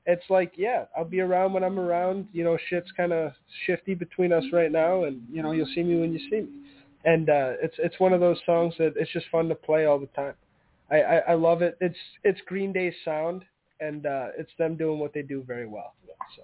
it's 0.06 0.24
like, 0.28 0.52
yeah, 0.56 0.84
I'll 0.96 1.04
be 1.04 1.20
around 1.20 1.52
when 1.52 1.64
I'm 1.64 1.78
around. 1.78 2.28
You 2.32 2.44
know, 2.44 2.58
shit's 2.68 2.90
kind 2.96 3.12
of 3.12 3.32
shifty 3.64 3.94
between 3.94 4.32
us 4.32 4.44
right 4.52 4.70
now, 4.72 5.04
and, 5.04 5.22
you 5.32 5.42
know, 5.42 5.52
you'll 5.52 5.70
see 5.74 5.82
me 5.82 5.98
when 6.00 6.12
you 6.12 6.18
see 6.28 6.42
me. 6.42 6.48
And 7.06 7.28
uh, 7.28 7.52
it's 7.62 7.74
it's 7.78 8.00
one 8.00 8.12
of 8.14 8.20
those 8.20 8.38
songs 8.46 8.74
that 8.78 8.94
it's 8.96 9.12
just 9.12 9.26
fun 9.30 9.48
to 9.50 9.54
play 9.54 9.84
all 9.84 9.98
the 9.98 10.06
time. 10.08 10.32
I, 10.90 11.02
I, 11.02 11.16
I 11.16 11.34
love 11.34 11.60
it. 11.60 11.76
It's 11.80 11.98
it's 12.22 12.40
Green 12.46 12.72
Day's 12.72 12.94
sound, 13.04 13.44
and 13.84 14.06
uh, 14.06 14.28
it's 14.38 14.50
them 14.58 14.76
doing 14.76 14.98
what 14.98 15.12
they 15.12 15.22
do 15.22 15.42
very 15.42 15.66
well. 15.66 15.94
So 16.36 16.42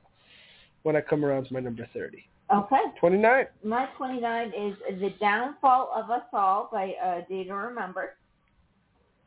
when 0.83 0.97
I 0.97 1.01
come 1.01 1.25
around, 1.25 1.47
is 1.47 1.51
my 1.53 1.61
number 1.61 1.89
thirty. 1.95 2.29
Okay. 2.53 2.83
Twenty 2.99 3.19
nine. 3.19 3.47
My 3.63 3.87
29 3.97 4.49
is 4.49 4.75
The 5.01 5.11
Downfall 5.21 5.93
of 5.95 6.11
Us 6.11 6.23
All 6.33 6.69
by 6.73 6.93
uh, 7.03 7.21
Day 7.29 7.45
to 7.45 7.55
Remember. 7.55 8.17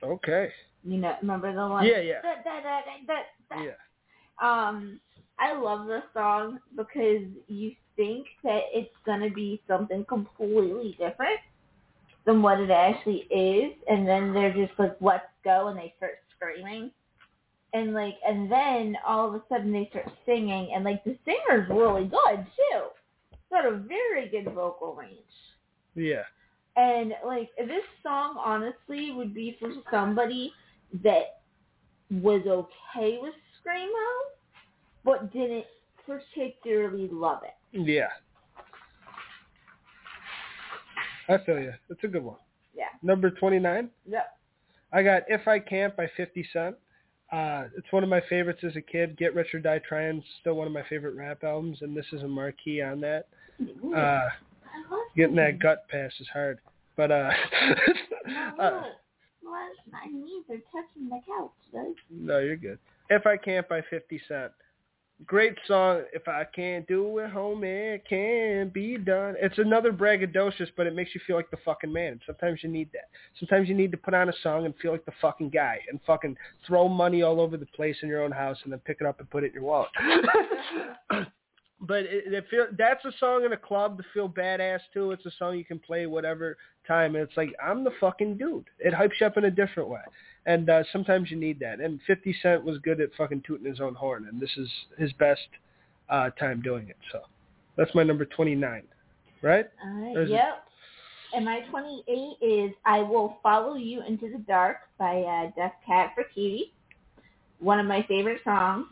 Okay. 0.03 0.49
You 0.83 0.97
know, 0.97 1.15
remember 1.21 1.53
the 1.53 1.67
one? 1.67 1.85
Yeah, 1.85 2.01
yeah. 2.01 2.21
Da, 2.21 2.35
da, 2.43 2.61
da, 2.61 2.81
da, 3.07 3.55
da. 3.55 3.63
Yeah. 3.63 3.71
Um, 4.41 4.99
I 5.39 5.57
love 5.57 5.87
this 5.87 6.03
song 6.13 6.59
because 6.75 7.23
you 7.47 7.71
think 7.95 8.27
that 8.43 8.63
it's 8.73 8.93
gonna 9.05 9.29
be 9.29 9.61
something 9.67 10.03
completely 10.05 10.97
different 10.99 11.39
than 12.25 12.41
what 12.41 12.59
it 12.59 12.71
actually 12.71 13.27
is, 13.31 13.73
and 13.87 14.07
then 14.07 14.33
they're 14.33 14.53
just 14.53 14.77
like, 14.77 14.95
"Let's 14.99 15.25
go," 15.43 15.67
and 15.67 15.77
they 15.77 15.93
start 15.97 16.19
screaming, 16.35 16.91
and 17.73 17.93
like, 17.93 18.15
and 18.27 18.51
then 18.51 18.95
all 19.05 19.27
of 19.27 19.35
a 19.35 19.41
sudden 19.49 19.71
they 19.71 19.87
start 19.89 20.09
singing, 20.25 20.71
and 20.73 20.83
like 20.83 21.03
the 21.03 21.17
singer's 21.25 21.69
really 21.69 22.05
good 22.05 22.45
too. 22.55 22.81
Got 23.49 23.65
a 23.65 23.77
very 23.77 24.29
good 24.29 24.53
vocal 24.53 24.95
range. 24.95 25.17
Yeah. 25.95 26.23
And 26.75 27.13
like 27.25 27.49
this 27.57 27.83
song 28.01 28.35
honestly 28.43 29.11
would 29.11 29.33
be 29.33 29.57
for 29.59 29.71
somebody 29.91 30.51
that 31.03 31.41
was 32.09 32.41
okay 32.47 33.19
with 33.21 33.33
screamo, 33.59 33.87
but 35.03 35.31
didn't 35.31 35.65
particularly 36.05 37.09
love 37.11 37.41
it. 37.43 37.79
Yeah. 37.79 38.09
I 41.29 41.37
feel 41.45 41.59
you. 41.59 41.73
It's 41.89 42.03
a 42.03 42.07
good 42.07 42.23
one. 42.23 42.37
Yeah. 42.75 42.85
Number 43.01 43.29
29, 43.31 43.89
Yep. 44.07 44.37
I 44.91 45.03
got 45.03 45.23
If 45.27 45.47
I 45.47 45.59
Can't 45.59 45.95
by 45.95 46.09
50 46.17 46.47
Cent. 46.51 46.75
Uh, 47.33 47.63
it's 47.75 47.91
one 47.91 48.03
of 48.03 48.09
my 48.09 48.21
favorites 48.29 48.61
as 48.63 48.75
a 48.75 48.81
kid. 48.81 49.17
Get 49.17 49.33
Rich 49.33 49.55
or 49.55 49.59
Die 49.59 49.81
Trying 49.87 50.23
still 50.39 50.53
one 50.53 50.67
of 50.67 50.73
my 50.73 50.83
favorite 50.87 51.15
rap 51.15 51.43
albums, 51.43 51.79
and 51.81 51.97
this 51.97 52.05
is 52.13 52.21
a 52.21 52.27
marquee 52.27 52.79
on 52.81 53.01
that. 53.01 53.25
Uh, 53.95 54.29
getting 55.15 55.35
that 55.37 55.57
gut 55.59 55.87
pass 55.89 56.11
is 56.19 56.27
hard. 56.31 56.59
But, 56.95 57.09
uh, 57.09 57.31
uh 58.59 58.83
my, 59.43 60.05
knees 60.11 60.43
are 60.49 60.57
touching 60.71 61.09
the 61.09 61.19
couch, 61.27 61.93
no, 62.11 62.37
you're 62.37 62.55
good. 62.55 62.77
If 63.09 63.25
I 63.25 63.37
Can't 63.37 63.67
by 63.67 63.81
50 63.89 64.21
Cent. 64.27 64.51
Great 65.25 65.57
song. 65.67 66.03
If 66.11 66.27
I 66.27 66.43
can't 66.43 66.85
do 66.87 67.19
it, 67.19 67.31
homie, 67.31 67.95
it 67.95 68.03
can't 68.09 68.73
be 68.73 68.97
done. 68.97 69.35
It's 69.39 69.57
another 69.57 69.93
braggadocious, 69.93 70.69
but 70.75 70.85
it 70.85 70.95
makes 70.95 71.15
you 71.15 71.21
feel 71.25 71.35
like 71.35 71.49
the 71.49 71.57
fucking 71.63 71.93
man. 71.93 72.19
Sometimes 72.25 72.61
you 72.61 72.69
need 72.69 72.89
that. 72.93 73.09
Sometimes 73.39 73.69
you 73.69 73.75
need 73.75 73.91
to 73.91 73.97
put 73.97 74.13
on 74.13 74.27
a 74.27 74.33
song 74.41 74.65
and 74.65 74.73
feel 74.81 74.91
like 74.91 75.05
the 75.05 75.13
fucking 75.21 75.49
guy 75.49 75.79
and 75.89 75.99
fucking 76.05 76.35
throw 76.67 76.89
money 76.89 77.21
all 77.21 77.39
over 77.39 77.57
the 77.57 77.67
place 77.67 77.95
in 78.01 78.09
your 78.09 78.23
own 78.23 78.31
house 78.31 78.57
and 78.63 78.73
then 78.73 78.79
pick 78.79 78.97
it 78.99 79.07
up 79.07 79.19
and 79.19 79.29
put 79.29 79.43
it 79.43 79.47
in 79.47 79.53
your 79.53 79.63
wallet. 79.63 79.91
but 81.79 82.03
it, 82.03 82.33
it 82.33 82.45
feel, 82.49 82.65
that's 82.77 83.05
a 83.05 83.11
song 83.19 83.45
in 83.45 83.53
a 83.53 83.57
club 83.57 83.97
to 83.99 84.03
feel 84.13 84.27
badass 84.27 84.79
to. 84.93 85.11
It's 85.11 85.25
a 85.25 85.31
song 85.37 85.57
you 85.57 85.65
can 85.65 85.79
play 85.79 86.05
whatever 86.05 86.57
time. 86.85 87.15
And 87.15 87.23
it's 87.23 87.37
like, 87.37 87.53
I'm 87.63 87.83
the 87.83 87.93
fucking 88.01 88.37
dude. 88.37 88.65
It 88.79 88.93
hypes 88.93 89.21
you 89.21 89.27
up 89.27 89.37
in 89.37 89.45
a 89.45 89.51
different 89.51 89.89
way. 89.89 90.01
And 90.45 90.69
uh, 90.69 90.83
sometimes 90.91 91.31
you 91.31 91.37
need 91.37 91.59
that. 91.59 91.79
And 91.79 91.99
50 92.05 92.35
Cent 92.41 92.63
was 92.63 92.77
good 92.79 92.99
at 92.99 93.09
fucking 93.17 93.43
tooting 93.47 93.65
his 93.65 93.79
own 93.79 93.95
horn, 93.95 94.27
and 94.29 94.41
this 94.41 94.51
is 94.57 94.69
his 94.97 95.11
best 95.13 95.41
uh, 96.09 96.29
time 96.31 96.61
doing 96.61 96.89
it. 96.89 96.97
So 97.11 97.21
that's 97.77 97.93
my 97.95 98.03
number 98.03 98.25
29, 98.25 98.83
right? 99.41 99.65
All 99.83 99.91
right. 100.01 100.13
There's 100.15 100.29
a- 100.29 100.33
Yep. 100.33 100.63
And 101.35 101.45
my 101.45 101.61
28 101.71 102.45
is 102.45 102.71
I 102.85 102.99
Will 103.01 103.37
Follow 103.41 103.75
You 103.75 104.03
Into 104.07 104.29
the 104.29 104.37
Dark 104.39 104.77
by 104.99 105.21
uh, 105.21 105.51
Death 105.55 105.73
Cat 105.85 106.11
for 106.13 106.25
Kitty. 106.25 106.73
One 107.59 107.79
of 107.79 107.87
my 107.87 108.05
favorite 108.07 108.41
songs. 108.43 108.85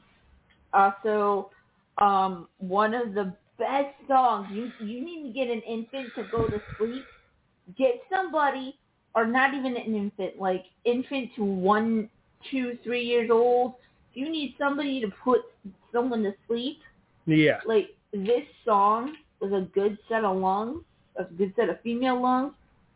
Also, 0.74 1.52
um, 2.00 2.48
one 2.58 2.96
of 2.96 3.14
the 3.14 3.36
best 3.60 3.94
songs. 4.08 4.48
You 4.52 4.72
you 4.80 5.06
need 5.06 5.28
to 5.28 5.34
get 5.34 5.50
an 5.50 5.62
infant 5.62 6.10
to 6.16 6.24
go 6.32 6.48
to 6.48 6.60
sleep. 6.80 7.04
Get 7.78 8.02
somebody, 8.12 8.76
or 9.16 9.26
not 9.26 9.54
even 9.54 9.76
an 9.78 9.96
infant, 9.96 10.40
like 10.40 10.66
infant 10.86 11.30
to 11.36 11.44
one, 11.44 12.10
two, 12.50 12.78
three 12.84 13.04
years 13.04 13.30
old. 13.32 13.74
If 14.12 14.18
you 14.18 14.30
need 14.30 14.56
somebody 14.58 15.02
to 15.02 15.08
put 15.24 15.42
someone 15.92 16.24
to 16.24 16.34
sleep, 16.48 16.80
Yeah. 17.26 17.60
like 17.66 17.90
this 18.14 18.44
song 18.66 19.16
with 19.40 19.54
a 19.54 19.62
good 19.74 19.98
set 20.10 20.24
of 20.24 20.38
lungs, 20.38 20.84
a 21.18 21.24
good 21.26 21.54
set 21.56 21.70
of 21.70 21.80
female 21.82 22.22
lungs, 22.22 22.54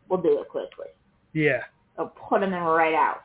We'll 0.08 0.22
do 0.22 0.40
it 0.40 0.48
quickly. 0.48 0.86
Yeah. 1.32 1.62
It'll 1.94 2.10
put 2.10 2.40
them 2.40 2.52
in 2.52 2.62
right 2.62 2.94
out. 2.94 3.22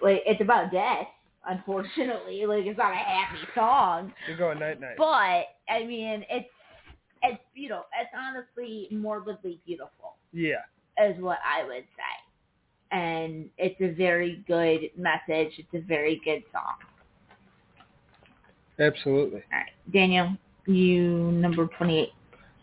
Like 0.00 0.22
it's 0.24 0.40
about 0.40 0.72
death, 0.72 1.06
unfortunately. 1.46 2.44
Like 2.48 2.64
it's 2.64 2.78
not 2.78 2.92
a 2.92 2.96
happy 2.96 3.38
song, 3.54 4.12
You're 4.26 4.38
going 4.38 4.58
night 4.58 4.80
night. 4.80 4.94
but 4.96 5.44
I 5.72 5.84
mean 5.86 6.24
it's 6.30 6.48
it's 7.22 7.42
you 7.54 7.68
know 7.68 7.82
it's 8.00 8.10
honestly 8.16 8.88
morbidly 8.90 9.60
beautiful 9.66 10.16
Yeah. 10.32 10.62
is 11.02 11.20
what 11.20 11.38
I 11.44 11.64
would 11.64 11.84
say, 11.96 12.14
and 12.94 13.50
it's 13.58 13.80
a 13.80 13.92
very 13.92 14.42
good 14.46 14.90
message. 14.96 15.52
It's 15.58 15.74
a 15.74 15.80
very 15.80 16.20
good 16.24 16.44
song. 16.52 16.76
Absolutely. 18.78 19.42
All 19.52 19.58
right, 19.58 19.70
Daniel, 19.92 20.36
you 20.66 21.32
number 21.32 21.68
twenty 21.76 21.98
eight. 21.98 22.12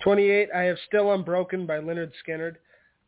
28, 0.04 0.50
I 0.56 0.64
have 0.64 0.78
Still 0.88 1.14
Unbroken 1.14 1.68
by 1.68 1.78
Lynyrd 1.78 2.12
Skynyrd. 2.28 2.56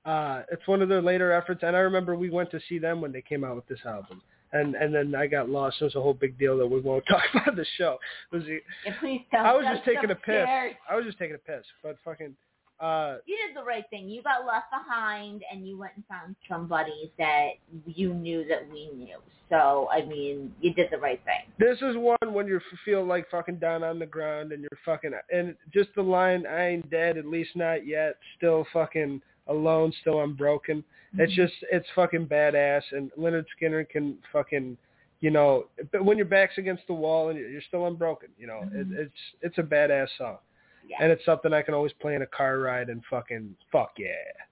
Uh, 0.06 0.44
it's 0.52 0.68
one 0.68 0.84
of 0.84 0.90
their 0.90 1.02
later 1.02 1.32
efforts, 1.32 1.64
and 1.64 1.76
I 1.76 1.80
remember 1.80 2.16
we 2.16 2.30
went 2.30 2.52
to 2.52 2.60
see 2.70 2.78
them 2.78 3.02
when 3.02 3.12
they 3.12 3.22
came 3.24 3.44
out 3.44 3.56
with 3.56 3.66
this 3.68 3.80
album. 3.84 4.22
And 4.52 4.76
and 4.76 4.94
then 4.94 5.16
I 5.16 5.26
got 5.26 5.50
lost. 5.50 5.78
It 5.82 5.86
was 5.86 5.96
a 5.96 6.02
whole 6.02 6.14
big 6.14 6.38
deal 6.38 6.56
that 6.60 6.68
we 6.68 6.80
won't 6.80 7.04
talk 7.10 7.24
about 7.34 7.48
on 7.50 7.56
the 7.56 7.66
show. 7.78 7.98
It 8.32 8.36
was, 8.36 8.44
And 8.86 8.96
please 9.00 9.22
tell 9.32 9.44
I 9.44 9.54
was 9.54 9.66
just 9.66 9.86
taking 9.86 10.12
a 10.12 10.16
piss. 10.16 10.46
I 10.48 10.96
was 10.96 11.06
just 11.06 11.18
taking 11.18 11.36
a 11.36 11.40
piss, 11.40 11.66
but 11.82 11.96
fucking, 12.06 12.36
uh, 12.80 13.18
You 13.26 13.38
did 13.48 13.56
the 13.56 13.64
right 13.64 13.86
thing. 13.90 14.10
You 14.10 14.22
got 14.24 14.46
left 14.46 14.68
behind, 14.72 15.44
and 15.52 15.68
you 15.68 15.78
went 15.78 15.94
and 15.96 16.06
found 16.06 16.36
somebody 16.50 17.12
that 17.18 17.50
you 17.86 18.14
knew 18.14 18.46
that 18.48 18.70
we 18.72 18.90
knew. 18.96 19.18
So 19.50 19.88
I 19.92 20.04
mean, 20.06 20.54
you 20.62 20.74
did 20.74 20.88
the 20.92 20.98
right 20.98 21.22
thing. 21.26 21.52
this 21.60 21.78
is 21.82 21.96
one 21.98 22.34
when 22.34 22.48
you 22.48 22.60
feel 22.86 23.06
like 23.06 23.30
fucking 23.30 23.58
down 23.58 23.84
on 23.84 24.00
the 24.00 24.06
ground 24.06 24.52
and 24.52 24.62
you're 24.62 24.80
fucking, 24.84 25.12
and 25.32 25.56
just 25.72 25.90
the 25.96 26.02
line, 26.02 26.46
I 26.48 26.70
ain't 26.70 26.90
dead, 26.90 27.18
at 27.18 27.26
least 27.26 27.52
not 27.56 27.86
yet, 27.86 28.16
still 28.38 28.66
fucking 28.74 29.22
alone, 29.48 29.94
still 30.02 30.22
unbroken. 30.24 30.84
It's 31.16 31.34
just, 31.36 31.54
it's 31.72 31.86
fucking 31.94 32.26
badass, 32.26 32.82
and 32.94 33.12
Lynyrd 33.20 33.46
Skynyrd 33.62 33.90
can 33.90 34.18
fucking, 34.32 34.76
you 35.20 35.30
know, 35.30 35.68
but 35.92 36.04
when 36.04 36.18
your 36.18 36.26
back's 36.26 36.58
against 36.58 36.88
the 36.88 36.94
wall 36.94 37.30
and 37.30 37.38
you're 37.38 37.62
still 37.68 37.86
unbroken, 37.86 38.30
you 38.40 38.48
know, 38.48 38.62
it, 38.74 38.90
Mhm. 38.90 38.98
it's 38.98 39.22
it's 39.42 39.58
a 39.60 39.62
badass 39.64 40.08
song, 40.18 40.40
Yeah. 40.88 40.98
and 41.02 41.12
it's 41.12 41.24
something 41.26 41.54
I 41.54 41.62
can 41.62 41.74
always 41.74 41.94
play 41.94 42.16
in 42.16 42.22
a 42.24 42.28
car 42.28 42.60
ride 42.60 42.90
and 42.90 43.02
fucking 43.10 43.56
fuck 43.72 43.94
yeah, 43.98 44.10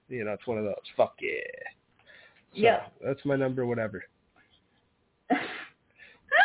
you 0.08 0.24
know, 0.24 0.32
it's 0.32 0.46
one 0.46 0.58
of 0.58 0.64
those 0.64 0.74
fuck 0.96 1.14
yeah. 1.20 1.40
So 2.54 2.60
Yeah. 2.60 2.80
that's 3.04 3.24
my 3.24 3.36
number, 3.36 3.66
whatever. 3.66 4.04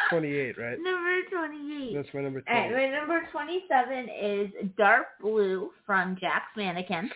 Twenty-eight, 0.09 0.57
right? 0.57 0.77
number 0.81 1.21
twenty-eight. 1.29 1.93
That's 1.95 2.07
my 2.13 2.21
number 2.21 2.41
All 2.49 2.55
right, 2.55 2.71
my 2.71 2.97
number 2.97 3.27
twenty-seven 3.31 4.07
is 4.09 4.49
"Dark 4.77 5.07
Blue" 5.21 5.71
from 5.85 6.17
Jack's 6.19 6.55
Mannequin. 6.55 7.09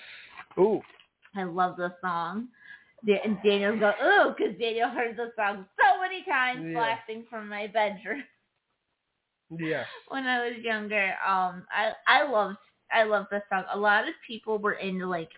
Ooh, 0.58 0.82
I 1.36 1.44
love 1.44 1.78
this 1.78 1.92
song. 2.02 2.48
And 3.08 3.38
Daniel's 3.44 3.80
go, 3.80 3.92
ooh, 4.04 4.36
because 4.38 4.56
Daniel 4.60 4.90
heard 4.90 5.18
the 5.18 5.32
song 5.36 5.66
so 5.80 6.00
many 6.02 6.24
times 6.24 6.66
Yeah. 6.68 6.74
blasting 6.74 7.26
from 7.30 7.50
my 7.50 7.68
bedroom. 7.68 8.24
yeah, 9.60 9.86
when 10.10 10.26
I 10.26 10.48
was 10.50 10.58
younger. 10.64 11.14
Um, 11.28 11.66
I 11.72 11.94
I 12.08 12.24
loved 12.30 12.58
I 12.92 13.04
loved 13.04 13.30
the 13.32 13.42
song. 13.50 13.66
A 13.74 13.78
lot 13.78 14.08
of 14.08 14.14
people 14.28 14.58
were 14.60 14.74
into 14.74 15.08
like 15.08 15.30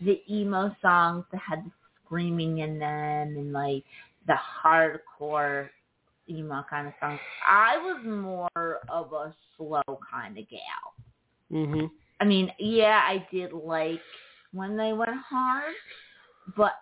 the 0.00 0.20
emo 0.30 0.74
songs 0.82 1.24
that 1.32 1.40
had 1.40 1.64
the 1.64 1.72
screaming 2.04 2.58
in 2.58 2.78
them 2.78 3.36
and 3.36 3.52
like 3.52 3.84
the 4.26 4.36
hardcore 4.64 5.68
emo 6.28 6.64
kind 6.68 6.88
of 6.88 6.94
songs. 7.00 7.20
I 7.48 7.78
was 7.78 8.02
more 8.04 8.80
of 8.88 9.12
a 9.12 9.34
slow 9.56 9.82
kind 10.10 10.38
of 10.38 10.48
gal. 10.48 10.94
mhm, 11.50 11.90
I 12.20 12.24
mean, 12.24 12.50
yeah, 12.58 13.00
I 13.04 13.26
did 13.32 13.52
like 13.52 14.00
when 14.52 14.76
they 14.76 14.92
went 14.92 15.16
hard, 15.28 15.74
but 16.56 16.72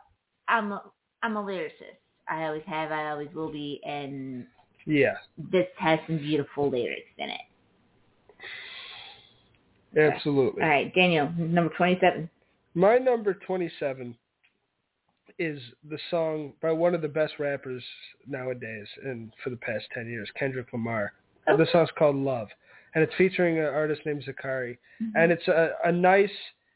I'm 0.48 0.72
a, 0.72 0.82
I'm 1.22 1.36
a 1.36 1.42
lyricist. 1.42 1.98
I 2.28 2.44
always 2.44 2.62
have. 2.66 2.92
I 2.92 3.10
always 3.10 3.32
will 3.34 3.50
be. 3.52 3.80
And 3.84 4.46
Yeah, 4.86 5.16
this 5.36 5.66
has 5.78 5.98
some 6.06 6.18
beautiful 6.18 6.70
lyrics 6.70 7.10
in 7.18 7.30
it. 7.30 7.40
absolutely. 10.14 10.62
All 10.62 10.68
right, 10.68 10.94
Daniel, 10.94 11.30
number 11.36 11.72
twenty-seven. 11.76 12.30
My 12.76 12.98
number 12.98 13.32
27 13.32 14.14
is 15.38 15.58
the 15.88 15.98
song 16.10 16.52
by 16.60 16.72
one 16.72 16.94
of 16.94 17.00
the 17.00 17.08
best 17.08 17.32
rappers 17.38 17.82
nowadays 18.28 18.86
and 19.02 19.32
for 19.42 19.48
the 19.48 19.56
past 19.56 19.86
10 19.94 20.10
years, 20.10 20.28
Kendrick 20.38 20.70
Lamar. 20.74 21.14
Oh. 21.48 21.56
The 21.56 21.66
song's 21.72 21.88
called 21.98 22.16
Love, 22.16 22.48
and 22.94 23.02
it's 23.02 23.14
featuring 23.16 23.58
an 23.58 23.64
artist 23.64 24.02
named 24.04 24.24
Zacari. 24.24 24.76
Mm-hmm. 25.02 25.16
And 25.16 25.32
it's 25.32 25.48
a, 25.48 25.70
a 25.86 25.92
nice, 25.92 26.28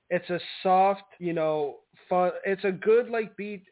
it's 0.09 0.31
a 0.31 0.41
soft, 0.63 1.03
you 1.19 1.35
know, 1.35 1.81
fun, 2.09 2.31
it's 2.47 2.65
a 2.65 2.73
good 2.73 3.11
like 3.11 3.37
beat. 3.37 3.65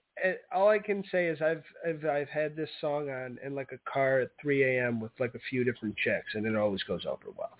All 0.54 0.68
I 0.68 0.78
can 0.78 1.04
say 1.10 1.26
is 1.26 1.40
I've, 1.40 1.62
I've 1.86 2.04
I've 2.04 2.28
had 2.28 2.56
this 2.56 2.68
song 2.80 3.10
on 3.10 3.38
in 3.44 3.54
like 3.54 3.70
a 3.72 3.90
car 3.90 4.20
at 4.20 4.30
3 4.40 4.62
a.m. 4.64 5.00
with 5.00 5.12
like 5.18 5.34
a 5.34 5.38
few 5.50 5.64
different 5.64 5.96
chicks, 5.96 6.34
and 6.34 6.46
it 6.46 6.56
always 6.56 6.82
goes 6.82 7.04
over 7.06 7.30
well. 7.36 7.56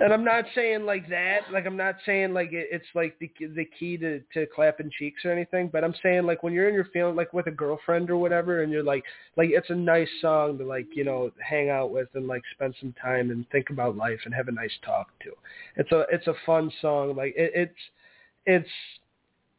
And 0.00 0.12
I'm 0.12 0.24
not 0.24 0.44
saying 0.54 0.84
like 0.84 1.08
that, 1.08 1.40
like 1.52 1.66
I'm 1.66 1.76
not 1.76 1.96
saying 2.06 2.32
like 2.32 2.52
it, 2.52 2.68
it's 2.70 2.86
like 2.94 3.18
the 3.18 3.30
the 3.54 3.64
key 3.78 3.96
to 3.98 4.20
to 4.34 4.46
clapping 4.54 4.90
cheeks 4.98 5.24
or 5.24 5.32
anything, 5.32 5.68
but 5.72 5.84
I'm 5.84 5.94
saying 6.02 6.24
like 6.24 6.42
when 6.42 6.52
you're 6.52 6.68
in 6.68 6.74
your 6.74 6.88
feeling 6.92 7.16
like 7.16 7.32
with 7.32 7.46
a 7.46 7.52
girlfriend 7.52 8.10
or 8.10 8.16
whatever, 8.16 8.62
and 8.62 8.72
you're 8.72 8.82
like 8.82 9.04
like 9.36 9.50
it's 9.52 9.70
a 9.70 9.74
nice 9.74 10.08
song 10.20 10.58
to 10.58 10.64
like 10.64 10.86
you 10.94 11.04
know 11.04 11.30
hang 11.46 11.70
out 11.70 11.90
with 11.90 12.08
and 12.14 12.26
like 12.26 12.42
spend 12.54 12.74
some 12.80 12.94
time 13.00 13.30
and 13.30 13.48
think 13.50 13.70
about 13.70 13.96
life 13.96 14.20
and 14.24 14.34
have 14.34 14.48
a 14.48 14.52
nice 14.52 14.76
talk 14.84 15.08
to. 15.20 15.30
It's 15.76 15.92
a 15.92 16.04
it's 16.10 16.26
a 16.26 16.34
fun 16.46 16.70
song. 16.80 17.16
Like 17.16 17.34
it, 17.36 17.52
it's 17.54 17.80
it's 18.46 18.68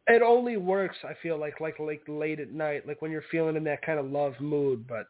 it 0.10 0.22
only 0.22 0.58
works. 0.58 0.98
I 1.04 1.14
feel 1.22 1.40
like 1.40 1.62
like 1.62 1.80
like 1.80 2.02
late 2.08 2.40
at 2.40 2.52
night, 2.52 2.88
like 2.88 3.02
when 3.02 3.12
you're 3.12 3.24
feeling 3.32 3.56
in 3.56 3.64
that 3.66 3.86
kind 3.86 4.00
of 4.00 4.12
love 4.12 4.34
mood. 4.40 4.86
But 4.88 5.08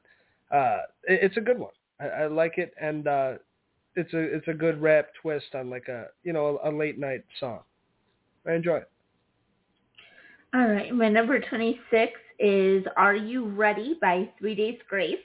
uh, 0.55 0.81
it, 1.03 1.19
it's 1.23 1.37
a 1.37 1.41
good 1.41 1.57
one. 1.57 1.71
I, 1.99 2.07
I 2.07 2.27
like 2.27 2.57
it, 2.57 2.73
and 2.79 3.07
uh, 3.07 3.33
it's 3.95 4.13
a 4.13 4.19
it's 4.19 4.47
a 4.47 4.53
good 4.53 4.81
rap 4.81 5.07
twist 5.21 5.55
on 5.55 5.69
like 5.69 5.87
a 5.87 6.07
you 6.23 6.33
know 6.33 6.59
a, 6.63 6.69
a 6.69 6.71
late 6.71 6.99
night 6.99 7.23
song. 7.39 7.61
I 8.45 8.53
enjoy 8.53 8.77
it. 8.77 8.91
All 10.53 10.67
right, 10.67 10.93
my 10.93 11.09
number 11.09 11.39
twenty-six 11.39 12.13
is 12.39 12.83
"Are 12.97 13.15
You 13.15 13.45
Ready" 13.45 13.97
by 14.01 14.29
Three 14.37 14.55
Days 14.55 14.79
Grace. 14.89 15.17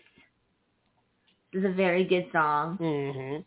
This 1.53 1.61
is 1.61 1.71
a 1.71 1.73
very 1.75 2.05
good 2.05 2.27
song. 2.33 2.79
Mm-hmm. 2.81 3.41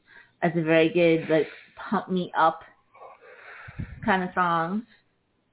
It's 0.43 0.57
a 0.57 0.63
very 0.63 0.89
good 0.89 1.29
like 1.29 1.47
pump 1.77 2.09
me 2.09 2.31
up 2.37 2.61
kind 4.03 4.23
of 4.23 4.29
song. 4.33 4.83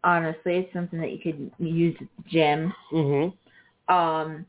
Honestly, 0.04 0.56
it's 0.58 0.72
something 0.72 1.00
that 1.00 1.10
you 1.10 1.18
could 1.18 1.50
use 1.58 1.96
at 1.98 2.06
the 2.18 2.30
gym. 2.30 2.72
Mm-hmm. 2.92 3.92
Um, 3.94 4.46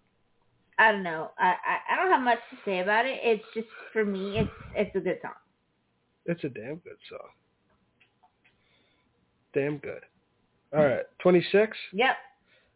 I 0.78 0.92
don't 0.92 1.04
know. 1.04 1.32
I, 1.40 1.48
I 1.48 1.94
I 1.94 1.96
don't 1.96 2.12
have 2.12 2.22
much 2.22 2.40
to 2.52 2.58
say 2.66 2.80
about 2.80 3.06
it. 3.06 3.20
It's 3.24 3.44
just 3.54 3.68
for 3.94 4.04
me, 4.04 4.38
it's 4.38 4.50
it's 4.76 4.96
a 4.96 5.00
good 5.00 5.20
song. 5.22 5.32
It's 6.26 6.44
a 6.44 6.50
damn 6.50 6.76
good 6.76 6.98
song. 7.10 7.30
Damn 9.54 9.78
good. 9.78 10.02
All 10.76 10.84
right, 10.84 11.04
26. 11.20 11.78
Yep. 11.94 12.16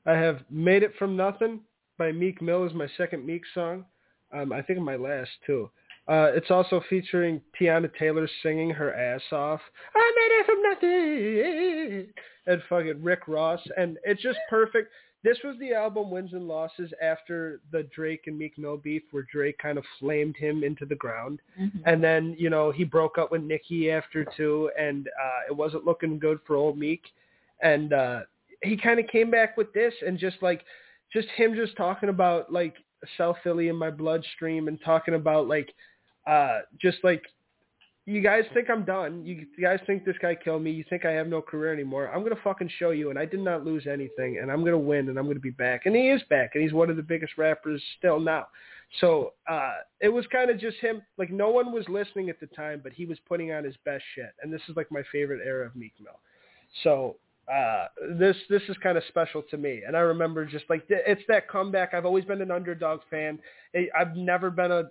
I 0.06 0.14
have 0.14 0.40
Made 0.50 0.84
It 0.84 0.94
From 0.98 1.18
Nothing 1.18 1.60
by 1.98 2.14
Meek 2.14 2.42
Mill 2.42 2.66
is 2.66 2.74
my 2.74 2.88
second 2.96 3.26
Meek 3.26 3.42
song. 3.54 3.84
Um, 4.32 4.54
I 4.54 4.62
think 4.62 4.80
my 4.80 4.96
last 4.96 5.32
too. 5.46 5.70
Uh, 6.10 6.32
it's 6.34 6.50
also 6.50 6.82
featuring 6.90 7.40
Teyana 7.60 7.90
Taylor 8.00 8.28
singing 8.42 8.72
her 8.72 8.94
ass 8.96 9.22
off. 9.32 9.62
I 9.96 10.12
made 10.18 10.36
it 10.40 10.46
from 10.46 10.62
nothing. 10.64 12.14
And 12.48 12.62
fucking 12.68 13.04
Rick 13.04 13.28
Ross. 13.28 13.62
And 13.78 13.98
it's 14.04 14.22
just 14.22 14.40
perfect. 14.50 14.92
This 15.24 15.38
was 15.44 15.56
the 15.60 15.74
album 15.74 16.10
Wins 16.10 16.34
and 16.34 16.48
Losses 16.48 16.92
after 17.02 17.60
the 17.72 17.84
Drake 17.94 18.22
and 18.26 18.38
Meek 18.40 18.58
Mill 18.58 18.78
beef 18.78 19.04
where 19.12 19.28
Drake 19.32 19.58
kind 19.60 19.78
of 19.78 19.84
flamed 20.00 20.36
him 20.38 20.64
into 20.64 20.86
the 20.86 20.96
ground. 20.96 21.42
Mhm. 21.60 21.84
And 21.86 22.04
then, 22.04 22.36
you 22.40 22.50
know, 22.50 22.72
he 22.72 22.86
broke 22.86 23.18
up 23.18 23.30
with 23.30 23.44
Nicki 23.44 23.92
after 23.92 24.26
too, 24.36 24.72
and 24.80 25.08
uh, 25.10 25.42
it 25.50 25.56
wasn't 25.56 25.86
looking 25.86 26.18
good 26.18 26.40
for 26.48 26.56
old 26.56 26.78
Meek. 26.78 27.04
And 27.62 27.94
uh, 27.94 28.22
he 28.64 28.78
kind 28.78 29.00
of 29.00 29.08
came 29.08 29.30
back 29.30 29.58
with 29.58 29.72
this 29.74 29.94
and 30.08 30.18
just 30.18 30.42
like, 30.42 30.64
just 31.14 31.28
him 31.36 31.54
just 31.54 31.76
talking 31.76 32.10
about 32.10 32.52
like 32.52 32.76
South 33.18 33.38
Philly 33.44 33.68
in 33.68 33.76
my 33.76 33.92
bloodstream 33.92 34.68
and 34.70 34.80
talking 34.82 35.16
about 35.16 35.48
like, 35.48 35.70
uh, 36.28 36.60
just 36.82 36.98
like, 37.04 37.24
you 38.06 38.22
guys 38.22 38.44
think 38.56 38.72
I'm 38.72 38.86
done. 38.86 39.24
You, 39.24 39.46
guys 39.62 39.80
think 39.86 40.04
this 40.04 40.16
guy 40.20 40.34
killed 40.34 40.64
me. 40.64 40.72
You 40.72 40.84
think 40.90 41.06
I 41.06 41.12
have 41.12 41.28
no 41.28 41.44
career 41.44 41.72
anymore. 41.72 42.08
I'm 42.08 42.24
to 42.36 42.42
fucking 42.42 42.72
show 42.80 42.90
you. 42.90 43.12
And 43.12 43.20
I 43.20 43.26
did 43.26 43.40
not 43.40 43.66
lose 43.66 43.86
anything. 43.86 44.40
And 44.42 44.52
I'm 44.52 44.64
to 44.66 44.78
win. 44.80 45.10
And 45.10 45.20
I'm 45.20 45.32
to 45.32 45.40
be 45.40 45.52
back. 45.52 45.86
And 45.86 45.96
he 45.96 46.10
is 46.10 46.22
back. 46.28 46.52
And 46.56 46.64
he's 46.64 46.74
one 46.74 46.90
of 46.90 46.96
the 46.96 47.04
biggest 47.04 47.34
rappers 47.38 47.84
still 48.00 48.20
now. 48.20 48.48
So 49.00 49.34
uh, 49.48 49.76
it 50.02 50.10
was 50.10 50.26
kind 50.32 50.50
of 50.50 50.60
just 50.60 50.78
him. 50.78 51.04
Like 51.18 51.30
no 51.30 51.50
one 51.50 51.72
was 51.72 51.86
listening 51.88 52.30
at 52.30 52.40
the 52.40 52.48
time, 52.48 52.82
but 52.84 52.94
he 52.94 53.06
was 53.06 53.20
putting 53.28 53.52
on 53.52 53.64
his 53.64 53.76
best 53.86 54.04
shit. 54.16 54.34
And 54.42 54.52
this 54.52 54.62
is 54.68 54.76
like 54.76 54.92
my 54.92 55.04
favorite 55.12 55.42
era 55.46 55.68
of 55.68 55.76
Meek 55.76 55.94
Mill. 56.02 56.20
So 56.84 57.18
uh, 57.52 57.86
this 58.18 58.36
this 58.50 58.62
is 58.70 58.76
kind 58.82 58.98
of 58.98 59.04
special 59.08 59.44
to 59.52 59.58
me. 59.58 59.82
And 59.86 59.96
I 59.96 60.00
remember 60.00 60.46
just 60.46 60.66
like 60.70 60.84
it's 60.90 61.22
that 61.28 61.48
comeback. 61.48 61.94
I've 61.94 62.06
always 62.06 62.26
been 62.26 62.42
an 62.42 62.52
underdog 62.52 63.02
fan. 63.10 63.40
I've 63.98 64.16
never 64.16 64.50
been 64.50 64.72
a 64.72 64.84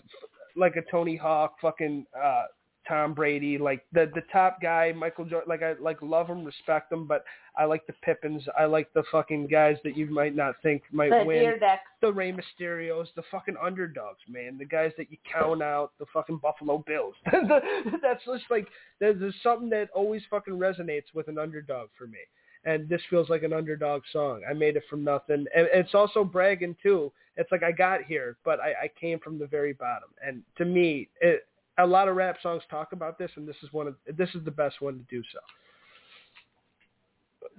like 0.58 0.76
a 0.76 0.82
Tony 0.90 1.16
Hawk, 1.16 1.56
fucking 1.60 2.06
uh, 2.20 2.44
Tom 2.86 3.12
Brady, 3.12 3.58
like 3.58 3.84
the 3.92 4.10
the 4.14 4.22
top 4.32 4.60
guy, 4.62 4.92
Michael 4.96 5.26
Jordan. 5.26 5.48
Like 5.48 5.62
I 5.62 5.74
like 5.80 6.00
love 6.00 6.26
him, 6.26 6.44
respect 6.44 6.90
him, 6.90 7.06
but 7.06 7.24
I 7.56 7.64
like 7.64 7.86
the 7.86 7.92
Pippens. 8.02 8.42
I 8.58 8.64
like 8.64 8.92
the 8.94 9.02
fucking 9.12 9.48
guys 9.48 9.76
that 9.84 9.96
you 9.96 10.06
might 10.06 10.34
not 10.34 10.54
think 10.62 10.82
might 10.90 11.10
The 11.10 11.24
win 11.24 11.58
Deck. 11.60 11.80
the 12.00 12.12
Rey 12.12 12.32
Mysterios, 12.32 13.06
the 13.14 13.22
fucking 13.30 13.56
underdogs, 13.62 14.20
man. 14.28 14.56
The 14.58 14.64
guys 14.64 14.92
that 14.96 15.10
you 15.10 15.18
count 15.30 15.62
out, 15.62 15.92
the 15.98 16.06
fucking 16.12 16.38
Buffalo 16.38 16.82
Bills. 16.86 17.14
That's 17.32 18.24
just 18.24 18.44
like 18.50 18.66
there's, 19.00 19.20
there's 19.20 19.34
something 19.42 19.68
that 19.70 19.90
always 19.94 20.22
fucking 20.30 20.54
resonates 20.54 21.12
with 21.14 21.28
an 21.28 21.38
underdog 21.38 21.88
for 21.98 22.06
me. 22.06 22.18
And 22.64 22.88
this 22.88 23.00
feels 23.08 23.28
like 23.28 23.42
an 23.42 23.52
underdog 23.52 24.02
song. 24.12 24.42
I 24.48 24.52
made 24.52 24.76
it 24.76 24.82
from 24.90 25.04
nothing, 25.04 25.46
and 25.54 25.68
it's 25.72 25.94
also 25.94 26.24
bragging 26.24 26.76
too. 26.82 27.12
It's 27.36 27.50
like 27.52 27.62
I 27.62 27.72
got 27.72 28.02
here, 28.02 28.36
but 28.44 28.58
I, 28.60 28.70
I 28.84 28.90
came 29.00 29.20
from 29.20 29.38
the 29.38 29.46
very 29.46 29.72
bottom. 29.72 30.08
And 30.26 30.42
to 30.56 30.64
me, 30.64 31.08
it, 31.20 31.46
a 31.78 31.86
lot 31.86 32.08
of 32.08 32.16
rap 32.16 32.36
songs 32.42 32.62
talk 32.68 32.92
about 32.92 33.16
this, 33.18 33.30
and 33.36 33.46
this 33.46 33.56
is 33.62 33.72
one 33.72 33.86
of 33.86 33.94
this 34.16 34.28
is 34.34 34.44
the 34.44 34.50
best 34.50 34.80
one 34.80 34.98
to 34.98 35.04
do 35.08 35.22
so. 35.32 35.38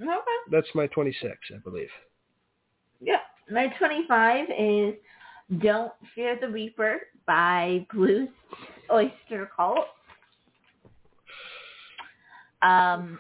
Okay. 0.02 0.20
That's 0.52 0.68
my 0.76 0.88
26, 0.88 1.32
I 1.54 1.58
believe. 1.60 1.90
Yep. 3.02 3.22
My 3.52 3.68
25 3.78 4.48
is 4.58 4.94
Don't 5.62 5.92
Fear 6.14 6.38
the 6.42 6.50
Reaper 6.50 7.00
by 7.26 7.86
Blue 7.94 8.28
Oyster 8.92 9.50
Cult. 9.56 9.86
Um, 12.62 13.20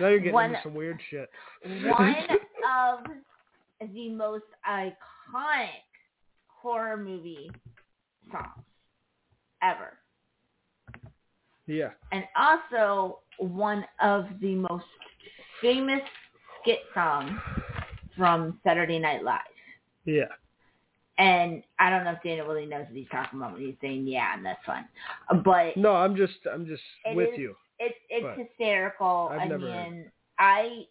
Now 0.00 0.08
you're 0.08 0.18
getting 0.18 0.32
One- 0.34 0.50
into 0.50 0.60
some 0.62 0.74
weird 0.74 1.00
shit. 1.10 1.28
one 1.86 2.16
of 2.88 3.04
the 3.92 4.10
most 4.10 4.44
iconic 4.68 5.68
horror 6.48 6.96
movie 6.96 7.50
songs 8.30 8.64
ever. 9.62 9.98
yeah. 11.66 11.90
And 12.12 12.24
also 12.36 13.20
one 13.38 13.84
of 14.02 14.26
the 14.40 14.54
most 14.54 14.84
famous 15.62 16.00
skit 16.62 16.80
songs 16.94 17.30
from 18.16 18.58
Saturday 18.64 18.98
Night 18.98 19.22
Live. 19.24 19.40
Yeah. 20.04 20.24
And 21.18 21.62
I 21.78 21.90
don't 21.90 22.04
know 22.04 22.12
if 22.12 22.22
Dana 22.22 22.46
really 22.46 22.66
knows 22.66 22.86
what 22.86 22.96
he's 22.96 23.08
talking 23.10 23.38
about 23.38 23.52
when 23.52 23.62
he's 23.62 23.74
saying 23.80 24.06
yeah, 24.06 24.34
and 24.34 24.44
that's 24.44 24.64
fun. 24.64 24.86
But 25.44 25.76
No, 25.76 25.92
I'm 25.92 26.16
just 26.16 26.34
I'm 26.52 26.66
just 26.66 26.82
with 27.14 27.34
is- 27.34 27.38
you. 27.38 27.54
It's 27.80 27.96
it's 28.08 28.24
But 28.24 28.38
hysterical. 28.38 29.30
I've 29.32 29.40
I 29.40 29.44
never 29.46 29.64
mean, 29.64 30.12
I 30.38 30.84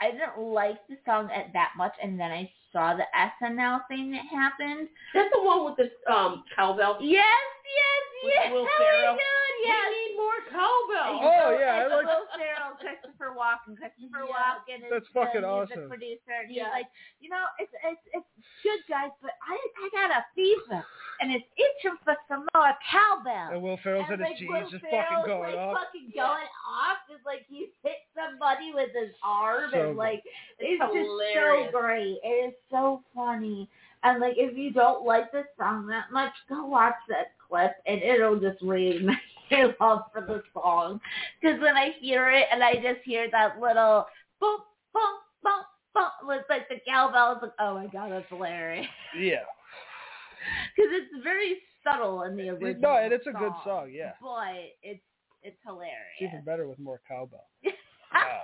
I 0.00 0.10
didn't 0.12 0.38
like 0.52 0.78
the 0.88 0.96
song 1.04 1.30
at 1.34 1.52
that 1.54 1.72
much, 1.76 1.92
and 2.02 2.18
then 2.20 2.30
I 2.30 2.50
saw 2.72 2.94
the 2.94 3.04
SNL 3.16 3.80
thing 3.88 4.12
that 4.12 4.26
happened. 4.30 4.88
That's 5.14 5.30
the 5.34 5.42
one 5.42 5.64
with 5.64 5.76
the 5.76 6.12
um 6.12 6.44
cowbell. 6.54 6.98
Yes, 7.00 7.24
yes, 7.64 8.02
With 8.24 8.34
yes. 8.34 8.52
Will 8.52 8.68
Ferrell. 8.78 9.16
My 9.64 9.72
yes. 9.72 9.88
We 9.88 9.96
need 9.96 10.14
more 10.20 10.40
cowbell. 10.52 11.12
Oh, 11.16 11.48
Will- 11.48 11.58
yeah, 11.58 11.80
I 11.80 11.82
like- 11.88 12.04
Will 12.06 12.26
Ferrell, 12.36 12.72
Christopher 12.76 13.30
Walken. 13.32 13.72
Christopher 13.80 14.22
Yeah. 14.28 14.36
Walken 14.36 14.78
is 14.84 14.90
That's 14.92 15.08
fucking 15.16 15.40
the 15.42 15.48
awesome. 15.48 15.88
music 15.88 15.88
producer, 15.88 16.34
and 16.44 16.50
he's 16.52 16.62
like, 16.68 16.88
you 17.20 17.28
know, 17.32 17.44
it's 17.58 17.72
it's 17.84 18.04
it's 18.12 18.30
good, 18.62 18.80
guys, 18.88 19.10
but 19.24 19.32
I 19.40 19.56
I 19.56 19.84
got 19.96 20.10
a 20.12 20.22
fever, 20.36 20.84
and 21.24 21.32
it's 21.32 21.48
itching 21.56 21.96
for 22.04 22.14
some 22.28 22.44
more 22.52 22.72
cowbell. 22.84 23.48
And 23.56 23.62
Will 23.62 23.78
Ferrell's 23.82 24.06
And, 24.12 24.20
in 24.20 24.26
his 24.26 24.28
like, 24.30 24.38
jeans 24.38 24.50
Will 24.52 24.70
just 24.70 24.84
Ferrell's, 24.84 25.24
fucking 25.24 25.32
going 25.32 25.56
like, 25.56 25.64
off. 25.64 25.76
fucking 25.80 26.08
going 26.14 26.50
off. 26.68 26.98
It's 27.08 27.24
like 27.24 27.42
he's 27.48 27.72
hit 27.82 28.04
somebody 28.12 28.70
with 28.74 28.90
his 28.92 29.10
arm, 29.24 29.70
So 29.72 29.88
and 29.90 29.96
like 29.96 30.22
it's, 30.60 30.76
It's 30.76 30.92
just 30.92 31.10
so 31.34 31.70
great. 31.72 32.18
It 32.22 32.52
is 32.52 32.54
so 32.70 33.02
funny. 33.14 33.68
And 34.04 34.20
like, 34.20 34.34
if 34.36 34.56
you 34.56 34.70
don't 34.70 35.06
like 35.06 35.32
this 35.32 35.46
song 35.58 35.86
that 35.86 36.12
much, 36.12 36.32
go 36.48 36.66
watch 36.66 36.94
that 37.08 37.32
clip, 37.48 37.72
and 37.86 38.02
it'll 38.02 38.38
just 38.38 38.60
reignite 38.62 39.16
your 39.58 39.74
love 39.80 40.02
for 40.12 40.20
the 40.22 40.42
song. 40.52 41.00
Because 41.40 41.60
when 41.60 41.76
I 41.76 41.92
hear 42.00 42.30
it, 42.30 42.46
and 42.52 42.62
I 42.62 42.74
just 42.74 43.00
hear 43.04 43.30
that 43.30 43.60
little 43.60 44.06
boom, 44.40 44.58
boom, 44.92 45.02
boom, 45.42 45.62
bu- 45.94 46.26
with 46.26 46.42
like 46.48 46.68
the 46.68 46.76
cowbells. 46.86 47.38
Like, 47.42 47.52
oh 47.60 47.74
my 47.74 47.86
god, 47.86 48.12
that's 48.12 48.28
hilarious. 48.28 48.86
Yeah. 49.18 49.36
Because 50.76 50.90
it's 50.92 51.24
very 51.24 51.56
subtle 51.82 52.24
in 52.24 52.36
the 52.36 52.50
original. 52.50 52.74
No, 52.78 52.96
and 52.96 53.14
it's 53.14 53.26
a 53.26 53.32
good 53.32 53.52
song, 53.64 53.90
yeah. 53.90 54.12
But 54.20 54.74
it's 54.82 55.00
it's 55.42 55.56
hilarious. 55.64 55.94
It's 56.20 56.28
even 56.32 56.44
better 56.44 56.68
with 56.68 56.78
more 56.78 57.00
cowbell. 57.08 57.46
Ah. 58.16 58.42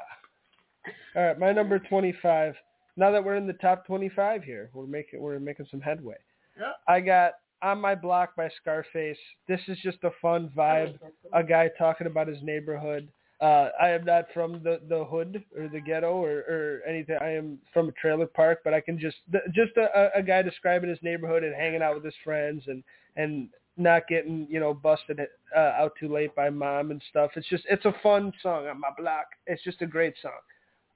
All 1.15 1.27
right, 1.27 1.39
my 1.39 1.53
number 1.53 1.79
25. 1.79 2.55
Now 2.97 3.13
that 3.13 3.23
we're 3.23 3.37
in 3.37 3.47
the 3.47 3.53
top 3.53 3.87
25 3.87 4.43
here, 4.43 4.71
we're 4.75 4.87
making 4.87 5.21
we're 5.21 5.39
making 5.39 5.67
some 5.71 5.81
headway. 5.81 6.17
Yep. 6.59 6.75
I 6.89 7.01
got 7.01 7.35
"On 7.63 7.81
My 7.81 7.95
Block" 7.95 8.37
by 8.37 8.49
Scarface. 8.61 9.19
This 9.49 9.61
is 9.69 9.79
just 9.83 9.99
a 10.05 10.11
fun 10.23 10.51
vibe. 10.57 10.99
A 11.33 11.43
guy 11.43 11.71
talking 11.79 12.07
about 12.07 12.29
his 12.29 12.43
neighborhood. 12.43 13.09
Uh, 13.41 13.71
I 13.81 13.89
am 13.91 14.05
not 14.05 14.27
from 14.35 14.63
the 14.63 14.81
the 14.89 15.05
hood 15.05 15.43
or 15.57 15.69
the 15.69 15.81
ghetto 15.81 16.13
or, 16.13 16.41
or 16.41 16.83
anything. 16.87 17.17
I 17.21 17.31
am 17.31 17.59
from 17.73 17.89
a 17.89 17.93
trailer 17.93 18.27
park, 18.27 18.61
but 18.65 18.75
I 18.75 18.81
can 18.81 18.99
just 18.99 19.17
just 19.55 19.77
a, 19.79 20.11
a 20.15 20.23
guy 20.23 20.43
describing 20.43 20.91
his 20.91 20.99
neighborhood 21.03 21.43
and 21.43 21.55
hanging 21.55 21.81
out 21.81 21.95
with 21.95 22.05
his 22.05 22.15
friends 22.23 22.65
and 22.67 22.85
and 23.17 23.49
not 23.79 24.07
getting 24.09 24.47
you 24.51 24.61
know 24.61 24.75
busted 24.75 25.21
uh, 25.57 25.59
out 25.59 25.93
too 25.99 26.13
late 26.13 26.35
by 26.37 26.51
mom 26.51 26.91
and 26.91 27.03
stuff. 27.09 27.31
It's 27.35 27.49
just 27.49 27.65
it's 27.71 27.87
a 27.87 27.95
fun 28.03 28.33
song 28.43 28.67
on 28.67 28.79
my 28.79 28.91
block. 28.99 29.27
It's 29.47 29.63
just 29.65 29.81
a 29.81 29.87
great 29.87 30.15
song. 30.21 30.33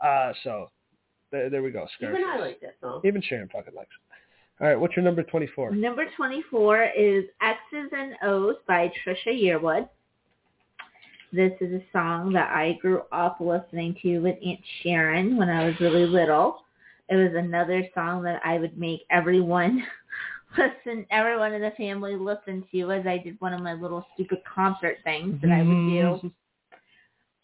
Uh, 0.00 0.32
so 0.42 0.70
there, 1.30 1.48
there 1.48 1.62
we 1.62 1.70
go. 1.70 1.86
Scarface. 1.96 2.18
Even 2.20 2.30
I 2.30 2.38
like 2.38 2.60
that 2.60 2.76
song. 2.80 3.00
Even 3.04 3.22
Sharon 3.22 3.48
fucking 3.48 3.74
likes 3.74 3.88
it. 3.88 4.03
All 4.60 4.68
right, 4.68 4.78
what's 4.78 4.94
your 4.96 5.04
number 5.04 5.22
twenty-four? 5.24 5.72
Number 5.72 6.04
24 6.16 6.90
is 6.96 7.24
X's 7.42 7.90
and 7.92 8.14
O's 8.22 8.54
by 8.68 8.92
Trisha 9.04 9.28
Yearwood. 9.28 9.88
This 11.32 11.52
is 11.60 11.72
a 11.72 11.82
song 11.92 12.32
that 12.34 12.50
I 12.50 12.78
grew 12.80 13.02
up 13.10 13.38
listening 13.40 13.96
to 14.02 14.20
with 14.20 14.36
Aunt 14.46 14.60
Sharon 14.82 15.36
when 15.36 15.48
I 15.48 15.66
was 15.66 15.74
really 15.80 16.06
little. 16.06 16.58
It 17.08 17.16
was 17.16 17.32
another 17.34 17.82
song 17.94 18.22
that 18.22 18.40
I 18.44 18.58
would 18.58 18.78
make 18.78 19.00
everyone 19.10 19.84
listen, 20.56 21.04
everyone 21.10 21.52
in 21.52 21.60
the 21.60 21.72
family 21.76 22.14
listen 22.14 22.64
to 22.70 22.92
as 22.92 23.06
I 23.06 23.18
did 23.18 23.40
one 23.40 23.52
of 23.52 23.60
my 23.60 23.74
little 23.74 24.06
stupid 24.14 24.38
concert 24.44 24.98
things 25.02 25.40
that 25.42 25.50
I 25.50 25.62
would 25.62 26.22
do. 26.22 26.32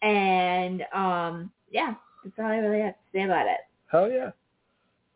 And 0.01 0.83
um, 0.93 1.51
yeah, 1.69 1.93
that's 2.23 2.35
all 2.39 2.45
I 2.45 2.57
really 2.57 2.81
have 2.81 2.93
to 2.93 2.99
say 3.13 3.23
about 3.23 3.45
it. 3.47 3.59
Hell 3.91 4.09
yeah. 4.09 4.31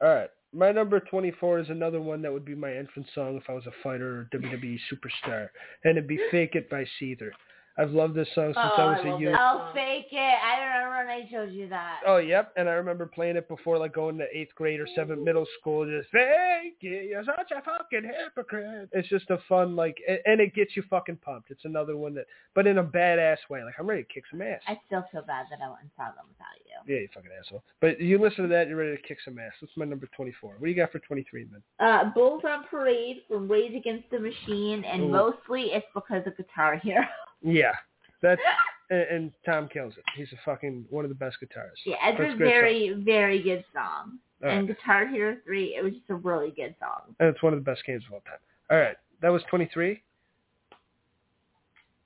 All 0.01 0.13
right. 0.13 0.29
My 0.55 0.71
number 0.71 1.01
24 1.01 1.59
is 1.59 1.69
another 1.69 1.99
one 1.99 2.21
that 2.21 2.31
would 2.31 2.45
be 2.45 2.55
my 2.55 2.71
entrance 2.73 3.09
song 3.13 3.35
if 3.35 3.43
I 3.49 3.53
was 3.53 3.65
a 3.67 3.83
fighter 3.83 4.21
or 4.21 4.39
WWE 4.39 4.79
superstar. 4.89 5.49
And 5.83 5.97
it'd 5.97 6.07
be 6.07 6.19
Fake 6.31 6.55
It 6.55 6.69
by 6.69 6.85
Seether. 6.97 7.31
I've 7.77 7.91
loved 7.91 8.15
this 8.15 8.27
song 8.33 8.53
since 8.53 8.57
Oh, 8.57 8.81
I 8.81 8.85
was 8.85 9.01
I 9.03 9.09
a 9.09 9.19
youth. 9.19 9.35
I'll 9.37 9.73
fake 9.73 10.07
it. 10.11 10.17
I 10.17 10.63
remember 10.63 10.95
when 10.97 11.07
I 11.09 11.29
told 11.29 11.51
you 11.53 11.67
that. 11.69 11.99
Oh, 12.07 12.17
yep. 12.17 12.53
And 12.55 12.69
I 12.69 12.73
remember 12.73 13.05
playing 13.05 13.35
it 13.35 13.49
before, 13.49 13.77
like 13.77 13.93
going 13.93 14.17
to 14.17 14.25
eighth 14.33 14.55
grade 14.55 14.79
or 14.79 14.87
seventh 14.95 15.21
middle 15.21 15.45
school. 15.59 15.85
Just 15.85 16.09
fake 16.09 16.77
it. 16.81 17.09
You're 17.09 17.25
such 17.25 17.51
a 17.51 17.61
fucking 17.61 18.09
hypocrite. 18.09 18.89
It's 18.93 19.09
just 19.09 19.29
a 19.29 19.39
fun, 19.49 19.75
like, 19.75 19.97
and 20.25 20.39
it 20.39 20.55
gets 20.55 20.77
you 20.77 20.83
fucking 20.89 21.17
pumped. 21.17 21.51
It's 21.51 21.65
another 21.65 21.97
one 21.97 22.13
that, 22.15 22.25
but 22.53 22.65
in 22.65 22.77
a 22.77 22.83
badass 22.83 23.37
way. 23.49 23.63
Like, 23.63 23.75
I'm 23.77 23.87
ready 23.87 24.03
to 24.03 24.13
kick 24.13 24.23
some 24.31 24.41
ass. 24.41 24.61
I 24.67 24.79
still 24.87 25.05
feel 25.11 25.23
bad 25.23 25.47
that 25.51 25.59
I 25.63 25.67
went 25.67 25.81
and 25.81 25.91
saw 25.97 26.05
them 26.05 26.25
without 26.29 26.55
you. 26.65 26.93
Yeah, 26.93 27.01
you 27.01 27.09
fucking 27.13 27.31
asshole. 27.37 27.63
But 27.81 27.99
you 27.99 28.17
listen 28.19 28.43
to 28.43 28.49
that, 28.49 28.69
you're 28.69 28.77
ready 28.77 28.95
to 28.95 29.01
kick 29.01 29.17
some 29.25 29.37
ass. 29.37 29.51
That's 29.59 29.73
my 29.75 29.85
number 29.85 30.07
24. 30.15 30.51
What 30.51 30.61
do 30.61 30.69
you 30.69 30.75
got 30.77 30.93
for 30.93 30.99
23, 30.99 31.47
man? 31.51 31.61
Uh, 31.79 32.11
Bulls 32.13 32.43
on 32.47 32.63
Parade 32.69 33.17
from 33.27 33.51
Rage 33.51 33.75
Against 33.75 34.09
the 34.11 34.19
Machine, 34.19 34.85
and 34.85 35.03
Ooh. 35.03 35.09
mostly 35.09 35.71
it's 35.73 35.85
because 35.93 36.25
of 36.25 36.37
Guitar 36.37 36.77
Hero. 36.77 37.03
Yeah. 37.45 37.73
That's, 38.21 38.41
and, 38.89 39.01
and 39.01 39.31
Tom 39.45 39.69
kills 39.71 39.93
it. 39.97 40.03
He's 40.15 40.31
a 40.33 40.37
fucking, 40.43 40.85
one 40.89 41.05
of 41.05 41.09
the 41.09 41.15
best 41.15 41.37
guitarists. 41.41 41.85
yeah, 41.85 41.95
it's 42.03 42.17
That's 42.17 42.33
a 42.33 42.37
very, 42.37 42.93
very 43.05 43.41
good 43.41 43.63
song. 43.73 44.19
All 44.43 44.49
right. 44.49 44.57
And 44.57 44.67
Guitar 44.67 45.07
Hero 45.07 45.37
3, 45.45 45.75
it 45.77 45.83
was 45.83 45.93
just 45.93 46.09
a 46.09 46.15
really 46.15 46.51
good 46.51 46.75
song. 46.79 47.15
And 47.19 47.29
it's 47.29 47.41
one 47.41 47.53
of 47.53 47.59
the 47.59 47.63
best 47.63 47.85
games 47.85 48.03
of 48.07 48.13
all 48.13 48.21
time. 48.21 48.39
All 48.69 48.77
right. 48.77 48.97
That 49.21 49.29
was 49.29 49.41
23. 49.49 50.01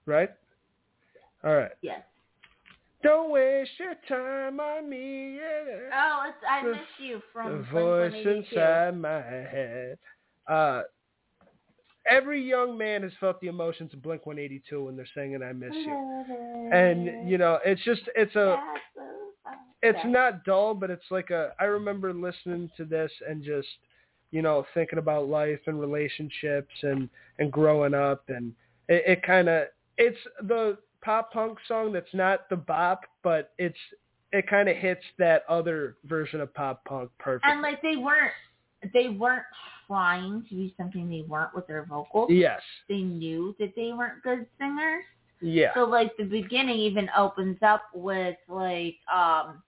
Right? 0.06 0.30
All 1.44 1.56
right. 1.56 1.72
Yes. 1.82 2.02
Don't 3.02 3.32
waste 3.32 3.72
your 3.80 3.96
time 4.08 4.60
on 4.60 4.90
me. 4.90 5.38
Yeah. 5.38 5.90
Oh, 5.94 6.24
it's 6.28 6.38
I 6.48 6.68
Miss 6.68 6.78
You 6.98 7.22
from 7.32 7.60
the 7.60 7.64
voice 7.72 8.14
inside 8.26 8.98
my 9.00 9.22
head. 9.22 9.98
Uh, 10.48 10.82
every 12.08 12.42
young 12.42 12.78
man 12.78 13.04
has 13.04 13.12
felt 13.20 13.40
the 13.42 13.48
emotions 13.48 13.94
of 13.94 14.02
Blink 14.02 14.26
182 14.26 14.84
when 14.84 14.96
they're 14.96 15.08
singing 15.16 15.42
"I 15.44 15.54
Miss 15.54 15.74
You," 15.74 16.70
and 16.72 17.30
you 17.30 17.38
know, 17.38 17.60
it's 17.66 17.84
just 17.84 18.02
it's 18.16 18.36
a 18.36 18.58
it's 19.82 20.00
not 20.06 20.44
dull, 20.44 20.74
but 20.74 20.90
it's 20.90 21.10
like 21.10 21.30
a. 21.30 21.54
I 21.60 21.66
remember 21.66 22.14
listening 22.14 22.70
to 22.78 22.86
this 22.86 23.12
and 23.28 23.44
just, 23.44 23.68
you 24.32 24.42
know, 24.42 24.66
thinking 24.74 25.00
about 25.00 25.30
life 25.30 25.60
and 25.68 25.80
relationships 25.80 26.74
and 26.84 27.10
and 27.40 27.52
growing 27.52 27.94
up, 27.94 28.24
and 28.28 28.54
it, 28.88 29.04
it 29.08 29.24
kind 29.24 29.48
of 29.48 29.68
it's 29.98 30.18
the 30.44 30.78
pop 31.02 31.32
punk 31.32 31.58
song 31.68 31.94
that's 31.94 32.14
not 32.14 32.50
the 32.50 32.58
bop, 32.58 33.02
but 33.24 33.52
it's 33.58 33.78
it 34.32 34.48
kind 34.48 34.68
of 34.70 34.76
hits 34.76 35.04
that 35.18 35.44
other 35.48 35.96
version 36.06 36.42
of 36.42 36.54
pop 36.54 36.84
punk 36.86 37.10
perfect. 37.18 37.46
And 37.46 37.62
like 37.62 37.82
they 37.82 37.96
weren't, 37.96 38.34
they 38.94 39.10
weren't 39.10 39.46
trying 39.90 40.46
to 40.50 40.56
do 40.56 40.70
something 40.78 41.10
they 41.10 41.24
weren't 41.28 41.54
with 41.56 41.66
their 41.68 41.84
vocals. 41.86 42.30
yes, 42.32 42.62
They 42.88 43.00
knew 43.00 43.56
that 43.60 43.74
they 43.76 43.92
weren't 43.92 44.22
good 44.24 44.46
singers. 44.60 45.04
yeah, 45.42 45.74
So 45.74 45.86
like 45.86 46.16
the 46.18 46.26
beginning 46.26 46.78
even 46.78 47.10
opens 47.18 47.58
up 47.64 47.84
with 47.94 48.36
like 48.48 48.96
um 49.14 49.64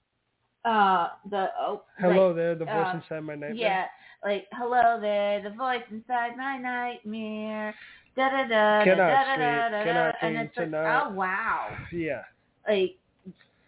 uh 0.63 1.07
the 1.31 1.47
oh 1.59 1.81
hello 1.97 2.27
like, 2.27 2.35
there, 2.35 2.53
the 2.55 2.65
voice 2.65 2.93
uh, 2.93 2.97
inside 3.01 3.21
my 3.21 3.33
nightmare. 3.33 3.53
yeah 3.55 3.85
like 4.23 4.45
hello 4.53 4.99
there 5.01 5.41
the 5.41 5.49
voice 5.49 5.81
inside 5.89 6.37
my 6.37 6.55
nightmare 6.59 7.73
da 8.15 8.29
da 8.29 8.43
da 8.43 8.83
da 8.85 8.95
da 8.95 9.69
sleep, 9.73 9.85
da 9.85 9.93
da 9.93 10.11
and 10.21 10.37
it's 10.37 10.55
like 10.55 10.67
oh 10.73 11.09
wow 11.15 11.75
yeah. 11.91 12.21
like 12.69 12.95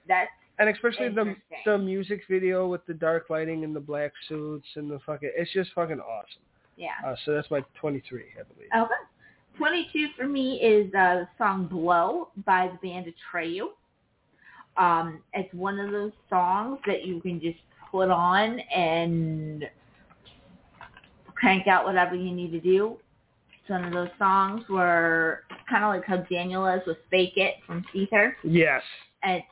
that's 0.07 0.29
And 0.59 0.69
especially 0.69 1.09
the 1.09 1.35
the 1.65 1.77
music 1.77 2.21
video 2.29 2.67
with 2.67 2.85
the 2.85 2.93
dark 2.93 3.29
lighting 3.29 3.63
and 3.63 3.75
the 3.75 3.79
black 3.79 4.11
suits 4.27 4.67
and 4.75 4.89
the 4.89 4.99
fucking 5.05 5.31
it's 5.35 5.51
just 5.53 5.71
fucking 5.73 5.99
awesome. 5.99 6.41
yeah 6.77 6.89
Uh, 7.05 7.15
so 7.25 7.33
that's 7.33 7.49
my 7.51 7.63
23, 7.79 8.21
I 8.39 8.43
believe. 8.43 8.69
okay 8.75 8.93
22 9.57 10.07
for 10.17 10.27
me 10.27 10.55
is 10.61 10.87
uh, 10.95 11.15
the 11.21 11.27
song 11.37 11.67
blow 11.67 12.29
by 12.45 12.67
the 12.71 12.87
band 12.87 13.05
Atreyu 13.07 13.67
um 14.77 15.21
it's 15.33 15.53
one 15.53 15.79
of 15.79 15.91
those 15.91 16.11
songs 16.29 16.79
that 16.87 17.05
you 17.05 17.19
can 17.21 17.39
just 17.39 17.59
put 17.91 18.09
on 18.09 18.59
and 18.75 19.65
crank 21.35 21.67
out 21.67 21.85
whatever 21.85 22.15
you 22.15 22.31
need 22.31 22.51
to 22.51 22.59
do. 22.59 22.97
It's 23.61 23.69
one 23.69 23.83
of 23.85 23.93
those 23.93 24.09
songs 24.17 24.63
where 24.67 25.41
kind 25.69 25.83
of 25.83 25.89
like 25.93 26.05
how 26.05 26.17
Daniel 26.29 26.65
is 26.67 26.81
with 26.87 26.97
Fake 27.11 27.33
It 27.37 27.55
from 27.67 27.83
Seether. 27.93 28.33
Yes. 28.43 28.81
It's 29.23 29.45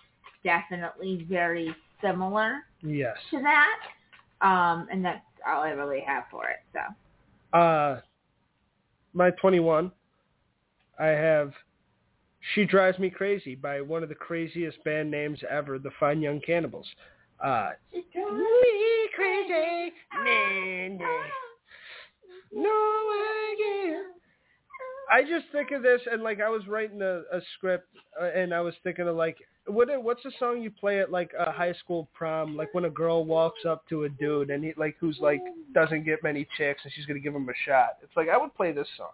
definitely 0.43 1.25
very 1.29 1.75
similar 2.01 2.59
Yes. 2.81 3.17
to 3.29 3.41
that. 3.41 3.79
Um, 4.45 4.87
and 4.91 5.03
that's 5.05 5.21
all 5.47 5.61
I 5.63 5.69
really 5.71 6.01
have 6.01 6.23
for 6.31 6.47
it. 6.47 6.57
So 6.73 7.57
Uh, 7.57 8.01
my 9.13 9.31
21, 9.31 9.91
I 10.99 11.07
have 11.07 11.53
She 12.53 12.65
Drives 12.65 12.97
Me 12.97 13.09
Crazy 13.09 13.55
by 13.55 13.81
one 13.81 14.03
of 14.03 14.09
the 14.09 14.15
craziest 14.15 14.83
band 14.83 15.11
names 15.11 15.39
ever, 15.49 15.77
the 15.77 15.91
Fine 15.99 16.21
Young 16.21 16.39
Cannibals. 16.41 16.87
Uh, 17.43 17.71
me 17.93 18.03
crazy, 19.15 19.91
nah. 20.13 21.23
no 22.53 23.11
idea. 23.51 24.03
I 25.11 25.23
just 25.23 25.45
think 25.51 25.71
of 25.71 25.83
this, 25.83 26.01
and 26.09 26.23
like 26.23 26.39
I 26.39 26.49
was 26.49 26.67
writing 26.67 27.01
a, 27.01 27.23
a 27.35 27.41
script, 27.57 27.87
uh, 28.19 28.25
and 28.25 28.53
I 28.53 28.61
was 28.61 28.73
thinking 28.83 29.07
of 29.07 29.15
like, 29.15 29.37
what 29.67 29.87
what's 30.03 30.23
the 30.23 30.31
song 30.39 30.61
you 30.61 30.71
play 30.71 30.99
at 30.99 31.11
like 31.11 31.31
a 31.37 31.51
high 31.51 31.73
school 31.73 32.09
prom, 32.13 32.55
like 32.57 32.73
when 32.73 32.85
a 32.85 32.89
girl 32.89 33.25
walks 33.25 33.63
up 33.65 33.87
to 33.89 34.03
a 34.05 34.09
dude 34.09 34.49
and 34.49 34.63
he 34.63 34.73
like 34.77 34.95
who's 34.99 35.19
like 35.21 35.41
doesn't 35.73 36.03
get 36.03 36.23
many 36.23 36.47
chicks 36.57 36.81
and 36.83 36.91
she's 36.93 37.05
gonna 37.05 37.19
give 37.19 37.35
him 37.35 37.47
a 37.47 37.53
shot. 37.65 37.97
It's 38.01 38.15
like 38.15 38.27
I 38.29 38.37
would 38.37 38.53
play 38.55 38.71
this 38.71 38.87
song, 38.97 39.11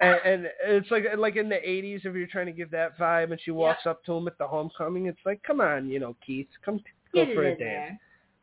and, 0.00 0.16
and 0.24 0.46
it's 0.66 0.90
like 0.90 1.04
like 1.16 1.36
in 1.36 1.48
the 1.48 1.56
'80s 1.56 2.04
if 2.04 2.14
you're 2.14 2.26
trying 2.26 2.46
to 2.46 2.52
give 2.52 2.70
that 2.72 2.98
vibe, 2.98 3.30
and 3.30 3.40
she 3.44 3.50
walks 3.52 3.86
up 3.86 4.04
to 4.06 4.12
him 4.14 4.26
at 4.26 4.38
the 4.38 4.46
homecoming, 4.46 5.06
it's 5.06 5.20
like, 5.24 5.42
come 5.44 5.60
on, 5.60 5.88
you 5.88 6.00
know, 6.00 6.16
Keith, 6.26 6.48
come 6.64 6.78
go 7.14 7.24
get 7.24 7.34
for 7.34 7.44
a 7.44 7.50
dance. 7.50 7.58
there. 7.60 8.00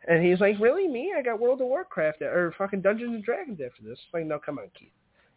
And 0.09 0.25
he's 0.25 0.39
like, 0.39 0.57
really, 0.61 0.87
me? 0.87 1.13
I 1.17 1.21
got 1.21 1.39
World 1.39 1.59
of 1.59 1.67
Warcraft 1.67 2.21
or 2.21 2.53
fucking 2.57 2.81
Dungeons 2.81 3.13
and 3.15 3.23
Dragons 3.23 3.59
after 3.59 3.83
this. 3.83 3.93
It's 3.93 4.13
like, 4.13 4.25
no, 4.25 4.39
come 4.39 4.57
on, 4.59 4.69
Keith, 4.79 4.91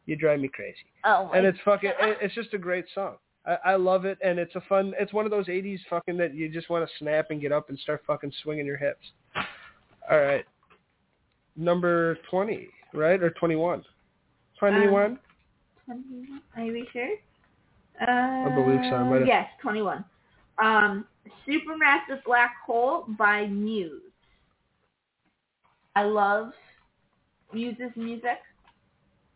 you 0.07 0.15
drive 0.15 0.39
me 0.39 0.49
crazy 0.49 0.77
Oh, 1.05 1.31
and 1.35 1.45
it's 1.47 1.59
fucking 1.65 1.91
it- 1.99 2.19
it's 2.21 2.35
just 2.35 2.55
a 2.55 2.59
great 2.59 2.85
song 2.95 3.17
I, 3.47 3.59
I 3.65 3.75
love 3.77 4.05
it 4.05 4.19
and 4.23 4.39
it's 4.39 4.55
a 4.55 4.61
fun 4.63 4.95
it's 4.99 5.13
one 5.13 5.25
of 5.25 5.31
those 5.31 5.47
80s 5.47 5.81
fucking 5.89 6.17
that 6.19 6.35
you 6.35 6.49
just 6.49 6.71
want 6.71 6.89
to 6.89 6.95
snap 6.99 7.27
and 7.31 7.41
get 7.41 7.53
up 7.53 7.69
and 7.71 7.79
start 7.79 8.03
fucking 8.07 8.33
swinging 8.43 8.67
your 8.67 8.77
hips 8.77 9.07
all 10.11 10.19
right 10.19 10.45
number 11.57 12.19
20 12.31 12.69
right 12.93 13.23
or 13.23 13.31
21 13.31 13.85
21 14.59 15.19
21. 15.91 16.41
Are 16.57 16.63
you 16.63 16.87
sure? 16.93 17.09
Uh, 18.01 18.49
I 18.49 18.55
believe 18.55 18.81
so. 18.89 18.97
I 18.97 19.25
Yes, 19.27 19.49
21. 19.61 20.05
Um, 20.63 21.05
Supermassive 21.47 22.23
Black 22.25 22.53
Hole 22.65 23.07
by 23.19 23.47
Muse. 23.47 24.03
I 25.97 26.05
love 26.05 26.53
Muse's 27.53 27.91
music. 27.97 28.39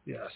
Yes. 0.07 0.31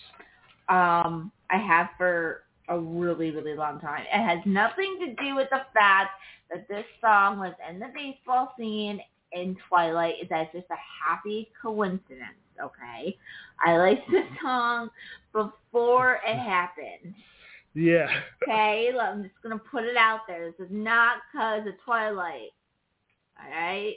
Um, 0.69 1.31
I 1.51 1.57
have 1.57 1.89
for 1.97 2.43
a 2.69 2.79
really, 2.79 3.31
really 3.31 3.55
long 3.55 3.81
time. 3.81 4.03
It 4.13 4.23
has 4.23 4.39
nothing 4.45 4.99
to 5.01 5.25
do 5.25 5.35
with 5.35 5.49
the 5.51 5.63
fact 5.75 6.11
that 6.51 6.69
this 6.69 6.85
song 7.01 7.39
was 7.39 7.55
in 7.69 7.79
the 7.79 7.89
baseball 7.95 8.53
scene 8.59 9.01
in 9.33 9.57
Twilight. 9.69 10.15
That's 10.31 10.53
just 10.53 10.67
a 10.71 11.09
happy 11.09 11.51
coincidence, 11.61 12.39
okay? 12.63 13.17
I 13.65 13.77
liked 13.77 14.11
the 14.11 14.23
song 14.43 14.91
before 15.33 16.21
it 16.27 16.37
happened. 16.37 17.15
Yeah. 17.75 18.09
Okay, 18.43 18.91
I'm 19.01 19.23
just 19.23 19.35
going 19.43 19.57
to 19.57 19.65
put 19.65 19.85
it 19.85 19.97
out 19.97 20.21
there. 20.27 20.51
This 20.51 20.67
is 20.67 20.73
not 20.73 21.19
because 21.33 21.67
of 21.67 21.75
Twilight. 21.85 22.51
All 23.41 23.51
right? 23.51 23.95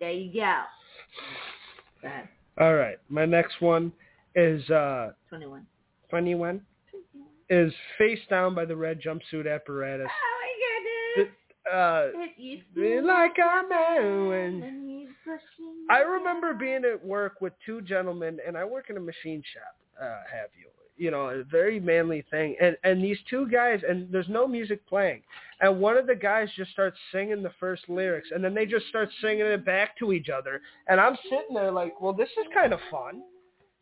There 0.00 0.10
you 0.10 0.32
go. 0.32 0.62
go 2.02 2.10
All 2.58 2.74
right. 2.74 2.96
My 3.08 3.26
next 3.26 3.60
one 3.60 3.92
is 4.34 4.68
uh 4.70 5.12
21. 5.28 5.66
21 6.08 6.62
is 7.50 7.72
Face 7.98 8.20
Down 8.30 8.54
by 8.54 8.64
the 8.64 8.76
Red 8.76 9.00
Jumpsuit 9.02 9.52
Apparatus. 9.52 10.06
Oh 10.08 10.38
my 10.40 11.22
goodness. 11.22 11.34
Uh 11.70 12.08
It 12.14 12.38
used 12.38 12.64
to 12.74 12.80
Be 12.80 13.00
like 13.00 13.36
man 13.38 14.28
when- 14.28 14.60
when 14.60 14.88
he's 14.88 15.08
pushing 15.24 15.86
I 15.90 16.00
remember 16.00 16.54
being 16.54 16.84
at 16.84 17.04
work 17.04 17.40
with 17.40 17.52
two 17.66 17.82
gentlemen, 17.82 18.38
and 18.46 18.56
I 18.56 18.64
work 18.64 18.90
in 18.90 18.96
a 18.96 19.00
machine 19.00 19.42
shop. 19.52 19.76
Uh, 20.00 20.22
have 20.32 20.50
you? 20.58 20.68
You 20.96 21.10
know, 21.10 21.30
a 21.30 21.42
very 21.44 21.80
manly 21.80 22.22
thing. 22.30 22.56
And 22.60 22.76
and 22.84 23.02
these 23.02 23.18
two 23.28 23.48
guys, 23.48 23.80
and 23.88 24.10
there's 24.12 24.28
no 24.28 24.46
music 24.46 24.86
playing, 24.86 25.22
and 25.60 25.80
one 25.80 25.96
of 25.96 26.06
the 26.06 26.14
guys 26.14 26.48
just 26.56 26.70
starts 26.72 26.98
singing 27.10 27.42
the 27.42 27.50
first 27.58 27.88
lyrics, 27.88 28.30
and 28.32 28.42
then 28.44 28.54
they 28.54 28.66
just 28.66 28.86
start 28.88 29.08
singing 29.20 29.46
it 29.46 29.64
back 29.64 29.96
to 29.98 30.12
each 30.12 30.28
other, 30.28 30.60
and 30.88 31.00
I'm 31.00 31.16
sitting 31.24 31.54
there 31.54 31.72
like, 31.72 32.00
well, 32.00 32.12
this 32.12 32.30
is 32.40 32.46
kind 32.54 32.72
of 32.72 32.80
fun. 32.90 33.22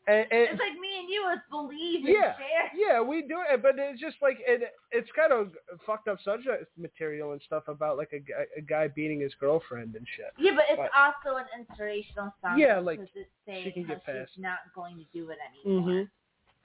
And, 0.07 0.27
and 0.33 0.43
It's 0.49 0.61
like 0.61 0.79
me 0.81 0.88
and 1.09 1.13
you 1.15 1.25
with 1.27 1.41
believe 1.51 2.05
and 2.05 2.15
yeah, 2.15 2.37
share. 2.37 2.71
yeah, 2.77 3.01
we 3.01 3.23
do 3.23 3.39
it, 3.51 3.63
but 3.63 3.77
it's 3.79 4.01
just 4.01 4.17
like 4.21 4.39
it. 4.47 4.63
It's 4.93 5.09
kind 5.17 5.33
of 5.33 5.53
fucked 5.87 6.07
up 6.09 6.19
subject 6.23 6.67
material 6.77 7.33
and 7.33 7.41
stuff 7.47 7.65
about 7.69 7.97
like 7.97 8.11
a, 8.13 8.19
guy- 8.21 8.47
a 8.57 8.61
guy 8.61 8.89
beating 8.89 9.21
his 9.21 9.33
girlfriend 9.41 9.95
and 9.97 10.07
shit. 10.17 10.33
Yeah, 10.39 10.53
but 10.55 10.65
it's 10.69 10.77
But- 10.79 10.91
also 10.95 11.39
an 11.39 11.47
inspirational 11.59 12.35
song. 12.43 12.59
Yeah, 12.59 12.79
like, 12.79 13.01
it's 13.01 13.11
saying 13.47 13.65
she 13.65 13.71
can 13.73 13.85
how 13.85 13.95
get 13.95 14.05
past. 14.05 14.31
she's 14.35 14.43
not 14.43 14.59
going 14.75 14.97
to 14.99 15.05
do 15.13 15.31
it 15.31 15.39
anymore. 15.65 15.91
Mhm. 16.05 16.11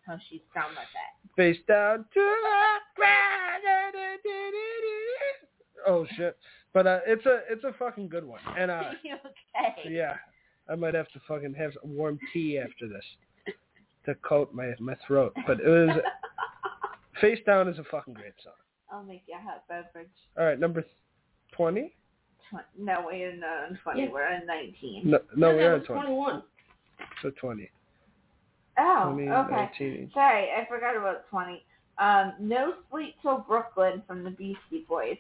How 0.06 0.18
she's 0.30 0.41
done 0.53 0.70
with 0.72 0.80
it. 0.80 1.36
face 1.38 1.64
down 1.65 1.99
to 2.14 2.20
the 2.20 2.78
ground. 2.95 3.64
Oh 5.86 6.06
shit! 6.15 6.38
But 6.74 6.88
uh, 6.88 6.99
it's 7.06 7.26
a 7.26 7.41
it's 7.49 7.64
a 7.64 7.74
fucking 7.78 8.07
good 8.10 8.24
one, 8.26 8.40
and 8.57 8.72
uh, 8.72 8.91
you 9.03 9.15
okay? 9.56 9.90
yeah, 9.90 10.15
I 10.70 10.76
might 10.76 10.94
have 10.94 11.10
to 11.10 11.22
fucking 11.28 11.53
have 11.56 11.72
some 11.82 11.95
warm 11.95 12.20
tea 12.32 12.57
after 12.57 12.88
this 12.88 13.03
to 14.05 14.15
coat 14.15 14.53
my 14.53 14.73
my 14.80 14.95
throat. 15.07 15.34
But 15.47 15.59
it 15.59 15.67
was 15.67 15.97
face 17.21 17.39
down 17.45 17.67
is 17.67 17.80
a 17.80 17.84
fucking 17.85 18.13
great 18.13 18.34
song. 18.43 18.53
I'll 18.91 19.03
make 19.03 19.23
you 19.27 19.35
a 19.35 19.41
hot 19.41 19.63
beverage. 19.67 20.09
All 20.38 20.45
right, 20.45 20.59
number 20.59 20.84
twenty. 21.55 21.93
No, 22.77 23.03
we're 23.07 23.35
not 23.35 23.71
on 23.71 23.80
20. 23.81 24.01
Yeah. 24.01 24.07
We're 24.11 24.27
on 24.27 24.45
19. 24.45 25.01
No, 25.09 25.19
no, 25.35 25.47
that 25.49 25.55
we're 25.55 25.73
was 25.73 25.81
on 25.81 25.85
twenty. 25.88 26.07
21. 26.07 26.43
So 27.21 27.31
twenty. 27.39 27.71
Oh, 28.77 29.11
20, 29.13 29.30
okay. 29.30 29.69
19. 29.80 30.11
Sorry, 30.13 30.49
I 30.51 30.65
forgot 30.67 30.95
about 30.95 31.27
20. 31.30 31.63
Um, 31.99 32.34
No 32.39 32.73
Sleep 32.91 33.15
Till 33.21 33.39
Brooklyn 33.39 34.01
from 34.07 34.23
the 34.23 34.31
Beastie 34.31 34.85
Boys. 34.88 35.17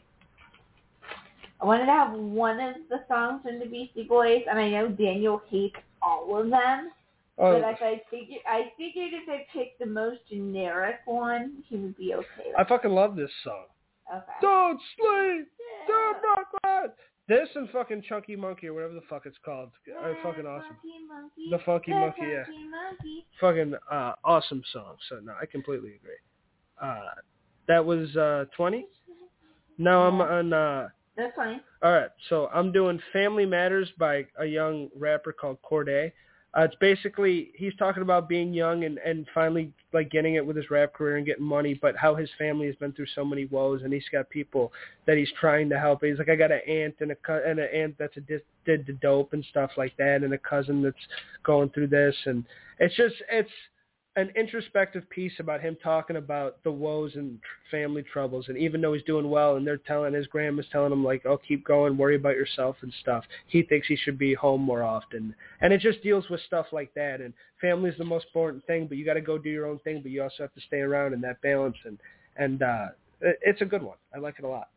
I 1.61 1.65
wanted 1.65 1.85
to 1.85 1.91
have 1.91 2.13
one 2.13 2.59
of 2.59 2.75
the 2.89 3.03
songs 3.07 3.41
from 3.43 3.59
the 3.59 3.65
Beastie 3.65 4.03
Boys, 4.03 4.41
and 4.49 4.59
I 4.59 4.69
know 4.69 4.89
Daniel 4.89 5.41
hates 5.49 5.75
all 6.01 6.37
of 6.39 6.49
them. 6.49 6.91
Oh, 7.39 7.59
But 7.59 7.67
if 7.71 7.81
I 7.81 8.01
figured, 8.11 8.41
I 8.47 8.71
figured 8.77 9.11
if 9.13 9.27
I 9.27 9.45
picked 9.51 9.79
the 9.79 9.85
most 9.87 10.19
generic 10.29 10.97
one, 11.05 11.63
he 11.67 11.77
would 11.77 11.97
be 11.97 12.13
okay. 12.13 12.25
With 12.47 12.55
I 12.59 12.63
fucking 12.63 12.91
love 12.91 13.15
this 13.15 13.31
song. 13.43 13.65
Okay. 14.13 14.25
Don't 14.41 14.79
sleep, 14.97 15.47
Yeah. 15.59 15.87
don't 15.87 16.17
Brooklyn. 16.21 16.91
This 17.27 17.47
and 17.55 17.69
fucking 17.69 18.03
Chunky 18.07 18.35
Monkey 18.35 18.67
or 18.67 18.73
whatever 18.73 18.93
the 18.93 19.01
fuck 19.09 19.25
it's 19.25 19.37
called 19.45 19.71
are 20.01 20.15
fucking 20.21 20.45
awesome. 20.45 20.75
Funky 20.75 21.05
monkey, 21.07 21.47
The 21.51 21.59
Funky 21.65 21.91
the 21.91 21.97
Monkey, 21.99 22.21
yeah. 22.21 22.43
monkey. 22.69 23.25
fucking 23.39 23.73
uh, 23.89 24.13
awesome 24.25 24.61
song. 24.73 24.97
So 25.09 25.19
no, 25.23 25.33
I 25.41 25.45
completely 25.45 25.95
agree. 25.95 26.19
Uh, 26.81 27.11
that 27.67 27.83
was 27.83 28.15
uh, 28.17 28.45
20. 28.57 28.85
Now 29.77 30.03
I'm 30.03 30.19
on. 30.21 30.51
Uh, 30.53 30.89
That's 31.15 31.33
fine. 31.35 31.61
all 31.81 31.93
right, 31.93 32.09
so 32.29 32.47
I'm 32.53 32.71
doing 32.73 32.99
"Family 33.13 33.45
Matters" 33.45 33.89
by 33.97 34.25
a 34.37 34.45
young 34.45 34.89
rapper 34.95 35.31
called 35.31 35.57
Cordae. 35.63 36.11
Uh, 36.55 36.61
it's 36.61 36.75
basically 36.75 37.51
he's 37.55 37.73
talking 37.79 38.03
about 38.03 38.29
being 38.29 38.53
young 38.53 38.83
and 38.83 38.99
and 38.99 39.25
finally 39.33 39.71
like 39.91 40.11
getting 40.11 40.35
it 40.35 40.45
with 40.45 40.55
his 40.55 40.69
rap 40.69 40.93
career 40.93 41.17
and 41.17 41.25
getting 41.25 41.43
money, 41.43 41.73
but 41.73 41.95
how 41.97 42.13
his 42.13 42.29
family 42.37 42.67
has 42.67 42.75
been 42.75 42.91
through 42.91 43.07
so 43.15 43.25
many 43.25 43.45
woes, 43.45 43.81
and 43.83 43.91
he's 43.91 44.07
got 44.11 44.29
people 44.29 44.71
that 45.07 45.17
he's 45.17 45.31
trying 45.39 45.67
to 45.69 45.79
help. 45.79 46.03
He's 46.03 46.19
like, 46.19 46.29
I 46.29 46.35
got 46.35 46.51
an 46.51 46.61
aunt 46.67 46.95
and 46.99 47.11
a 47.11 47.15
co- 47.15 47.43
and 47.43 47.59
an 47.59 47.69
aunt 47.73 47.95
that's 47.97 48.17
a 48.17 48.21
did 48.21 48.85
the 48.85 48.93
dope 48.93 49.33
and 49.33 49.43
stuff 49.49 49.71
like 49.77 49.97
that, 49.97 50.21
and 50.23 50.33
a 50.33 50.37
cousin 50.37 50.83
that's 50.83 50.95
going 51.43 51.69
through 51.69 51.87
this, 51.87 52.15
and 52.25 52.45
it's 52.79 52.95
just 52.95 53.15
it's 53.31 53.49
an 54.15 54.31
introspective 54.35 55.09
piece 55.09 55.33
about 55.39 55.59
him 55.59 55.75
talking 55.83 56.17
about 56.17 56.61
the 56.63 56.71
woes 56.71 57.13
and 57.15 57.39
family 57.71 58.03
troubles. 58.03 58.45
And 58.47 58.57
even 58.57 58.79
though 58.79 58.93
he's 58.93 59.03
doing 59.03 59.29
well 59.29 59.55
and 59.55 59.65
they're 59.65 59.77
telling 59.77 60.13
his 60.13 60.27
grandma's 60.27 60.67
telling 60.71 60.91
him 60.91 61.03
like 61.03 61.25
oh 61.25 61.37
keep 61.47 61.65
going 61.65 61.97
worry 61.97 62.15
about 62.15 62.35
yourself 62.35 62.75
and 62.81 62.93
stuff 63.01 63.23
he 63.47 63.63
thinks 63.63 63.87
he 63.87 63.95
should 63.95 64.19
be 64.19 64.33
home 64.35 64.61
more 64.61 64.83
often. 64.83 65.33
And 65.61 65.73
it 65.73 65.81
just 65.81 66.03
deals 66.03 66.29
with 66.29 66.41
stuff 66.41 66.67
like 66.71 66.93
that. 66.93 67.21
And 67.21 67.33
family 67.59 67.89
is 67.89 67.97
the 67.97 68.05
most 68.05 68.25
important 68.27 68.65
thing 68.67 68.85
but 68.87 68.97
you 68.97 69.05
got 69.05 69.15
to 69.15 69.21
go 69.21 69.37
do 69.39 69.49
your 69.49 69.65
own 69.65 69.79
thing 69.79 70.01
but 70.03 70.11
you 70.11 70.21
also 70.21 70.43
have 70.43 70.53
to 70.53 70.61
stay 70.61 70.79
around 70.79 71.13
in 71.13 71.21
that 71.21 71.41
balance. 71.41 71.77
And 71.83 71.97
and 72.37 72.61
uh 72.61 72.87
it- 73.21 73.39
it's 73.41 73.61
a 73.61 73.65
good 73.65 73.81
one. 73.81 73.97
I 74.15 74.19
like 74.19 74.35
it 74.37 74.45
a 74.45 74.47
lot. 74.47 74.69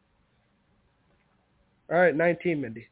All 1.91 1.99
right 1.99 2.17
19 2.17 2.61
mindy. 2.61 2.87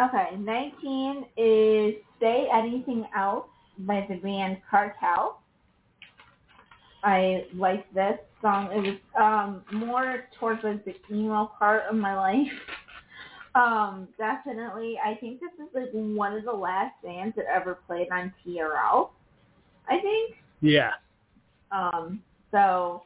Okay, 0.00 0.36
19 0.38 1.24
is 1.36 1.94
Say 2.20 2.48
Anything 2.54 3.04
Else 3.14 3.46
by 3.86 4.06
the 4.08 4.16
band 4.16 4.58
Cartel. 4.70 5.40
I 7.02 7.46
like 7.54 7.92
this 7.94 8.18
song. 8.42 8.70
It 8.72 8.80
was 8.80 8.96
um, 9.18 9.62
more 9.72 10.24
towards 10.38 10.62
like 10.64 10.84
the 10.84 10.94
emo 11.10 11.50
part 11.58 11.84
of 11.90 11.96
my 11.96 12.14
life. 12.14 12.52
Um, 13.54 14.08
definitely, 14.16 14.96
I 15.04 15.14
think 15.14 15.40
this 15.40 15.50
is 15.58 15.68
like 15.74 15.90
one 15.92 16.34
of 16.34 16.44
the 16.44 16.52
last 16.52 16.94
bands 17.02 17.34
that 17.36 17.46
ever 17.52 17.78
played 17.86 18.08
on 18.12 18.32
TRL. 18.46 19.10
I 19.88 19.98
think. 20.00 20.36
yeah 20.60 20.90
Um, 21.72 22.22
so 22.52 23.02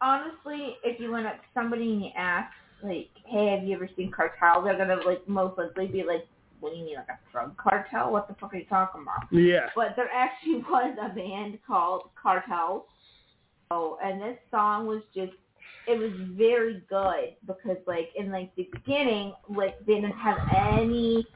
honestly, 0.00 0.76
if 0.82 0.98
you 0.98 1.12
went 1.12 1.26
up 1.26 1.34
to 1.36 1.46
somebody 1.54 1.92
and 1.92 2.02
you 2.02 2.10
asked 2.16 2.54
like, 2.82 3.10
hey, 3.26 3.54
have 3.56 3.64
you 3.64 3.74
ever 3.76 3.88
seen 3.96 4.10
Cartel? 4.10 4.62
They're 4.62 4.76
gonna 4.76 5.00
like 5.06 5.26
most 5.28 5.56
likely 5.56 5.86
be 5.86 6.02
like, 6.02 6.26
what 6.64 6.72
do 6.72 6.78
you 6.78 6.84
mean, 6.86 6.96
like 6.96 7.08
a 7.08 7.18
drug 7.30 7.54
cartel? 7.58 8.10
What 8.10 8.26
the 8.26 8.34
fuck 8.40 8.54
are 8.54 8.56
you 8.56 8.64
talking 8.64 9.02
about? 9.02 9.30
yeah 9.30 9.68
But 9.76 9.94
there 9.96 10.08
actually 10.12 10.56
was 10.70 10.96
a 11.00 11.14
band 11.14 11.58
called 11.66 12.08
Cartel. 12.20 12.86
Oh, 13.70 13.98
and 14.02 14.20
this 14.20 14.38
song 14.50 14.86
was 14.86 15.02
just 15.14 15.32
it 15.86 15.98
was 15.98 16.12
very 16.38 16.82
good 16.88 17.34
because 17.46 17.76
like 17.86 18.08
in 18.16 18.32
like 18.32 18.54
the 18.56 18.66
beginning, 18.72 19.34
like 19.48 19.78
they 19.86 19.96
didn't 19.96 20.12
have 20.12 20.38
any 20.56 21.26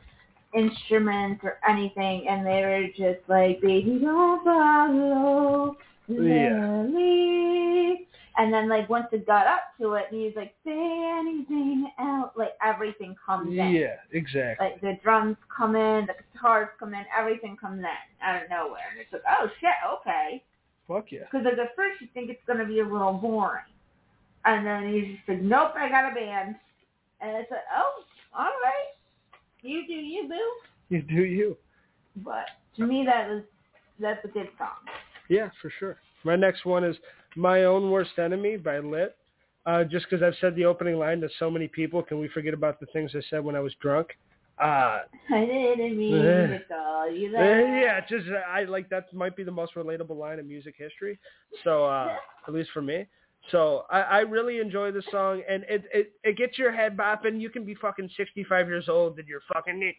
instruments 0.54 1.42
or 1.44 1.58
anything 1.68 2.26
and 2.26 2.46
they 2.46 2.62
were 2.62 2.86
just 2.96 3.20
like 3.28 3.60
baby 3.60 3.98
don't 4.02 4.42
follow 4.44 5.76
Yeah. 6.08 6.84
Lily." 6.84 7.97
And 8.38 8.52
then 8.52 8.68
like 8.68 8.88
once 8.88 9.06
it 9.12 9.26
got 9.26 9.46
up 9.46 9.76
to 9.80 9.94
it 9.94 10.06
and 10.10 10.20
he 10.20 10.26
was 10.26 10.34
like 10.36 10.54
say 10.64 10.72
anything 11.18 11.90
out," 11.98 12.32
like 12.36 12.52
everything 12.64 13.14
comes 13.24 13.50
in 13.50 13.70
yeah 13.72 13.96
exactly 14.12 14.66
like 14.66 14.80
the 14.80 14.96
drums 15.02 15.36
come 15.54 15.74
in, 15.76 16.06
the 16.06 16.14
guitars 16.32 16.68
come 16.78 16.94
in, 16.94 17.04
everything 17.16 17.56
comes 17.56 17.80
in 17.80 17.86
out 18.22 18.42
of 18.42 18.48
nowhere. 18.48 18.88
And 18.92 19.00
it's 19.00 19.12
like, 19.12 19.22
oh 19.28 19.48
shit, 19.60 19.70
okay. 19.98 20.42
fuck 20.86 21.10
yeah 21.10 21.24
Because 21.30 21.44
like 21.44 21.58
at 21.58 21.74
first 21.76 22.00
you 22.00 22.08
think 22.14 22.30
it's 22.30 22.40
gonna 22.46 22.64
be 22.64 22.80
a 22.80 22.84
little 22.84 23.12
boring, 23.12 23.64
and 24.44 24.66
then 24.66 24.94
you 24.94 25.16
just 25.16 25.28
like, 25.28 25.42
nope, 25.42 25.72
I 25.76 25.88
got 25.88 26.10
a 26.10 26.14
band, 26.14 26.54
and 27.20 27.36
it's 27.36 27.50
like, 27.50 27.66
oh, 27.76 28.04
all 28.38 28.44
right, 28.44 28.94
you 29.62 29.86
do 29.86 29.92
you, 29.92 30.28
boo. 30.28 30.94
you 30.96 31.02
do 31.02 31.24
you 31.24 31.56
But 32.16 32.46
to 32.76 32.86
me, 32.86 33.04
that 33.04 33.28
was 33.28 33.42
that's 34.00 34.24
a 34.24 34.28
good 34.28 34.48
song. 34.58 34.78
Yeah, 35.28 35.50
for 35.60 35.72
sure. 35.78 35.98
My 36.24 36.36
next 36.36 36.64
one 36.64 36.84
is 36.84 36.96
My 37.36 37.64
Own 37.64 37.90
Worst 37.90 38.18
Enemy 38.18 38.58
by 38.58 38.78
Lit. 38.78 39.16
Uh, 39.66 39.84
just 39.84 40.06
because 40.08 40.22
I've 40.22 40.38
said 40.40 40.56
the 40.56 40.64
opening 40.64 40.98
line 40.98 41.20
to 41.20 41.28
so 41.38 41.50
many 41.50 41.68
people, 41.68 42.02
can 42.02 42.18
we 42.18 42.28
forget 42.28 42.54
about 42.54 42.80
the 42.80 42.86
things 42.86 43.10
I 43.14 43.20
said 43.28 43.44
when 43.44 43.54
I 43.54 43.60
was 43.60 43.74
drunk? 43.82 44.08
Uh, 44.60 45.00
I 45.30 45.44
didn't 45.44 45.98
mean 45.98 46.12
to 46.22 46.60
call 46.68 47.10
you 47.10 47.28
eh, 47.28 47.40
that. 47.40 47.80
yeah, 47.82 48.00
just 48.08 48.26
I 48.48 48.64
like 48.64 48.88
that 48.88 49.12
might 49.12 49.36
be 49.36 49.44
the 49.44 49.52
most 49.52 49.74
relatable 49.74 50.16
line 50.16 50.38
in 50.38 50.48
music 50.48 50.74
history. 50.76 51.18
So 51.64 51.84
uh, 51.84 52.16
at 52.48 52.54
least 52.54 52.70
for 52.72 52.82
me. 52.82 53.06
So 53.52 53.84
I, 53.88 54.00
I 54.00 54.18
really 54.20 54.58
enjoy 54.58 54.90
the 54.90 55.02
song, 55.10 55.42
and 55.48 55.62
it, 55.68 55.84
it 55.94 56.12
it 56.24 56.36
gets 56.36 56.58
your 56.58 56.72
head 56.72 56.96
bopping. 56.96 57.40
You 57.40 57.50
can 57.50 57.64
be 57.64 57.74
fucking 57.76 58.10
65 58.16 58.66
years 58.66 58.88
old, 58.88 59.18
and 59.18 59.28
you're 59.28 59.42
fucking 59.52 59.92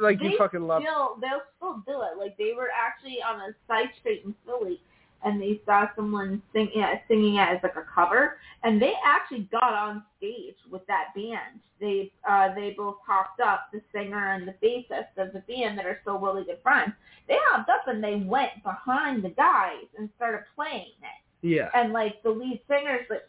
like 0.00 0.20
you 0.22 0.36
fucking 0.38 0.62
love. 0.62 0.82
Still, 0.82 1.18
they'll 1.20 1.42
still 1.56 1.82
do 1.86 2.02
it. 2.02 2.18
Like 2.18 2.36
they 2.38 2.52
were 2.56 2.70
actually 2.74 3.18
on 3.22 3.40
a 3.40 3.54
side 3.68 3.90
street 4.00 4.22
in 4.24 4.34
Philly, 4.44 4.80
and 5.24 5.40
they 5.40 5.60
saw 5.66 5.86
someone 5.96 6.42
sing, 6.52 6.70
yeah, 6.74 6.94
singing 7.08 7.36
it 7.36 7.40
as 7.40 7.58
like 7.62 7.76
a 7.76 7.84
cover, 7.94 8.38
and 8.62 8.80
they 8.80 8.92
actually 9.04 9.48
got 9.52 9.74
on 9.74 10.02
stage 10.18 10.56
with 10.70 10.86
that 10.86 11.08
band. 11.14 11.60
They 11.80 12.12
uh 12.28 12.54
they 12.54 12.74
both 12.76 12.96
hopped 13.06 13.40
up, 13.40 13.68
the 13.72 13.80
singer 13.92 14.32
and 14.34 14.46
the 14.46 14.54
bassist 14.62 15.16
of 15.16 15.32
the 15.32 15.40
band 15.40 15.78
that 15.78 15.86
are 15.86 15.98
still 16.02 16.18
really 16.18 16.44
good 16.44 16.58
friends. 16.62 16.92
They 17.28 17.36
hopped 17.46 17.68
up 17.70 17.86
and 17.86 18.02
they 18.02 18.16
went 18.16 18.62
behind 18.62 19.22
the 19.24 19.30
guys 19.30 19.86
and 19.98 20.08
started 20.16 20.44
playing 20.54 20.92
it 21.02 21.46
Yeah. 21.46 21.68
and 21.74 21.92
like 21.92 22.22
the 22.22 22.30
lead 22.30 22.60
singer's 22.68 23.06
like 23.08 23.28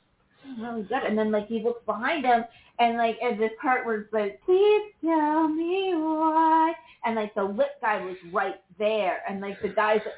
really 0.60 0.84
good 0.84 1.04
and 1.04 1.18
then 1.18 1.32
like 1.32 1.48
he 1.48 1.62
looks 1.64 1.86
behind 1.86 2.26
him 2.26 2.44
and 2.80 2.98
like 2.98 3.18
and 3.22 3.40
this 3.40 3.52
part 3.62 3.86
where 3.86 4.02
it's 4.02 4.12
like 4.14 4.42
please 4.44 4.82
tell 5.02 5.48
me 5.48 5.94
why 5.94 6.74
and 7.06 7.16
like 7.16 7.34
the 7.36 7.44
lip 7.44 7.80
guy 7.80 8.04
was 8.04 8.18
right 8.34 8.60
there 8.80 9.20
and 9.30 9.40
like 9.40 9.62
the 9.62 9.70
guy's 9.70 10.02
like 10.04 10.16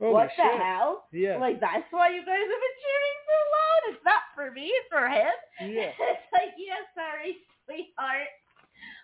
Holy 0.00 0.12
what 0.12 0.30
the 0.36 0.42
hell 0.42 1.04
Yeah. 1.12 1.38
like 1.38 1.60
that's 1.60 1.84
why 1.90 2.10
you 2.10 2.20
guys 2.26 2.40
have 2.40 2.62
been 2.64 2.78
cheering 2.82 3.18
so 3.24 3.36
loud 3.54 3.82
it's 3.94 4.04
not 4.04 4.22
for 4.34 4.50
me 4.50 4.66
it's 4.66 4.88
for 4.90 5.06
him 5.08 5.34
Yeah. 5.72 5.90
it's 6.10 6.26
like 6.32 6.52
yeah 6.58 6.82
sorry 6.94 7.36
sweetheart 7.66 8.28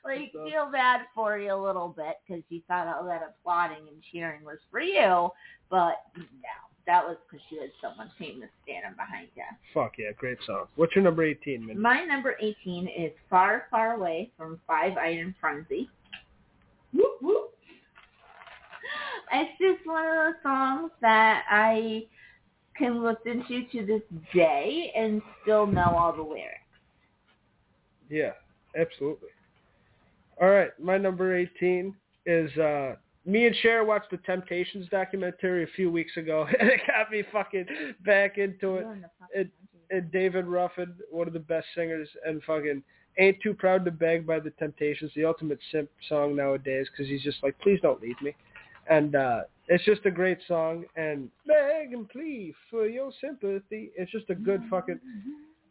like 0.04 0.32
What's 0.34 0.46
up? 0.46 0.50
feel 0.50 0.72
bad 0.72 1.00
for 1.14 1.38
you 1.38 1.54
a 1.54 1.56
little 1.62 1.88
bit 1.88 2.16
because 2.26 2.42
you 2.48 2.60
thought 2.66 2.88
all 2.88 3.04
that 3.06 3.22
applauding 3.22 3.86
and 3.88 4.02
cheering 4.12 4.44
was 4.44 4.58
for 4.70 4.80
you 4.80 5.28
but 5.70 5.96
no 6.16 6.56
that 6.86 7.04
was 7.06 7.16
because 7.30 7.44
you 7.50 7.60
had 7.60 7.70
someone 7.80 8.10
famous 8.18 8.48
standing 8.64 8.96
behind 8.96 9.28
you. 9.36 9.44
Fuck 9.74 9.92
yeah, 9.98 10.10
great 10.16 10.38
song. 10.44 10.64
What's 10.74 10.96
your 10.96 11.04
number 11.04 11.22
18, 11.22 11.64
man? 11.66 11.80
My 11.80 12.04
number 12.04 12.34
18 12.40 12.88
is 12.88 13.12
Far, 13.28 13.66
Far 13.70 13.94
Away 13.94 14.32
from 14.36 14.58
Five 14.66 14.96
Iron 14.96 15.34
Frenzy. 15.40 15.88
Whoop, 16.92 17.18
whoop. 17.20 17.49
It's 19.32 19.50
just 19.60 19.86
one 19.86 20.04
of 20.06 20.14
those 20.14 20.42
songs 20.42 20.90
that 21.00 21.44
I 21.50 22.06
can 22.76 23.02
listen 23.04 23.44
to 23.48 23.64
to 23.78 23.86
this 23.86 24.02
day 24.34 24.92
and 24.96 25.20
still 25.42 25.66
know 25.66 25.94
all 25.96 26.12
the 26.14 26.22
lyrics. 26.22 26.56
Yeah, 28.08 28.32
absolutely. 28.78 29.28
All 30.40 30.48
right, 30.50 30.70
my 30.80 30.96
number 30.98 31.36
18 31.36 31.94
is 32.26 32.50
uh 32.58 32.96
me 33.26 33.46
and 33.46 33.54
Cher 33.62 33.84
watched 33.84 34.10
the 34.10 34.16
Temptations 34.18 34.88
documentary 34.90 35.62
a 35.64 35.66
few 35.76 35.90
weeks 35.90 36.16
ago, 36.16 36.46
and 36.60 36.70
it 36.70 36.80
got 36.86 37.10
me 37.10 37.22
fucking 37.30 37.66
back 38.04 38.38
into 38.38 38.76
it. 38.76 38.82
You're 38.82 38.92
in 38.94 39.00
the 39.02 39.10
fucking 39.20 39.40
it- 39.40 39.50
And 39.90 40.10
David 40.12 40.46
Ruffin, 40.46 40.94
one 41.10 41.26
of 41.26 41.34
the 41.34 41.40
best 41.40 41.66
singers, 41.74 42.08
and 42.24 42.42
fucking 42.44 42.82
Ain't 43.18 43.38
Too 43.42 43.52
Proud 43.54 43.84
to 43.84 43.90
Beg 43.90 44.26
by 44.26 44.40
the 44.40 44.50
Temptations, 44.52 45.10
the 45.14 45.24
ultimate 45.24 45.58
simp 45.70 45.90
song 46.08 46.34
nowadays, 46.34 46.86
because 46.90 47.08
he's 47.10 47.22
just 47.22 47.42
like, 47.42 47.58
please 47.58 47.78
don't 47.82 48.00
leave 48.00 48.20
me. 48.22 48.34
And 48.90 49.16
uh 49.16 49.40
it's 49.68 49.84
just 49.84 50.04
a 50.04 50.10
great 50.10 50.38
song, 50.48 50.84
and 50.96 51.30
beg 51.46 51.92
and 51.92 52.08
plead 52.08 52.54
for 52.70 52.86
your 52.86 53.12
sympathy. 53.20 53.92
It's 53.96 54.10
just 54.10 54.28
a 54.28 54.34
good 54.34 54.62
fucking 54.68 55.00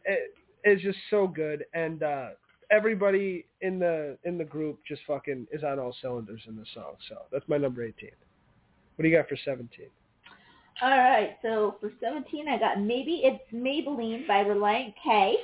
it, 0.04 0.34
it's 0.64 0.82
just 0.82 0.98
so 1.10 1.26
good. 1.28 1.64
And 1.74 2.02
uh 2.02 2.28
everybody 2.70 3.46
in 3.60 3.78
the 3.78 4.16
in 4.24 4.38
the 4.38 4.44
group 4.44 4.80
just 4.88 5.02
fucking 5.06 5.46
is 5.52 5.62
on 5.62 5.78
all 5.78 5.94
cylinders 6.00 6.42
in 6.48 6.56
the 6.56 6.66
song. 6.74 6.94
So 7.08 7.16
that's 7.30 7.48
my 7.48 7.58
number 7.58 7.84
18 7.84 8.10
what 9.00 9.04
do 9.04 9.08
you 9.08 9.16
got 9.16 9.30
for 9.30 9.38
17 9.42 9.86
All 10.82 10.90
right, 10.90 11.38
so 11.40 11.76
for 11.80 11.90
17, 12.02 12.46
I 12.48 12.58
got 12.58 12.78
Maybe 12.78 13.22
It's 13.24 13.42
Maybelline 13.50 14.28
by 14.28 14.44
Relient 14.44 14.92
K. 15.02 15.36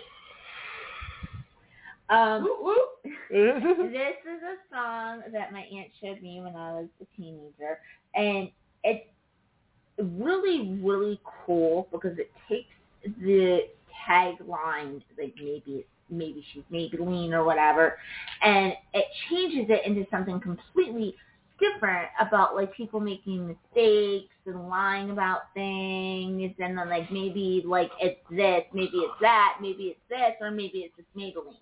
Um, 2.09 2.45
Whoop, 2.45 2.59
whoop. 2.63 2.89
this 3.31 4.17
is 4.25 4.43
a 4.43 4.75
song 4.75 5.23
that 5.33 5.53
my 5.53 5.61
aunt 5.61 5.89
showed 6.01 6.23
me 6.23 6.41
when 6.41 6.55
I 6.55 6.73
was 6.73 6.89
a 7.01 7.17
teenager, 7.17 7.81
and 8.15 8.51
it's 8.85 9.07
really, 9.99 10.79
really 10.83 11.21
cool 11.45 11.89
because 11.91 12.19
it 12.19 12.31
takes 12.49 12.69
the 13.21 13.67
tagline, 14.09 15.03
like 15.19 15.35
maybe 15.37 15.63
it's 15.67 15.89
maybe 16.09 16.45
she's 16.53 16.63
Maybelline 16.73 17.33
or 17.33 17.45
whatever, 17.45 17.97
and 18.43 18.73
it 18.95 19.07
changes 19.29 19.67
it 19.69 19.85
into 19.85 20.07
something 20.11 20.39
completely 20.41 21.17
different 21.59 22.09
about 22.21 22.55
like 22.55 22.73
people 22.75 23.01
making 23.01 23.49
mistakes 23.49 24.35
and 24.45 24.69
lying 24.69 25.11
about 25.11 25.53
things 25.55 26.53
and 26.59 26.77
then 26.79 26.89
like 26.89 27.11
maybe 27.11 27.63
like 27.67 27.91
it's 28.01 28.21
this, 28.31 28.63
maybe 28.73 28.99
it's 28.99 29.15
that, 29.21 29.57
maybe 29.61 29.85
it's 29.85 30.01
this, 30.09 30.35
or 30.41 30.51
maybe 30.51 30.79
it's 30.81 30.95
just 30.97 31.09
Maybelline. 31.17 31.57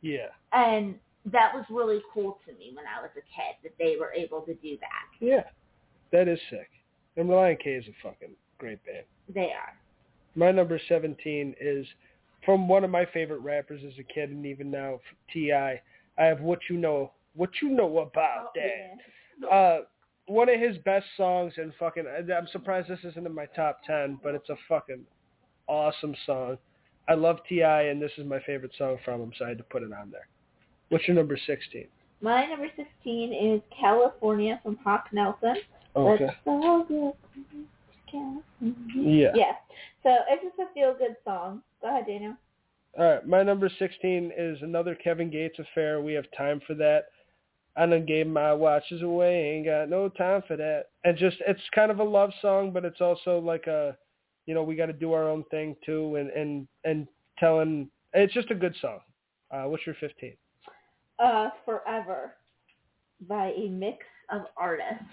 Yeah. 0.00 0.28
And 0.52 0.94
that 1.32 1.52
was 1.54 1.64
really 1.70 2.00
cool 2.14 2.38
to 2.46 2.52
me 2.52 2.72
when 2.74 2.84
I 2.86 3.00
was 3.02 3.10
a 3.12 3.20
kid 3.20 3.56
that 3.62 3.72
they 3.78 3.96
were 3.98 4.12
able 4.12 4.40
to 4.42 4.54
do 4.54 4.76
that. 4.80 5.24
yeah. 5.26 5.44
That 6.10 6.26
is 6.26 6.38
sick. 6.48 6.70
And 7.16 7.28
Relient 7.28 7.60
K 7.62 7.70
is 7.72 7.84
a 7.86 8.08
fucking 8.08 8.30
great 8.58 8.82
band. 8.86 9.04
They 9.34 9.52
are. 9.52 9.76
my 10.34 10.50
number 10.52 10.80
17 10.88 11.54
is 11.60 11.86
from 12.44 12.66
one 12.68 12.82
of 12.84 12.90
my 12.90 13.04
favorite 13.12 13.40
rappers 13.40 13.82
as 13.86 13.92
a 13.98 14.02
kid 14.04 14.30
and 14.30 14.46
even 14.46 14.70
now 14.70 15.00
Ti 15.32 15.52
I. 15.52 15.82
Have 16.16 16.40
what 16.40 16.60
you 16.70 16.76
know 16.78 17.12
what 17.34 17.50
you 17.62 17.68
know 17.68 17.98
about 17.98 18.54
that. 18.54 19.46
uh, 19.52 19.78
one 20.26 20.48
of 20.48 20.58
his 20.60 20.76
best 20.78 21.06
songs 21.16 21.52
and 21.58 21.72
fucking 21.78 22.04
I'm 22.06 22.48
surprised 22.52 22.88
this 22.88 22.98
isn't 23.04 23.26
in 23.26 23.34
my 23.34 23.46
top 23.54 23.80
10, 23.86 24.18
but 24.22 24.34
it's 24.34 24.48
a 24.48 24.56
fucking 24.68 25.02
awesome 25.68 26.14
song. 26.26 26.56
I 27.08 27.14
love 27.14 27.38
T.I. 27.48 27.82
and 27.84 28.00
this 28.00 28.12
is 28.18 28.26
my 28.26 28.38
favorite 28.40 28.72
song 28.76 28.98
from 29.04 29.22
him, 29.22 29.32
so 29.38 29.46
I 29.46 29.48
had 29.48 29.58
to 29.58 29.64
put 29.64 29.82
it 29.82 29.92
on 29.92 30.10
there. 30.10 30.28
What's 30.90 31.08
your 31.08 31.16
number 31.16 31.38
16? 31.46 31.86
My 32.20 32.46
number 32.46 32.68
16 32.76 33.32
is 33.32 33.60
California 33.78 34.60
from 34.62 34.76
Hawk 34.84 35.06
Nelson. 35.12 35.56
Okay. 35.96 36.24
Let's 36.24 36.36
go 36.44 36.84
good. 36.88 37.12
Yeah. 38.94 39.30
Yeah. 39.34 39.52
So 40.02 40.10
it's 40.28 40.42
just 40.42 40.58
a 40.58 40.72
feel 40.74 40.94
good 40.98 41.16
song. 41.24 41.62
Go 41.80 41.88
ahead, 41.88 42.06
Daniel. 42.06 42.34
All 42.98 43.04
right. 43.04 43.26
My 43.26 43.42
number 43.42 43.70
16 43.78 44.32
is 44.36 44.58
another 44.62 44.94
Kevin 44.94 45.30
Gates 45.30 45.58
affair. 45.58 46.00
We 46.00 46.12
have 46.14 46.24
time 46.36 46.60
for 46.66 46.74
that. 46.74 47.06
I 47.76 47.86
done 47.86 48.06
gave 48.06 48.26
my 48.26 48.52
watches 48.52 49.02
away. 49.02 49.54
Ain't 49.56 49.66
got 49.66 49.88
no 49.88 50.08
time 50.08 50.42
for 50.48 50.56
that. 50.56 50.86
And 51.04 51.16
just, 51.16 51.36
it's 51.46 51.60
kind 51.74 51.90
of 51.90 52.00
a 52.00 52.04
love 52.04 52.32
song, 52.42 52.72
but 52.72 52.84
it's 52.84 53.00
also 53.00 53.38
like 53.38 53.66
a, 53.66 53.96
you 54.48 54.54
know, 54.54 54.62
we 54.62 54.74
got 54.74 54.86
to 54.86 54.94
do 54.94 55.12
our 55.12 55.28
own 55.28 55.44
thing 55.50 55.76
too, 55.84 56.16
and 56.16 56.30
and 56.30 56.66
and 56.84 57.06
telling. 57.38 57.90
It's 58.14 58.32
just 58.32 58.50
a 58.50 58.54
good 58.54 58.74
song. 58.80 59.00
Uh, 59.50 59.64
what's 59.64 59.84
your 59.84 59.94
15? 60.00 60.32
Uh, 61.18 61.50
Forever 61.66 62.34
by 63.28 63.52
a 63.52 63.68
mix 63.68 63.98
of 64.30 64.42
artists. 64.56 65.04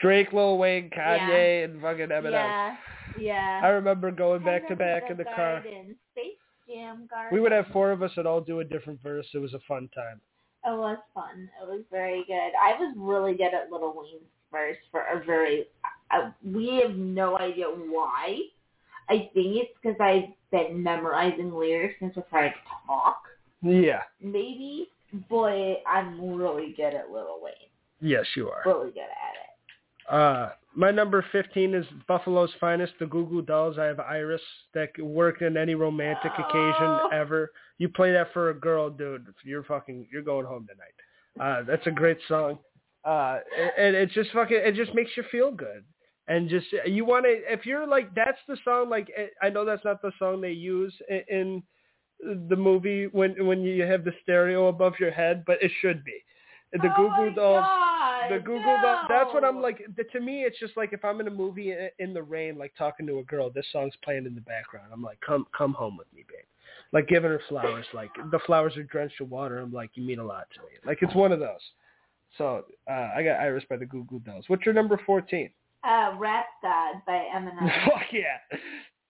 Drake, 0.00 0.32
Lil 0.32 0.58
Wayne, 0.58 0.90
Kanye, 0.90 1.64
and 1.64 1.80
fucking 1.80 2.08
Eminem. 2.08 2.32
Yeah. 2.32 2.76
Yeah. 3.18 3.60
I 3.62 3.68
remember 3.68 4.10
going 4.10 4.42
back 4.42 4.66
to 4.68 4.74
back 4.74 5.04
in 5.10 5.16
the 5.16 5.30
a 5.30 5.34
car. 5.36 5.62
Space 5.62 6.32
Jam 6.68 7.06
Garden. 7.08 7.32
We 7.32 7.40
would 7.40 7.52
have 7.52 7.66
four 7.72 7.92
of 7.92 8.02
us 8.02 8.10
and 8.16 8.26
all 8.26 8.40
do 8.40 8.60
a 8.60 8.64
different 8.64 9.00
verse. 9.02 9.26
It 9.32 9.38
was 9.38 9.54
a 9.54 9.60
fun 9.68 9.88
time. 9.94 10.20
It 10.64 10.76
was 10.76 10.98
fun. 11.14 11.48
It 11.62 11.68
was 11.68 11.82
very 11.90 12.24
good. 12.26 12.50
I 12.60 12.72
was 12.78 12.94
really 12.96 13.34
good 13.34 13.54
at 13.54 13.70
Little 13.70 13.94
Wayne's 13.96 14.26
verse 14.50 14.76
for 14.90 15.02
a 15.02 15.24
very. 15.24 15.66
Uh, 16.10 16.30
we 16.44 16.80
have 16.82 16.96
no 16.96 17.38
idea 17.38 17.66
why. 17.66 18.38
I 19.08 19.30
think 19.34 19.56
it's 19.56 19.70
because 19.82 19.98
I've 20.00 20.30
been 20.50 20.82
memorizing 20.82 21.52
lyrics 21.52 21.94
since 22.00 22.14
I 22.16 22.20
tried 22.30 22.48
to 22.50 22.54
talk. 22.86 23.22
Yeah. 23.62 24.02
Maybe, 24.20 24.88
but 25.30 25.82
I'm 25.86 26.34
really 26.34 26.74
good 26.76 26.94
at 26.94 27.10
Little 27.10 27.40
Wayne. 27.42 27.54
Yes, 28.00 28.26
you 28.34 28.48
are. 28.48 28.62
Really 28.66 28.90
good 28.90 29.00
at 29.00 29.34
it. 29.36 30.12
Uh, 30.12 30.50
my 30.74 30.90
number 30.90 31.24
15 31.30 31.74
is 31.74 31.86
Buffalo's 32.08 32.50
Finest, 32.58 32.94
the 32.98 33.06
Goo 33.06 33.26
Goo 33.26 33.42
Dolls. 33.42 33.78
I 33.78 33.84
have 33.84 34.00
Iris 34.00 34.40
that 34.74 34.94
could 34.94 35.04
work 35.04 35.42
in 35.42 35.56
any 35.56 35.74
romantic 35.74 36.32
Oh. 36.38 36.42
occasion 36.42 37.12
ever. 37.18 37.52
You 37.78 37.88
play 37.88 38.12
that 38.12 38.32
for 38.32 38.50
a 38.50 38.54
girl, 38.54 38.90
dude. 38.90 39.26
You're 39.44 39.62
fucking, 39.64 40.08
you're 40.12 40.22
going 40.22 40.46
home 40.46 40.66
tonight. 40.66 40.94
Uh, 41.40 41.62
that's 41.62 41.86
a 41.86 41.90
great 41.90 42.18
song. 42.28 42.58
Uh, 43.04 43.38
and 43.78 43.94
it 43.96 44.10
just 44.10 44.30
fucking, 44.32 44.56
it 44.56 44.74
just 44.74 44.94
makes 44.94 45.10
you 45.16 45.22
feel 45.30 45.50
good. 45.52 45.84
And 46.28 46.48
just, 46.48 46.66
you 46.86 47.04
want 47.04 47.24
to, 47.24 47.40
if 47.52 47.66
you're 47.66 47.86
like, 47.86 48.14
that's 48.14 48.38
the 48.46 48.56
song, 48.64 48.88
like, 48.88 49.10
I 49.42 49.48
know 49.48 49.64
that's 49.64 49.84
not 49.84 50.00
the 50.02 50.12
song 50.18 50.40
they 50.40 50.52
use 50.52 50.94
in, 51.08 51.22
in 51.28 51.62
the 52.48 52.56
movie 52.56 53.06
when, 53.06 53.44
when 53.44 53.62
you 53.62 53.82
have 53.82 54.04
the 54.04 54.12
stereo 54.22 54.68
above 54.68 54.94
your 55.00 55.10
head, 55.10 55.42
but 55.46 55.60
it 55.62 55.72
should 55.80 56.04
be. 56.04 56.22
The 56.72 56.88
oh 56.88 56.96
Goo 56.96 57.08
my 57.08 57.34
Dolls 57.34 57.64
God, 57.64 58.30
the 58.30 58.38
Google 58.38 58.62
no. 58.62 59.00
That's 59.08 59.32
what 59.34 59.44
I'm 59.44 59.60
like 59.60 59.84
the, 59.94 60.04
to 60.04 60.20
me 60.20 60.42
it's 60.44 60.58
just 60.58 60.74
like 60.74 60.94
if 60.94 61.04
I'm 61.04 61.20
in 61.20 61.28
a 61.28 61.30
movie 61.30 61.74
in 61.98 62.14
the 62.14 62.22
rain 62.22 62.56
like 62.56 62.72
talking 62.78 63.06
to 63.08 63.18
a 63.18 63.24
girl 63.24 63.50
this 63.50 63.66
song's 63.72 63.92
playing 64.02 64.24
in 64.24 64.34
the 64.34 64.40
background. 64.40 64.88
I'm 64.90 65.02
like 65.02 65.20
come 65.20 65.46
come 65.56 65.74
home 65.74 65.98
with 65.98 66.06
me 66.14 66.24
babe. 66.26 66.46
Like 66.92 67.08
giving 67.08 67.30
her 67.30 67.42
flowers 67.48 67.84
like 67.92 68.10
the 68.30 68.38
flowers 68.46 68.76
are 68.78 68.84
drenched 68.84 69.20
in 69.20 69.28
water. 69.28 69.58
I'm 69.58 69.72
like 69.72 69.90
you 69.94 70.02
mean 70.02 70.18
a 70.18 70.24
lot 70.24 70.46
to 70.54 70.60
me. 70.60 70.78
Like 70.86 70.98
it's 71.02 71.14
one 71.14 71.30
of 71.32 71.40
those. 71.40 71.60
So 72.38 72.64
uh, 72.90 73.10
I 73.14 73.22
got 73.22 73.40
Iris 73.40 73.64
by 73.68 73.76
the 73.76 73.84
Goo 73.84 74.06
Goo 74.08 74.20
Dolls. 74.20 74.46
What's 74.48 74.64
your 74.64 74.74
number 74.74 74.98
14 75.04 75.50
Uh, 75.84 76.14
Rap 76.18 76.46
God 76.62 76.94
by 77.06 77.24
Eminem. 77.34 77.70
fuck 77.86 78.02
yeah 78.12 78.38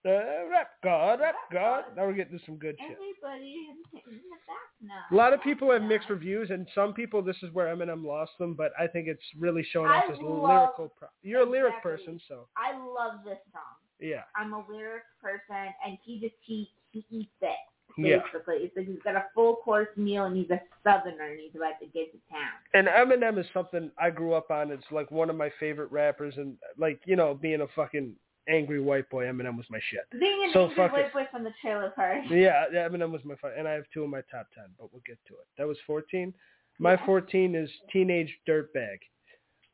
Uh, 0.04 0.48
rap 0.50 0.70
God, 0.82 1.20
rap 1.20 1.36
God. 1.52 1.84
Now 1.96 2.06
we're 2.06 2.14
getting 2.14 2.36
to 2.36 2.44
some 2.44 2.56
good 2.56 2.74
shit. 2.80 2.96
Everybody 2.96 3.54
hitting 3.92 4.18
the 4.18 4.36
back 4.48 4.68
now. 4.82 5.04
A 5.12 5.14
lot 5.14 5.32
of 5.32 5.40
people 5.42 5.70
have 5.70 5.82
mixed 5.82 6.10
reviews, 6.10 6.50
and 6.50 6.66
some 6.74 6.92
people 6.92 7.22
this 7.22 7.36
is 7.42 7.52
where 7.52 7.72
Eminem 7.74 8.04
lost 8.04 8.32
them, 8.40 8.54
but 8.54 8.72
I 8.80 8.88
think 8.88 9.06
it's 9.06 9.22
really 9.38 9.64
showing 9.70 9.90
off 9.92 10.08
his 10.08 10.18
lyrical. 10.20 10.92
Pro- 10.98 11.06
You're 11.22 11.42
a 11.42 11.48
lyric 11.48 11.80
person, 11.84 12.18
so 12.26 12.48
I 12.56 12.72
love 12.76 13.20
this 13.24 13.38
song. 13.52 13.78
yeah, 14.00 14.22
I'm 14.34 14.52
a 14.54 14.64
lyric 14.68 15.04
person, 15.22 15.72
and 15.86 15.96
he 16.04 16.18
just 16.18 16.34
he 16.40 16.68
he 16.90 17.06
eats 17.10 17.30
it. 17.40 17.56
Basically. 17.96 18.56
It's 18.56 18.76
like 18.76 18.86
he's 18.86 18.98
got 19.04 19.16
a 19.16 19.24
full 19.34 19.56
course 19.56 19.88
meal, 19.96 20.24
and 20.24 20.36
he's 20.36 20.50
a 20.50 20.60
southerner, 20.84 21.30
and 21.32 21.40
he's 21.40 21.54
about 21.54 21.78
to 21.80 21.86
get 21.86 22.12
to 22.12 22.18
town. 22.30 22.52
And 22.74 22.86
Eminem 22.88 23.38
is 23.38 23.46
something 23.54 23.90
I 23.98 24.10
grew 24.10 24.34
up 24.34 24.50
on. 24.50 24.70
It's 24.70 24.84
like 24.90 25.10
one 25.10 25.30
of 25.30 25.36
my 25.36 25.50
favorite 25.60 25.90
rappers, 25.92 26.34
and 26.36 26.56
like 26.78 27.00
you 27.04 27.16
know, 27.16 27.34
being 27.34 27.60
a 27.62 27.66
fucking 27.74 28.14
angry 28.48 28.80
white 28.80 29.08
boy, 29.08 29.24
Eminem 29.26 29.56
was 29.56 29.66
my 29.70 29.78
shit. 29.90 30.00
Being 30.18 30.44
an 30.46 30.50
So 30.52 30.64
angry 30.68 30.88
white 30.88 31.04
it. 31.06 31.12
boy 31.12 31.26
from 31.30 31.44
the 31.44 31.52
trailer 31.62 31.90
park. 31.90 32.24
Yeah, 32.28 32.64
yeah, 32.72 32.88
Eminem 32.88 33.10
was 33.12 33.24
my 33.24 33.36
fun, 33.36 33.52
and 33.56 33.68
I 33.68 33.72
have 33.72 33.84
two 33.94 34.02
in 34.04 34.10
my 34.10 34.22
top 34.30 34.48
ten, 34.54 34.64
but 34.78 34.92
we'll 34.92 35.02
get 35.06 35.18
to 35.28 35.34
it. 35.34 35.46
That 35.58 35.66
was 35.66 35.78
fourteen. 35.86 36.34
My 36.78 36.92
Yeah. 36.94 37.06
fourteen 37.06 37.54
is 37.54 37.70
Teenage 37.92 38.36
Dirtbag. 38.48 38.98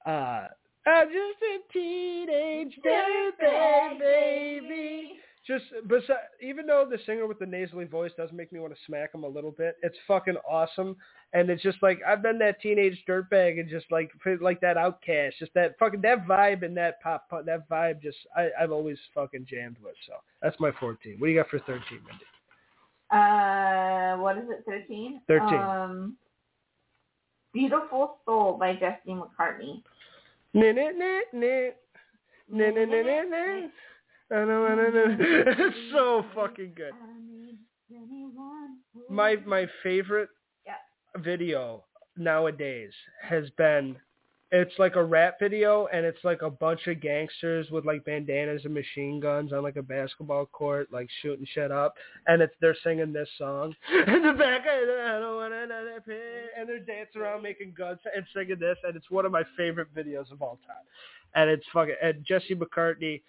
Uh, 0.04 0.48
I'm 0.86 1.08
just 1.08 1.42
a 1.42 1.58
teenage 1.72 2.78
dirtbag, 2.84 3.98
baby. 3.98 5.18
Just, 5.48 5.64
but 5.88 6.02
even 6.42 6.66
though 6.66 6.86
the 6.88 6.98
singer 7.06 7.26
with 7.26 7.38
the 7.38 7.46
nasally 7.46 7.86
voice 7.86 8.12
does 8.18 8.28
make 8.32 8.52
me 8.52 8.60
want 8.60 8.74
to 8.74 8.78
smack 8.84 9.14
him 9.14 9.24
a 9.24 9.28
little 9.28 9.50
bit, 9.50 9.76
it's 9.82 9.96
fucking 10.06 10.36
awesome. 10.48 10.94
And 11.32 11.48
it's 11.48 11.62
just 11.62 11.78
like 11.82 12.00
I've 12.06 12.22
been 12.22 12.38
that 12.40 12.60
teenage 12.60 13.02
dirtbag 13.08 13.58
and 13.58 13.68
just 13.68 13.86
like 13.90 14.10
like 14.42 14.60
that 14.60 14.76
outcast, 14.76 15.36
just 15.38 15.54
that 15.54 15.78
fucking 15.78 16.02
that 16.02 16.26
vibe 16.26 16.64
and 16.64 16.76
that 16.76 17.00
pop 17.00 17.30
that 17.30 17.66
vibe. 17.70 18.02
Just 18.02 18.18
I, 18.36 18.50
I've 18.60 18.72
always 18.72 18.98
fucking 19.14 19.46
jammed 19.48 19.76
with. 19.82 19.94
So 20.06 20.14
that's 20.42 20.58
my 20.60 20.70
fourteen. 20.78 21.14
What 21.18 21.28
do 21.28 21.32
you 21.32 21.38
got 21.38 21.48
for 21.48 21.60
thirteen, 21.60 22.00
Mindy? 22.06 22.24
Uh, 23.10 24.18
what 24.18 24.36
is 24.36 24.44
it? 24.50 24.64
Thirteen. 24.66 25.22
13. 25.28 25.54
Um, 25.54 26.16
Beautiful 27.54 28.18
Soul 28.26 28.58
by 28.58 28.74
Justin 28.74 29.22
McCartney. 29.22 29.82
It's 35.58 35.76
so 35.92 36.24
fucking 36.34 36.72
good. 36.76 36.92
My 39.08 39.36
my 39.46 39.66
favorite 39.82 40.28
Yeah. 40.66 40.74
video 41.22 41.84
nowadays 42.16 42.92
has 43.22 43.48
been 43.56 43.96
it's 44.50 44.72
like 44.78 44.96
a 44.96 45.04
rap 45.04 45.38
video 45.38 45.86
and 45.92 46.04
it's 46.06 46.24
like 46.24 46.40
a 46.42 46.48
bunch 46.50 46.86
of 46.86 47.00
gangsters 47.00 47.70
with 47.70 47.84
like 47.84 48.04
bandanas 48.04 48.64
and 48.64 48.72
machine 48.74 49.20
guns 49.20 49.52
on 49.52 49.62
like 49.62 49.76
a 49.76 49.82
basketball 49.82 50.46
court 50.46 50.88
like 50.90 51.08
shooting 51.22 51.46
shit 51.54 51.70
up 51.70 51.94
and 52.26 52.40
it's 52.42 52.54
they're 52.60 52.76
singing 52.82 53.12
this 53.12 53.28
song 53.38 53.74
in 54.06 54.22
the 54.22 54.32
back 54.32 54.62
I 54.66 55.20
don't 55.20 55.36
want 55.36 55.52
another 55.54 56.02
and 56.58 56.68
they're 56.68 56.78
dancing 56.80 57.20
around 57.22 57.42
making 57.42 57.74
guns 57.76 58.00
and 58.14 58.24
singing 58.34 58.58
this 58.58 58.76
and 58.84 58.96
it's 58.96 59.10
one 59.10 59.24
of 59.26 59.32
my 59.32 59.44
favorite 59.56 59.94
videos 59.94 60.30
of 60.32 60.42
all 60.42 60.58
time 60.66 60.84
and 61.34 61.48
it's 61.50 61.66
fucking 61.72 61.94
and 62.02 62.24
Jesse 62.26 62.54
McCartney 62.54 63.22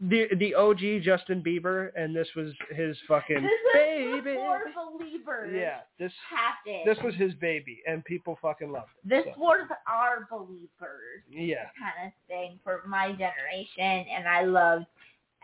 the 0.00 0.26
the 0.38 0.54
OG 0.54 1.02
Justin 1.02 1.42
Bieber 1.42 1.90
and 1.96 2.14
this 2.14 2.28
was 2.34 2.52
his 2.70 2.96
fucking 3.06 3.42
This 3.42 3.44
is 3.44 3.72
baby 3.72 4.36
Beliebers. 4.36 5.52
yeah 5.54 5.80
this 5.98 6.12
Happened. 6.28 6.82
this 6.84 6.98
was 7.04 7.14
his 7.14 7.34
baby, 7.34 7.80
and 7.86 8.04
people 8.04 8.36
fucking 8.42 8.70
loved 8.72 8.90
it. 9.04 9.08
This 9.08 9.24
so, 9.34 9.40
was 9.40 9.68
our 9.88 10.26
Beliebers 10.30 11.22
yeah, 11.30 11.66
kind 11.78 12.06
of 12.08 12.12
thing 12.28 12.58
for 12.64 12.82
my 12.86 13.12
generation, 13.12 14.06
and 14.12 14.26
I 14.28 14.42
loved 14.42 14.86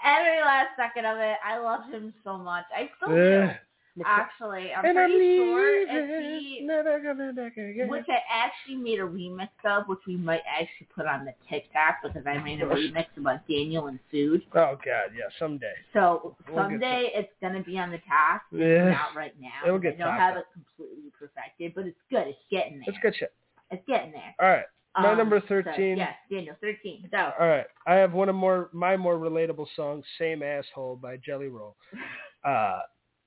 every 0.05 0.41
last 0.41 0.71
second 0.77 1.07
of 1.07 1.19
it. 1.19 1.37
I 1.45 1.59
loved 1.59 1.93
him 1.93 2.13
so 2.25 2.37
much. 2.37 2.65
I 2.75 2.91
still 2.97 3.15
do. 3.15 3.43
Eh. 3.43 3.55
Actually, 4.05 4.73
I'm 4.73 4.85
and 4.85 4.99
I'm 4.99 5.11
pretty 5.11 5.37
sure 5.37 5.83
if 5.83 6.11
leaving, 6.11 6.41
he 6.41 6.61
never 6.62 7.01
coming 7.01 7.35
back 7.35 7.57
again. 7.57 7.89
which 7.89 8.07
I 8.09 8.19
actually 8.33 8.77
made 8.77 8.99
a 9.01 9.03
remix 9.03 9.49
of, 9.65 9.89
which 9.89 9.99
we 10.07 10.17
might 10.17 10.43
actually 10.49 10.87
put 10.95 11.07
on 11.07 11.25
the 11.25 11.35
TikTok 11.49 11.97
because 12.03 12.23
I 12.27 12.39
made 12.39 12.62
a 12.62 12.67
remix 12.67 13.07
about 13.17 13.47
Daniel 13.49 13.89
and 13.89 13.99
food. 14.11 14.43
oh 14.55 14.77
God, 14.85 15.11
yeah, 15.17 15.25
someday. 15.39 15.73
So 15.93 16.37
We'll 16.49 16.57
someday 16.65 17.11
it's 17.15 17.33
gonna 17.43 17.62
be 17.62 17.79
on 17.79 17.91
the 17.91 17.99
top. 18.09 18.43
Yeah, 18.53 18.91
Not 18.91 19.15
right 19.17 19.35
now. 19.41 19.49
It'll 19.67 19.77
I 19.79 19.83
get 19.83 19.99
don't 19.99 20.09
topped 20.09 20.21
have 20.21 20.37
it 20.37 20.45
completely 20.53 21.11
perfected, 21.19 21.75
but 21.75 21.87
it's 21.87 21.99
good. 22.11 22.29
It's 22.29 22.39
getting 22.51 22.75
there. 22.79 22.85
that's 22.87 22.99
good 23.03 23.15
shit. 23.17 23.33
It's 23.71 23.83
getting 23.87 24.12
there. 24.12 24.35
All 24.41 24.49
right, 24.49 24.65
My 24.97 25.11
Um, 25.12 25.19
number 25.19 25.41
so, 25.41 25.47
13. 25.49 25.97
yes, 25.97 26.15
Daniel, 26.31 26.57
thirteen. 26.61 27.07
Go. 27.11 27.33
all 27.39 27.47
right. 27.47 27.67
I 27.87 27.95
have 27.95 28.12
one 28.12 28.29
of 28.29 28.35
more 28.35 28.71
my 28.73 28.97
more 28.97 29.17
relatable 29.17 29.67
songs, 29.77 30.05
"Same 30.19 30.43
Asshole" 30.43 30.97
by 30.97 31.17
Jelly 31.19 31.49
Roll. 31.49 31.77
Uh, 32.43 32.81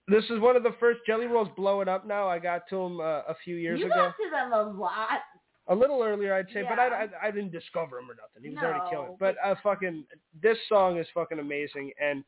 this 0.08 0.24
is 0.26 0.40
one 0.40 0.56
of 0.56 0.64
the 0.64 0.76
first 0.80 1.00
Jelly 1.08 1.28
Roll's 1.28 1.50
blowing 1.56 1.88
up 1.88 2.06
now. 2.06 2.28
I 2.28 2.40
got 2.40 2.68
to 2.70 2.78
him 2.78 3.00
uh, 3.00 3.22
a 3.28 3.36
few 3.44 3.56
years 3.56 3.80
you 3.80 3.86
ago, 3.86 3.96
got 3.96 4.16
to 4.18 4.30
them 4.30 4.54
a 4.54 4.80
lot. 4.80 5.22
a 5.68 5.76
little 5.76 6.02
earlier, 6.04 6.34
I'd 6.34 6.48
say, 6.54 6.64
but 6.68 6.80
I, 6.80 6.88
I 6.88 7.28
I 7.28 7.32
didn't 7.32 7.52
discover 7.52 8.00
him 8.00 8.10
or 8.10 8.16
nothing. 8.16 8.44
He 8.44 8.50
was 8.50 8.64
already 8.64 8.90
killing. 8.90 9.16
But 9.20 9.36
uh, 9.44 9.56
fucking 9.64 10.04
this 10.42 10.58
song 10.68 10.98
is 10.98 11.08
fucking 11.14 11.40
amazing, 11.40 11.92
and 12.02 12.24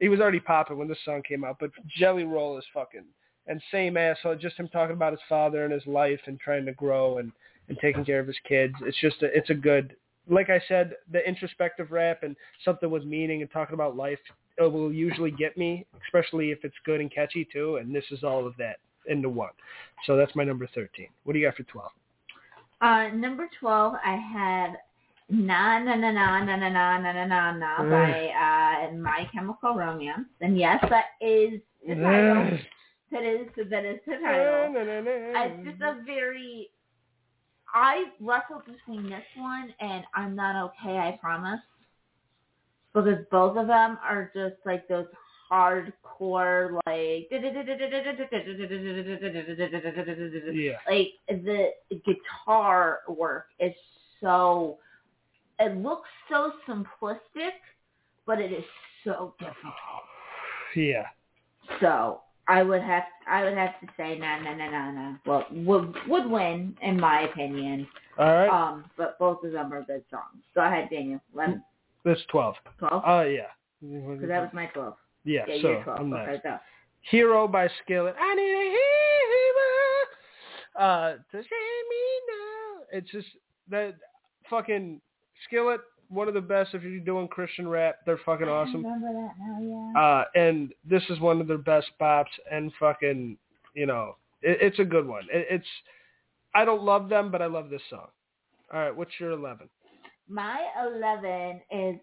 he 0.00 0.08
was 0.08 0.20
already 0.20 0.40
popping 0.40 0.78
when 0.78 0.88
this 0.88 0.98
song 1.04 1.22
came 1.28 1.44
out. 1.44 1.56
But 1.60 1.70
Jelly 1.98 2.24
Roll 2.24 2.56
is 2.58 2.64
fucking 2.72 3.04
and 3.46 3.60
same 3.72 3.96
asshole. 3.96 4.36
Just 4.36 4.56
him 4.56 4.68
talking 4.68 4.94
about 4.94 5.12
his 5.12 5.20
father 5.28 5.64
and 5.64 5.72
his 5.72 5.86
life 5.86 6.20
and 6.26 6.38
trying 6.38 6.66
to 6.66 6.72
grow 6.72 7.18
and 7.18 7.32
and 7.68 7.78
taking 7.80 8.04
care 8.04 8.20
of 8.20 8.26
his 8.26 8.38
kids. 8.48 8.74
It's 8.82 8.98
just 9.00 9.22
a, 9.22 9.26
it's 9.26 9.50
a 9.50 9.54
good. 9.54 9.94
Like 10.30 10.50
I 10.50 10.60
said, 10.68 10.94
the 11.10 11.26
introspective 11.26 11.90
rap 11.90 12.22
and 12.22 12.36
something 12.64 12.90
with 12.90 13.04
meaning 13.04 13.42
and 13.42 13.50
talking 13.50 13.74
about 13.74 13.96
life 13.96 14.18
will 14.66 14.92
usually 14.92 15.30
get 15.30 15.56
me, 15.56 15.86
especially 16.06 16.50
if 16.50 16.64
it's 16.64 16.74
good 16.84 17.00
and 17.00 17.12
catchy 17.12 17.46
too. 17.52 17.76
And 17.76 17.94
this 17.94 18.04
is 18.10 18.24
all 18.24 18.46
of 18.46 18.56
that 18.58 18.78
into 19.06 19.28
one. 19.28 19.50
So 20.06 20.16
that's 20.16 20.34
my 20.34 20.44
number 20.44 20.68
thirteen. 20.74 21.08
What 21.24 21.32
do 21.32 21.38
you 21.38 21.46
got 21.46 21.56
for 21.56 21.62
twelve? 21.64 21.92
Uh, 22.80 23.08
number 23.14 23.48
twelve, 23.58 23.94
I 24.04 24.14
have 24.16 24.70
Na 25.30 25.78
Na 25.78 25.94
Na 25.94 26.10
Na 26.10 26.44
Na 26.44 26.56
Na 26.56 26.68
Na 26.68 26.98
Na 26.98 27.12
Na 27.12 27.24
Na 27.26 27.52
Na 27.52 27.78
by 27.78 28.28
uh, 28.28 28.92
My 28.96 29.28
Chemical 29.32 29.74
Romance, 29.74 30.26
and 30.40 30.58
yes, 30.58 30.82
that 30.88 31.06
is 31.20 31.60
the 31.86 31.94
title. 31.94 32.58
That 33.10 33.22
is 33.22 33.46
that 33.70 33.84
is 33.84 33.98
the 34.06 34.14
title. 34.14 34.74
It's 34.76 35.68
just 35.68 35.82
a 35.82 36.02
very. 36.04 36.70
I 37.74 38.04
wrestled 38.20 38.62
between 38.64 39.10
this 39.10 39.22
one 39.36 39.74
and 39.80 40.02
I'm 40.14 40.34
Not 40.34 40.70
Okay, 40.70 40.96
I 40.96 41.18
Promise, 41.20 41.60
because 43.02 43.24
both 43.30 43.56
of 43.56 43.66
them 43.66 43.98
are 44.02 44.30
just 44.34 44.56
like 44.64 44.86
those 44.88 45.06
hardcore 45.50 46.78
like 46.86 47.28
yeah. 50.52 50.72
like 50.86 51.08
the 51.28 51.70
guitar 52.04 53.00
work 53.08 53.46
is 53.58 53.74
so 54.20 54.78
it 55.58 55.76
looks 55.78 56.08
so 56.28 56.52
simplistic 56.68 57.52
but 58.26 58.40
it 58.40 58.52
is 58.52 58.64
so 59.04 59.34
difficult 59.38 60.04
Yeah. 60.76 61.06
so 61.80 62.20
i 62.46 62.62
would 62.62 62.82
have 62.82 63.04
i 63.28 63.44
would 63.44 63.56
have 63.56 63.80
to 63.80 63.86
say 63.96 64.18
no 64.18 64.40
no 64.42 64.54
no 64.54 64.70
no 64.70 64.90
no 64.90 65.16
well 65.24 65.46
would 65.52 65.94
would 66.08 66.30
win 66.30 66.76
in 66.82 67.00
my 67.00 67.22
opinion 67.22 67.86
All 68.18 68.26
right. 68.26 68.48
um 68.48 68.84
but 68.96 69.18
both 69.18 69.42
of 69.44 69.52
them 69.52 69.72
are 69.72 69.82
good 69.82 70.04
songs 70.10 70.42
go 70.54 70.62
ahead 70.62 70.88
daniel 70.90 71.20
11 71.34 71.62
That's 72.08 72.20
twelve. 72.30 72.54
12 72.78 73.02
Oh 73.06 73.20
yeah. 73.22 73.42
because 73.80 74.28
that 74.28 74.40
was 74.40 74.50
my 74.52 74.66
12 74.66 74.94
yeah. 75.24 75.44
yeah 75.46 75.62
so 75.62 75.68
you're 75.70 75.82
12 75.84 76.00
I'm 76.00 76.12
okay 76.12 76.40
next. 76.44 76.62
Hero 77.10 77.46
by 77.46 77.68
Skillet. 77.84 78.14
I 78.20 78.34
need 78.34 78.52
a 78.52 78.70
hero 80.78 80.84
uh, 80.84 81.10
to 81.12 81.36
save 81.36 81.42
me 81.42 82.04
now. 82.28 82.98
It's 82.98 83.10
just 83.10 83.26
that 83.70 83.94
fucking 84.50 85.00
Skillet. 85.46 85.80
One 86.10 86.26
of 86.26 86.32
the 86.34 86.40
best 86.40 86.72
if 86.74 86.82
you're 86.82 87.00
doing 87.00 87.28
Christian 87.28 87.68
rap. 87.68 87.96
They're 88.06 88.20
fucking 88.24 88.48
I 88.48 88.50
awesome. 88.50 88.84
remember 88.84 89.12
that 89.12 89.30
now 89.38 89.92
yeah 89.94 90.00
Uh, 90.00 90.24
and 90.34 90.72
this 90.88 91.02
is 91.10 91.20
one 91.20 91.40
of 91.40 91.46
their 91.46 91.58
best 91.58 91.88
bops. 92.00 92.32
And 92.50 92.72
fucking, 92.80 93.36
you 93.74 93.84
know, 93.86 94.16
it, 94.40 94.58
it's 94.62 94.78
a 94.78 94.84
good 94.84 95.06
one. 95.06 95.24
It, 95.32 95.46
it's. 95.50 95.66
I 96.54 96.64
don't 96.64 96.82
love 96.82 97.08
them, 97.10 97.30
but 97.30 97.42
I 97.42 97.46
love 97.46 97.68
this 97.68 97.82
song. 97.90 98.08
All 98.72 98.80
right, 98.80 98.94
what's 98.96 99.12
your 99.20 99.32
eleven? 99.32 99.68
My 100.28 100.60
11 100.86 101.60
is 101.70 101.96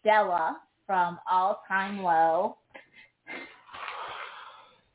Stella 0.00 0.58
from 0.86 1.18
All 1.30 1.62
Time 1.68 2.02
Low. 2.02 2.56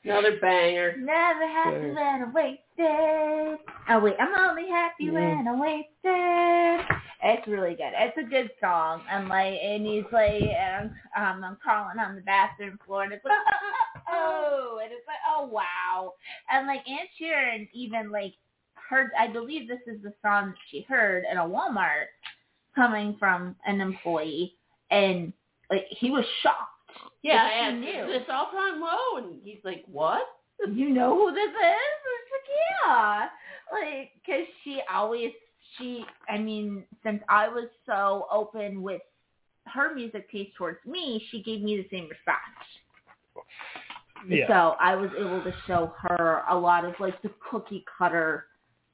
Another 0.03 0.37
banger. 0.39 0.95
Never 0.97 1.47
happy 1.47 1.79
Banger. 1.79 1.93
when 1.93 2.23
I'm 2.23 2.33
wasted. 2.33 3.59
Oh 3.89 3.99
wait, 3.99 4.15
I'm 4.19 4.49
only 4.49 4.69
happy 4.69 5.05
Yeah. 5.05 5.11
when 5.11 5.47
I'm 5.47 5.59
wasted. 5.59 6.85
It's 7.23 7.47
really 7.47 7.73
good. 7.75 7.91
It's 7.93 8.17
a 8.17 8.23
good 8.23 8.49
song. 8.61 9.01
And 9.09 9.27
like, 9.27 9.55
and 9.61 9.85
he's 9.85 10.05
like, 10.13 10.41
and 10.43 10.91
I'm, 11.15 11.37
um, 11.39 11.43
I'm 11.43 11.55
crawling 11.57 11.99
on 11.99 12.15
the 12.15 12.21
bathroom 12.21 12.79
floor, 12.85 13.03
and 13.03 13.11
it's 13.11 13.25
like, 13.25 13.33
oh, 13.37 14.03
oh, 14.07 14.77
oh, 14.77 14.79
and 14.83 14.91
it's 14.93 15.07
like, 15.07 15.17
oh 15.27 15.47
wow. 15.47 16.13
And 16.51 16.67
like 16.67 16.87
Aunt 16.87 17.09
Sharon 17.19 17.67
even 17.73 18.11
like 18.11 18.33
heard. 18.75 19.09
I 19.19 19.27
believe 19.27 19.67
this 19.67 19.81
is 19.87 20.01
the 20.03 20.13
song 20.21 20.49
that 20.51 20.57
she 20.69 20.85
heard 20.87 21.25
in 21.29 21.37
a 21.37 21.43
Walmart 21.43 22.05
coming 22.77 23.15
from 23.19 23.55
an 23.65 23.81
employee, 23.81 24.53
and 24.91 25.33
like 25.69 25.85
he 25.89 26.11
was 26.11 26.23
shocked 26.43 27.01
Yeah, 27.23 27.43
But 27.43 27.51
she 27.51 27.59
I 27.59 27.71
knew. 27.73 28.13
is 28.13 28.19
this 28.19 28.29
all 28.31 28.47
time 28.51 28.79
low? 28.79 29.17
And 29.17 29.39
he's 29.43 29.59
like, 29.65 29.83
what? 29.91 30.21
you 30.73 30.89
know 30.91 31.13
who 31.15 31.33
this 31.33 31.49
is? 31.49 31.97
It's 32.15 32.31
like, 32.33 32.49
yeah. 32.85 33.27
Like, 33.71 34.11
cause 34.25 34.47
she 34.63 34.79
always, 34.93 35.31
she, 35.77 36.05
I 36.29 36.37
mean, 36.37 36.83
since 37.03 37.21
I 37.27 37.49
was 37.49 37.67
so 37.85 38.27
open 38.31 38.81
with 38.81 39.01
her 39.65 39.93
music 39.93 40.31
taste 40.31 40.55
towards 40.57 40.79
me, 40.85 41.21
she 41.29 41.43
gave 41.43 41.61
me 41.61 41.75
the 41.77 41.87
same 41.95 42.07
respect. 42.07 42.63
Yeah. 44.27 44.47
So 44.47 44.75
I 44.79 44.95
was 44.95 45.11
able 45.19 45.43
to 45.43 45.53
show 45.67 45.93
her 46.01 46.43
a 46.49 46.57
lot 46.57 46.85
of 46.85 46.93
like 46.99 47.21
the 47.21 47.29
cookie 47.51 47.83
cutter 47.97 48.45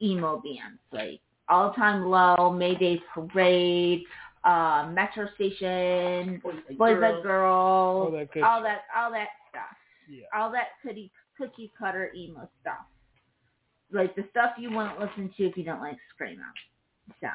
emo 0.02 0.42
bands, 0.44 0.80
like 0.92 1.22
All 1.50 1.74
Time 1.74 2.06
Low, 2.06 2.52
Mayday 2.52 3.02
Parade, 3.14 4.04
uh, 4.44 4.90
Metro 4.94 5.28
Station, 5.36 6.40
Boys 6.44 6.56
Like 6.70 6.78
Boys 6.78 7.24
Girls. 7.24 8.14
Like 8.14 8.14
All 8.14 8.20
that 8.20 8.32
good 8.34 8.44
all 8.44 8.62
that, 8.64 8.82
all 8.96 9.12
that 9.12 9.28
stuff, 9.50 9.78
Yeah. 10.10 10.26
all 10.36 10.52
that 10.52 10.68
cookie 10.82 11.12
cookie 11.38 11.72
cutter 11.78 12.12
emo 12.16 12.48
stuff, 12.62 12.86
like 13.92 14.16
the 14.16 14.24
stuff 14.32 14.52
you 14.58 14.70
wouldn't 14.72 15.00
listen 15.00 15.32
to 15.38 15.44
if 15.46 15.58
you 15.58 15.64
don't 15.64 15.82
like 15.82 15.98
screamo. 16.16 16.44
So, 17.20 17.28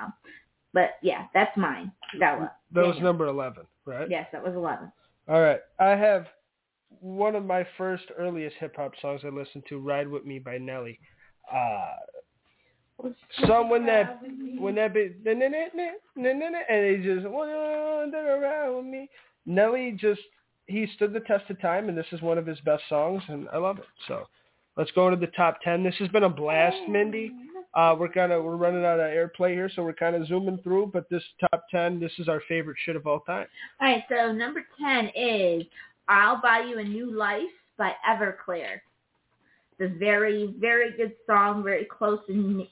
but 0.73 0.93
yeah, 1.03 1.27
that's 1.35 1.55
mine. 1.57 1.93
That 2.21 2.39
was 2.39 2.49
That 2.73 2.81
was 2.87 2.95
Daniel. 2.95 3.05
number 3.13 3.27
11, 3.27 3.67
right? 3.85 4.09
Yes, 4.09 4.27
that 4.33 4.43
was 4.43 4.55
eleven. 4.55 4.91
All 5.29 5.41
right. 5.43 5.61
I 5.79 5.89
have 5.91 6.27
one 7.01 7.35
of 7.37 7.45
my 7.45 7.67
first 7.77 8.05
earliest 8.17 8.57
hip 8.57 8.77
hop 8.77 8.93
songs 9.03 9.21
I 9.25 9.29
listened 9.29 9.65
to, 9.69 9.79
"Ride 9.79 10.09
with 10.09 10.25
Me" 10.25 10.39
by 10.39 10.57
Nelly. 10.59 10.99
Uh, 11.53 11.97
some 13.47 13.71
when 13.71 13.87
that 13.87 14.21
when 14.59 14.75
that 14.77 14.93
bit 14.95 15.17
and 15.25 15.37
he 15.37 17.05
just 17.05 17.27
wander 17.29 18.17
around 18.17 18.77
with 18.77 18.87
me. 18.87 19.09
Nelly 19.47 19.97
just 19.99 20.21
he 20.67 20.87
stood 20.97 21.13
the 21.13 21.21
test 21.21 21.49
of 21.49 21.61
time, 21.61 21.89
and 21.89 21.97
this 21.97 22.07
is 22.13 22.21
one 22.21 22.39
of 22.39 22.47
his 22.47 22.61
best 22.61 22.83
songs, 22.89 23.23
and 23.29 23.49
I 23.53 23.59
love 23.59 23.79
it. 23.79 23.85
So 24.07 24.27
let's 24.77 24.91
go 24.93 25.09
into 25.09 25.25
the 25.25 25.33
top 25.33 25.61
ten. 25.63 25.83
This 25.83 25.95
has 25.99 26.09
been 26.09 26.25
a 26.25 26.29
blast, 26.29 26.77
Mindy. 26.89 27.33
Uh, 27.75 27.95
we're 27.99 28.09
kind 28.09 28.33
of 28.33 28.43
we're 28.45 28.57
running 28.57 28.85
out 28.85 28.99
of 28.99 29.07
airplay 29.07 29.53
here, 29.53 29.71
so 29.75 29.83
we're 29.83 29.93
kind 29.93 30.17
of 30.17 30.27
zooming 30.27 30.59
through. 30.63 30.91
But 30.93 31.09
this 31.09 31.23
top 31.41 31.65
ten, 31.71 32.01
this 32.01 32.13
is 32.19 32.29
our 32.29 32.43
favorite 32.49 32.77
shit 32.85 32.97
of 32.97 33.07
all 33.07 33.21
time. 33.21 33.47
All 33.81 33.89
right, 33.89 34.03
so 34.09 34.33
number 34.33 34.65
10 34.81 35.11
is 35.15 35.63
I'll 36.09 36.41
Buy 36.41 36.65
You 36.69 36.79
a 36.79 36.85
New 36.85 37.17
Life 37.17 37.43
by 37.77 37.93
Everclear. 38.09 38.81
It's 39.79 39.95
a 39.95 39.99
very, 39.99 40.55
very 40.59 40.97
good 40.97 41.13
song, 41.27 41.63
very 41.63 41.85
close 41.85 42.21
and 42.29 42.59
ne- 42.59 42.71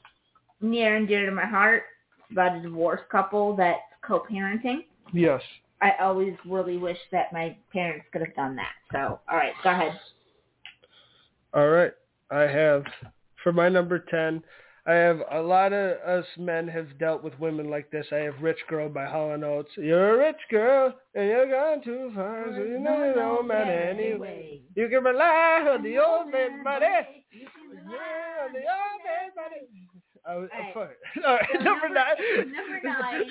near 0.60 0.96
and 0.96 1.06
dear 1.08 1.26
to 1.26 1.32
my 1.32 1.46
heart. 1.46 1.84
It's 2.18 2.32
about 2.32 2.56
a 2.56 2.62
divorced 2.62 3.08
couple 3.10 3.54
that's 3.56 3.80
co-parenting. 4.02 4.84
Yes. 5.12 5.42
I 5.80 5.92
always 6.00 6.34
really 6.46 6.78
wish 6.78 6.98
that 7.12 7.32
my 7.32 7.56
parents 7.72 8.06
could 8.12 8.22
have 8.22 8.34
done 8.34 8.56
that. 8.56 8.72
So, 8.92 9.20
all 9.30 9.36
right, 9.36 9.52
go 9.62 9.70
ahead. 9.70 9.92
All 11.54 11.68
right. 11.68 11.92
I 12.30 12.42
have 12.42 12.84
for 13.42 13.52
my 13.52 13.68
number 13.68 13.98
ten. 13.98 14.42
I 14.88 14.92
have 14.92 15.20
a 15.32 15.40
lot 15.40 15.72
of 15.72 15.98
us 15.98 16.24
men 16.38 16.68
have 16.68 16.96
dealt 16.98 17.22
with 17.24 17.38
women 17.40 17.68
like 17.68 17.90
this. 17.90 18.06
I 18.12 18.16
have 18.18 18.40
"Rich 18.40 18.58
Girl" 18.68 18.88
by 18.88 19.06
Hall 19.06 19.32
and 19.32 19.44
Oates. 19.44 19.70
You're 19.76 20.14
a 20.14 20.26
rich 20.26 20.40
girl 20.48 20.94
and 21.14 21.26
you're 21.26 21.50
gone 21.50 21.82
too 21.82 22.12
far, 22.14 22.46
so 22.54 22.62
you 22.62 22.78
know 22.78 23.02
it 23.02 23.14
don't 23.14 23.48
matter 23.48 23.70
anyway. 23.70 24.60
You 24.76 24.88
can 24.88 25.02
rely 25.04 25.66
on 25.68 25.82
the 25.82 25.98
old 25.98 26.30
man 26.30 26.62
money. 26.62 26.86
Yeah, 27.32 28.46
on 28.46 28.52
the 28.52 28.60
old 28.60 29.02
man 29.04 29.30
money. 29.36 29.88
I 30.28 30.36
was, 30.36 30.48
Alright. 30.52 30.74
fuck. 30.74 31.24
All 31.24 31.34
right, 31.34 31.46
So 31.52 31.58
number, 31.62 31.88
nine. 31.88 32.52
Number 32.52 32.80
nine 32.82 33.22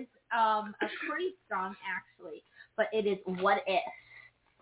is 0.00 0.06
um, 0.36 0.74
a 0.82 0.86
pretty 1.08 1.34
strong, 1.46 1.74
actually, 1.88 2.42
but 2.76 2.86
it 2.92 3.06
is 3.06 3.18
"What 3.40 3.58
If," 3.66 3.82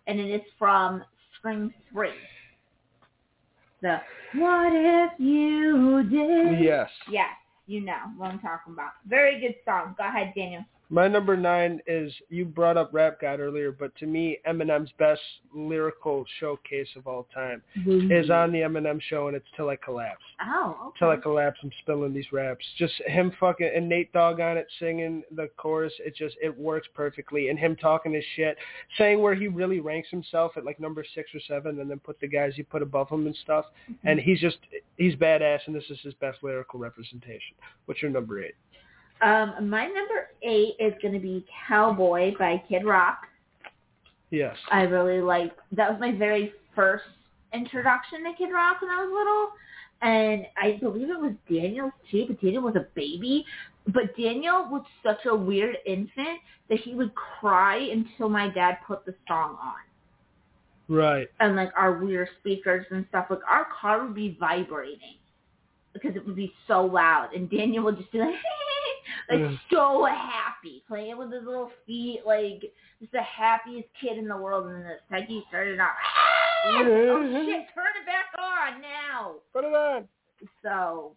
and 0.06 0.20
it 0.20 0.30
is 0.32 0.42
from 0.58 1.02
Spring 1.38 1.72
Three. 1.92 2.10
The 3.80 3.98
"What 4.34 4.72
If 4.74 5.12
You 5.18 6.04
Did." 6.04 6.62
Yes. 6.64 6.88
Yes, 7.10 7.26
you 7.66 7.80
know 7.80 7.98
what 8.16 8.30
I'm 8.30 8.38
talking 8.38 8.74
about. 8.74 8.92
Very 9.08 9.40
good 9.40 9.56
song. 9.64 9.94
Go 9.98 10.04
ahead, 10.06 10.32
Daniel. 10.36 10.64
My 10.92 11.08
number 11.08 11.38
nine 11.38 11.80
is 11.86 12.12
you 12.28 12.44
brought 12.44 12.76
up 12.76 12.90
Rap 12.92 13.18
God 13.18 13.40
earlier, 13.40 13.72
but 13.72 13.96
to 13.96 14.06
me, 14.06 14.36
Eminem's 14.46 14.92
best 14.98 15.22
lyrical 15.54 16.22
showcase 16.38 16.88
of 16.96 17.06
all 17.06 17.26
time 17.32 17.62
mm-hmm. 17.78 18.12
is 18.12 18.28
on 18.28 18.52
the 18.52 18.58
Eminem 18.58 19.00
show, 19.00 19.28
and 19.28 19.34
it's 19.34 19.46
"Till 19.56 19.70
I 19.70 19.76
Collapse." 19.76 20.20
Oh, 20.46 20.92
Till 20.98 21.08
I 21.08 21.16
collapse, 21.16 21.58
I'm 21.62 21.70
spilling 21.80 22.12
these 22.12 22.30
raps. 22.30 22.62
Just 22.76 22.92
him 23.06 23.32
fucking 23.40 23.70
and 23.74 23.88
Nate 23.88 24.12
Dogg 24.12 24.40
on 24.40 24.58
it 24.58 24.66
singing 24.78 25.22
the 25.34 25.48
chorus. 25.56 25.94
It 25.98 26.14
just 26.14 26.36
it 26.42 26.54
works 26.54 26.88
perfectly. 26.94 27.48
And 27.48 27.58
him 27.58 27.74
talking 27.74 28.12
his 28.12 28.24
shit, 28.36 28.58
saying 28.98 29.18
where 29.18 29.34
he 29.34 29.48
really 29.48 29.80
ranks 29.80 30.10
himself 30.10 30.52
at 30.58 30.66
like 30.66 30.78
number 30.78 31.06
six 31.14 31.30
or 31.34 31.40
seven, 31.48 31.80
and 31.80 31.90
then 31.90 32.00
put 32.00 32.20
the 32.20 32.28
guys 32.28 32.52
he 32.54 32.64
put 32.64 32.82
above 32.82 33.08
him 33.08 33.26
and 33.26 33.36
stuff. 33.42 33.64
Mm-hmm. 33.90 34.08
And 34.08 34.20
he's 34.20 34.40
just 34.40 34.58
he's 34.98 35.14
badass, 35.14 35.60
and 35.64 35.74
this 35.74 35.88
is 35.88 36.00
his 36.02 36.12
best 36.14 36.42
lyrical 36.42 36.78
representation. 36.78 37.56
What's 37.86 38.02
your 38.02 38.10
number 38.10 38.44
eight? 38.44 38.56
Um, 39.22 39.68
my 39.68 39.86
number 39.86 40.30
eight 40.42 40.74
is 40.80 40.92
going 41.00 41.14
to 41.14 41.20
be 41.20 41.46
"Cowboy" 41.68 42.32
by 42.38 42.62
Kid 42.68 42.84
Rock. 42.84 43.18
Yes. 44.30 44.56
I 44.70 44.82
really 44.82 45.20
like 45.20 45.52
that 45.72 45.90
was 45.90 46.00
my 46.00 46.12
very 46.12 46.52
first 46.74 47.04
introduction 47.52 48.24
to 48.24 48.32
Kid 48.36 48.52
Rock 48.52 48.80
when 48.80 48.90
I 48.90 49.04
was 49.04 49.12
little. 49.12 49.48
And 50.02 50.46
I 50.60 50.78
believe 50.80 51.10
it 51.10 51.20
was 51.20 51.32
Daniel's 51.48 51.92
too, 52.10 52.24
but 52.26 52.40
Daniel 52.40 52.62
was 52.62 52.74
a 52.74 52.86
baby. 52.94 53.44
But 53.86 54.16
Daniel 54.16 54.66
was 54.68 54.84
such 55.02 55.26
a 55.26 55.34
weird 55.34 55.76
infant 55.86 56.40
that 56.68 56.80
he 56.80 56.94
would 56.94 57.14
cry 57.14 57.76
until 57.76 58.28
my 58.28 58.48
dad 58.48 58.78
put 58.86 59.04
the 59.04 59.14
song 59.28 59.56
on. 59.62 59.74
Right. 60.88 61.28
And 61.38 61.54
like 61.54 61.70
our 61.76 61.92
weird 61.92 62.28
speakers 62.40 62.86
and 62.90 63.06
stuff, 63.10 63.26
like 63.30 63.40
our 63.48 63.68
car 63.80 64.04
would 64.04 64.14
be 64.14 64.36
vibrating 64.40 65.18
because 65.92 66.16
it 66.16 66.26
would 66.26 66.36
be 66.36 66.52
so 66.66 66.84
loud. 66.84 67.32
And 67.34 67.50
Daniel 67.50 67.84
would 67.84 67.98
just 67.98 68.10
be 68.10 68.18
like, 68.18 68.30
like 69.30 69.58
so 69.70 70.04
happy, 70.04 70.82
playing 70.88 71.16
with 71.18 71.32
his 71.32 71.44
little 71.44 71.70
feet, 71.86 72.20
like 72.26 72.62
just 73.00 73.12
the 73.12 73.22
happiest 73.22 73.88
kid 74.00 74.18
in 74.18 74.28
the 74.28 74.36
world. 74.36 74.66
And 74.66 74.76
then 74.76 74.82
the 74.82 74.96
second 75.10 75.26
he 75.26 75.42
started 75.48 75.78
out, 75.78 75.90
ah, 75.90 76.74
oh 76.78 77.44
shit, 77.46 77.66
turn 77.74 77.92
it 78.00 78.06
back 78.06 78.26
on 78.38 78.80
now. 78.80 79.34
Put 79.52 79.64
it 79.64 79.74
on. 79.74 80.08
So 80.62 81.12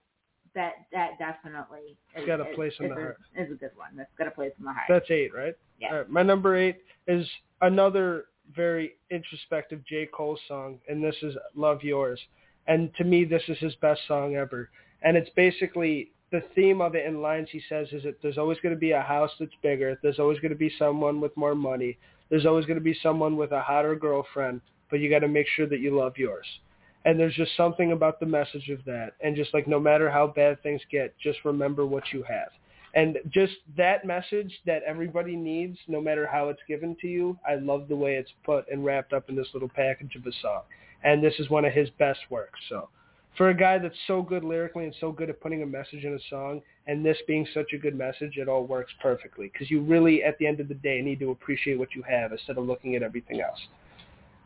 that 0.53 0.73
that 0.91 1.19
definitely 1.19 1.97
is, 2.17 2.25
got 2.25 2.39
a 2.39 2.49
is- 2.49 2.55
place 2.55 2.73
in 2.79 2.85
is 2.87 2.89
the 2.95 3.01
heart. 3.01 3.17
Is 3.37 3.51
a 3.51 3.55
good 3.55 3.71
one. 3.75 3.89
That's 3.95 4.09
got 4.17 4.27
a 4.27 4.31
place 4.31 4.53
in 4.57 4.65
the 4.65 4.71
heart. 4.71 4.85
That's 4.89 5.09
eight, 5.11 5.33
right? 5.35 5.55
Yeah. 5.79 5.95
Right, 5.95 6.09
my 6.09 6.23
number 6.23 6.55
eight 6.55 6.77
is 7.07 7.27
another 7.61 8.25
very 8.55 8.93
introspective 9.11 9.81
J. 9.85 10.07
Cole 10.13 10.37
song, 10.47 10.79
and 10.87 11.03
this 11.03 11.15
is 11.21 11.35
Love 11.55 11.83
Yours. 11.83 12.19
And 12.67 12.93
to 12.95 13.03
me, 13.03 13.25
this 13.25 13.43
is 13.47 13.57
his 13.59 13.75
best 13.75 14.01
song 14.07 14.35
ever. 14.35 14.69
And 15.03 15.15
it's 15.15 15.29
basically 15.35 16.11
the 16.31 16.43
theme 16.55 16.81
of 16.81 16.95
it 16.95 17.05
in 17.05 17.21
lines 17.21 17.49
he 17.51 17.61
says 17.69 17.87
is 17.91 18.03
that 18.03 18.21
there's 18.21 18.37
always 18.37 18.57
going 18.61 18.73
to 18.73 18.79
be 18.79 18.91
a 18.91 19.01
house 19.01 19.31
that's 19.39 19.51
bigger. 19.61 19.99
There's 20.01 20.19
always 20.19 20.39
going 20.39 20.51
to 20.51 20.57
be 20.57 20.71
someone 20.77 21.21
with 21.21 21.35
more 21.37 21.55
money. 21.55 21.97
There's 22.29 22.45
always 22.45 22.65
going 22.65 22.79
to 22.79 22.83
be 22.83 22.97
someone 23.01 23.37
with 23.37 23.51
a 23.51 23.61
hotter 23.61 23.95
girlfriend, 23.95 24.61
but 24.89 24.99
you 24.99 25.09
got 25.09 25.19
to 25.19 25.27
make 25.27 25.47
sure 25.55 25.67
that 25.67 25.79
you 25.79 25.95
love 25.95 26.17
yours. 26.17 26.45
And 27.05 27.19
there's 27.19 27.35
just 27.35 27.55
something 27.55 27.91
about 27.91 28.19
the 28.19 28.25
message 28.25 28.69
of 28.69 28.83
that. 28.85 29.11
And 29.23 29.35
just 29.35 29.53
like 29.53 29.67
no 29.67 29.79
matter 29.79 30.09
how 30.09 30.27
bad 30.27 30.61
things 30.63 30.81
get, 30.91 31.13
just 31.19 31.45
remember 31.45 31.85
what 31.85 32.03
you 32.11 32.23
have. 32.23 32.49
And 32.95 33.19
just 33.29 33.53
that 33.77 34.05
message 34.05 34.51
that 34.65 34.81
everybody 34.83 35.35
needs, 35.35 35.77
no 35.87 36.01
matter 36.01 36.25
how 36.25 36.49
it's 36.49 36.61
given 36.67 36.95
to 37.01 37.07
you, 37.07 37.37
I 37.47 37.55
love 37.55 37.87
the 37.87 37.95
way 37.95 38.15
it's 38.15 38.31
put 38.43 38.65
and 38.71 38.83
wrapped 38.83 39.13
up 39.13 39.29
in 39.29 39.35
this 39.35 39.49
little 39.53 39.69
package 39.69 40.15
of 40.15 40.25
a 40.25 40.31
song. 40.41 40.61
And 41.03 41.23
this 41.23 41.33
is 41.37 41.49
one 41.49 41.65
of 41.65 41.73
his 41.73 41.89
best 41.99 42.21
works. 42.29 42.59
So 42.69 42.89
for 43.37 43.49
a 43.49 43.53
guy 43.53 43.77
that's 43.77 43.97
so 44.07 44.21
good 44.21 44.43
lyrically 44.43 44.85
and 44.85 44.95
so 44.99 45.11
good 45.11 45.29
at 45.29 45.41
putting 45.41 45.61
a 45.63 45.65
message 45.65 46.03
in 46.03 46.13
a 46.13 46.19
song, 46.29 46.61
and 46.87 47.05
this 47.05 47.17
being 47.27 47.45
such 47.53 47.73
a 47.73 47.77
good 47.77 47.95
message, 47.97 48.37
it 48.37 48.47
all 48.47 48.65
works 48.65 48.91
perfectly. 49.01 49.49
Because 49.51 49.69
you 49.69 49.81
really, 49.81 50.23
at 50.23 50.37
the 50.37 50.47
end 50.47 50.59
of 50.59 50.67
the 50.67 50.75
day, 50.75 51.01
need 51.01 51.19
to 51.19 51.31
appreciate 51.31 51.77
what 51.77 51.93
you 51.95 52.03
have 52.03 52.31
instead 52.31 52.57
of 52.57 52.65
looking 52.65 52.95
at 52.95 53.03
everything 53.03 53.41
else. 53.41 53.59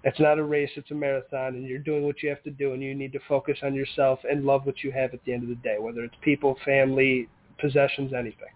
It's 0.03 0.20
not 0.20 0.40
a 0.40 0.44
race, 0.44 0.70
it's 0.76 0.91
a 0.91 0.95
marathon, 0.95 1.56
and 1.56 1.66
you're 1.68 1.78
doing 1.78 2.03
what 2.03 2.24
you 2.24 2.30
have 2.30 2.41
to 2.44 2.52
do, 2.52 2.74
and 2.74 2.82
you 2.82 2.95
need 2.95 3.11
to 3.14 3.20
focus 3.28 3.57
on 3.64 3.76
yourself 3.76 4.20
and 4.30 4.45
love 4.45 4.66
what 4.66 4.82
you 4.84 4.91
have 4.91 5.14
at 5.14 5.20
the 5.26 5.34
end 5.34 5.44
of 5.44 5.49
the 5.49 5.56
day, 5.56 5.76
whether 5.78 6.03
it's 6.03 6.16
people, 6.22 6.57
family, 6.64 7.28
possessions, 7.60 8.14
anything. 8.14 8.48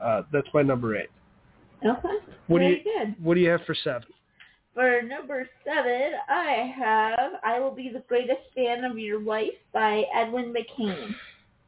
Uh, 0.00 0.22
that's 0.30 0.48
my 0.52 0.62
number 0.62 0.96
eight. 0.96 1.08
Okay. 1.84 2.08
What 2.48 2.58
do 2.58 2.64
Very 2.64 2.78
you- 2.78 2.84
good. 2.84 3.24
What 3.24 3.34
do 3.34 3.40
you 3.40 3.48
have 3.48 3.62
for 3.64 3.74
seven? 3.74 4.04
For 4.78 5.02
number 5.02 5.44
seven, 5.64 6.12
I 6.28 6.72
have 6.78 7.32
I 7.42 7.58
Will 7.58 7.72
Be 7.72 7.90
the 7.92 8.04
Greatest 8.06 8.42
Fan 8.54 8.84
of 8.84 8.96
Your 8.96 9.20
Life 9.20 9.58
by 9.72 10.04
Edwin 10.14 10.54
McCain. 10.54 11.16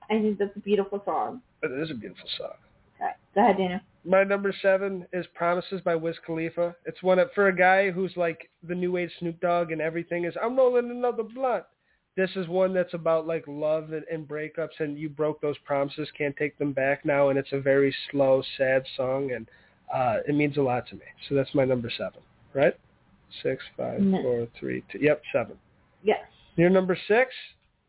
I 0.09 0.21
think 0.21 0.39
that's 0.39 0.57
a 0.57 0.61
beautiful 0.61 1.03
song. 1.05 1.43
It 1.65 1.73
is 1.73 1.91
a 1.91 1.95
beautiful 1.95 2.29
song. 2.39 2.53
Okay. 2.95 3.11
Go 3.35 3.41
ahead, 3.41 3.57
Dana. 3.57 3.83
My 4.05 4.23
number 4.23 4.55
seven 4.63 5.09
is 5.13 5.27
Promises 5.35 5.81
by 5.81 5.97
Wiz 5.97 6.15
Khalifa. 6.25 6.77
It's 6.87 7.03
one 7.03 7.19
of, 7.19 7.33
for 7.35 7.49
a 7.49 7.57
guy 7.57 7.91
who's 7.91 8.13
like 8.17 8.49
the 8.63 8.77
new 8.77 8.97
age 8.97 9.11
Snoop 9.19 9.41
Dogg 9.41 9.73
and 9.73 9.81
everything 9.81 10.25
is, 10.25 10.35
I'm 10.41 10.57
rolling 10.57 10.89
another 10.89 11.25
blunt. 11.25 11.65
This 12.17 12.31
is 12.37 12.47
one 12.47 12.73
that's 12.73 12.95
about 12.95 13.27
like 13.27 13.43
love 13.49 13.91
and, 13.93 14.05
and 14.05 14.29
breakups 14.29 14.79
and 14.79 14.97
you 14.97 15.09
broke 15.09 15.41
those 15.41 15.59
promises, 15.65 16.09
can't 16.17 16.37
take 16.37 16.57
them 16.59 16.73
back 16.73 17.05
now. 17.05 17.31
And 17.31 17.41
it's 17.41 17.51
a 17.51 17.61
very 17.61 17.93
slow, 18.13 18.41
sad 18.57 18.85
song 18.97 19.33
and 19.33 19.51
uh, 19.93 20.19
it 20.29 20.37
means 20.37 20.59
a 20.59 20.63
lot 20.63 20.87
to 20.91 20.95
me. 20.95 21.07
So 21.29 21.35
that's 21.35 21.53
my 21.57 21.65
number 21.65 21.91
seven. 21.99 22.21
right? 22.55 22.75
Six, 23.43 23.63
five, 23.77 24.01
No. 24.01 24.23
four, 24.23 24.49
three, 24.59 24.83
two. 24.91 24.99
Yep, 25.01 25.23
seven. 25.33 25.57
Yes. 26.03 26.21
Your 26.57 26.71
number 26.71 26.97
six? 27.09 27.33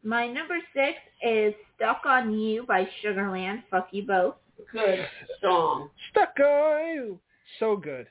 My 0.04 0.28
number 0.28 0.58
six 0.74 0.98
is 1.24 1.54
Stuck 1.76 2.02
on 2.06 2.34
You 2.38 2.64
by 2.66 2.88
Sugarland. 3.04 3.64
Fuck 3.70 3.90
you 3.92 4.04
both. 4.04 4.36
Good 4.72 5.06
song. 5.42 5.90
Stuck 6.12 6.40
on 6.40 6.88
you. 6.88 7.20
So 7.60 7.76
good. 7.76 8.08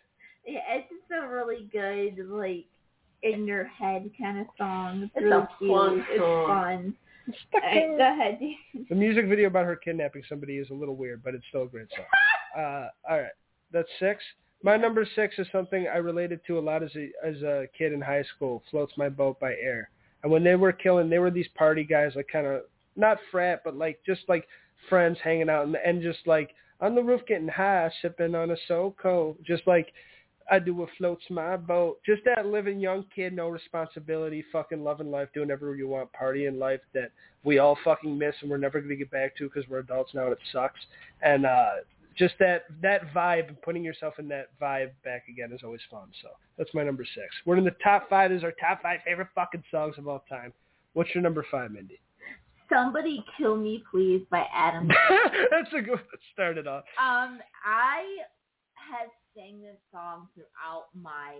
Yeah, 0.46 0.60
it's 0.70 0.88
just 0.88 1.22
a 1.22 1.28
really 1.28 1.68
good, 1.72 2.28
like, 2.28 2.64
in 3.22 3.46
your 3.46 3.64
head 3.64 4.10
kind 4.20 4.38
of 4.40 4.46
song. 4.58 5.02
It's, 5.04 5.12
It's 5.14 5.24
really 5.24 5.36
a 5.42 5.48
cute. 5.58 5.70
fun 5.70 6.06
It's 6.10 6.18
song. 6.20 6.46
fun. 6.46 6.96
Stuck 7.48 7.62
Alright, 7.62 7.90
on 7.90 7.96
go 7.98 8.12
ahead. 8.12 8.40
The 8.88 8.94
music 8.96 9.26
video 9.28 9.46
about 9.46 9.66
her 9.66 9.76
kidnapping 9.76 10.22
somebody 10.28 10.56
is 10.58 10.70
a 10.70 10.74
little 10.74 10.96
weird, 10.96 11.22
but 11.22 11.34
it's 11.34 11.44
still 11.48 11.62
a 11.64 11.68
great 11.68 11.88
song. 11.94 12.06
Uh, 12.58 12.88
all 13.08 13.20
right, 13.20 13.30
that's 13.72 13.88
six. 14.00 14.20
My 14.62 14.76
number 14.76 15.06
six 15.16 15.38
is 15.38 15.46
something 15.50 15.88
I 15.88 15.96
related 15.96 16.40
to 16.46 16.58
a 16.58 16.60
lot 16.60 16.82
as 16.82 16.90
a 16.94 17.10
as 17.24 17.42
a 17.42 17.66
kid 17.76 17.92
in 17.92 18.00
high 18.00 18.24
school. 18.36 18.62
Floats 18.70 18.92
my 18.96 19.08
boat 19.08 19.40
by 19.40 19.54
Aer. 19.54 19.90
And 20.22 20.30
when 20.30 20.44
they 20.44 20.54
were 20.54 20.72
killing, 20.72 21.08
they 21.08 21.18
were 21.18 21.30
these 21.30 21.48
party 21.54 21.84
guys, 21.84 22.12
like 22.14 22.28
kind 22.30 22.46
of 22.46 22.62
not 22.94 23.18
frat, 23.30 23.62
but 23.64 23.76
like 23.76 24.00
just 24.04 24.22
like 24.28 24.46
friends 24.88 25.18
hanging 25.22 25.48
out 25.48 25.66
and, 25.66 25.76
and 25.76 26.02
just 26.02 26.26
like 26.26 26.50
on 26.80 26.94
the 26.94 27.02
roof 27.02 27.22
getting 27.26 27.48
high, 27.48 27.90
sipping 28.02 28.34
on 28.34 28.50
a 28.50 28.56
SoCo, 28.68 29.36
just 29.44 29.66
like 29.66 29.92
I 30.50 30.58
do 30.58 30.74
what 30.74 30.88
floats 30.98 31.22
my 31.30 31.56
boat. 31.56 32.00
Just 32.04 32.22
that 32.24 32.44
living 32.44 32.80
young 32.80 33.04
kid, 33.14 33.32
no 33.32 33.48
responsibility, 33.48 34.44
fucking 34.50 34.82
loving 34.82 35.10
life, 35.10 35.28
doing 35.32 35.48
whatever 35.48 35.74
you 35.76 35.88
want, 35.88 36.10
partying 36.12 36.58
life 36.58 36.80
that 36.92 37.12
we 37.44 37.58
all 37.58 37.78
fucking 37.84 38.18
miss 38.18 38.34
and 38.42 38.50
we're 38.50 38.56
never 38.56 38.80
going 38.80 38.90
to 38.90 38.96
get 38.96 39.10
back 39.10 39.36
to 39.36 39.44
because 39.44 39.68
we're 39.70 39.78
adults 39.78 40.12
now 40.12 40.24
and 40.24 40.32
it 40.32 40.38
sucks. 40.52 40.80
And 41.22 41.46
uh, 41.46 41.70
just 42.20 42.34
that 42.38 42.64
that 42.82 43.12
vibe 43.14 43.48
and 43.48 43.60
putting 43.62 43.82
yourself 43.82 44.14
in 44.18 44.28
that 44.28 44.48
vibe 44.60 44.90
back 45.02 45.24
again 45.28 45.52
is 45.52 45.62
always 45.64 45.80
fun. 45.90 46.08
So 46.22 46.28
that's 46.58 46.72
my 46.74 46.84
number 46.84 47.02
six. 47.02 47.34
We're 47.46 47.56
in 47.56 47.64
the 47.64 47.74
top 47.82 48.10
five. 48.10 48.30
This 48.30 48.38
is 48.38 48.44
our 48.44 48.52
top 48.60 48.82
five 48.82 49.00
favorite 49.06 49.28
fucking 49.34 49.64
songs 49.70 49.96
of 49.96 50.06
all 50.06 50.22
time. 50.28 50.52
What's 50.92 51.14
your 51.14 51.22
number 51.22 51.44
five, 51.50 51.70
Mindy? 51.70 51.98
Somebody 52.70 53.24
Kill 53.38 53.56
Me 53.56 53.82
Please 53.90 54.22
by 54.30 54.44
Adam. 54.54 54.88
that's 55.50 55.72
a 55.74 55.80
good 55.80 55.98
start 56.32 56.58
it 56.58 56.66
off. 56.66 56.84
um, 57.00 57.40
I 57.64 58.04
have 58.74 59.08
sang 59.34 59.62
this 59.62 59.76
song 59.90 60.28
throughout 60.34 60.86
my 60.94 61.36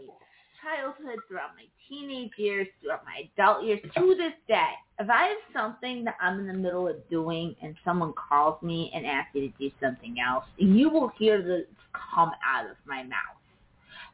childhood, 0.62 1.20
throughout 1.28 1.50
my 1.56 1.64
teenage 1.88 2.32
years, 2.36 2.66
throughout 2.80 3.04
my 3.04 3.28
adult 3.36 3.64
years, 3.64 3.80
to 3.96 4.14
this 4.16 4.32
day. 4.48 4.72
If 4.98 5.08
I 5.08 5.28
have 5.28 5.38
something 5.52 6.04
that 6.04 6.16
I'm 6.20 6.38
in 6.40 6.46
the 6.46 6.54
middle 6.54 6.88
of 6.88 6.96
doing 7.08 7.56
and 7.62 7.74
someone 7.84 8.12
calls 8.12 8.62
me 8.62 8.90
and 8.94 9.06
asks 9.06 9.34
me 9.34 9.48
to 9.48 9.58
do 9.58 9.74
something 9.80 10.16
else, 10.20 10.44
you 10.56 10.90
will 10.90 11.10
hear 11.18 11.42
this 11.42 11.66
come 12.14 12.30
out 12.46 12.70
of 12.70 12.76
my 12.86 13.02
mouth. 13.02 13.40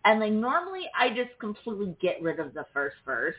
And 0.04 0.20
like 0.20 0.32
normally 0.32 0.88
I 0.98 1.08
just 1.10 1.38
completely 1.40 1.96
get 2.00 2.22
rid 2.22 2.38
of 2.38 2.54
the 2.54 2.66
first 2.72 2.96
verse. 3.04 3.34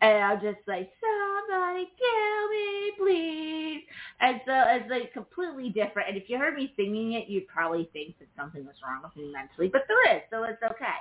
And 0.00 0.24
I'll 0.24 0.40
just 0.40 0.58
say, 0.66 0.88
somebody 1.00 1.90
kill 1.98 2.48
me, 2.50 2.92
please. 2.98 3.84
And 4.20 4.40
so 4.46 4.52
it's 4.68 4.90
like 4.90 5.12
completely 5.12 5.70
different. 5.70 6.08
And 6.08 6.16
if 6.16 6.28
you 6.28 6.38
heard 6.38 6.54
me 6.54 6.72
singing 6.76 7.14
it, 7.14 7.28
you'd 7.28 7.48
probably 7.48 7.88
think 7.92 8.16
that 8.20 8.28
something 8.36 8.64
was 8.64 8.76
wrong 8.84 9.02
with 9.02 9.16
me 9.16 9.32
mentally, 9.32 9.68
but 9.68 9.82
there 9.88 10.16
is, 10.16 10.22
so 10.30 10.44
it's 10.44 10.62
okay. 10.62 10.98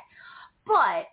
But 0.67 1.07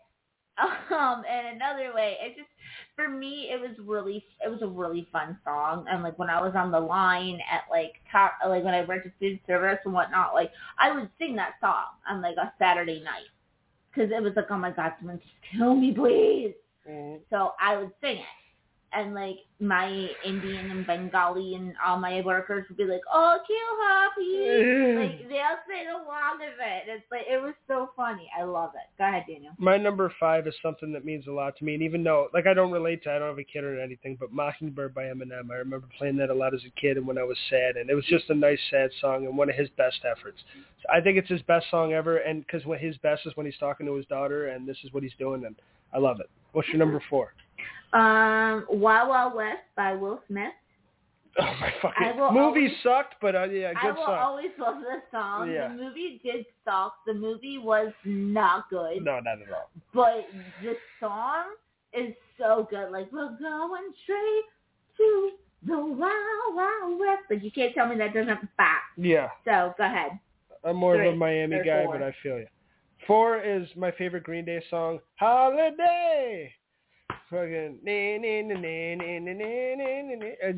um, 0.95 1.23
and 1.29 1.57
another 1.57 1.93
way, 1.95 2.17
it 2.21 2.37
just 2.37 2.49
for 2.95 3.09
me, 3.09 3.51
it 3.53 3.61
was 3.61 3.77
really, 3.85 4.25
it 4.45 4.49
was 4.49 4.63
a 4.63 4.67
really 4.67 5.09
fun 5.11 5.37
song. 5.45 5.85
And 5.91 6.03
like 6.03 6.19
when 6.19 6.31
I 6.31 6.41
was 6.41 6.53
on 6.55 6.71
the 6.71 6.81
line 6.81 7.41
at 7.51 7.63
like 7.71 7.95
top, 8.11 8.35
like 8.47 8.63
when 8.63 8.75
I 8.75 8.85
worked 8.85 9.07
at 9.07 9.17
student 9.17 9.41
service 9.47 9.79
and 9.85 9.93
whatnot, 9.93 10.35
like 10.35 10.53
I 10.79 10.95
would 10.95 11.11
sing 11.19 11.35
that 11.37 11.55
song 11.61 11.87
on 12.09 12.23
like 12.23 12.37
a 12.37 12.53
Saturday 12.59 13.03
night 13.03 13.31
because 13.93 14.11
it 14.13 14.23
was 14.23 14.33
like, 14.37 14.47
oh 14.51 14.59
my 14.59 14.71
god, 14.71 14.93
someone 14.99 15.19
just 15.19 15.57
kill 15.57 15.75
me, 15.75 15.93
please. 15.93 16.55
So 17.31 17.53
I 17.61 17.77
would 17.79 17.91
sing 18.01 18.19
it. 18.19 18.44
And 18.97 19.15
like 19.15 19.39
my 19.61 20.09
Indian 20.25 20.71
and 20.71 20.87
Bengali 20.87 21.55
and 21.55 21.75
all 21.85 21.99
my 21.99 22.21
workers 22.23 22.65
would 22.69 22.77
be 22.77 22.85
like, 22.85 23.01
"Oh, 23.13 23.39
kill 23.47 23.89
happy!" 23.89 24.95
Like 24.95 25.29
they'll 25.29 25.61
say 25.69 25.87
a 25.89 25.97
lot 25.97 26.37
of 26.37 26.55
it. 26.61 26.85
It's 26.87 27.05
like 27.11 27.23
it 27.29 27.41
was 27.41 27.55
so 27.67 27.91
funny. 27.97 28.31
I 28.39 28.45
love 28.45 28.71
it. 28.75 28.87
Go 28.99 29.05
ahead, 29.05 29.25
Daniel. 29.29 29.53
My 29.59 29.77
number 29.77 30.13
five 30.21 30.47
is 30.47 30.55
something 30.63 30.93
that 30.93 31.05
means 31.05 31.27
a 31.27 31.33
lot 31.33 31.57
to 31.59 31.65
me, 31.65 31.75
and 31.75 31.83
even 31.83 32.05
though, 32.05 32.29
like, 32.33 32.47
I 32.47 32.55
don't 32.55 32.71
relate 32.71 33.03
to, 33.05 33.11
I 33.11 33.19
don't 33.19 33.29
have 33.29 33.39
a 33.39 33.45
kid 33.45 33.65
or 33.65 33.81
anything, 33.81 34.17
but 34.19 34.33
"Mockingbird" 34.33 34.95
by 34.95 35.05
Eminem. 35.05 35.51
I 35.51 35.57
remember 35.57 35.89
playing 35.99 36.17
that 36.19 36.31
a 36.31 36.35
lot 36.35 36.55
as 36.55 36.63
a 36.65 36.81
kid, 36.81 36.97
and 36.97 37.07
when 37.07 37.19
I 37.19 37.25
was 37.25 37.39
sad, 37.51 37.77
and 37.77 37.91
it 37.91 37.95
was 37.95 38.05
just 38.07 38.31
a 38.31 38.35
nice 38.35 38.61
sad 38.71 38.91
song 39.01 39.27
and 39.27 39.37
one 39.37 39.51
of 39.51 39.57
his 39.57 39.69
best 39.71 40.01
efforts. 40.05 40.39
I 40.93 41.01
think 41.01 41.19
it's 41.19 41.29
his 41.29 41.43
best 41.43 41.67
song 41.71 41.93
ever, 41.93 42.19
and 42.19 42.47
because 42.47 42.65
when 42.67 42.79
his 42.79 42.97
best 42.99 43.23
is 43.27 43.37
when 43.37 43.47
he's 43.47 43.59
talking 43.59 43.87
to 43.87 43.95
his 43.95 44.07
daughter, 44.07 44.49
and 44.49 44.69
this 44.69 44.79
is 44.85 44.93
what 44.93 45.03
he's 45.03 45.15
doing, 45.19 45.45
and 45.45 45.57
I 45.93 45.99
love 45.99 46.21
it. 46.21 46.29
What's 46.53 46.69
your 46.69 46.79
number 46.79 47.03
four? 47.09 47.33
Um, 47.95 48.67
Wild 48.69 49.09
Wild 49.09 49.35
West 49.35 49.63
by 49.77 49.95
Will 49.95 50.21
Smith. 50.29 50.53
Oh 51.39 51.43
my 51.61 51.67
I 51.69 51.73
fucking 51.83 52.17
movie 52.33 52.39
always- 52.41 52.71
sucked, 52.83 53.17
but 53.21 53.35
uh, 53.35 53.45
yeah, 53.45 53.73
I 53.77 53.83
good 53.87 53.97
will 53.97 54.05
song. 54.07 54.19
always 54.19 54.51
love 54.59 54.77
this 54.81 55.03
song. 55.11 55.51
Yeah. 55.51 55.69
The 55.69 55.75
movie 55.75 56.21
did 56.23 56.47
suck. 56.65 56.95
The 57.07 57.15
movie 57.15 57.59
was 57.59 57.93
not 58.05 58.71
good. 58.71 59.03
No, 59.05 59.19
not 59.21 59.41
at 59.43 59.51
all. 59.53 59.71
But 59.93 60.27
the 60.63 60.75
song 61.01 61.45
is 61.93 62.15
so 62.39 62.67
good. 62.71 62.91
Like 62.93 63.11
we're 63.13 63.37
going 63.41 63.93
straight 64.05 64.45
to 64.99 65.31
the 65.67 65.77
Wild 65.77 66.55
Wild 66.55 67.01
West. 67.01 67.23
Like 67.31 67.43
you 67.43 67.51
can't 67.51 67.75
tell 67.75 67.89
me 67.89 67.97
that 67.99 68.15
doesn't 68.15 68.41
bop. 68.57 68.69
Yeah, 68.97 69.29
So 69.45 69.75
go 69.77 69.85
ahead. 69.85 70.13
I'm 70.65 70.77
more 70.77 71.01
of 71.03 71.13
a 71.15 71.17
Miami 71.17 71.59
guy, 71.65 71.85
four? 71.85 71.99
but 71.99 72.03
I 72.05 72.15
feel 72.23 72.39
you. 72.39 72.47
Four 73.09 73.41
is 73.43 73.67
my 73.77 73.91
favorite 73.93 74.23
Green 74.25 74.45
Day 74.45 74.63
song, 74.71 74.99
Holiday. 75.17 76.53
Fucking. 77.35 77.79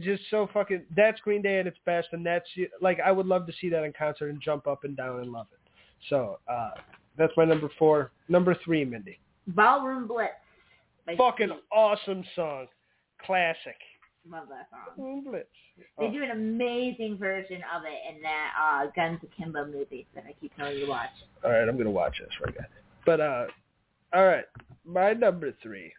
Just 0.00 0.22
so 0.30 0.48
fucking. 0.52 0.82
That's 0.96 1.20
Green 1.20 1.42
Day 1.42 1.58
at 1.58 1.66
its 1.66 1.78
best, 1.86 2.08
and 2.12 2.24
that's 2.24 2.46
like 2.80 2.98
I 3.04 3.10
would 3.12 3.26
love 3.26 3.46
to 3.46 3.52
see 3.60 3.68
that 3.70 3.82
in 3.84 3.92
concert 3.92 4.28
and 4.28 4.40
jump 4.40 4.66
up 4.66 4.84
and 4.84 4.96
down 4.96 5.20
and 5.20 5.32
love 5.32 5.46
it. 5.52 5.58
So 6.10 6.38
uh 6.48 6.70
that's 7.16 7.32
my 7.36 7.44
number 7.44 7.70
four. 7.78 8.10
Number 8.28 8.54
three, 8.64 8.84
Mindy. 8.84 9.18
Ballroom 9.48 10.06
Blitz. 10.06 10.32
Fucking 11.16 11.46
Sting. 11.48 11.58
awesome 11.72 12.24
song, 12.34 12.66
classic. 13.24 13.76
Love 14.28 14.48
that 14.48 14.68
song. 14.70 14.80
Ballroom 14.96 15.24
Blitz. 15.24 15.46
They 15.98 16.06
Oh. 16.06 16.12
do 16.12 16.22
an 16.22 16.30
amazing 16.32 17.16
version 17.16 17.62
of 17.74 17.82
it 17.84 18.14
in 18.14 18.20
that 18.22 18.52
uh, 18.60 18.90
Guns 18.96 19.20
Akimbo 19.22 19.66
movie 19.66 20.06
that 20.14 20.24
I 20.28 20.34
keep 20.40 20.54
telling 20.56 20.74
you 20.78 20.86
to 20.86 20.90
watch. 20.90 21.10
All 21.44 21.50
right, 21.52 21.68
I'm 21.68 21.76
gonna 21.78 21.90
watch 21.90 22.18
this 22.18 22.28
right 22.44 22.54
now. 22.58 22.66
But 23.06 23.20
uh, 23.20 23.46
all 24.12 24.26
right, 24.26 24.44
my 24.84 25.12
number 25.12 25.52
three 25.62 25.92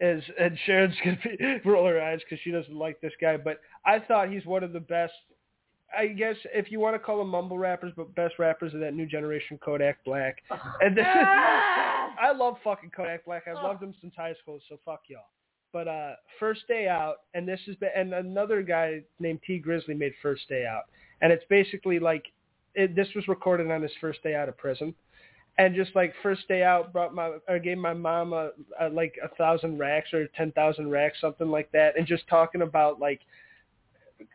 is, 0.00 0.22
and 0.38 0.56
Sharon's 0.64 0.94
gonna 1.04 1.18
be 1.22 1.60
roll 1.68 1.86
her 1.86 2.00
eyes 2.00 2.20
because 2.24 2.40
she 2.42 2.50
doesn't 2.50 2.74
like 2.74 3.00
this 3.00 3.12
guy, 3.20 3.36
but 3.36 3.60
I 3.84 3.98
thought 3.98 4.30
he's 4.30 4.44
one 4.44 4.62
of 4.62 4.72
the 4.72 4.80
best. 4.80 5.12
I 5.96 6.08
guess 6.08 6.36
if 6.52 6.70
you 6.70 6.80
want 6.80 6.94
to 6.94 6.98
call 6.98 7.18
them 7.18 7.30
mumble 7.30 7.58
rappers, 7.58 7.92
but 7.96 8.14
best 8.14 8.38
rappers 8.38 8.74
of 8.74 8.80
that 8.80 8.94
new 8.94 9.06
generation, 9.06 9.58
Kodak 9.58 10.04
Black. 10.04 10.42
And 10.80 10.96
this 10.96 11.02
is! 11.06 11.26
I 12.20 12.32
love 12.36 12.56
fucking 12.62 12.90
Kodak 12.90 13.24
Black. 13.24 13.44
I've 13.48 13.62
loved 13.62 13.82
him 13.82 13.94
since 14.00 14.14
high 14.16 14.34
school, 14.42 14.60
so 14.68 14.78
fuck 14.84 15.02
y'all. 15.08 15.22
But 15.72 15.88
uh, 15.88 16.12
First 16.38 16.66
Day 16.68 16.88
Out, 16.88 17.16
and 17.34 17.46
this 17.46 17.60
is 17.66 17.76
and 17.94 18.14
another 18.14 18.62
guy 18.62 19.02
named 19.18 19.40
Tee 19.46 19.62
Grizzley 19.64 19.96
made 19.96 20.12
First 20.22 20.48
Day 20.48 20.66
Out, 20.66 20.84
and 21.20 21.32
it's 21.32 21.44
basically 21.48 21.98
like 21.98 22.24
it, 22.74 22.94
this 22.94 23.08
was 23.14 23.26
recorded 23.28 23.70
on 23.70 23.82
his 23.82 23.90
first 24.00 24.22
day 24.22 24.34
out 24.34 24.48
of 24.48 24.56
prison, 24.56 24.94
and 25.58 25.74
just 25.74 25.94
like 25.94 26.14
First 26.22 26.46
Day 26.48 26.62
Out 26.62 26.92
brought 26.92 27.14
my 27.14 27.32
or 27.48 27.58
gave 27.58 27.78
my 27.78 27.92
mom 27.92 28.32
a, 28.32 28.50
a 28.80 28.88
like 28.88 29.16
a 29.22 29.28
thousand 29.34 29.78
racks 29.78 30.12
or 30.14 30.28
ten 30.36 30.52
thousand 30.52 30.90
racks, 30.90 31.18
something 31.20 31.48
like 31.48 31.70
that, 31.72 31.98
and 31.98 32.06
just 32.06 32.26
talking 32.28 32.62
about 32.62 33.00
like 33.00 33.20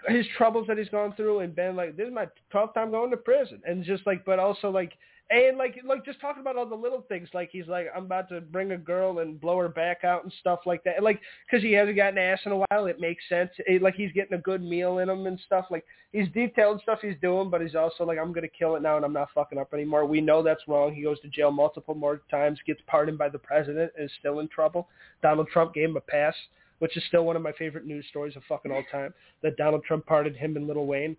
his 0.07 0.25
troubles 0.37 0.67
that 0.67 0.77
he's 0.77 0.89
gone 0.89 1.13
through 1.15 1.39
and 1.39 1.55
been 1.55 1.75
like 1.75 1.97
this 1.97 2.07
is 2.07 2.13
my 2.13 2.27
twelfth 2.49 2.73
time 2.73 2.91
going 2.91 3.11
to 3.11 3.17
prison 3.17 3.61
and 3.65 3.83
just 3.83 4.05
like 4.05 4.23
but 4.25 4.39
also 4.39 4.69
like 4.69 4.93
and 5.29 5.57
like 5.57 5.79
like 5.85 6.05
just 6.05 6.19
talking 6.19 6.41
about 6.41 6.57
all 6.57 6.65
the 6.65 6.75
little 6.75 7.03
things 7.07 7.29
like 7.33 7.49
he's 7.51 7.67
like 7.67 7.87
I'm 7.95 8.05
about 8.05 8.29
to 8.29 8.41
bring 8.41 8.71
a 8.71 8.77
girl 8.77 9.19
and 9.19 9.39
blow 9.39 9.57
her 9.59 9.69
back 9.69 10.03
out 10.03 10.23
and 10.23 10.33
stuff 10.39 10.59
like 10.65 10.83
that. 10.83 11.01
Like 11.01 11.21
because 11.49 11.63
he 11.63 11.71
hasn't 11.71 11.95
gotten 11.95 12.17
ass 12.17 12.39
in 12.45 12.51
a 12.51 12.57
while 12.57 12.85
it 12.85 12.99
makes 12.99 13.23
sense. 13.29 13.49
It, 13.59 13.81
like 13.81 13.95
he's 13.95 14.11
getting 14.11 14.37
a 14.37 14.41
good 14.41 14.61
meal 14.61 14.99
in 14.99 15.09
him 15.09 15.25
and 15.25 15.39
stuff. 15.45 15.65
Like 15.71 15.85
he's 16.11 16.27
detailed 16.33 16.81
stuff 16.81 16.99
he's 17.01 17.15
doing 17.21 17.49
but 17.49 17.61
he's 17.61 17.75
also 17.75 18.03
like 18.03 18.19
I'm 18.19 18.33
gonna 18.33 18.47
kill 18.47 18.75
it 18.75 18.81
now 18.81 18.97
and 18.97 19.05
I'm 19.05 19.13
not 19.13 19.29
fucking 19.33 19.57
up 19.57 19.73
anymore. 19.73 20.05
We 20.05 20.21
know 20.21 20.43
that's 20.43 20.67
wrong. 20.67 20.93
He 20.93 21.03
goes 21.03 21.19
to 21.21 21.29
jail 21.29 21.51
multiple 21.51 21.95
more 21.95 22.21
times 22.29 22.59
gets 22.67 22.81
pardoned 22.87 23.17
by 23.17 23.29
the 23.29 23.39
president 23.39 23.91
and 23.97 24.05
is 24.05 24.11
still 24.19 24.39
in 24.39 24.47
trouble. 24.49 24.87
Donald 25.21 25.47
Trump 25.51 25.73
gave 25.73 25.89
him 25.89 25.97
a 25.97 26.01
pass 26.01 26.35
which 26.79 26.97
is 26.97 27.03
still 27.07 27.23
one 27.23 27.37
of 27.37 27.41
my 27.41 27.53
favorite 27.53 27.85
news 27.85 28.05
stories 28.09 28.35
of 28.35 28.43
fucking 28.49 28.69
all 28.69 28.83
time 28.91 29.13
that 29.41 29.55
Donald 29.55 29.83
Trump 29.85 30.05
pardoned 30.05 30.35
him 30.35 30.57
and 30.57 30.67
Lil 30.67 30.85
Wayne 30.85 31.15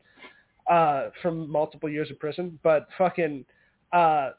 uh, 0.71 1.09
from 1.23 1.51
multiple 1.51 1.89
years 1.89 2.11
of 2.11 2.19
prison. 2.19 2.59
But 2.63 2.87
fucking 2.99 3.47
uh, 3.95 4.31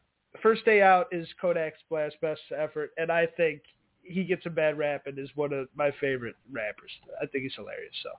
First 0.41 0.65
Day 0.65 0.81
Out 0.81 1.07
is 1.11 1.27
Kodak 1.39 1.73
Black's 1.89 2.15
best 2.21 2.41
effort, 2.55 2.91
and 2.97 3.11
I 3.11 3.25
think 3.37 3.61
he 4.03 4.23
gets 4.23 4.45
a 4.45 4.49
bad 4.49 4.77
rap 4.77 5.07
and 5.07 5.17
is 5.17 5.29
one 5.35 5.53
of 5.53 5.67
my 5.75 5.91
favorite 5.99 6.35
rappers. 6.51 6.91
I 7.21 7.25
think 7.25 7.43
he's 7.43 7.55
hilarious. 7.55 7.93
So 8.03 8.09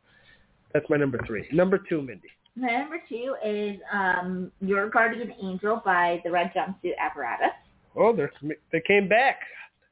that's 0.73 0.87
my 0.89 0.97
number 0.97 1.21
three. 1.27 1.47
Number 1.53 1.79
two, 1.79 2.03
Mindy. 2.03 2.29
My 2.57 2.69
number 2.69 3.03
two 3.09 3.37
is 3.45 3.79
um, 3.93 4.51
Your 4.61 4.89
Guardian 4.89 5.33
Angel 5.43 5.81
by 5.85 6.21
the 6.25 6.31
Red 6.31 6.53
Jumpsuit 6.57 6.97
Apparatus. 6.99 7.53
Oh, 7.95 8.15
they 8.15 8.55
they 8.73 8.83
came 8.87 9.09
back. 9.09 9.41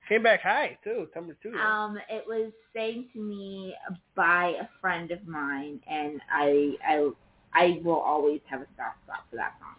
Came 0.08 0.22
back 0.22 0.42
high 0.42 0.76
too. 0.82 1.08
Number 1.14 1.36
two. 1.42 1.54
Um, 1.54 1.98
it 2.10 2.24
was 2.26 2.52
sang 2.74 3.06
to 3.12 3.20
me 3.20 3.74
by 4.14 4.54
a 4.60 4.68
friend 4.80 5.10
of 5.10 5.26
mine, 5.26 5.80
and 5.90 6.20
I 6.30 6.74
I 6.86 7.10
I 7.52 7.80
will 7.84 8.00
always 8.00 8.40
have 8.46 8.60
a 8.60 8.66
soft 8.76 9.02
spot 9.04 9.24
for 9.30 9.36
that 9.36 9.54
song. 9.60 9.74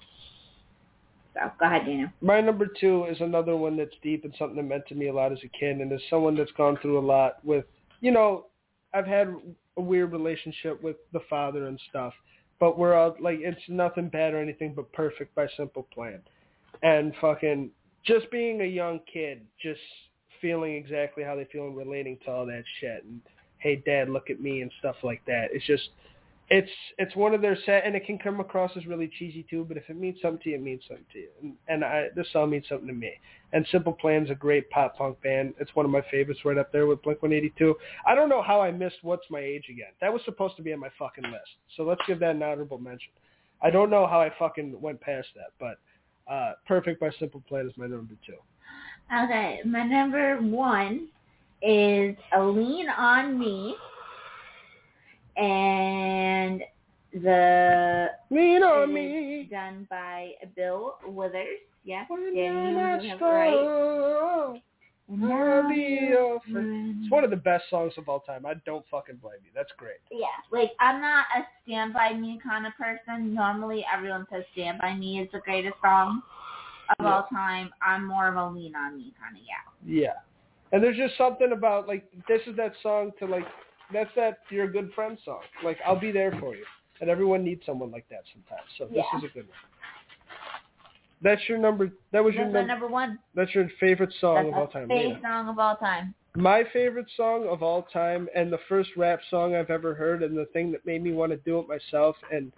So 1.36 1.52
go 1.60 1.66
ahead, 1.66 1.86
Daniel. 1.86 2.10
My 2.22 2.41
number 2.41 2.66
two 2.66 3.06
is 3.06 3.20
another 3.20 3.56
one 3.56 3.78
that's 3.78 3.94
deep 4.02 4.24
and 4.24 4.34
something 4.40 4.56
that 4.56 4.64
meant 4.64 4.88
to 4.88 4.95
me 4.95 5.10
a 5.10 5.14
lot 5.14 5.32
as 5.32 5.40
a 5.44 5.49
kid, 5.49 5.78
and 5.78 5.91
as 5.91 5.99
someone 6.10 6.36
that's 6.36 6.52
gone 6.53 6.78
through 6.82 6.98
a 6.98 7.06
lot 7.06 7.45
with, 7.45 7.66
you 8.02 8.12
know, 8.12 8.45
I've 8.94 9.06
had 9.06 9.36
a 9.78 9.82
weird 9.82 10.14
relationship 10.14 10.82
with 10.82 10.95
the 11.12 11.20
father 11.30 11.68
and 11.68 11.78
stuff, 11.90 12.14
but 12.60 12.78
we're 12.80 12.94
all 12.94 13.16
like, 13.20 13.40
it's 13.41 13.60
nothing 13.68 14.07
bad 14.07 14.34
or 14.34 14.40
anything 14.40 14.74
but 14.74 14.91
perfect 14.94 15.36
by 15.36 15.48
Simple 15.57 15.88
Plan, 15.94 16.22
and 16.84 17.14
fucking 17.20 17.70
just 18.06 18.32
being 18.32 18.62
a 18.62 18.66
young 18.66 19.02
kid, 19.12 19.41
just 19.62 19.82
feeling 20.41 20.76
exactly 20.76 21.24
how 21.24 21.36
they 21.36 21.45
feel 21.52 21.68
and 21.68 21.76
relating 21.76 22.18
to 22.24 22.32
all 22.32 22.45
that 22.45 22.64
shit, 22.80 23.03
and 23.03 23.20
hey, 23.57 23.82
dad, 23.86 24.10
look 24.10 24.30
at 24.30 24.40
me 24.40 24.62
and 24.62 24.72
stuff 24.80 24.95
like 25.03 25.22
that. 25.26 25.48
It's 25.52 25.66
just 25.66 25.90
it's 26.50 26.70
it's 27.00 27.16
one 27.16 27.34
of 27.34 27.42
their 27.42 27.58
set, 27.66 27.86
and 27.86 27.96
it 27.96 28.06
can 28.06 28.20
come 28.20 28.40
across 28.40 28.72
as 28.78 28.86
really 28.86 29.10
cheesy 29.18 29.46
too. 29.50 29.66
But 29.68 29.78
if 29.78 29.90
it 29.90 29.98
means 29.98 30.18
something 30.22 30.42
to 30.44 30.50
you, 30.50 30.56
it 30.56 30.62
means 30.62 30.84
something 30.88 31.06
to 31.14 31.20
you. 31.20 31.30
And, 31.42 31.54
and 31.68 31.84
I, 31.84 32.08
this 32.16 32.28
song 32.32 32.52
means 32.52 32.66
something 32.70 32.88
to 32.88 32.94
me. 32.94 33.14
And 33.52 33.66
Simple 33.72 33.94
Plan's 33.94 34.30
a 34.30 34.36
great 34.36 34.70
pop 34.70 34.96
punk 34.96 35.20
band. 35.22 35.56
It's 35.60 35.74
one 35.76 35.86
of 35.86 35.92
my 35.92 36.04
favorites, 36.12 36.42
right 36.46 36.58
up 36.58 36.72
there 36.72 36.86
with 36.86 37.02
Blink 37.02 37.22
182. 37.24 37.76
I 38.06 38.14
don't 38.14 38.30
know 38.30 38.44
how 38.44 38.62
I 38.62 38.72
missed 38.72 38.98
What's 39.02 39.26
My 39.32 39.40
Age 39.40 39.66
Again. 39.70 39.92
That 40.02 40.14
was 40.14 40.22
supposed 40.26 40.56
to 40.58 40.62
be 40.62 40.72
on 40.72 40.80
my 40.80 40.90
fucking 41.00 41.24
list. 41.24 41.50
So 41.76 41.84
let's 41.84 42.02
give 42.06 42.20
that 42.20 42.36
an 42.36 42.44
honorable 42.44 42.78
mention. 42.78 43.12
I 43.62 43.72
don't 43.72 43.90
know 43.90 44.06
how 44.06 44.22
I 44.22 44.32
fucking 44.38 44.80
went 44.80 45.02
past 45.02 45.30
that, 45.36 45.52
but 45.60 46.32
uh, 46.32 46.54
Perfect 46.68 47.00
by 47.00 47.10
Simple 47.20 47.42
Plan 47.48 47.66
is 47.66 47.74
my 47.78 47.88
number 47.88 48.14
two. 48.26 48.36
Okay, 49.24 49.62
my 49.66 49.84
number 49.84 50.38
one 50.38 51.08
is 51.62 52.16
a 52.36 52.44
Lean 52.44 52.88
on 52.90 53.40
Me 53.40 53.76
and 55.38 56.62
the 57.14 58.07
Lean 58.30 58.64
on 58.64 58.94
me. 58.94 59.48
done 59.49 59.88
by 59.90 60.32
Bill 60.56 60.95
Withers. 61.07 61.60
Yes, 61.84 62.06
When 62.10 62.22
Dan, 62.22 62.34
you're 62.36 62.70
you 62.70 62.74
not 62.76 63.03
have 63.03 63.22
it 63.22 63.24
right. 63.24 63.53
strong, 63.53 64.62
I'll 65.32 65.70
be 65.70 66.07
your 66.10 66.40
friend. 66.52 66.95
It's 67.03 67.12
one 67.12 67.24
of 67.24 67.30
the 67.30 67.36
best 67.36 67.66
songs 67.70 67.94
of 67.98 68.10
all 68.10 68.22
time. 68.22 68.45
I 68.45 68.56
don't 68.66 68.84
fucking 68.90 69.18
blame 69.18 69.38
you. 69.44 69.52
That's 69.53 69.72
great. 69.78 69.98
Yeah, 70.12 70.26
like 70.52 70.72
I'm 70.80 70.99
not 70.99 71.26
a 71.38 71.41
Stand 71.64 71.94
By 71.94 72.14
Me 72.14 72.40
kind 72.44 72.66
of 72.66 72.74
person. 72.76 73.34
Normally, 73.36 73.86
everyone 73.94 74.26
says 74.32 74.44
Stand 74.53 74.80
By 74.80 74.95
Me 74.95 75.20
is 75.20 75.30
the 75.32 75.40
greatest 75.40 75.76
song 75.84 76.24
of 76.99 77.06
Yeah. 77.06 77.14
all 77.14 77.28
time. 77.32 77.70
I'm 77.86 78.06
more 78.07 78.28
of 78.30 78.36
a 78.36 78.48
Lean 78.48 78.76
on 78.76 78.98
Me 78.98 79.14
kind 79.22 79.36
of 79.38 79.44
gal. 79.44 79.74
Yeah. 79.86 80.14
And 80.72 80.84
there's 80.84 80.98
just 80.98 81.16
something 81.18 81.52
about 81.52 81.88
like 81.88 82.03
this 82.28 82.41
is 82.48 82.56
that 82.57 82.74
song 82.82 83.12
to 83.20 83.28
like 83.28 83.45
that's 83.94 84.10
that 84.16 84.40
you're 84.49 84.66
a 84.66 84.72
good 84.72 84.91
friend 84.94 85.18
song. 85.26 85.41
Like 85.64 85.78
I'll 85.86 85.99
be 85.99 86.12
there 86.12 86.32
for 86.40 86.56
you. 86.56 86.66
And 87.02 87.10
everyone 87.10 87.44
needs 87.44 87.62
someone 87.66 87.91
like 87.91 88.07
that 88.10 88.24
sometimes. 88.34 88.68
So 88.78 88.86
this 88.86 89.03
Yeah. 89.12 89.18
is 89.20 89.24
a 89.26 89.28
good 89.34 89.48
one. 89.48 89.57
That's 91.22 91.41
your 91.49 91.57
number 91.57 91.91
that 92.12 92.24
was 92.24 92.36
your 92.36 92.44
That's 92.45 92.53
my 92.53 92.60
num- 92.62 92.68
number 92.68 92.88
one. 92.88 93.20
that's 93.34 93.53
your 93.56 93.68
favorite 93.80 94.14
song 94.20 94.36
That's 94.36 94.48
of 94.49 94.53
all 94.53 94.66
my 94.68 94.72
time. 94.72 94.88
favorite 94.90 95.22
song 95.22 95.49
of 95.49 95.60
all 95.60 95.76
time. 95.78 96.14
My 96.36 96.64
favorite 96.74 97.10
song 97.16 97.48
of 97.48 97.64
all 97.64 97.84
time 97.84 98.28
and 98.36 98.52
the 98.52 98.57
first 98.70 98.90
rap 98.98 99.20
song 99.30 99.56
I've 99.56 99.70
ever 99.70 99.94
heard 99.95 100.22
and 100.24 100.38
the 100.38 100.45
thing 100.48 100.72
that 100.74 100.86
made 100.86 101.02
me 101.02 101.14
want 101.14 101.32
to 101.32 101.38
do 101.38 101.60
it 101.60 101.68
myself 101.68 102.18
and 102.32 102.52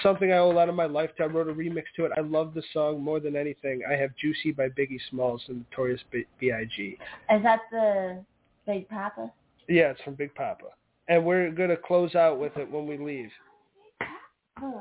something 0.00 0.32
I 0.32 0.38
owe 0.38 0.50
a 0.50 0.52
lot 0.54 0.70
of 0.70 0.74
my 0.74 0.86
life 0.86 1.14
to. 1.16 1.24
I 1.24 1.26
wrote 1.26 1.48
a 1.48 1.52
remix 1.52 1.84
to 1.96 2.06
it. 2.06 2.12
I 2.16 2.20
love 2.22 2.54
the 2.54 2.62
song 2.72 3.02
more 3.02 3.20
than 3.20 3.36
anything. 3.36 3.82
I 3.88 3.94
have 3.96 4.16
Juicy 4.16 4.52
by 4.52 4.68
Biggie 4.70 4.98
Smalls 5.10 5.44
and 5.48 5.64
Notorious 5.70 6.00
B- 6.10 6.24
B.I.G. 6.40 6.96
Is 7.30 7.42
that 7.42 7.60
the 7.70 8.24
Big 8.66 8.88
Poppa? 8.88 9.30
Yeah, 9.72 9.92
it's 9.92 10.02
from 10.02 10.14
Big 10.16 10.34
Poppa. 10.34 10.66
And 11.08 11.24
we're 11.24 11.50
going 11.50 11.70
to 11.70 11.78
close 11.78 12.14
out 12.14 12.38
with 12.38 12.54
it 12.58 12.70
when 12.70 12.86
we 12.86 12.98
leave. 12.98 13.30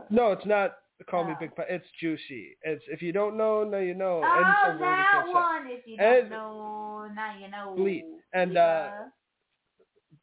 No, 0.09 0.33
it's 0.33 0.45
not 0.45 0.79
Call 1.09 1.23
Me 1.23 1.31
Oh. 1.33 1.37
Big 1.39 1.55
Poppa. 1.55 1.73
It's 1.73 1.85
Juicy. 2.01 2.57
It's 2.63 2.83
If 2.89 3.01
you 3.01 3.13
don't 3.13 3.37
know, 3.37 3.63
now 3.63 3.77
you 3.77 3.93
know. 3.93 4.21
Oh, 4.21 4.37
and 4.37 4.47
it's 4.49 4.59
a 4.65 4.83
word 4.83 4.97
you 4.97 5.03
that 5.03 5.33
one. 5.33 5.67
If 5.67 5.87
you 5.87 5.97
don't 5.97 6.29
know, 6.29 7.07
now 7.15 7.33
you 7.39 7.49
know. 7.49 7.75
Bleep. 7.79 8.03
And, 8.33 8.57
uh, 8.57 8.89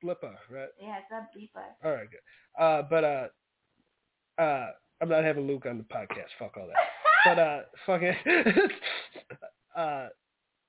Bleepa. 0.05 0.17
Blippa, 0.23 0.35
right? 0.51 0.69
yeah, 0.81 0.99
it's 0.99 1.11
a 1.11 1.27
bleeper. 1.37 1.65
All 1.83 1.93
right, 1.93 2.07
good. 2.11 2.63
Uh, 2.63 2.83
but 2.91 3.05
uh, 3.05 3.27
uh, 4.41 4.71
I'm 5.01 5.09
not 5.09 5.25
having 5.25 5.47
Luke 5.47 5.65
on 5.67 5.79
the 5.79 5.85
podcast. 5.85 6.29
Fuck 6.39 6.59
all 6.59 6.69
that. 6.69 6.77
but 7.25 7.39
uh, 7.39 7.61
fucking, 7.87 8.15
uh, 9.77 10.09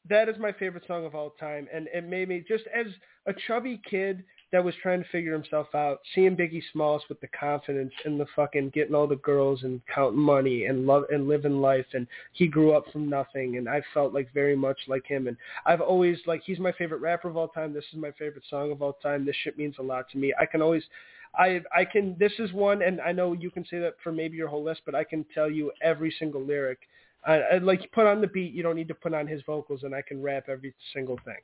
that 0.07 0.29
is 0.29 0.37
my 0.39 0.51
favorite 0.53 0.85
song 0.87 1.05
of 1.05 1.15
all 1.15 1.31
time, 1.39 1.67
and 1.73 1.87
it 1.93 2.07
made 2.07 2.29
me 2.29 2.43
just 2.47 2.63
as 2.73 2.87
a 3.25 3.33
chubby 3.47 3.81
kid 3.89 4.23
that 4.51 4.63
was 4.63 4.73
trying 4.81 5.03
to 5.03 5.09
figure 5.09 5.33
himself 5.33 5.67
out, 5.75 5.99
seeing 6.15 6.35
Biggie 6.35 6.63
Smalls 6.71 7.03
with 7.07 7.21
the 7.21 7.27
confidence 7.27 7.93
and 8.05 8.19
the 8.19 8.25
fucking 8.35 8.69
getting 8.69 8.95
all 8.95 9.05
the 9.05 9.17
girls 9.17 9.61
and 9.63 9.81
counting 9.93 10.19
money 10.19 10.65
and 10.65 10.87
love 10.87 11.03
and 11.11 11.27
living 11.27 11.61
life, 11.61 11.85
and 11.93 12.07
he 12.33 12.47
grew 12.47 12.71
up 12.71 12.85
from 12.91 13.09
nothing, 13.09 13.57
and 13.57 13.69
I 13.69 13.81
felt 13.93 14.13
like 14.13 14.33
very 14.33 14.55
much 14.55 14.79
like 14.87 15.05
him, 15.05 15.27
and 15.27 15.37
I've 15.65 15.81
always 15.81 16.17
like 16.25 16.41
he's 16.43 16.59
my 16.59 16.71
favorite 16.71 17.01
rapper 17.01 17.29
of 17.29 17.37
all 17.37 17.49
time. 17.49 17.73
This 17.73 17.85
is 17.91 17.99
my 17.99 18.11
favorite 18.11 18.45
song 18.49 18.71
of 18.71 18.81
all 18.81 18.93
time. 18.93 19.25
This 19.25 19.35
shit 19.43 19.57
means 19.57 19.75
a 19.79 19.83
lot 19.83 20.09
to 20.11 20.17
me. 20.17 20.33
I 20.39 20.45
can 20.45 20.61
always 20.61 20.83
I 21.35 21.61
I 21.75 21.85
can 21.85 22.15
this 22.19 22.33
is 22.39 22.51
one 22.53 22.81
and 22.81 22.99
I 23.01 23.11
know 23.11 23.33
you 23.33 23.51
can 23.51 23.65
say 23.65 23.79
that 23.79 23.95
for 24.03 24.11
maybe 24.11 24.37
your 24.37 24.47
whole 24.47 24.63
list, 24.63 24.81
but 24.85 24.95
I 24.95 25.03
can 25.03 25.25
tell 25.33 25.49
you 25.49 25.71
every 25.81 26.13
single 26.17 26.43
lyric. 26.43 26.79
I, 27.25 27.33
I 27.35 27.57
like 27.57 27.81
you 27.81 27.89
put 27.93 28.05
on 28.05 28.21
the 28.21 28.27
beat, 28.27 28.53
you 28.53 28.63
don't 28.63 28.75
need 28.75 28.87
to 28.87 28.95
put 28.95 29.13
on 29.13 29.27
his 29.27 29.41
vocals 29.45 29.83
and 29.83 29.93
I 29.93 30.01
can 30.01 30.21
rap 30.21 30.45
every 30.49 30.73
single 30.93 31.17
thing. 31.25 31.37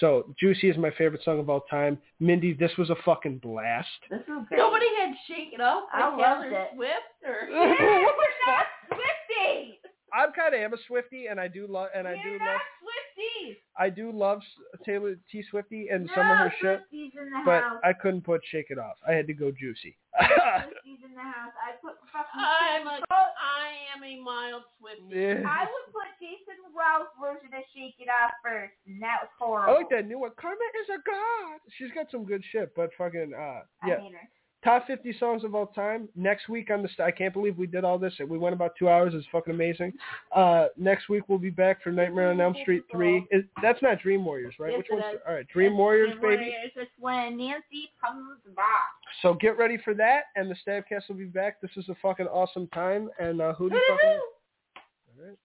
So 0.00 0.34
Juicy 0.38 0.68
is 0.68 0.76
my 0.76 0.90
favorite 0.90 1.22
song 1.24 1.38
of 1.40 1.48
all 1.48 1.62
time. 1.70 1.98
Mindy, 2.20 2.52
this 2.52 2.70
was 2.76 2.90
a 2.90 2.96
fucking 3.04 3.38
blast. 3.38 3.88
This 4.10 4.20
is 4.20 4.26
great. 4.48 4.58
Nobody 4.58 4.86
had 5.00 5.14
Shake 5.26 5.54
It 5.54 5.60
Off 5.60 5.84
by 5.92 6.00
I 6.00 6.08
loved 6.08 6.42
Taylor 6.44 6.62
it. 6.62 6.68
Swift 6.74 7.24
or 7.24 7.48
what 7.50 8.16
the 8.18 8.26
fuck? 8.44 8.66
Swifty. 8.88 9.78
I'm 10.16 10.32
kind 10.32 10.54
of 10.54 10.60
am 10.60 10.72
a 10.72 10.78
Swifty 10.88 11.26
and 11.26 11.38
I 11.38 11.48
do 11.48 11.66
love 11.68 11.88
and 11.94 12.08
I 12.08 12.14
do 12.22 12.30
You're 12.30 12.38
love 12.38 12.48
not 12.48 12.60
Swifties. 12.80 13.56
I 13.78 13.90
do 13.90 14.10
love 14.10 14.40
Taylor 14.84 15.16
T 15.30 15.44
Swifty 15.50 15.88
and 15.92 16.06
no, 16.06 16.12
some 16.14 16.30
of 16.30 16.38
her 16.38 16.52
shit, 16.60 16.80
Swifties 16.88 17.12
in 17.20 17.30
the 17.30 17.42
but 17.44 17.62
house. 17.62 17.80
I 17.84 17.92
couldn't 17.92 18.22
put 18.22 18.40
Shake 18.50 18.70
It 18.70 18.78
Off. 18.78 18.96
I 19.06 19.12
had 19.12 19.26
to 19.26 19.34
go 19.34 19.52
Juicy. 19.52 19.96
Swifties 20.16 21.04
in 21.04 21.12
the 21.14 21.20
house. 21.20 21.52
I 21.60 21.76
put 21.84 22.00
fucking. 22.08 22.40
I'm 22.40 22.86
a, 22.86 22.96
Jason- 23.04 23.36
I 23.36 23.68
am 23.94 24.00
a 24.02 24.16
mild 24.24 24.62
Swiftie. 24.80 25.12
Yeah. 25.12 25.44
I 25.44 25.68
would 25.68 25.86
put 25.92 26.08
Jason 26.16 26.56
Rouse 26.72 27.12
version 27.20 27.52
of 27.52 27.64
Shake 27.76 28.00
It 28.00 28.08
Off 28.08 28.32
first, 28.42 28.72
and 28.86 29.02
that 29.02 29.20
was 29.20 29.30
horrible. 29.38 29.74
I 29.74 29.76
like 29.76 29.90
that 29.90 30.08
new 30.08 30.18
one. 30.20 30.30
Karma 30.40 30.56
is 30.80 30.88
a 30.88 31.00
god. 31.04 31.60
She's 31.76 31.92
got 31.92 32.10
some 32.10 32.24
good 32.24 32.42
shit, 32.52 32.72
but 32.74 32.90
fucking 32.96 33.32
uh, 33.36 33.68
I 33.84 33.88
yeah. 33.88 34.00
hate 34.00 34.12
her. 34.12 34.28
Top 34.66 34.84
50 34.88 35.16
songs 35.20 35.44
of 35.44 35.54
all 35.54 35.68
time. 35.68 36.08
Next 36.16 36.48
week 36.48 36.72
on 36.72 36.82
the 36.82 36.88
st- 36.88 37.06
I 37.06 37.12
can't 37.12 37.32
believe 37.32 37.56
we 37.56 37.68
did 37.68 37.84
all 37.84 38.00
this. 38.00 38.12
We 38.28 38.36
went 38.36 38.52
about 38.52 38.72
two 38.76 38.88
hours. 38.88 39.14
It's 39.14 39.24
fucking 39.30 39.54
amazing. 39.54 39.92
Uh, 40.34 40.66
next 40.76 41.08
week 41.08 41.22
we'll 41.28 41.38
be 41.38 41.50
back 41.50 41.80
for 41.84 41.92
Nightmare 41.92 42.30
on 42.32 42.40
Elm 42.40 42.56
Street 42.62 42.82
three. 42.90 43.24
Is, 43.30 43.44
that's 43.62 43.80
not 43.80 44.00
Dream 44.00 44.24
Warriors, 44.24 44.54
right? 44.58 44.72
Yes, 44.72 44.78
Which 44.78 44.86
it 44.90 44.94
one's 44.94 45.04
all 45.24 45.34
right? 45.34 45.46
Dream 45.46 45.78
Warriors, 45.78 46.10
Dream 46.18 46.20
baby. 46.20 46.50
Warriors. 46.50 46.72
It's 46.74 46.90
when 46.98 47.36
Nancy 47.38 47.90
comes 48.04 48.40
back. 48.56 48.90
So 49.22 49.34
get 49.34 49.56
ready 49.56 49.78
for 49.84 49.94
that, 49.94 50.24
and 50.34 50.50
the 50.50 50.56
Stabcast 50.66 51.08
will 51.08 51.14
be 51.14 51.26
back. 51.26 51.60
This 51.60 51.70
is 51.76 51.88
a 51.88 51.94
fucking 52.02 52.26
awesome 52.26 52.66
time, 52.74 53.08
and 53.20 53.40
uh, 53.40 53.54
who 53.54 53.70
do 53.70 53.76
you 53.76 53.82
fucking? 53.88 54.18
All 54.18 55.26
right. 55.28 55.36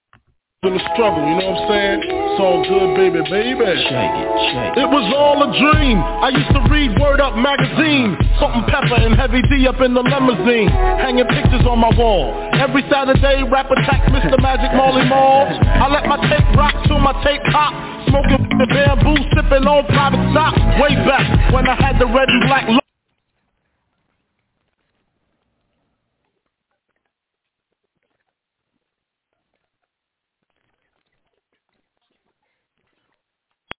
in 0.63 0.73
the 0.73 0.93
struggle, 0.95 1.21
you 1.29 1.37
know 1.37 1.51
what 1.51 1.61
I'm 1.61 1.69
saying? 1.69 1.99
It's 2.09 2.41
all 2.41 2.65
good, 2.65 2.95
baby, 2.97 3.21
baby. 3.29 3.65
Shake 3.85 4.17
it, 4.17 4.29
shake 4.49 4.77
it. 4.77 4.81
It 4.81 4.89
was 4.89 5.13
all 5.13 5.45
a 5.45 5.49
dream. 5.61 5.99
I 5.99 6.29
used 6.29 6.49
to 6.57 6.61
read 6.73 6.99
Word 6.99 7.21
Up 7.21 7.35
magazine. 7.37 8.17
Salt-N-Pepa 8.41 9.05
and 9.05 9.13
heavy 9.13 9.45
D 9.53 9.67
up 9.69 9.77
in 9.85 9.93
the 9.93 10.01
limousine. 10.01 10.65
Hanging 10.97 11.29
pictures 11.29 11.61
on 11.69 11.77
my 11.77 11.93
wall. 11.93 12.33
Every 12.57 12.81
Saturday, 12.89 13.45
rap 13.45 13.69
attack 13.69 14.09
Mr. 14.09 14.41
Magic 14.41 14.73
Marley 14.73 15.05
Marl. 15.05 15.45
I 15.45 15.85
let 15.93 16.09
my 16.09 16.17
tape 16.25 16.49
rock 16.57 16.73
till 16.89 16.97
my 16.97 17.13
tape 17.21 17.45
pop. 17.53 17.69
Smoking 18.09 18.49
the 18.57 18.65
bamboo, 18.65 19.13
sipping 19.37 19.69
on 19.69 19.85
private 19.93 20.25
stock. 20.33 20.57
Way 20.81 20.97
back 21.05 21.53
when 21.53 21.69
I 21.69 21.75
had 21.77 22.01
the 22.01 22.07
red 22.09 22.29
and 22.29 22.49
black 22.49 22.80